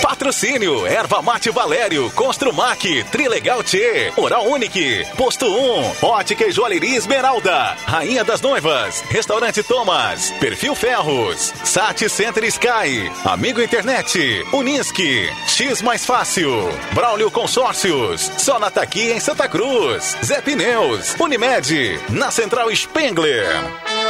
Patrocínio, 0.05 0.85
Erva 0.85 1.19
Mate 1.19 1.49
Valério, 1.49 2.11
Construmac, 2.11 2.79
Trilegal 3.11 3.63
T, 3.63 4.13
Oral 4.15 4.45
Unique, 4.45 5.03
Posto 5.17 5.47
1, 5.47 5.95
Ótica 6.03 6.45
e 6.45 6.51
Joalheria 6.51 6.95
Esmeralda, 6.95 7.75
Rainha 7.87 8.23
das 8.23 8.39
Noivas, 8.39 9.03
Restaurante 9.09 9.63
Thomas, 9.63 10.29
Perfil 10.39 10.75
Ferros, 10.75 11.51
Sat 11.63 12.07
Center 12.07 12.43
Sky, 12.43 13.11
Amigo 13.25 13.59
Internet, 13.59 14.45
Unisque, 14.53 15.27
X 15.47 15.81
Mais 15.81 16.05
Fácil, 16.05 16.69
Braulio 16.93 17.31
Consórcios, 17.31 18.29
Sonataqui 18.37 19.11
em 19.11 19.19
Santa 19.19 19.49
Cruz, 19.49 20.15
Zé 20.23 20.39
Pneus, 20.39 21.15
Unimed, 21.19 21.99
na 22.11 22.29
Central 22.29 22.69
Spengler. 22.75 24.04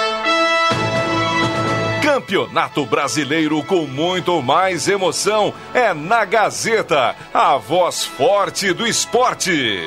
Campeonato 2.16 2.86
Brasileiro 2.86 3.62
com 3.66 3.86
muito 3.86 4.42
mais 4.42 4.88
emoção 4.88 5.54
é 5.74 5.94
na 5.94 6.24
Gazeta, 6.24 7.14
a 7.34 7.58
voz 7.58 8.06
forte 8.06 8.72
do 8.72 8.88
esporte. 8.88 9.82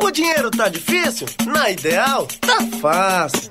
O 0.00 0.10
dinheiro 0.12 0.48
tá 0.52 0.68
difícil? 0.68 1.26
Na 1.44 1.68
Ideal, 1.68 2.28
tá 2.40 2.58
fácil. 2.80 3.50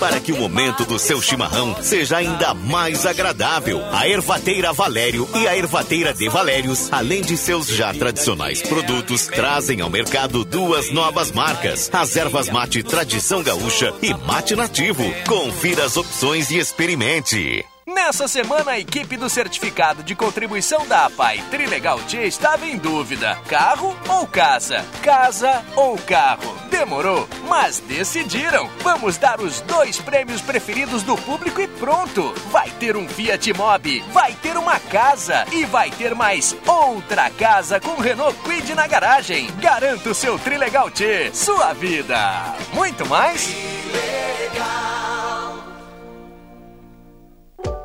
Para 0.00 0.18
que 0.18 0.32
o 0.32 0.36
momento 0.36 0.84
do 0.84 0.98
seu 0.98 1.22
chimarrão 1.22 1.76
seja 1.80 2.16
ainda 2.16 2.52
mais 2.52 3.06
agradável, 3.06 3.80
a 3.92 4.08
Ervateira 4.08 4.72
Valério 4.72 5.28
e 5.36 5.46
a 5.46 5.56
Ervateira 5.56 6.12
de 6.12 6.28
Valérios, 6.28 6.92
além 6.92 7.22
de 7.22 7.36
seus 7.36 7.68
já 7.68 7.94
tradicionais 7.94 8.60
produtos, 8.60 9.28
trazem 9.28 9.80
ao 9.80 9.88
mercado 9.88 10.44
duas 10.44 10.90
novas 10.90 11.30
marcas: 11.30 11.88
as 11.92 12.16
ervas 12.16 12.50
mate 12.50 12.82
Tradição 12.82 13.42
Gaúcha 13.42 13.94
e 14.02 14.12
Mate 14.12 14.56
Nativo. 14.56 15.04
Confira 15.28 15.84
as 15.84 15.96
opções 15.96 16.50
e 16.50 16.58
experimente. 16.58 17.71
Nessa 17.94 18.26
semana, 18.26 18.72
a 18.72 18.78
equipe 18.78 19.16
do 19.16 19.28
certificado 19.28 20.02
de 20.02 20.14
contribuição 20.14 20.86
da 20.86 21.06
APAI 21.06 21.42
Trilegal 21.50 21.98
T 22.00 22.26
estava 22.26 22.66
em 22.66 22.78
dúvida: 22.78 23.38
carro 23.48 23.94
ou 24.08 24.26
casa? 24.26 24.84
Casa 25.02 25.62
ou 25.76 25.96
carro? 25.98 26.56
Demorou, 26.70 27.28
mas 27.48 27.80
decidiram. 27.80 28.68
Vamos 28.82 29.18
dar 29.18 29.40
os 29.40 29.60
dois 29.60 30.00
prêmios 30.00 30.40
preferidos 30.40 31.02
do 31.02 31.16
público 31.16 31.60
e 31.60 31.68
pronto! 31.68 32.32
Vai 32.50 32.70
ter 32.70 32.96
um 32.96 33.06
Fiat 33.06 33.52
Mobi, 33.52 34.00
vai 34.10 34.32
ter 34.34 34.56
uma 34.56 34.80
casa 34.80 35.44
e 35.52 35.64
vai 35.66 35.90
ter 35.90 36.14
mais 36.14 36.56
outra 36.66 37.28
casa 37.30 37.78
com 37.78 38.00
Renault 38.00 38.36
Quid 38.42 38.74
na 38.74 38.86
garagem. 38.86 39.50
Garanta 39.60 40.10
o 40.10 40.14
seu 40.14 40.38
Trilegal 40.38 40.90
T, 40.90 41.30
sua 41.34 41.74
vida. 41.74 42.54
Muito 42.72 43.06
mais? 43.06 43.48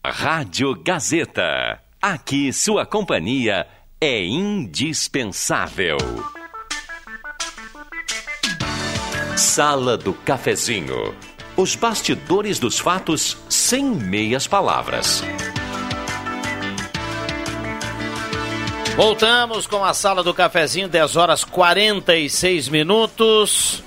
Rádio 0.06 0.76
Gazeta. 0.84 1.80
Aqui 2.02 2.52
sua 2.52 2.86
companhia 2.86 3.66
é 4.02 4.22
indispensável. 4.26 5.96
Sala 9.38 9.98
do 9.98 10.14
Cafezinho. 10.14 11.16
Os 11.56 11.76
bastidores 11.76 12.60
dos 12.60 12.80
fatos 12.80 13.38
sem 13.48 13.86
meias 13.86 14.48
palavras. 14.48 15.24
Voltamos 18.96 19.66
com 19.66 19.84
a 19.84 19.92
sala 19.92 20.24
do 20.24 20.36
cafezinho, 20.36 20.88
10 20.88 21.16
horas 21.16 21.44
46 21.44 22.70
minutos. 22.70 23.84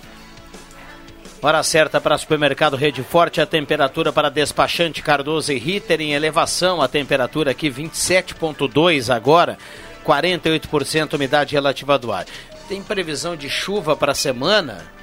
Hora 1.41 1.63
certa 1.63 2.01
para 2.01 2.19
supermercado 2.19 2.77
Rede 2.77 3.05
Forte, 3.05 3.41
a 3.41 3.47
temperatura 3.47 4.13
para 4.13 4.29
despachante 4.29 5.03
Cardoso 5.03 5.53
e 5.53 5.59
Ritter 5.59 6.01
em 6.01 6.13
elevação, 6.13 6.83
a 6.83 6.89
temperatura 6.89 7.53
aqui 7.53 7.71
27.2 7.71 9.15
agora, 9.15 9.57
48% 10.05 11.15
umidade 11.15 11.55
relativa 11.55 11.97
do 11.97 12.11
ar. 12.11 12.27
Tem 12.69 12.83
previsão 12.83 13.37
de 13.37 13.49
chuva 13.49 13.97
para 13.97 14.11
a 14.11 14.15
semana? 14.15 14.96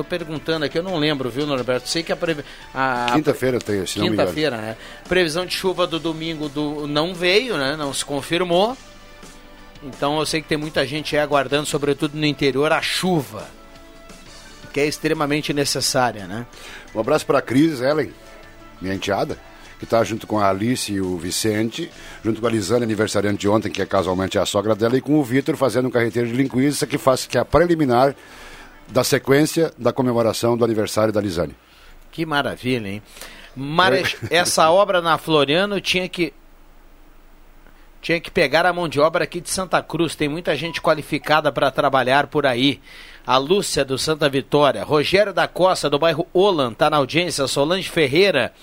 Tô 0.00 0.04
perguntando 0.04 0.64
aqui, 0.64 0.78
eu 0.78 0.82
não 0.82 0.96
lembro, 0.96 1.28
viu, 1.28 1.46
Norberto? 1.46 1.86
Sei 1.86 2.02
que 2.02 2.10
a, 2.10 2.16
previ... 2.16 2.42
a... 2.72 3.10
Quinta-feira 3.12 3.58
tem, 3.58 3.84
se. 3.84 4.00
Quinta-feira, 4.00 4.56
né? 4.56 4.76
Previsão 5.06 5.44
de 5.44 5.52
chuva 5.52 5.86
do 5.86 5.98
domingo 5.98 6.48
do... 6.48 6.86
não 6.86 7.14
veio, 7.14 7.58
né? 7.58 7.76
Não 7.76 7.92
se 7.92 8.02
confirmou. 8.02 8.74
Então 9.82 10.18
eu 10.18 10.24
sei 10.24 10.40
que 10.40 10.48
tem 10.48 10.56
muita 10.56 10.86
gente 10.86 11.14
aí 11.14 11.20
aguardando, 11.20 11.66
sobretudo 11.66 12.16
no 12.16 12.24
interior, 12.24 12.72
a 12.72 12.80
chuva. 12.80 13.46
Que 14.72 14.80
é 14.80 14.86
extremamente 14.86 15.52
necessária, 15.52 16.26
né? 16.26 16.46
Um 16.94 17.00
abraço 17.00 17.26
para 17.26 17.40
a 17.40 17.42
Cris 17.42 17.82
Ellen, 17.82 18.10
minha 18.80 18.94
enteada, 18.94 19.36
que 19.78 19.84
está 19.84 20.02
junto 20.02 20.26
com 20.26 20.38
a 20.38 20.48
Alice 20.48 20.90
e 20.90 20.98
o 20.98 21.18
Vicente, 21.18 21.90
junto 22.24 22.40
com 22.40 22.46
a 22.46 22.50
Lisane, 22.50 22.84
aniversariante 22.84 23.40
de 23.40 23.48
ontem, 23.50 23.70
que 23.70 23.82
é 23.82 23.86
casualmente 23.86 24.38
a 24.38 24.46
sogra 24.46 24.74
dela, 24.74 24.96
e 24.96 25.02
com 25.02 25.18
o 25.18 25.22
Vitor 25.22 25.58
fazendo 25.58 25.88
um 25.88 25.90
carreteiro 25.90 26.26
de 26.26 26.34
linguiça 26.34 26.86
que 26.86 26.96
faz 26.96 27.26
que 27.26 27.36
é 27.36 27.40
a 27.42 27.44
preliminar 27.44 28.16
da 28.90 29.04
sequência 29.04 29.72
da 29.78 29.92
comemoração 29.92 30.56
do 30.56 30.64
aniversário 30.64 31.12
da 31.12 31.20
Lisane. 31.20 31.56
Que 32.10 32.26
maravilha, 32.26 32.88
hein? 32.88 33.02
Mas 33.54 34.16
essa 34.30 34.70
obra 34.70 35.00
na 35.00 35.18
Floriano 35.18 35.80
tinha 35.80 36.08
que 36.08 36.32
tinha 38.00 38.18
que 38.18 38.30
pegar 38.30 38.64
a 38.64 38.72
mão 38.72 38.88
de 38.88 38.98
obra 38.98 39.24
aqui 39.24 39.40
de 39.40 39.50
Santa 39.50 39.82
Cruz. 39.82 40.14
Tem 40.14 40.28
muita 40.28 40.56
gente 40.56 40.80
qualificada 40.80 41.52
para 41.52 41.70
trabalhar 41.70 42.28
por 42.28 42.46
aí. 42.46 42.80
A 43.26 43.36
Lúcia 43.36 43.84
do 43.84 43.98
Santa 43.98 44.28
Vitória, 44.28 44.82
Rogério 44.82 45.34
da 45.34 45.46
Costa 45.46 45.90
do 45.90 45.98
bairro 45.98 46.26
Olan 46.32 46.72
está 46.72 46.88
na 46.88 46.96
audiência, 46.96 47.46
Solange 47.46 47.88
Ferreira, 47.88 48.54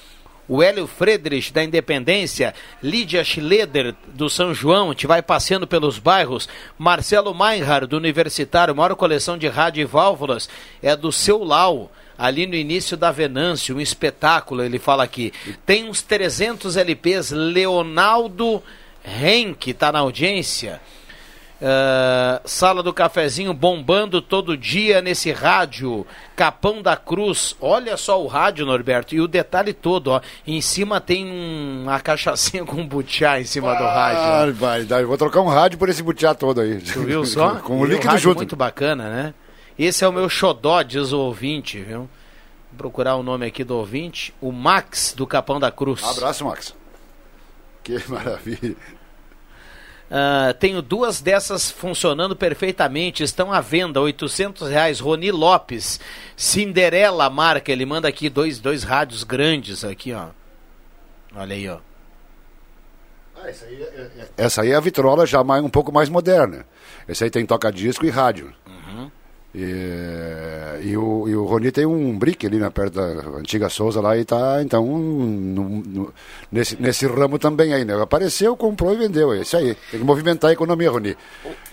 o 0.48 0.64
Hélio 0.64 0.88
Friedrich 0.88 1.52
da 1.52 1.64
Independência, 1.64 2.54
Lídia 2.82 3.24
Schleder 3.24 3.96
do 4.08 4.30
São 4.30 4.54
João, 4.54 4.94
te 4.94 5.06
vai 5.06 5.22
passeando 5.22 5.68
pelos 5.68 6.00
bairros, 6.00 6.48
Marcelo 6.78 7.34
Meinhard 7.34 7.88
do 7.88 7.98
Universitário, 7.98 8.76
maior 8.76 8.96
coleção 8.96 9.38
de 9.38 9.48
rádio 9.48 9.82
e 9.82 9.86
válvulas 9.86 10.50
é 10.82 10.96
do 10.96 11.12
Seu 11.12 11.44
Lau 11.44 11.92
ali 12.18 12.48
no 12.48 12.56
início 12.56 12.98
da 12.98 13.12
Venâncio, 13.12 13.76
um 13.76 13.82
espetáculo, 13.82 14.64
ele 14.64 14.80
fala 14.80 15.04
aqui. 15.04 15.32
Tem 15.66 15.88
uns 15.88 16.02
300 16.02 16.76
LPs, 16.76 17.32
Leonardo 17.32 18.64
Henk 19.06 19.70
está 19.70 19.92
na 19.92 20.00
audiência. 20.00 20.82
Uh, 21.60 22.40
sala 22.48 22.84
do 22.84 22.94
cafezinho 22.94 23.52
bombando 23.52 24.22
todo 24.22 24.56
dia 24.56 25.02
nesse 25.02 25.32
rádio. 25.32 26.06
Capão 26.36 26.84
da 26.84 26.96
Cruz. 26.96 27.56
Olha 27.60 27.98
só 27.98 28.22
o 28.22 28.28
rádio, 28.28 28.64
Norberto. 28.64 29.16
E 29.16 29.22
o 29.22 29.28
detalhe 29.28 29.74
todo, 29.74 30.10
ó. 30.10 30.22
Em 30.46 30.62
cima 30.62 31.02
tem 31.02 31.26
uma 31.26 32.00
cachaçinha 32.00 32.64
com 32.66 32.86
butiá 32.86 33.42
em 33.42 33.44
cima 33.46 33.74
do 33.74 33.84
rádio. 33.84 34.54
Vai, 34.54 34.84
vai, 34.84 35.04
vou 35.04 35.18
trocar 35.18 35.42
um 35.42 35.48
rádio 35.48 35.80
por 35.80 35.90
esse 35.90 36.04
butiá 36.04 36.36
todo 36.36 36.62
aí. 36.62 36.80
Tu 36.80 37.02
viu 37.02 37.26
só? 37.26 37.56
com 37.66 37.80
o 37.80 37.86
E 37.86 37.90
líquido 37.90 38.08
rádio 38.08 38.22
junto. 38.22 38.38
muito 38.38 38.56
bacana, 38.56 39.10
né? 39.10 39.34
Esse 39.80 40.04
é 40.04 40.08
o 40.08 40.14
meu 40.14 40.30
xodó, 40.30 40.84
diz 40.84 41.12
o 41.12 41.20
ouvinte, 41.20 41.80
viu? 41.80 42.00
Vou 42.72 42.78
procurar 42.78 43.16
o 43.16 43.24
nome 43.24 43.48
aqui 43.48 43.64
do 43.64 43.76
ouvinte. 43.78 44.32
O 44.40 44.52
Max 44.52 45.14
do 45.18 45.26
Capão 45.26 45.60
da 45.60 45.72
Cruz. 45.72 46.04
Abraço, 46.04 46.46
Max. 46.46 46.76
Que 47.84 48.00
maravilha. 48.08 48.76
Ah, 50.10 50.56
tenho 50.58 50.82
duas 50.82 51.20
dessas 51.20 51.70
funcionando 51.70 52.36
perfeitamente, 52.36 53.24
estão 53.24 53.52
à 53.52 53.60
venda, 53.60 54.00
800 54.00 54.70
reais. 54.70 55.00
Roni 55.00 55.32
Lopes, 55.32 56.00
Cinderela 56.36 57.30
marca, 57.30 57.72
ele 57.72 57.86
manda 57.86 58.08
aqui 58.08 58.30
dois, 58.30 58.60
dois 58.60 58.84
rádios 58.84 59.24
grandes 59.24 59.84
aqui, 59.84 60.14
ó. 60.14 60.28
Olha 61.36 61.56
aí, 61.56 61.68
ó. 61.68 61.80
Essa 64.36 64.62
aí 64.62 64.72
é 64.72 64.76
a 64.76 64.80
vitrola 64.80 65.26
já 65.26 65.44
mais, 65.44 65.64
um 65.64 65.70
pouco 65.70 65.92
mais 65.92 66.10
moderna. 66.10 66.66
Esse 67.08 67.24
aí 67.24 67.30
tem 67.30 67.46
toca-disco 67.46 68.06
e 68.06 68.10
rádio. 68.10 68.54
E, 69.56 70.90
e 70.90 70.98
o, 70.98 71.28
e 71.28 71.36
o 71.36 71.46
Roni 71.46 71.72
tem 71.72 71.86
um 71.86 72.18
brick 72.18 72.46
ali 72.46 72.58
na 72.58 72.70
perto 72.70 72.94
da 72.96 73.04
antiga 73.40 73.70
Souza 73.70 74.00
lá 74.02 74.18
e 74.18 74.24
tá, 74.24 74.60
então, 74.62 74.86
no- 74.86 75.70
no- 75.86 76.14
nesse, 76.52 76.80
nesse 76.82 77.08
ramo 77.08 77.40
também 77.40 77.74
aí, 77.74 77.84
né? 77.84 78.00
Apareceu, 78.02 78.56
comprou 78.56 78.94
e 78.94 78.98
vendeu. 78.98 79.34
É 79.34 79.40
isso 79.42 79.58
aí. 79.58 79.76
Tem 79.92 80.00
que 80.00 80.06
movimentar 80.06 80.50
a 80.50 80.54
economia, 80.54 80.92
Roni. 80.92 81.16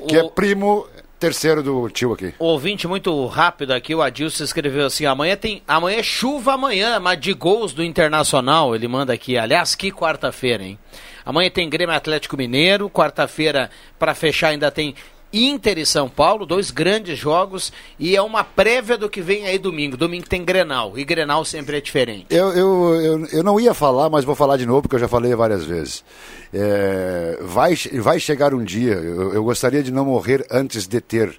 Que 0.08 0.16
é 0.16 0.28
primo 0.28 0.86
terceiro 1.18 1.62
do 1.62 1.88
tio 1.90 2.12
aqui. 2.12 2.34
Ouvinte 2.38 2.86
muito 2.86 3.26
rápido 3.26 3.72
aqui, 3.72 3.94
o 3.94 4.02
Adilson 4.02 4.44
escreveu 4.44 4.86
assim: 4.86 5.04
amanhã 5.06 5.36
tem. 5.36 5.62
Amanhã 5.66 5.98
é 5.98 6.02
chuva 6.02 6.54
amanhã, 6.54 6.98
mas 7.00 7.20
de 7.20 7.32
gols 7.34 7.72
do 7.72 7.82
Internacional. 7.84 8.74
Ele 8.74 8.88
manda 8.88 9.12
aqui. 9.12 9.36
Aliás, 9.36 9.74
que 9.74 9.90
quarta-feira, 9.90 10.62
hein? 10.62 10.78
Amanhã 11.26 11.50
tem 11.50 11.68
Grêmio 11.70 11.94
Atlético 11.94 12.36
Mineiro. 12.36 12.88
Quarta-feira, 12.90 13.70
para 13.98 14.14
fechar, 14.14 14.48
ainda 14.48 14.70
tem 14.70 14.94
Inter 15.34 15.78
e 15.78 15.84
São 15.84 16.08
Paulo, 16.08 16.46
dois 16.46 16.70
grandes 16.70 17.18
jogos. 17.18 17.72
E 17.98 18.14
é 18.14 18.22
uma 18.22 18.44
prévia 18.44 18.96
do 18.96 19.10
que 19.10 19.20
vem 19.20 19.46
aí 19.46 19.58
domingo. 19.58 19.96
Domingo 19.96 20.28
tem 20.28 20.44
Grenal. 20.44 20.96
E 20.96 21.04
Grenal 21.04 21.44
sempre 21.44 21.76
é 21.76 21.80
diferente. 21.80 22.26
Eu, 22.30 22.52
eu, 22.52 23.00
eu, 23.00 23.26
eu 23.26 23.42
não 23.42 23.58
ia 23.58 23.74
falar, 23.74 24.08
mas 24.08 24.24
vou 24.24 24.34
falar 24.34 24.56
de 24.56 24.64
novo, 24.64 24.82
porque 24.82 24.94
eu 24.94 25.00
já 25.00 25.08
falei 25.08 25.34
várias 25.34 25.64
vezes. 25.64 26.04
É, 26.52 27.38
vai, 27.42 27.74
vai 28.00 28.20
chegar 28.20 28.54
um 28.54 28.62
dia, 28.62 28.92
eu, 28.92 29.34
eu 29.34 29.42
gostaria 29.42 29.82
de 29.82 29.90
não 29.90 30.04
morrer 30.04 30.46
antes 30.50 30.86
de 30.86 31.00
ter 31.00 31.36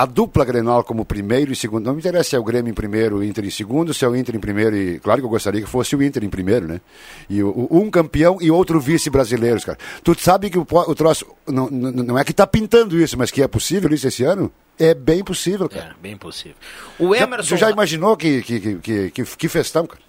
a 0.00 0.06
dupla 0.06 0.46
Grenal 0.46 0.82
como 0.82 1.04
primeiro 1.04 1.52
e 1.52 1.56
segundo. 1.56 1.84
Não 1.84 1.92
me 1.92 1.98
interessa 1.98 2.30
se 2.30 2.36
é 2.36 2.38
o 2.38 2.42
Grêmio 2.42 2.70
em 2.70 2.74
primeiro, 2.74 3.18
o 3.18 3.24
Inter 3.24 3.44
em 3.44 3.50
segundo, 3.50 3.92
se 3.92 4.02
é 4.02 4.08
o 4.08 4.16
Inter 4.16 4.34
em 4.34 4.40
primeiro 4.40 4.74
e. 4.74 4.98
Claro 4.98 5.20
que 5.20 5.26
eu 5.26 5.30
gostaria 5.30 5.60
que 5.60 5.68
fosse 5.68 5.94
o 5.94 6.02
Inter 6.02 6.24
em 6.24 6.30
primeiro, 6.30 6.66
né? 6.66 6.80
E 7.28 7.42
o, 7.42 7.68
um 7.70 7.90
campeão 7.90 8.38
e 8.40 8.50
outro 8.50 8.80
vice 8.80 9.10
brasileiros, 9.10 9.62
cara. 9.62 9.76
Tu 10.02 10.18
sabe 10.18 10.48
que 10.48 10.56
o, 10.58 10.66
o 10.70 10.94
troço. 10.94 11.26
Não, 11.46 11.68
não, 11.68 11.90
não 11.90 12.18
é 12.18 12.24
que 12.24 12.32
tá 12.32 12.46
pintando 12.46 12.98
isso, 12.98 13.18
mas 13.18 13.30
que 13.30 13.42
é 13.42 13.48
possível 13.48 13.92
isso 13.92 14.08
esse 14.08 14.24
ano? 14.24 14.50
É 14.78 14.94
bem 14.94 15.22
possível, 15.22 15.68
cara. 15.68 15.94
Bem 16.00 16.16
possível. 16.16 16.56
O 16.98 17.14
Emerson. 17.14 17.50
Já, 17.50 17.56
tu 17.56 17.60
já 17.60 17.70
imaginou 17.70 18.16
que, 18.16 18.40
que, 18.40 18.60
que, 18.78 19.10
que, 19.10 19.24
que 19.24 19.48
festão, 19.48 19.86
cara? 19.86 20.00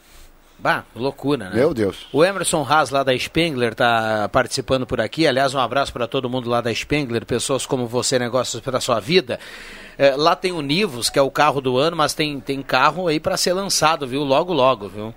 Bah, 0.61 0.83
loucura, 0.95 1.49
né? 1.49 1.55
Meu 1.55 1.73
Deus. 1.73 2.05
O 2.13 2.23
Emerson 2.23 2.63
Haas 2.63 2.91
lá 2.91 3.01
da 3.01 3.17
Spengler 3.17 3.73
tá 3.73 4.29
participando 4.31 4.85
por 4.85 5.01
aqui. 5.01 5.25
Aliás, 5.25 5.55
um 5.55 5.59
abraço 5.59 5.91
para 5.91 6.05
todo 6.07 6.29
mundo 6.29 6.47
lá 6.47 6.61
da 6.61 6.71
Spengler, 6.71 7.25
pessoas 7.25 7.65
como 7.65 7.87
você, 7.87 8.19
negócios 8.19 8.61
para 8.61 8.79
sua 8.79 8.99
vida. 8.99 9.39
É, 9.97 10.15
lá 10.15 10.35
tem 10.35 10.51
o 10.51 10.61
Nivus, 10.61 11.09
que 11.09 11.17
é 11.17 11.21
o 11.21 11.31
carro 11.31 11.61
do 11.61 11.79
ano, 11.79 11.97
mas 11.97 12.13
tem, 12.13 12.39
tem 12.39 12.61
carro 12.61 13.07
aí 13.07 13.19
para 13.19 13.37
ser 13.37 13.53
lançado, 13.53 14.05
viu? 14.05 14.23
Logo, 14.23 14.53
logo, 14.53 14.87
viu? 14.87 15.15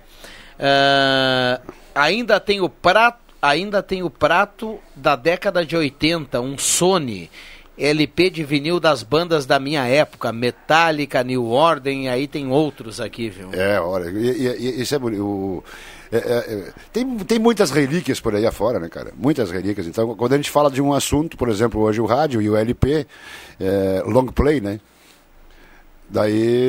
É, 0.57 1.61
ainda 1.93 2.39
tem 2.39 2.59
o 2.59 2.67
prato, 2.67 3.19
ainda 3.39 3.83
tem 3.83 4.01
o 4.01 4.09
prato 4.09 4.79
da 4.95 5.15
década 5.15 5.63
de 5.63 5.77
80, 5.77 6.41
um 6.41 6.57
Sony. 6.57 7.29
LP 7.77 8.29
de 8.29 8.43
vinil 8.43 8.79
das 8.79 9.03
bandas 9.03 9.45
da 9.45 9.59
minha 9.59 9.85
época, 9.85 10.31
Metallica, 10.31 11.23
New 11.23 11.45
Order, 11.49 11.93
e 11.93 12.07
aí 12.07 12.27
tem 12.27 12.49
outros 12.49 13.01
aqui, 13.01 13.29
viu? 13.29 13.49
É, 13.53 13.79
olha, 13.81 14.09
isso 14.09 14.95
é. 14.95 14.97
O- 14.97 15.63
é- 16.11 16.17
é- 16.17 16.53
é- 16.69 16.73
tem, 16.93 17.17
tem 17.19 17.39
muitas 17.39 17.71
relíquias 17.71 18.19
por 18.19 18.33
aí 18.35 18.45
afora, 18.45 18.79
né, 18.79 18.87
cara? 18.87 19.11
Muitas 19.17 19.51
relíquias. 19.51 19.87
Então, 19.87 20.15
quando 20.15 20.33
a 20.33 20.37
gente 20.37 20.49
fala 20.51 20.69
de 20.71 20.81
um 20.81 20.93
assunto, 20.93 21.35
por 21.35 21.49
exemplo, 21.49 21.81
hoje 21.81 21.99
o 21.99 22.05
rádio 22.05 22.41
e 22.41 22.49
o 22.49 22.55
LP, 22.55 23.05
é, 23.59 24.03
long 24.05 24.27
play, 24.27 24.61
né? 24.61 24.79
Daí 26.07 26.67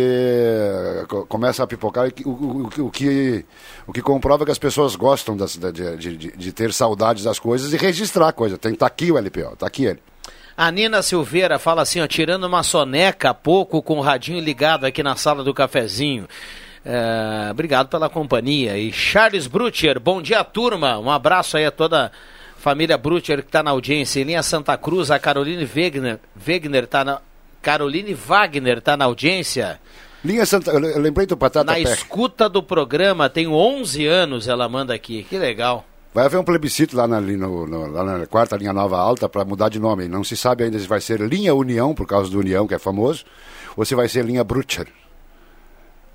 é, 1.01 1.05
co- 1.09 1.27
começa 1.27 1.63
a 1.63 1.67
pipocar 1.67 2.09
o, 2.25 2.31
o, 2.31 2.71
o, 2.87 2.91
que, 2.91 3.45
o 3.87 3.93
que 3.93 4.01
comprova 4.01 4.47
que 4.47 4.51
as 4.51 4.59
pessoas 4.59 4.97
gostam 4.97 5.37
das- 5.37 5.57
da- 5.57 5.71
de, 5.71 5.97
de, 5.97 6.17
de- 6.33 6.53
ter 6.53 6.73
saudades 6.73 7.23
das 7.23 7.39
coisas 7.39 7.71
e 7.73 7.77
registrar 7.77 8.29
a 8.29 8.33
coisa. 8.33 8.57
Tem, 8.57 8.75
tá 8.75 8.87
aqui 8.87 9.13
o 9.13 9.19
LP, 9.19 9.43
ó, 9.45 9.51
tá 9.51 9.67
aqui 9.67 9.85
ele. 9.85 10.01
A 10.57 10.71
Nina 10.71 11.03
Silveira 11.03 11.59
fala 11.59 11.83
assim, 11.83 12.01
ó, 12.01 12.07
tirando 12.07 12.45
uma 12.45 12.63
soneca 12.63 13.31
há 13.31 13.35
pouco 13.35 13.83
com 13.83 13.99
o 13.99 14.01
radinho 14.01 14.41
ligado 14.41 14.85
aqui 14.87 15.03
na 15.03 15.15
sala 15.15 15.45
do 15.45 15.53
cafezinho. 15.53 16.27
É, 16.85 17.51
obrigado 17.51 17.89
pela 17.89 18.09
companhia. 18.09 18.79
E 18.79 18.91
Charles 18.93 19.47
Brutcher, 19.47 20.01
bom 20.01 20.23
dia, 20.23 20.43
turma. 20.45 20.99
Um 20.99 21.11
abraço 21.11 21.57
aí 21.57 21.67
a 21.67 21.71
toda 21.71 22.07
a 22.07 22.11
família 22.61 22.97
Brutcher 22.97 23.43
que 23.43 23.49
está 23.49 23.63
na 23.63 23.73
audiência. 23.73 24.21
Em 24.21 24.25
linha 24.25 24.43
Santa 24.43 24.79
Cruz, 24.79 25.11
a 25.11 25.19
Caroline 25.19 25.69
Wegner, 25.75 26.21
Wegner 26.47 26.87
tá 26.87 27.05
na. 27.05 27.21
Caroline 27.61 28.15
Wagner 28.15 28.79
está 28.79 28.97
na 28.97 29.05
audiência. 29.05 29.79
Linha 30.25 30.47
Santa. 30.47 30.71
Eu 30.71 30.83
eu 30.83 31.01
lembrei 31.01 31.27
do 31.27 31.37
Patata 31.37 31.65
Na 31.65 31.75
Pé. 31.75 31.83
escuta 31.83 32.49
do 32.49 32.63
programa, 32.63 33.29
tenho 33.29 33.53
11 33.53 34.07
anos, 34.07 34.49
ela 34.49 34.69
manda 34.69 34.95
aqui. 34.95 35.25
Que 35.29 35.37
legal. 35.37 35.85
Vai 36.17 36.25
haver 36.25 36.41
um 36.41 36.45
plebiscito 36.45 36.97
lá 36.97 37.07
na, 37.07 37.21
no, 37.21 37.67
no, 37.67 37.87
lá 37.93 38.03
na 38.03 38.27
quarta 38.27 38.57
linha 38.57 38.73
nova 38.73 38.97
alta 38.97 39.29
para 39.29 39.45
mudar 39.45 39.69
de 39.69 39.79
nome. 39.79 40.09
Não 40.09 40.25
se 40.25 40.35
sabe 40.35 40.65
ainda 40.65 40.79
se 40.79 40.89
vai 40.89 40.99
ser 40.99 41.21
linha 41.21 41.55
União, 41.55 41.95
por 41.95 42.07
causa 42.07 42.31
do 42.31 42.39
União, 42.39 42.67
que 42.67 42.73
é 42.73 42.79
famoso, 42.79 43.23
ou 43.77 43.85
se 43.85 43.95
vai 43.95 44.09
ser 44.09 44.25
linha 44.25 44.43
Brutcher. 44.43 44.87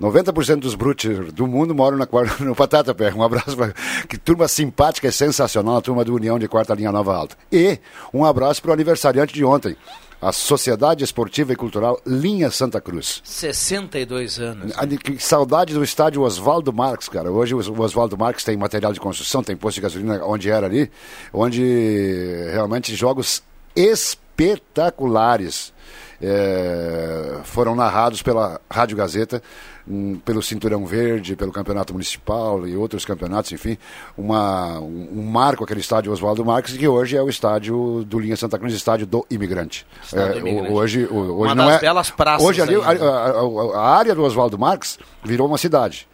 90% 0.01 0.55
dos 0.55 0.73
Brutcher 0.73 1.31
do 1.31 1.45
mundo 1.45 1.75
moram 1.75 1.99
na 1.99 2.07
quarta, 2.07 2.33
no 2.43 2.55
Patata 2.55 2.95
Pé. 2.95 3.13
Um 3.13 3.21
abraço 3.21 3.55
para 3.55 3.75
que 4.09 4.17
turma 4.17 4.47
simpática 4.47 5.07
e 5.07 5.11
sensacional, 5.11 5.77
a 5.77 5.81
turma 5.81 6.03
do 6.03 6.15
União 6.15 6.39
de 6.39 6.47
quarta 6.47 6.73
linha 6.73 6.91
nova 6.91 7.15
alta. 7.15 7.37
E 7.51 7.77
um 8.11 8.25
abraço 8.25 8.59
para 8.59 8.71
o 8.71 8.73
aniversariante 8.73 9.35
de 9.35 9.45
ontem, 9.45 9.77
a 10.21 10.31
Sociedade 10.31 11.03
Esportiva 11.03 11.51
e 11.51 11.55
Cultural 11.55 11.99
Linha 12.05 12.51
Santa 12.51 12.79
Cruz. 12.79 13.21
62 13.23 14.39
anos. 14.39 14.71
A- 14.77 14.85
Que 14.85 15.17
saudade 15.17 15.73
do 15.73 15.83
estádio 15.83 16.21
Oswaldo 16.21 16.71
Marques, 16.71 17.09
cara. 17.09 17.31
Hoje 17.31 17.55
o 17.55 17.81
Oswaldo 17.81 18.17
Marques 18.17 18.43
tem 18.45 18.55
material 18.55 18.93
de 18.93 18.99
construção, 18.99 19.41
tem 19.43 19.55
posto 19.57 19.75
de 19.75 19.81
gasolina 19.81 20.23
onde 20.23 20.49
era 20.49 20.67
ali, 20.67 20.91
onde 21.33 22.49
realmente 22.53 22.95
jogos 22.95 23.41
espetaculares 23.75 25.73
eh, 26.21 27.39
foram 27.43 27.75
narrados 27.75 28.21
pela 28.21 28.59
Rádio 28.69 28.95
Gazeta, 28.97 29.41
hum, 29.87 30.19
pelo 30.23 30.41
Cinturão 30.41 30.85
Verde, 30.85 31.35
pelo 31.35 31.51
Campeonato 31.51 31.93
Municipal 31.93 32.67
e 32.67 32.75
outros 32.75 33.03
campeonatos, 33.05 33.51
enfim, 33.51 33.77
uma, 34.17 34.79
um, 34.79 35.09
um 35.13 35.23
marco 35.23 35.63
aquele 35.63 35.79
estádio 35.79 36.11
Oswaldo 36.11 36.45
Marques, 36.45 36.77
que 36.77 36.87
hoje 36.87 37.17
é 37.17 37.21
o 37.21 37.29
estádio 37.29 38.03
do 38.05 38.19
Linha 38.19 38.37
Santa 38.37 38.57
Cruz, 38.59 38.73
estádio 38.73 39.05
do 39.07 39.25
imigrante. 39.29 39.85
Estádio 40.03 40.39
do 40.39 40.45
o- 40.45 40.47
imigrante. 40.47 40.73
Hoje, 40.73 40.99
hoje 41.09 41.13
Uma 41.49 41.55
não 41.55 41.65
das 41.67 41.75
é, 41.77 41.79
belas 41.79 42.09
praças 42.11 42.47
Hoje 42.47 42.61
ali, 42.61 42.75
aí, 42.75 42.81
a, 42.81 42.89
a- 43.05 43.31
a- 43.31 43.77
a 43.77 43.89
área 43.97 44.15
do 44.15 44.23
Oswaldo 44.23 44.57
Marques 44.57 44.97
virou 45.23 45.47
uma 45.47 45.57
cidade. 45.57 46.07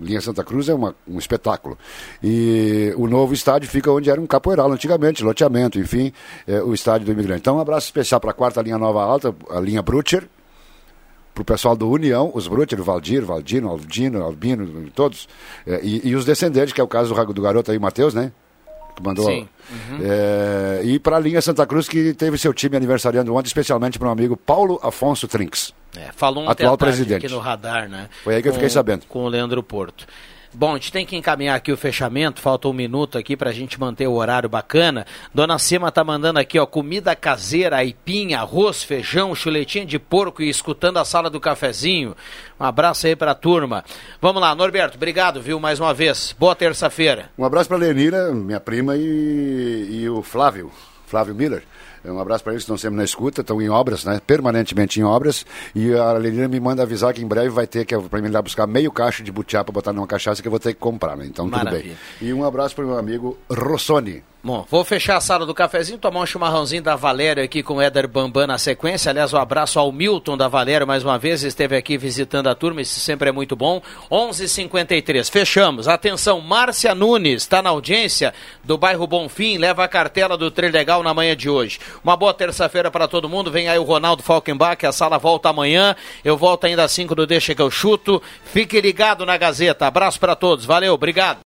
Linha 0.00 0.20
Santa 0.20 0.42
Cruz 0.42 0.68
é 0.68 0.74
uma- 0.74 0.94
um 1.06 1.18
espetáculo. 1.18 1.76
E 2.22 2.92
o 2.96 3.06
novo 3.06 3.34
estádio 3.34 3.68
fica 3.68 3.90
onde 3.92 4.10
era 4.10 4.20
um 4.20 4.26
capoeiral 4.26 4.70
antigamente, 4.72 5.22
loteamento, 5.22 5.78
enfim, 5.78 6.12
é, 6.46 6.62
o 6.62 6.72
estádio 6.72 7.06
do 7.06 7.12
imigrante. 7.12 7.40
Então, 7.40 7.56
um 7.56 7.60
abraço 7.60 7.86
especial 7.86 8.20
para 8.20 8.30
a 8.30 8.34
quarta 8.34 8.62
linha 8.62 8.78
nova 8.78 9.02
alta, 9.02 9.34
a 9.50 9.60
linha 9.60 9.82
Brutcher, 9.82 10.26
para 11.34 11.42
o 11.42 11.44
pessoal 11.44 11.76
do 11.76 11.88
União, 11.88 12.30
os 12.34 12.48
Brutcher, 12.48 12.80
o 12.80 12.84
Valdir, 12.84 13.24
Valdino, 13.24 13.68
Aldino, 13.68 14.22
Albino, 14.22 14.90
todos, 14.94 15.28
é, 15.66 15.80
e, 15.82 16.08
e 16.08 16.14
os 16.16 16.24
descendentes, 16.24 16.72
que 16.72 16.80
é 16.80 16.84
o 16.84 16.88
caso 16.88 17.14
do, 17.14 17.32
do 17.32 17.42
garoto 17.42 17.70
aí, 17.70 17.78
Matheus, 17.78 18.14
né? 18.14 18.32
Que 19.00 19.06
mandou. 19.06 19.26
Sim. 19.26 19.48
Uhum. 19.70 19.98
É, 20.02 20.80
e 20.84 20.98
para 20.98 21.16
a 21.16 21.20
linha 21.20 21.40
Santa 21.40 21.66
Cruz, 21.66 21.88
que 21.88 22.12
teve 22.14 22.36
seu 22.38 22.52
time 22.52 22.76
aniversariando 22.76 23.34
ontem, 23.34 23.46
especialmente 23.46 23.98
para 23.98 24.08
o 24.08 24.10
amigo 24.10 24.36
Paulo 24.36 24.78
Afonso 24.82 25.26
Trinks. 25.26 25.72
É, 25.96 26.10
falou 26.14 26.44
ontem 26.44 26.64
Atual 26.64 26.78
presidente. 26.78 27.26
aqui 27.26 27.34
no 27.34 27.40
radar, 27.40 27.88
né? 27.88 28.08
Foi 28.22 28.34
aí 28.34 28.42
que 28.42 28.48
eu 28.48 28.52
fiquei 28.52 28.70
sabendo. 28.70 29.06
Com 29.08 29.24
o 29.24 29.28
Leandro 29.28 29.62
Porto. 29.62 30.06
Bom, 30.52 30.72
a 30.72 30.74
gente 30.74 30.90
tem 30.90 31.06
que 31.06 31.16
encaminhar 31.16 31.56
aqui 31.56 31.70
o 31.70 31.76
fechamento, 31.76 32.40
falta 32.40 32.66
um 32.66 32.72
minuto 32.72 33.16
aqui 33.16 33.36
pra 33.36 33.52
gente 33.52 33.78
manter 33.78 34.08
o 34.08 34.14
horário 34.14 34.48
bacana. 34.48 35.06
Dona 35.32 35.58
Cima 35.60 35.92
tá 35.92 36.02
mandando 36.02 36.40
aqui, 36.40 36.58
ó, 36.58 36.66
comida 36.66 37.14
caseira, 37.14 37.76
aipim, 37.76 38.34
arroz, 38.34 38.82
feijão, 38.82 39.32
chuletinha 39.32 39.86
de 39.86 39.96
porco 39.96 40.42
e 40.42 40.48
escutando 40.48 40.98
a 40.98 41.04
sala 41.04 41.30
do 41.30 41.38
cafezinho. 41.38 42.16
Um 42.58 42.64
abraço 42.64 43.06
aí 43.06 43.14
pra 43.14 43.32
turma. 43.32 43.84
Vamos 44.20 44.42
lá, 44.42 44.52
Norberto, 44.52 44.96
obrigado, 44.96 45.40
viu, 45.40 45.60
mais 45.60 45.78
uma 45.78 45.94
vez. 45.94 46.34
Boa 46.36 46.56
terça-feira. 46.56 47.30
Um 47.38 47.44
abraço 47.44 47.68
para 47.68 47.76
a 47.76 47.80
Lenira, 47.80 48.32
minha 48.32 48.58
prima, 48.58 48.96
e, 48.96 50.00
e 50.02 50.08
o 50.08 50.20
Flávio, 50.20 50.72
Flávio 51.06 51.34
Miller. 51.34 51.62
Um 52.04 52.18
abraço 52.18 52.42
para 52.42 52.52
eles 52.52 52.62
que 52.62 52.64
estão 52.64 52.78
sempre 52.78 52.96
na 52.96 53.04
escuta, 53.04 53.42
estão 53.42 53.60
em 53.60 53.68
obras, 53.68 54.04
né? 54.04 54.20
Permanentemente 54.26 55.00
em 55.00 55.02
obras. 55.02 55.44
E 55.74 55.92
a 55.94 56.12
Lenira 56.12 56.48
me 56.48 56.58
manda 56.58 56.82
avisar 56.82 57.12
que 57.12 57.22
em 57.22 57.26
breve 57.26 57.50
vai 57.50 57.66
ter 57.66 57.84
que 57.84 57.96
para 57.98 58.20
mim 58.20 58.28
ir 58.28 58.32
lá 58.32 58.40
buscar 58.40 58.66
meio 58.66 58.90
caixa 58.90 59.22
de 59.22 59.30
butiá 59.30 59.62
para 59.62 59.72
botar 59.72 59.92
numa 59.92 60.06
cachaça 60.06 60.40
que 60.40 60.48
eu 60.48 60.50
vou 60.50 60.60
ter 60.60 60.74
que 60.74 60.80
comprar, 60.80 61.16
né? 61.16 61.26
Então 61.26 61.44
tudo 61.46 61.56
Maravilha. 61.56 61.96
bem. 62.20 62.28
E 62.28 62.32
um 62.32 62.44
abraço 62.44 62.74
para 62.74 62.84
o 62.84 62.88
meu 62.88 62.98
amigo 62.98 63.36
Rossoni. 63.48 64.22
Bom, 64.42 64.64
vou 64.70 64.82
fechar 64.86 65.18
a 65.18 65.20
sala 65.20 65.44
do 65.44 65.52
cafezinho, 65.52 65.98
tomar 65.98 66.20
um 66.20 66.24
chimarrãozinho 66.26 66.82
da 66.82 66.96
Valério 66.96 67.44
aqui 67.44 67.62
com 67.62 67.74
o 67.74 67.82
Éder 67.82 68.08
Bambam 68.08 68.46
na 68.46 68.56
sequência. 68.56 69.10
Aliás, 69.10 69.34
um 69.34 69.36
abraço 69.36 69.78
ao 69.78 69.92
Milton 69.92 70.34
da 70.34 70.48
Valério 70.48 70.86
mais 70.86 71.04
uma 71.04 71.18
vez, 71.18 71.42
esteve 71.42 71.76
aqui 71.76 71.98
visitando 71.98 72.46
a 72.46 72.54
turma, 72.54 72.80
isso 72.80 72.98
sempre 73.00 73.28
é 73.28 73.32
muito 73.32 73.54
bom. 73.54 73.82
11:53. 74.10 75.28
Fechamos. 75.28 75.88
Atenção, 75.88 76.40
Márcia 76.40 76.94
Nunes 76.94 77.42
está 77.42 77.60
na 77.60 77.68
audiência 77.68 78.32
do 78.64 78.78
bairro 78.78 79.06
Bonfim, 79.06 79.58
leva 79.58 79.84
a 79.84 79.88
cartela 79.88 80.38
do 80.38 80.50
Trilegal 80.50 81.02
na 81.02 81.12
manhã 81.12 81.36
de 81.36 81.50
hoje. 81.50 81.78
Uma 82.02 82.16
boa 82.16 82.32
terça-feira 82.32 82.90
para 82.90 83.06
todo 83.06 83.28
mundo. 83.28 83.50
Vem 83.50 83.68
aí 83.68 83.78
o 83.78 83.84
Ronaldo 83.84 84.22
Falkenbach, 84.22 84.86
a 84.86 84.92
sala 84.92 85.18
volta 85.18 85.50
amanhã. 85.50 85.94
Eu 86.24 86.38
volto 86.38 86.64
ainda 86.64 86.84
às 86.84 86.92
5 86.92 87.14
do 87.14 87.26
Deixa 87.26 87.54
que 87.54 87.60
eu 87.60 87.70
chuto. 87.70 88.22
Fique 88.46 88.80
ligado 88.80 89.26
na 89.26 89.36
Gazeta. 89.36 89.86
Abraço 89.86 90.18
para 90.18 90.34
todos. 90.34 90.64
Valeu, 90.64 90.94
obrigado. 90.94 91.38